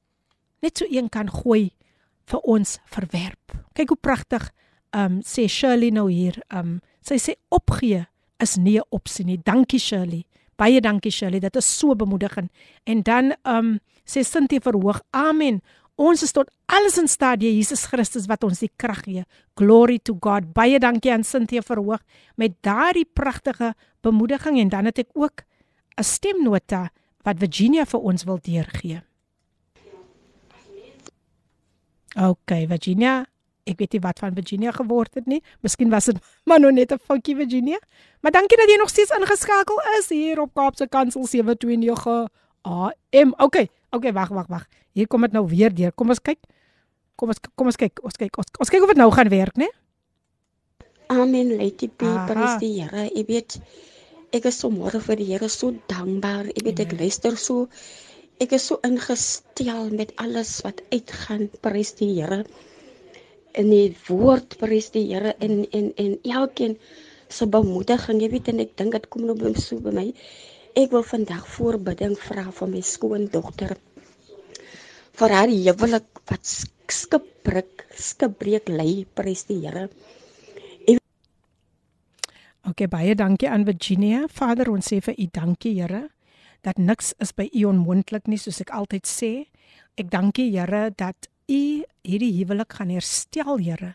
net 0.63 0.79
so 0.79 0.87
een 0.91 1.09
kan 1.13 1.29
gooi 1.29 1.71
vir 2.27 2.41
ons 2.49 2.79
verwerp. 2.91 3.55
Kyk 3.77 3.93
hoe 3.93 4.03
pragtig 4.03 4.51
um 4.97 5.21
sê 5.27 5.47
Shirley 5.51 5.93
nou 5.95 6.09
hier. 6.11 6.39
Um 6.51 6.81
sy 7.05 7.19
sê 7.23 7.37
opgee 7.55 8.07
is 8.43 8.57
nie 8.57 8.79
'n 8.79 8.89
opsie 8.91 9.25
nie. 9.25 9.39
Dankie 9.39 9.79
Shirley. 9.79 10.25
Baie 10.57 10.81
dankie 10.81 11.11
Shirley, 11.11 11.41
dit 11.41 11.57
is 11.57 11.79
so 11.79 11.95
bemoedigend. 11.95 12.51
En 12.87 13.03
dan 13.03 13.35
um 13.45 13.81
sê 14.07 14.25
Sintie 14.25 14.61
verhoog. 14.61 15.01
Amen. 15.13 15.61
Ons 15.97 16.23
is 16.23 16.33
tot 16.33 16.51
alles 16.67 16.99
in 16.99 17.09
staat 17.09 17.41
deur 17.41 17.53
Jesus 17.53 17.87
Christus 17.87 18.27
wat 18.27 18.45
ons 18.45 18.59
die 18.59 18.71
krag 18.77 19.05
gee. 19.05 19.25
Glory 19.57 19.99
to 19.99 20.17
God. 20.21 20.53
Baie 20.53 20.79
dankie 20.79 21.13
aan 21.13 21.25
Sintie 21.25 21.63
verhoog 21.63 22.01
met 22.37 22.53
daardie 22.63 23.07
pragtige 23.13 23.75
bemoediging 24.03 24.59
en 24.59 24.69
dan 24.69 24.85
het 24.85 24.99
ek 24.99 25.11
ook 25.15 25.45
'n 25.97 26.05
stemnota 26.05 26.91
wat 27.25 27.39
Virginia 27.39 27.85
vir 27.85 28.01
ons 28.01 28.25
wil 28.25 28.39
deurgee. 28.41 29.03
OK, 32.17 32.53
Virginia, 32.71 33.27
ek 33.69 33.81
weet 33.83 33.97
nie 33.97 34.01
wat 34.01 34.21
van 34.23 34.35
Virginia 34.37 34.73
geword 34.73 35.19
het 35.19 35.27
nie. 35.29 35.43
Miskien 35.61 35.91
was 35.93 36.09
dit 36.09 36.17
maar 36.49 36.61
nog 36.61 36.73
net 36.73 36.93
'n 36.93 36.99
foutjie 36.99 37.37
Virginia. 37.37 37.79
Maar 38.21 38.33
dankie 38.33 38.57
dat 38.57 38.69
jy 38.71 38.79
nog 38.79 38.89
steeds 38.89 39.11
ingeskakel 39.11 39.81
is 39.99 40.09
hier 40.09 40.41
op 40.41 40.55
Kaapse 40.55 40.89
Kansel 40.89 41.27
729 41.27 42.29
AM. 42.63 43.35
Okay, 43.37 43.69
okay, 43.91 44.13
wag, 44.13 44.29
wag, 44.29 44.47
wag. 44.47 44.67
Hier 44.93 45.07
kom 45.07 45.21
dit 45.21 45.33
nou 45.33 45.47
weer 45.49 45.75
deur. 45.75 45.93
Kom 45.93 46.09
ons 46.09 46.21
kyk. 46.21 46.39
Kom 47.17 47.29
ons 47.29 47.41
kom 47.55 47.67
ons 47.67 47.77
kyk. 47.77 48.01
Ons 48.03 48.17
kyk. 48.17 48.37
Ons, 48.39 48.47
ons 48.59 48.69
kyk 48.69 48.83
of 48.83 48.89
dit 48.89 48.97
nou 48.97 49.11
gaan 49.13 49.29
werk, 49.29 49.57
né? 49.57 49.69
Amen. 51.07 51.57
Lady 51.57 51.89
P, 51.89 52.09
prys 52.27 52.59
die 52.59 52.81
Here. 52.81 53.11
Ek 53.15 53.27
weet 53.27 53.61
Ek 54.35 54.49
is 54.51 54.57
so 54.59 54.69
môre 54.75 54.99
vir 54.99 55.21
die 55.21 55.29
Here 55.29 55.49
so 55.53 55.71
dankbaar. 55.91 56.49
Ek 56.51 56.65
weet 56.67 56.81
ek 56.83 56.95
luister 56.99 57.37
so 57.39 57.69
ek 58.43 58.57
is 58.59 58.65
so 58.69 58.81
ingestel 58.85 59.93
met 59.95 60.11
alles 60.23 60.59
wat 60.67 60.83
uitgaan. 60.91 61.47
Prys 61.63 61.95
die 62.01 62.09
Here. 62.17 62.41
In 63.55 63.71
die 63.71 63.95
woord 64.09 64.59
prys 64.59 64.91
die 64.97 65.05
Here 65.13 65.37
en 65.39 65.63
en 65.71 65.93
en 65.95 66.19
elkeen 66.25 66.75
se 67.29 67.47
bemoediging. 67.47 68.21
Jy 68.25 68.33
weet 68.35 68.51
en 68.51 68.65
ek 68.67 68.75
dink 68.83 68.99
dit 68.99 69.09
kom 69.15 69.29
nou 69.31 69.39
by 69.39 69.55
so 69.55 69.79
by 69.79 69.95
my. 69.95 70.09
Ek 70.77 70.91
wil 70.93 71.07
vandag 71.07 71.47
voorbidding 71.55 72.19
vra 72.27 72.49
vir 72.59 72.73
my 72.75 72.83
skoondogter. 72.85 73.77
Vir 75.17 75.33
haar 75.39 75.55
huwelik 75.55 76.25
wat 76.29 76.57
skipbreek 76.93 77.87
skipbreek 77.97 78.69
lê, 78.69 79.07
prys 79.15 79.47
die 79.49 79.63
Here. 79.63 79.87
OK, 82.67 82.89
baie 82.91 83.15
dankie 83.15 83.47
aan 83.47 83.63
Virginia. 83.63 84.25
Vader, 84.27 84.67
ons 84.73 84.89
sê 84.91 84.97
vir 84.99 85.15
U 85.23 85.27
dankie, 85.31 85.77
Here, 85.79 86.09
dat 86.67 86.81
niks 86.83 87.13
is 87.23 87.31
by 87.31 87.45
U 87.61 87.69
onmoontlik 87.71 88.27
nie, 88.27 88.41
soos 88.43 88.59
ek 88.65 88.73
altyd 88.75 89.07
sê. 89.07 89.29
Ek 89.95 90.09
dankie, 90.11 90.49
Here, 90.51 90.89
dat 90.91 91.29
U 91.47 91.61
hierdie 92.03 92.33
huwelik 92.41 92.75
gaan 92.75 92.91
herstel, 92.91 93.61
Here. 93.63 93.93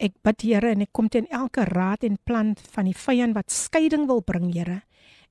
Ek 0.00 0.14
bid, 0.24 0.40
Here, 0.40 0.70
en 0.72 0.86
ek 0.86 0.94
kom 0.96 1.10
teen 1.12 1.28
elke 1.28 1.66
raad 1.68 2.06
en 2.08 2.16
plan 2.24 2.54
van 2.72 2.88
die 2.88 2.96
vyand 2.96 3.36
wat 3.36 3.52
skeiding 3.52 4.08
wil 4.08 4.24
bring, 4.24 4.48
Here. 4.56 4.80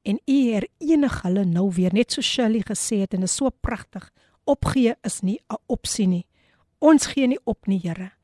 En 0.06 0.22
U 0.22 0.38
herenig 0.38 1.18
hulle 1.24 1.48
nou 1.50 1.72
weer, 1.74 1.98
net 1.98 2.14
so 2.14 2.22
Shirley 2.22 2.62
gesê 2.62 3.02
het 3.08 3.18
en 3.18 3.26
is 3.26 3.40
so 3.42 3.50
pragtig. 3.50 4.06
Opgee 4.46 4.94
is 5.02 5.24
nie 5.24 5.40
'n 5.50 5.58
opsie 5.66 6.08
nie. 6.08 6.28
Ons 6.80 7.08
gee 7.08 7.26
nie 7.26 7.42
op 7.44 7.66
nie, 7.66 7.82
Here. 7.82 8.17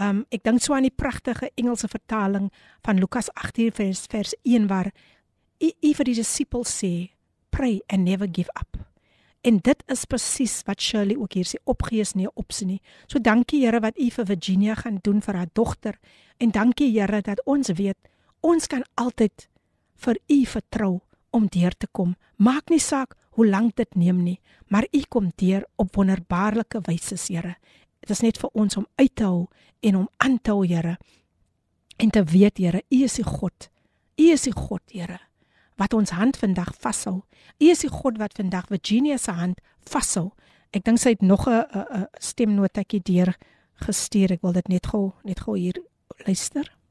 Um 0.00 0.24
ek 0.32 0.44
dink 0.44 0.62
so 0.62 0.74
aan 0.74 0.86
die 0.86 0.94
pragtige 0.94 1.50
Engelse 1.54 1.88
vertaling 1.88 2.50
van 2.84 3.00
Lukas 3.00 3.28
18 3.34 3.72
vers 3.76 4.06
vers 4.10 4.34
1 4.42 4.68
waar 4.70 4.92
u 5.62 5.92
vir 5.94 6.08
die 6.08 6.16
disippels 6.16 6.72
sê 6.80 7.12
pray 7.50 7.80
and 7.88 8.04
never 8.04 8.26
give 8.26 8.50
up. 8.58 8.78
En 9.42 9.58
dit 9.58 9.82
is 9.90 10.04
presies 10.06 10.60
wat 10.66 10.80
Shirley 10.80 11.16
ook 11.18 11.34
hier 11.34 11.46
sê 11.46 11.58
opgees 11.66 12.14
nie 12.14 12.28
opsie 12.38 12.66
nie. 12.66 12.80
So 13.06 13.18
dankie 13.18 13.64
Here 13.64 13.80
wat 13.82 13.98
u 13.98 14.08
vir 14.10 14.26
Virginia 14.26 14.74
gaan 14.78 15.00
doen 15.02 15.20
vir 15.20 15.34
haar 15.34 15.50
dogter 15.52 15.98
en 16.38 16.50
dankie 16.50 16.92
Here 16.92 17.20
dat 17.22 17.42
ons 17.44 17.72
weet 17.76 17.98
ons 18.40 18.66
kan 18.66 18.84
altyd 18.94 19.48
vir 20.02 20.18
u 20.28 20.38
vertrou 20.46 21.00
om 21.30 21.46
deur 21.46 21.74
te 21.78 21.86
kom. 21.90 22.16
Maak 22.36 22.70
nie 22.70 22.80
saak 22.80 23.16
hoe 23.36 23.46
lank 23.46 23.76
dit 23.76 23.94
neem 23.96 24.22
nie, 24.22 24.38
maar 24.68 24.86
u 24.92 25.02
kom 25.08 25.30
deur 25.40 25.64
op 25.76 25.96
wonderbaarlike 25.96 26.82
wyse, 26.86 27.16
Here. 27.28 27.56
Dit 28.02 28.10
is 28.16 28.22
net 28.24 28.38
vir 28.42 28.50
ons 28.58 28.76
om 28.80 28.86
uit 28.98 29.12
te 29.14 29.26
hou 29.28 29.46
en 29.86 29.96
om 30.02 30.08
aan 30.22 30.40
te 30.42 30.50
hou, 30.50 30.66
Here. 30.66 30.96
En 32.02 32.10
te 32.10 32.24
weet, 32.24 32.58
Here, 32.58 32.82
U 32.90 33.02
is 33.06 33.18
die 33.20 33.26
God. 33.26 33.68
U 34.18 34.30
is 34.32 34.46
die 34.48 34.54
God, 34.56 34.82
Here, 34.90 35.20
wat 35.78 35.94
ons 35.94 36.10
hand 36.10 36.36
vandag 36.36 36.74
vashou. 36.82 37.22
U 37.62 37.70
is 37.70 37.84
die 37.86 37.92
God 37.92 38.18
wat 38.18 38.34
vandag 38.38 38.68
Virginia 38.72 39.18
se 39.18 39.34
hand 39.38 39.62
vashou. 39.86 40.32
Ek 40.72 40.84
dink 40.84 40.98
sy 40.98 41.14
het 41.14 41.22
nog 41.22 41.46
'n 41.46 41.64
'n 41.70 42.06
stemnotetjie 42.18 43.02
deur 43.02 43.36
gestuur. 43.86 44.32
Ek 44.32 44.42
wil 44.42 44.52
dit 44.52 44.68
net 44.68 44.86
gou 44.86 45.12
net 45.24 45.40
gou 45.40 45.56
hier 45.56 45.78
luister. 46.26 46.81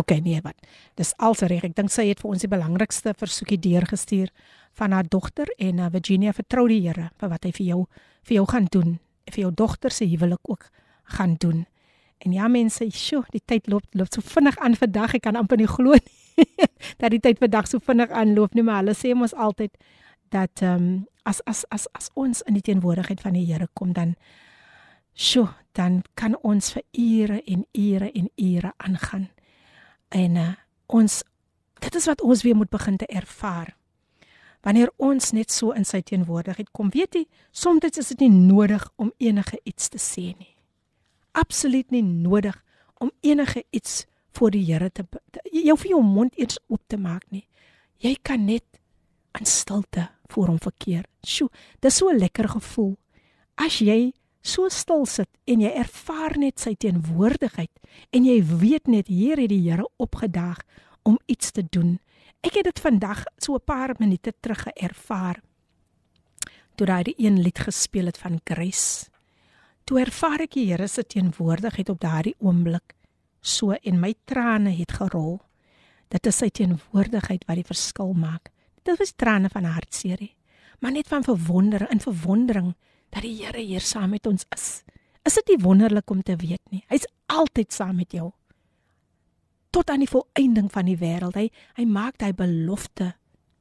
OK, 0.00 0.14
nee, 0.24 0.40
wat. 0.40 0.56
Dis 0.96 1.12
alsreg. 1.20 1.64
Ek 1.66 1.74
dink 1.76 1.92
sy 1.92 2.06
het 2.08 2.22
vir 2.22 2.32
ons 2.32 2.40
die 2.40 2.48
belangrikste 2.48 3.12
versoekie 3.20 3.58
deurgestuur 3.60 4.30
van 4.78 4.94
haar 4.96 5.08
dogter 5.12 5.50
en 5.60 5.82
uh, 5.82 5.90
Virginia 5.92 6.32
vertrou 6.32 6.64
die 6.70 6.80
Here 6.86 7.10
vir 7.20 7.32
wat 7.32 7.44
hy 7.44 7.52
vir 7.58 7.66
jou 7.66 7.80
vir 8.28 8.36
jou 8.38 8.44
gaan 8.48 8.68
doen 8.72 8.94
en 8.96 9.34
vir 9.34 9.42
jou 9.42 9.50
dogter 9.56 9.92
se 9.92 10.06
huwelik 10.08 10.48
ook 10.48 10.70
gaan 11.16 11.34
doen. 11.42 11.64
En 12.24 12.32
ja 12.32 12.48
mense, 12.48 12.86
sjo, 12.96 13.24
die 13.32 13.42
tyd 13.44 13.68
loop 13.68 13.84
loop 13.96 14.08
so 14.12 14.24
vinnig 14.24 14.56
aan 14.60 14.76
vandag. 14.78 15.16
Ek 15.18 15.24
kan 15.26 15.36
amper 15.36 15.60
nie 15.60 15.68
glo 15.68 15.96
nie 15.98 16.46
dat 17.00 17.10
die 17.12 17.20
tyd 17.20 17.40
vandag 17.42 17.68
so 17.68 17.82
vinnig 17.84 18.12
aanloop 18.16 18.56
nie, 18.56 18.64
maar 18.64 18.80
hulle 18.80 18.96
sê 18.96 19.12
mos 19.16 19.36
altyd 19.36 19.76
dat 20.32 20.64
ehm 20.64 20.76
um, 20.76 20.92
as 21.28 21.42
as 21.44 21.66
as 21.68 21.84
as 21.92 22.08
ons 22.16 22.40
in 22.48 22.56
die 22.56 22.64
teenwoordigheid 22.64 23.20
van 23.20 23.36
die 23.36 23.44
Here 23.44 23.68
kom 23.76 23.92
dan 23.92 24.14
sjo, 25.12 25.50
dan 25.76 26.00
kan 26.16 26.38
ons 26.40 26.72
vir 26.72 26.86
ure 26.96 27.42
en 27.44 27.66
ure 27.76 28.08
en 28.16 28.30
ure 28.40 28.72
aangaan 28.78 29.28
en 30.10 30.36
uh, 30.36 30.52
ons 30.86 31.22
dit 31.80 31.94
is 31.96 32.06
wat 32.06 32.20
ons 32.20 32.42
weer 32.44 32.56
moet 32.56 32.70
begin 32.70 32.96
te 32.96 33.06
ervaar. 33.06 33.76
Wanneer 34.60 34.90
ons 35.00 35.30
net 35.32 35.52
so 35.52 35.72
in 35.72 35.86
sy 35.88 36.02
teenwoordigheid 36.04 36.68
kom, 36.76 36.90
weet 36.92 37.16
jy, 37.16 37.24
soms 37.50 37.96
is 37.96 38.12
dit 38.12 38.26
nie 38.26 38.34
nodig 38.34 38.84
om 39.00 39.12
enige 39.18 39.56
iets 39.64 39.88
te 39.88 39.98
sê 39.98 40.34
nie. 40.36 40.56
Absoluut 41.32 41.90
nie 41.90 42.02
nodig 42.02 42.58
om 43.00 43.10
enige 43.24 43.64
iets 43.70 44.04
voor 44.36 44.52
die 44.52 44.64
Here 44.66 44.90
te, 44.90 45.06
te 45.32 45.40
jou 45.50 45.76
vir 45.78 45.94
jou 45.94 46.02
mond 46.04 46.36
eers 46.36 46.58
oop 46.68 46.82
te 46.86 46.98
maak 47.00 47.24
nie. 47.30 47.46
Jy 48.04 48.16
kan 48.22 48.44
net 48.44 48.66
in 49.38 49.46
stilte 49.46 50.08
voor 50.30 50.52
hom 50.52 50.60
verkeer. 50.60 51.06
Sjoe, 51.24 51.48
dis 51.80 51.96
so 51.96 52.10
'n 52.10 52.18
lekker 52.18 52.48
gevoel. 52.48 52.96
As 53.56 53.78
jy 53.78 54.12
so 54.42 54.68
stil 54.68 55.06
sit 55.06 55.28
en 55.44 55.60
jy 55.60 55.70
ervaar 55.82 56.36
net 56.40 56.60
sy 56.60 56.74
teenwoordigheid 56.74 57.72
en 58.16 58.24
jy 58.24 58.38
weet 58.44 58.88
net 58.88 59.08
hier 59.08 59.40
het 59.40 59.50
die 59.52 59.62
Here 59.66 59.86
opgedag 59.98 60.62
om 61.02 61.18
iets 61.26 61.50
te 61.52 61.62
doen. 61.62 61.98
Ek 62.40 62.56
het 62.56 62.64
dit 62.64 62.80
vandag 62.80 63.24
so 63.38 63.54
'n 63.54 63.64
paar 63.64 63.94
minute 63.98 64.32
terug 64.40 64.64
geervaar. 64.64 65.42
Toe 66.76 66.86
daai 66.86 67.02
die 67.02 67.18
een 67.18 67.42
lied 67.42 67.58
gespeel 67.58 68.06
het 68.06 68.18
van 68.18 68.40
Grace. 68.44 69.10
Toe 69.84 70.00
ervaar 70.00 70.40
ek 70.40 70.52
die 70.52 70.66
Here 70.66 70.88
se 70.88 71.02
teenwoordigheid 71.02 71.88
op 71.88 72.00
daardie 72.00 72.34
oomblik 72.38 72.94
so 73.40 73.72
en 73.72 74.00
my 74.00 74.14
trane 74.24 74.70
het 74.76 74.92
gerol. 74.92 75.40
Dit 76.08 76.26
is 76.26 76.40
sy 76.42 76.50
teenwoordigheid 76.50 77.46
wat 77.48 77.60
die 77.60 77.66
verskil 77.66 78.12
maak. 78.12 78.50
Dit 78.82 78.98
was 78.98 79.12
trane 79.16 79.48
van 79.48 79.64
hartseer, 79.64 80.22
maar 80.80 80.92
net 80.92 81.08
van 81.08 81.24
verwondering 81.24 81.90
en 81.90 82.00
verwondering 82.00 82.74
dat 83.10 83.24
die 83.26 83.36
Here 83.40 83.60
hier 83.60 83.84
saam 83.84 84.14
met 84.14 84.26
ons 84.26 84.46
is. 84.54 84.82
Is 85.26 85.36
dit 85.40 85.52
nie 85.52 85.62
wonderlik 85.64 86.10
om 86.10 86.22
te 86.22 86.36
weet 86.36 86.62
nie? 86.70 86.84
Hy's 86.88 87.06
altyd 87.30 87.72
saam 87.72 87.98
met 88.00 88.12
jou. 88.16 88.30
Tot 89.70 89.90
aan 89.90 90.02
die 90.02 90.10
volëinding 90.10 90.70
van 90.72 90.88
die 90.88 90.98
wêreld. 90.98 91.36
Hy 91.36 91.50
hy 91.78 91.86
maak 91.86 92.18
daai 92.18 92.32
belofte, 92.34 93.12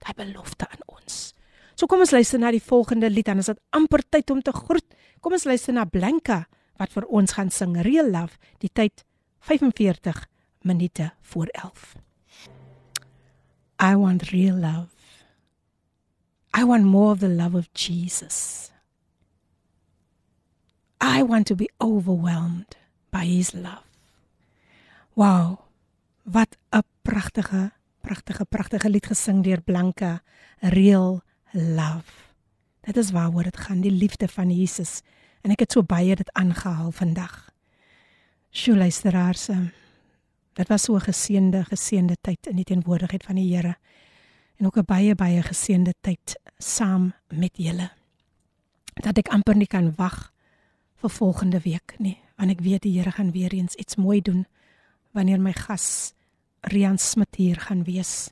daai 0.06 0.16
belofte 0.18 0.70
aan 0.70 0.86
ons. 0.88 1.34
So 1.76 1.88
kom 1.88 2.02
ons 2.04 2.12
luister 2.16 2.42
na 2.42 2.52
die 2.52 2.64
volgende 2.64 3.10
lied 3.10 3.30
dan 3.30 3.40
is 3.40 3.52
dit 3.52 3.60
amper 3.76 4.04
tyd 4.10 4.32
om 4.34 4.42
te 4.44 4.54
groet. 4.56 4.88
Kom 5.22 5.36
ons 5.36 5.48
luister 5.48 5.76
na 5.76 5.86
Blanka 5.86 6.46
wat 6.80 6.92
vir 6.96 7.08
ons 7.12 7.36
gaan 7.36 7.52
sing 7.52 7.76
Real 7.84 8.08
Love, 8.10 8.40
die 8.64 8.72
tyd 8.72 9.04
45 9.48 10.26
minute 10.68 11.12
voor 11.22 11.48
11. 11.52 11.96
I 13.80 13.96
want 13.96 14.32
real 14.32 14.56
love. 14.56 14.92
I 16.54 16.66
want 16.66 16.84
more 16.84 17.12
of 17.12 17.20
the 17.20 17.30
love 17.30 17.56
of 17.56 17.70
Jesus. 17.74 18.72
I 21.02 21.24
want 21.24 21.48
to 21.48 21.56
be 21.56 21.70
overwhelmed 21.80 22.76
by 23.12 23.26
his 23.26 23.54
love. 23.54 23.88
Wow. 25.16 25.60
Wat 26.24 26.58
'n 26.72 26.84
pragtige, 27.02 27.72
pragtige, 28.02 28.46
pragtige 28.46 28.90
lied 28.90 29.06
gesing 29.06 29.44
deur 29.44 29.62
Blanka, 29.62 30.22
Real 30.60 31.22
Love. 31.52 32.12
Dit 32.82 32.98
is 32.98 33.12
waaroor 33.12 33.44
dit 33.44 33.58
gaan, 33.58 33.82
die 33.82 33.92
liefde 33.92 34.28
van 34.28 34.50
Jesus. 34.52 35.02
En 35.42 35.52
ek 35.52 35.60
het 35.60 35.72
so 35.72 35.84
baie 35.84 36.16
dit 36.16 36.32
aangehaal 36.34 36.92
vandag. 36.92 37.52
Sjoe 38.52 38.78
luisteraars, 38.78 39.48
ehm, 39.48 39.68
dit 40.54 40.68
was 40.68 40.84
so 40.84 40.96
'n 40.96 41.02
geseënde, 41.02 41.64
geseënde 41.64 42.18
tyd 42.22 42.48
in 42.48 42.56
die 42.56 42.66
teenwoordigheid 42.66 43.24
van 43.24 43.36
die 43.36 43.56
Here. 43.56 43.78
En 44.58 44.66
ook 44.66 44.78
'n 44.78 44.86
baie 44.86 45.16
baie 45.16 45.42
geseënde 45.42 45.94
tyd 46.02 46.40
saam 46.58 47.14
met 47.28 47.58
julle. 47.58 47.92
Dat 48.94 49.18
ek 49.18 49.28
amper 49.28 49.56
nie 49.56 49.68
kan 49.68 49.94
wag 49.96 50.32
vir 51.00 51.10
volgende 51.10 51.60
week 51.64 51.96
nie, 52.00 52.18
want 52.38 52.52
ek 52.52 52.64
weet 52.64 52.84
die 52.84 52.98
Here 52.98 53.12
gaan 53.16 53.32
weer 53.32 53.54
eens 53.56 53.76
iets 53.80 53.96
mooi 53.96 54.22
doen 54.22 54.46
wanneer 55.16 55.40
my 55.40 55.54
gas 55.56 56.14
Rian 56.62 56.98
Smit 57.00 57.40
hier 57.40 57.60
gaan 57.60 57.84
wees. 57.88 58.32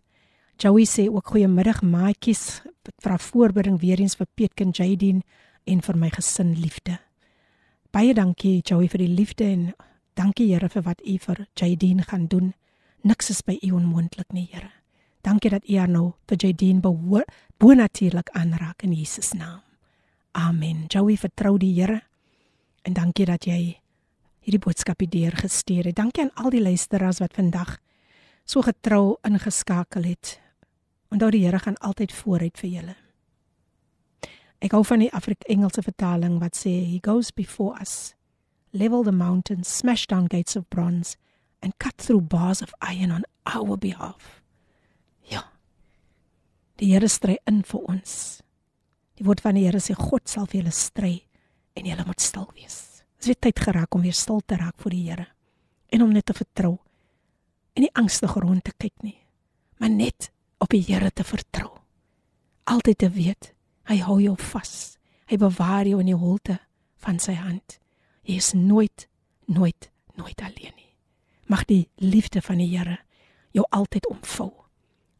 Joey 0.57 0.85
sê 0.85 1.07
ook 1.07 1.31
goeiemiddag 1.31 1.81
maatjies, 1.81 2.61
vra 3.03 3.17
voorbereiding 3.17 3.79
weer 3.79 3.99
eens 4.01 4.17
vir 4.17 4.27
Pietkin 4.35 4.73
Jadine 4.73 5.23
en 5.65 5.81
vir 5.81 5.97
my 5.97 6.09
gesin 6.09 6.55
liefde. 6.57 6.97
Baie 7.91 8.13
dankie 8.13 8.61
Joey 8.65 8.89
vir 8.91 9.05
die 9.05 9.13
liefde 9.13 9.45
en 9.47 9.69
dankie 10.17 10.49
Here 10.51 10.69
vir 10.69 10.83
wat 10.83 11.01
u 11.05 11.17
vir 11.23 11.45
Jadine 11.55 12.03
gaan 12.03 12.27
doen. 12.27 12.53
Niks 13.03 13.29
is 13.29 13.41
by 13.45 13.59
u 13.61 13.71
onmoontlik 13.77 14.33
nie, 14.33 14.49
Here. 14.51 14.71
Dankie 15.23 15.49
dat 15.49 15.69
u 15.69 15.77
haar 15.77 15.89
nou 15.89 16.13
vir 16.27 16.37
Jadine 16.37 16.81
bonatuurlik 17.57 18.29
aanraak 18.33 18.83
in 18.83 18.93
Jesus 18.93 19.33
naam. 19.33 19.61
Amen. 20.31 20.85
Joey 20.87 21.17
vertrou 21.17 21.57
die 21.57 21.73
Here. 21.73 22.01
En 22.87 22.95
dankie 22.95 23.25
dat 23.27 23.43
jy 23.43 23.59
hierdie 24.47 24.61
boodskap 24.63 25.01
hier 25.03 25.35
gestuur 25.35 25.89
het. 25.89 25.97
Dankie 25.97 26.23
aan 26.23 26.35
al 26.39 26.53
die 26.53 26.63
luisteraars 26.63 27.19
wat 27.19 27.35
vandag 27.35 27.73
so 28.47 28.63
getrou 28.63 29.17
ingeskakel 29.27 30.07
het. 30.07 30.37
Onthou 31.11 31.31
die 31.31 31.43
Here 31.43 31.59
gaan 31.59 31.75
altyd 31.83 32.13
vooruit 32.15 32.57
vir 32.57 32.69
julle. 32.69 32.95
Ek 34.63 34.71
hou 34.71 34.85
van 34.87 35.03
die 35.03 35.11
Afrika 35.11 35.51
Engelse 35.51 35.83
vertaling 35.83 36.39
wat 36.39 36.55
sê 36.55 36.71
he 36.87 37.01
goes 37.03 37.31
before 37.31 37.75
us 37.81 38.15
level 38.71 39.03
the 39.03 39.11
mountains, 39.11 39.67
smash 39.67 40.07
down 40.07 40.27
gates 40.27 40.55
of 40.55 40.69
bronze, 40.69 41.17
and 41.61 41.77
cut 41.79 41.97
through 41.97 42.21
bars 42.21 42.61
of 42.61 42.73
iron 42.81 43.11
on 43.11 43.23
our 43.45 43.77
behalf. 43.77 44.41
Ja. 45.27 45.43
Die 46.79 46.93
Here 46.93 47.07
stry 47.07 47.37
in 47.47 47.63
vir 47.63 47.83
ons. 47.83 48.41
Die 49.19 49.25
woord 49.25 49.41
van 49.43 49.59
die 49.59 49.67
Here 49.67 49.83
sê 49.83 49.95
God 49.97 50.29
sal 50.29 50.47
vir 50.47 50.61
julle 50.61 50.75
stry 50.75 51.26
en 51.77 51.85
julle 51.85 52.05
moet 52.05 52.21
stil 52.21 52.47
wees. 52.55 52.77
Dit 53.17 53.25
is 53.25 53.31
weer 53.31 53.39
tyd 53.47 53.59
geraak 53.59 53.95
om 53.95 54.01
weer 54.05 54.15
stil 54.17 54.41
te 54.45 54.57
raak 54.57 54.77
voor 54.81 54.93
die 54.93 55.03
Here 55.09 55.27
en 55.93 56.03
om 56.03 56.11
net 56.11 56.25
te 56.25 56.35
vertrou 56.35 56.77
en 57.73 57.85
nie 57.85 57.93
angstig 57.93 58.33
rond 58.33 58.63
te 58.63 58.73
kyk 58.77 59.03
nie, 59.05 59.19
maar 59.77 59.93
net 59.93 60.31
op 60.57 60.73
die 60.73 60.83
Here 60.83 61.11
te 61.13 61.23
vertrou. 61.23 61.71
Altyd 62.67 62.97
te 62.97 63.09
weet 63.13 63.53
hy 63.87 63.99
hou 64.03 64.17
jou 64.19 64.35
vas. 64.51 64.97
Hy 65.27 65.37
bewaar 65.39 65.87
jou 65.87 65.99
in 66.01 66.09
die 66.11 66.17
holte 66.17 66.57
van 67.03 67.19
sy 67.23 67.37
hand. 67.37 67.77
Jy 68.27 68.39
is 68.41 68.53
nooit 68.57 69.07
nooit 69.47 69.91
nooit 70.17 70.41
alleen 70.41 70.73
nie. 70.75 70.91
Mag 71.47 71.67
die 71.69 71.87
liefde 71.95 72.41
van 72.41 72.57
die 72.59 72.71
Here 72.73 72.97
jou 73.55 73.65
altyd 73.69 74.09
omvou 74.11 74.51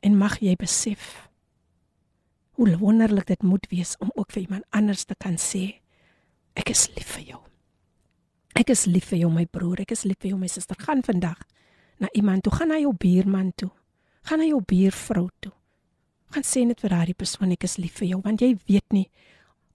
en 0.01 0.17
mag 0.17 0.39
jy 0.41 0.55
besef 0.59 1.27
hoe 2.57 2.77
wonderlik 2.81 3.27
dit 3.29 3.43
moet 3.45 3.67
wees 3.69 3.95
om 4.01 4.11
ook 4.15 4.31
vir 4.34 4.41
iemand 4.41 4.65
anders 4.69 5.05
te 5.05 5.15
kan 5.15 5.38
sê 5.38 5.77
ek 6.57 6.73
is 6.73 6.88
lief 6.95 7.13
vir 7.15 7.25
jou. 7.34 7.41
Ek 8.57 8.71
is 8.73 8.88
lief 8.89 9.11
vir 9.11 9.21
jou 9.21 9.29
my 9.31 9.45
broer, 9.45 9.84
ek 9.84 9.93
is 9.93 10.03
lief 10.07 10.17
vir 10.23 10.34
jou 10.34 10.39
my 10.41 10.49
suster. 10.49 10.77
Gaan 10.81 11.03
vandag 11.05 11.43
na 12.01 12.09
iemand 12.17 12.43
toe, 12.45 12.53
gaan 12.53 12.73
na 12.73 12.81
jou 12.81 12.93
buurman 12.93 13.53
toe. 13.55 13.69
Gaan 14.27 14.41
na 14.41 14.49
jou 14.49 14.61
buurvrou 14.65 15.27
toe. 15.39 15.53
Gaan 16.34 16.43
sê 16.43 16.65
net 16.67 16.81
vir 16.84 16.91
daardie 16.91 17.15
persoon 17.17 17.53
ek 17.55 17.67
is 17.67 17.77
lief 17.79 18.01
vir 18.01 18.09
jou 18.11 18.21
want 18.25 18.41
jy 18.43 18.55
weet 18.67 18.95
nie 18.95 19.07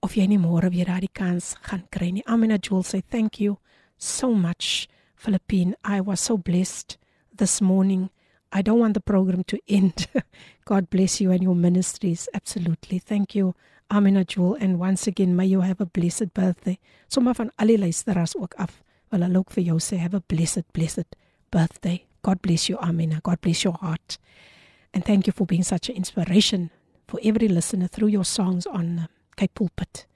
of 0.03 0.17
jy 0.19 0.27
nie 0.27 0.37
môre 0.37 0.69
weer 0.69 0.89
daardie 0.91 1.11
kans 1.15 1.53
gaan 1.65 1.87
kry 1.89 2.11
nie. 2.11 2.25
Amina 2.27 2.59
Jewel 2.59 2.83
say 2.83 3.01
thank 3.01 3.39
you 3.39 3.57
so 3.97 4.33
much 4.35 4.87
Philippine. 5.15 5.75
I 5.83 6.01
was 6.01 6.19
so 6.19 6.37
blessed 6.37 6.97
this 7.35 7.61
morning. 7.61 8.09
I 8.51 8.61
don't 8.61 8.79
want 8.79 8.93
the 8.93 8.99
program 8.99 9.43
to 9.45 9.59
end. 9.67 10.07
God 10.65 10.89
bless 10.89 11.21
you 11.21 11.31
and 11.31 11.41
your 11.41 11.55
ministries. 11.55 12.27
Absolutely. 12.33 12.99
Thank 12.99 13.33
you. 13.33 13.55
Amina 13.93 14.23
Jewel 14.23 14.57
and 14.59 14.79
once 14.79 15.05
again 15.07 15.35
may 15.35 15.45
you 15.45 15.61
have 15.61 15.79
a 15.79 15.85
blessed 15.85 16.33
birthday. 16.33 16.79
Sommige 17.07 17.35
van 17.35 17.51
al 17.55 17.67
die 17.67 17.77
luisteraars 17.77 18.35
ook 18.37 18.53
af. 18.53 18.81
Wil 19.09 19.21
hulle 19.21 19.37
ook 19.37 19.51
vir 19.53 19.63
jou 19.63 19.77
sê 19.77 19.99
have 20.01 20.17
a 20.17 20.21
blessed 20.25 20.65
blessed 20.71 21.15
birthday. 21.53 21.99
God 22.25 22.41
bless 22.41 22.65
you 22.67 22.79
Amina. 22.81 23.19
God 23.21 23.39
bless 23.39 23.61
your 23.61 23.77
heart. 23.81 24.17
And 24.91 25.05
thank 25.05 25.25
you 25.25 25.33
for 25.35 25.45
being 25.45 25.63
such 25.63 25.89
an 25.89 25.95
inspiration 25.95 26.71
for 27.07 27.19
every 27.21 27.47
listener 27.47 27.87
through 27.87 28.09
your 28.09 28.25
songs 28.25 28.65
on 28.65 28.97
uh, 28.97 29.05
Cape 29.35 29.53
Pulpit. 29.53 30.07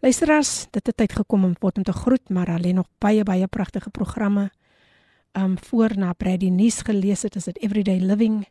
Luisteraars, 0.00 0.66
dit 0.70 0.86
het 0.86 0.96
tyd 0.96 1.12
gekom 1.12 1.44
om 1.44 1.54
pot 1.54 1.76
om 1.78 1.86
te 1.86 1.92
groet, 1.92 2.28
maar 2.28 2.46
daar 2.50 2.60
lê 2.60 2.72
nog 2.74 2.88
baie 2.98 3.22
baie 3.22 3.46
pragtige 3.46 3.90
programme. 3.90 4.50
Um 5.32 5.54
voor 5.58 5.94
na 5.96 6.12
Brady 6.12 6.50
nuus 6.50 6.82
gelees 6.82 7.22
het, 7.22 7.36
is 7.36 7.44
dit 7.44 7.62
Everyday 7.62 7.98
Living 7.98 8.48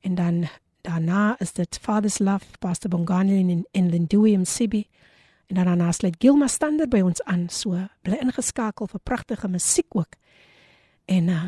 en 0.00 0.14
dan 0.14 0.46
daarna 0.82 1.38
is 1.38 1.52
dit 1.52 1.78
Father's 1.78 2.18
Love, 2.18 2.44
Pastor 2.58 2.90
Bongani 2.90 3.38
in 3.38 3.66
in 3.70 3.90
Lindui 3.90 4.36
Msibi. 4.38 4.88
En 5.46 5.54
dan 5.54 5.64
daarna 5.64 5.92
sluit 5.92 6.16
Gilma 6.18 6.46
Stander 6.46 6.88
by 6.88 7.00
ons 7.00 7.22
aan. 7.22 7.48
So 7.48 7.88
bly 8.02 8.18
ingeskakel 8.20 8.86
vir 8.86 9.00
pragtige 9.02 9.48
musiek 9.48 9.96
ook. 9.96 10.14
En 11.04 11.28
uh, 11.28 11.42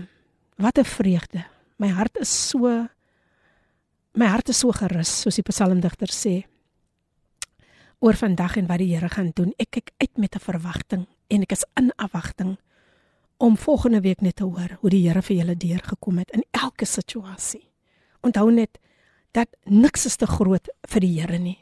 wat 0.56 0.78
'n 0.78 0.84
vreugde. 0.84 1.44
My 1.76 1.88
hart 1.88 2.18
is 2.18 2.48
so 2.48 2.86
my 4.12 4.26
hart 4.26 4.48
is 4.48 4.58
so 4.58 4.70
gerus, 4.70 5.20
soos 5.20 5.34
die 5.34 5.42
psalmdigter 5.42 6.08
sê 6.12 6.44
oor 7.98 8.14
vandag 8.14 8.56
en 8.56 8.66
wat 8.66 8.78
die 8.78 8.94
Here 8.94 9.08
gaan 9.08 9.30
doen. 9.34 9.52
Ek 9.56 9.70
kyk 9.70 9.90
uit 9.96 10.16
met 10.16 10.34
'n 10.34 10.38
verwagting 10.40 11.06
en 11.26 11.42
ek 11.42 11.52
is 11.52 11.64
in 11.74 11.92
afwagting 11.96 12.58
om 13.36 13.56
volgende 13.56 14.00
week 14.00 14.20
net 14.20 14.36
te 14.36 14.44
hoor 14.44 14.76
hoe 14.80 14.90
die 14.90 15.08
Here 15.08 15.22
vir 15.22 15.36
julle 15.36 15.56
deurgekom 15.56 16.18
het 16.18 16.30
in 16.30 16.44
elke 16.50 16.84
situasie. 16.84 17.70
Onthou 18.20 18.52
net 18.52 18.78
dat 19.34 19.50
niks 19.66 20.06
is 20.06 20.16
te 20.16 20.26
groot 20.30 20.68
vir 20.90 21.02
die 21.02 21.14
Here 21.18 21.38
nie. 21.38 21.58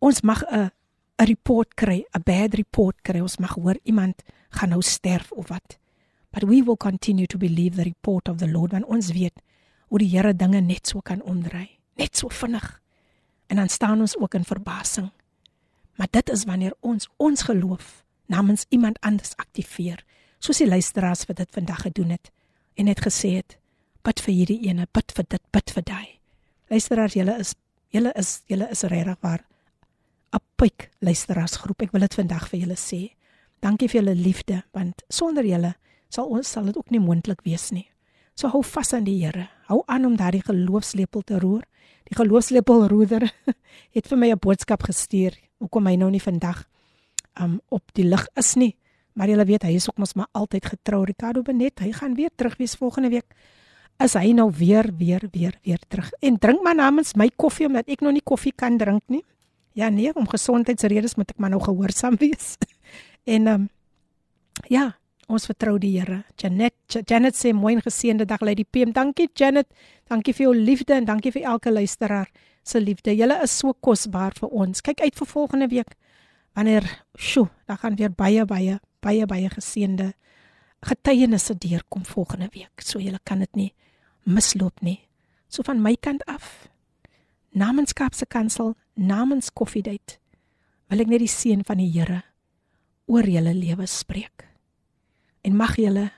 Ons 0.00 0.22
mag 0.22 0.42
'n 0.48 0.70
'n 1.18 1.26
report 1.26 1.74
kry, 1.74 2.04
'n 2.14 2.22
bad 2.24 2.54
report 2.54 3.02
kry. 3.02 3.20
Ons 3.20 3.36
mag 3.38 3.54
hoor 3.54 3.78
iemand 3.84 4.22
gaan 4.50 4.68
nou 4.68 4.82
sterf 4.82 5.32
of 5.32 5.48
wat. 5.48 5.78
But 6.30 6.42
we 6.44 6.62
will 6.62 6.76
continue 6.76 7.26
to 7.26 7.38
believe 7.38 7.76
the 7.76 7.82
report 7.82 8.28
of 8.28 8.36
the 8.38 8.48
Lord 8.48 8.72
want 8.72 8.84
ons 8.84 9.12
weet 9.12 9.42
hoe 9.88 9.98
die 9.98 10.08
Here 10.08 10.34
dinge 10.34 10.60
net 10.60 10.86
so 10.86 11.00
kan 11.00 11.22
omdraai, 11.22 11.78
net 11.96 12.16
so 12.16 12.28
vinnig. 12.28 12.80
En 13.46 13.56
dan 13.56 13.68
staan 13.68 14.00
ons 14.00 14.16
ook 14.16 14.34
in 14.34 14.44
verbasing. 14.44 15.10
Maar 15.96 16.08
dit 16.10 16.30
is 16.30 16.44
wanneer 16.44 16.74
ons 16.80 17.08
ons 17.16 17.42
geloof 17.42 18.04
namens 18.26 18.64
iemand 18.68 19.00
anders 19.00 19.36
aktiveer, 19.36 20.04
soos 20.38 20.58
die 20.58 20.68
luisteraars 20.68 21.26
wat 21.26 21.36
dit 21.36 21.50
vandag 21.50 21.80
gedoen 21.80 22.10
het 22.10 22.30
en 22.74 22.86
het 22.86 23.00
gesê 23.00 23.36
het: 23.36 23.58
"Bid 24.02 24.20
vir 24.20 24.34
hierdie 24.34 24.68
ene, 24.68 24.86
bid 24.92 25.12
vir 25.12 25.24
dit, 25.28 25.42
bid 25.50 25.70
vir 25.70 25.82
daai." 25.82 26.21
Luisteraars, 26.72 27.12
julle 27.12 27.34
is 27.36 27.52
julle 27.92 28.12
is 28.16 28.28
julle 28.48 28.66
is 28.72 28.82
regtig 28.88 29.18
waar 29.20 29.44
'n 30.32 30.40
pyk 30.56 30.90
luisteraars 31.00 31.56
groep. 31.60 31.82
Ek 31.82 31.92
wil 31.92 32.00
dit 32.00 32.14
vandag 32.14 32.48
vir 32.48 32.60
julle 32.60 32.76
sê. 32.76 33.12
Dankie 33.60 33.88
vir 33.88 34.00
julle 34.00 34.14
liefde, 34.14 34.62
want 34.72 35.02
sonder 35.08 35.44
julle 35.44 35.74
sal 36.08 36.24
ons 36.24 36.48
sal 36.48 36.64
dit 36.64 36.76
ook 36.76 36.90
nie 36.90 37.00
moontlik 37.00 37.42
wees 37.44 37.70
nie. 37.72 37.88
So 38.34 38.48
hou 38.48 38.62
vas 38.62 38.92
aan 38.92 39.04
die 39.04 39.20
Here. 39.20 39.48
Hou 39.68 39.82
aan 39.86 40.04
om 40.06 40.16
daardie 40.16 40.42
geloofslepel 40.42 41.22
te 41.22 41.38
roer. 41.38 41.62
Die 42.08 42.16
geloofslepel 42.16 42.88
roeder 42.88 43.32
het 43.96 44.08
vir 44.08 44.18
my 44.18 44.32
'n 44.32 44.38
boodskap 44.38 44.82
gestuur. 44.82 45.36
Hoekom 45.58 45.86
hy 45.86 45.96
nou 45.96 46.10
nie 46.10 46.20
vandag 46.20 46.64
um 47.38 47.60
op 47.68 47.82
die 47.92 48.04
lig 48.04 48.26
is 48.34 48.54
nie. 48.56 48.76
Maar 49.12 49.28
jy 49.28 49.44
weet 49.44 49.62
hy 49.62 49.74
is 49.74 49.88
ook 49.88 49.98
mos 49.98 50.14
maar 50.14 50.28
altyd 50.32 50.64
getrou. 50.64 51.04
Ricardo 51.04 51.42
Benet, 51.42 51.80
hy 51.80 51.92
gaan 51.92 52.14
weer 52.14 52.30
terug 52.34 52.56
wees 52.56 52.74
volgende 52.74 53.10
week. 53.10 53.34
Is 54.02 54.16
hy 54.18 54.32
nou 54.34 54.48
weer 54.50 54.88
weer 54.98 55.22
weer 55.30 55.58
weer 55.62 55.78
terug. 55.88 56.10
En 56.20 56.38
drink 56.38 56.62
maar 56.62 56.74
namens 56.74 57.14
my 57.14 57.28
koffie 57.36 57.68
omdat 57.68 57.86
ek 57.86 58.00
nog 58.02 58.16
nie 58.16 58.24
koffie 58.24 58.52
kan 58.56 58.78
drink 58.78 59.02
nie. 59.06 59.22
Ja 59.78 59.88
nee, 59.88 60.10
om 60.14 60.26
gesondheidsredes 60.28 61.14
moet 61.16 61.30
ek 61.30 61.38
maar 61.38 61.52
nou 61.54 61.62
gehoorsaam 61.62 62.18
wees. 62.24 62.56
en 63.24 63.46
um 63.46 63.68
ja, 64.68 64.92
Ons 65.32 65.46
vertrou 65.48 65.78
die 65.80 65.94
Here. 65.94 66.24
Janet 66.36 66.74
Janet 67.08 67.36
sê 67.38 67.52
mooi 67.56 67.76
en 67.76 67.82
geseënde 67.84 68.26
dag 68.28 68.42
lê 68.44 68.56
die 68.58 68.66
PM. 68.68 68.92
Dankie 68.92 69.30
Janet. 69.38 69.68
Dankie 70.10 70.34
vir 70.34 70.48
jou 70.48 70.54
liefde 70.56 70.96
en 70.98 71.06
dankie 71.08 71.32
vir 71.32 71.46
elke 71.54 71.72
luisteraar 71.72 72.28
se 72.62 72.80
liefde. 72.80 73.14
Julle 73.16 73.38
is 73.42 73.54
so 73.58 73.72
kosbaar 73.72 74.34
vir 74.36 74.50
ons. 74.50 74.82
Kyk 74.84 75.00
uit 75.00 75.14
vir 75.16 75.30
volgende 75.30 75.68
week. 75.72 75.94
Wanneer 76.58 76.84
sjo, 77.16 77.46
dan 77.66 77.78
gaan 77.80 77.96
weer 77.96 78.10
baie 78.12 78.44
baie 78.44 78.80
baie 79.00 79.26
baie 79.26 79.48
geseënde 79.48 80.12
getuienisse 80.82 81.54
deurkom 81.56 82.04
volgende 82.04 82.50
week. 82.52 82.82
So 82.82 83.00
julle 83.00 83.22
kan 83.24 83.40
dit 83.46 83.56
nie 83.56 83.70
misloop 84.24 84.82
nie. 84.82 85.00
So 85.48 85.62
van 85.62 85.82
my 85.82 85.96
kant 86.00 86.24
af 86.26 86.68
namens 87.52 87.92
Kapse 87.92 88.26
Kansel, 88.26 88.74
namens 88.94 89.52
Coffee 89.52 89.82
Date 89.82 90.18
wil 90.88 91.00
ek 91.04 91.08
net 91.08 91.22
die 91.24 91.30
seën 91.30 91.62
van 91.64 91.80
die 91.80 91.90
Here 91.92 92.22
oor 93.08 93.26
julle 93.28 93.52
lewe 93.56 93.86
spreek 93.88 94.46
en 95.42 95.56
mag 95.56 95.76
julle 95.80 96.10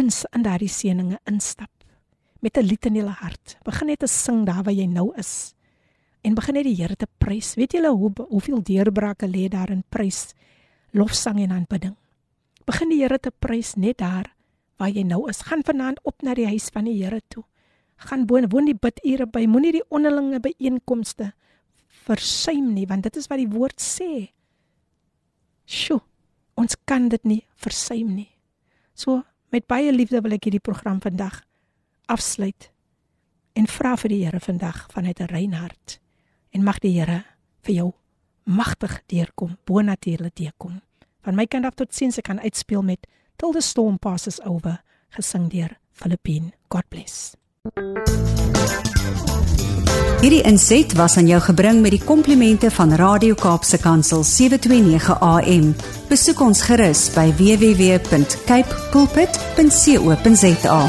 in 0.00 0.10
in 0.10 0.44
daardie 0.44 0.70
seëninge 0.72 1.20
instap 1.30 1.70
met 2.40 2.58
'n 2.58 2.66
lied 2.66 2.86
in 2.86 2.94
julle 2.94 3.16
hart. 3.20 3.56
Begin 3.64 3.86
net 3.86 3.98
te 3.98 4.06
sing 4.06 4.44
daar 4.46 4.62
waar 4.64 4.74
jy 4.74 4.86
nou 4.86 5.12
is 5.16 5.54
en 6.22 6.34
begin 6.34 6.54
net 6.54 6.64
die 6.64 6.76
Here 6.76 6.96
te 6.96 7.06
prys. 7.18 7.54
Weet 7.54 7.72
julle 7.72 7.90
hoe 7.90 8.12
hoeveel 8.28 8.62
deurbrake 8.62 9.28
lê 9.28 9.48
daar 9.48 9.70
in 9.70 9.84
prys, 9.88 10.34
lofsang 10.92 11.40
en 11.40 11.52
aanbidding. 11.52 11.96
Begin 12.64 12.88
die 12.88 13.00
Here 13.02 13.18
te 13.18 13.30
prys 13.30 13.74
net 13.74 13.98
daar 13.98 14.33
waar 14.76 14.90
jy 14.90 15.04
nou 15.06 15.28
is. 15.30 15.44
Gaan 15.48 15.64
vanaand 15.64 16.00
op 16.02 16.22
na 16.22 16.34
die 16.34 16.46
huis 16.46 16.68
van 16.72 16.84
die 16.84 16.96
Here 17.02 17.20
toe. 17.28 17.44
Gaan 17.96 18.26
woon 18.26 18.48
woon 18.50 18.66
die 18.66 18.78
bidure 18.78 19.26
by. 19.26 19.46
Moenie 19.46 19.72
die 19.78 19.86
onderlinge 19.88 20.40
byeenkomste 20.40 21.32
versuim 22.04 22.72
nie, 22.74 22.86
want 22.86 23.06
dit 23.06 23.16
is 23.16 23.28
wat 23.30 23.40
die 23.40 23.50
woord 23.50 23.80
sê. 23.80 24.30
Sjoe. 25.64 26.02
Ons 26.54 26.76
kan 26.86 27.08
dit 27.10 27.24
nie 27.24 27.42
versuim 27.58 28.14
nie. 28.14 28.30
So 28.94 29.22
met 29.54 29.66
baie 29.70 29.92
liefde 29.92 30.20
wil 30.22 30.36
ek 30.36 30.46
hierdie 30.46 30.62
program 30.62 31.00
vandag 31.02 31.40
afsluit 32.10 32.70
en 33.58 33.66
vra 33.70 33.94
vir 33.98 34.10
die 34.10 34.22
Here 34.26 34.40
vandag 34.42 34.86
vanuit 34.92 35.20
'n 35.20 35.30
rein 35.30 35.54
hart 35.54 36.00
en 36.52 36.62
mag 36.62 36.78
die 36.78 36.94
Here 36.98 37.24
vir 37.62 37.74
jou 37.74 37.92
magtig 38.44 39.02
deurkom, 39.06 39.56
bonatuurlik 39.64 40.34
deurkom. 40.36 40.80
Van 41.24 41.34
my 41.34 41.46
kant 41.46 41.64
af 41.64 41.74
tot 41.74 41.94
sins 41.94 42.18
ek 42.18 42.24
kan 42.24 42.40
uitspeel 42.40 42.82
met 42.82 43.06
Till 43.36 43.52
the 43.52 43.60
Storm 43.60 43.98
Passes 43.98 44.40
Over 44.44 44.80
gesing 45.16 45.48
deur 45.50 45.76
Filippine. 45.92 46.52
God 46.68 46.82
bless. 46.88 47.34
Hierdie 50.24 50.42
inset 50.48 50.94
was 50.96 51.16
aan 51.20 51.26
jou 51.28 51.40
gebring 51.44 51.82
met 51.84 51.92
die 51.92 52.00
komplimente 52.00 52.70
van 52.72 52.94
Radio 52.96 53.36
Kaapse 53.36 53.76
Kansel 53.78 54.24
729 54.24 55.20
AM. 55.20 55.74
Besoek 56.08 56.40
ons 56.40 56.64
gerus 56.64 57.10
by 57.12 57.28
www.cape 57.36 58.80
pulpit.co.za. 58.94 60.80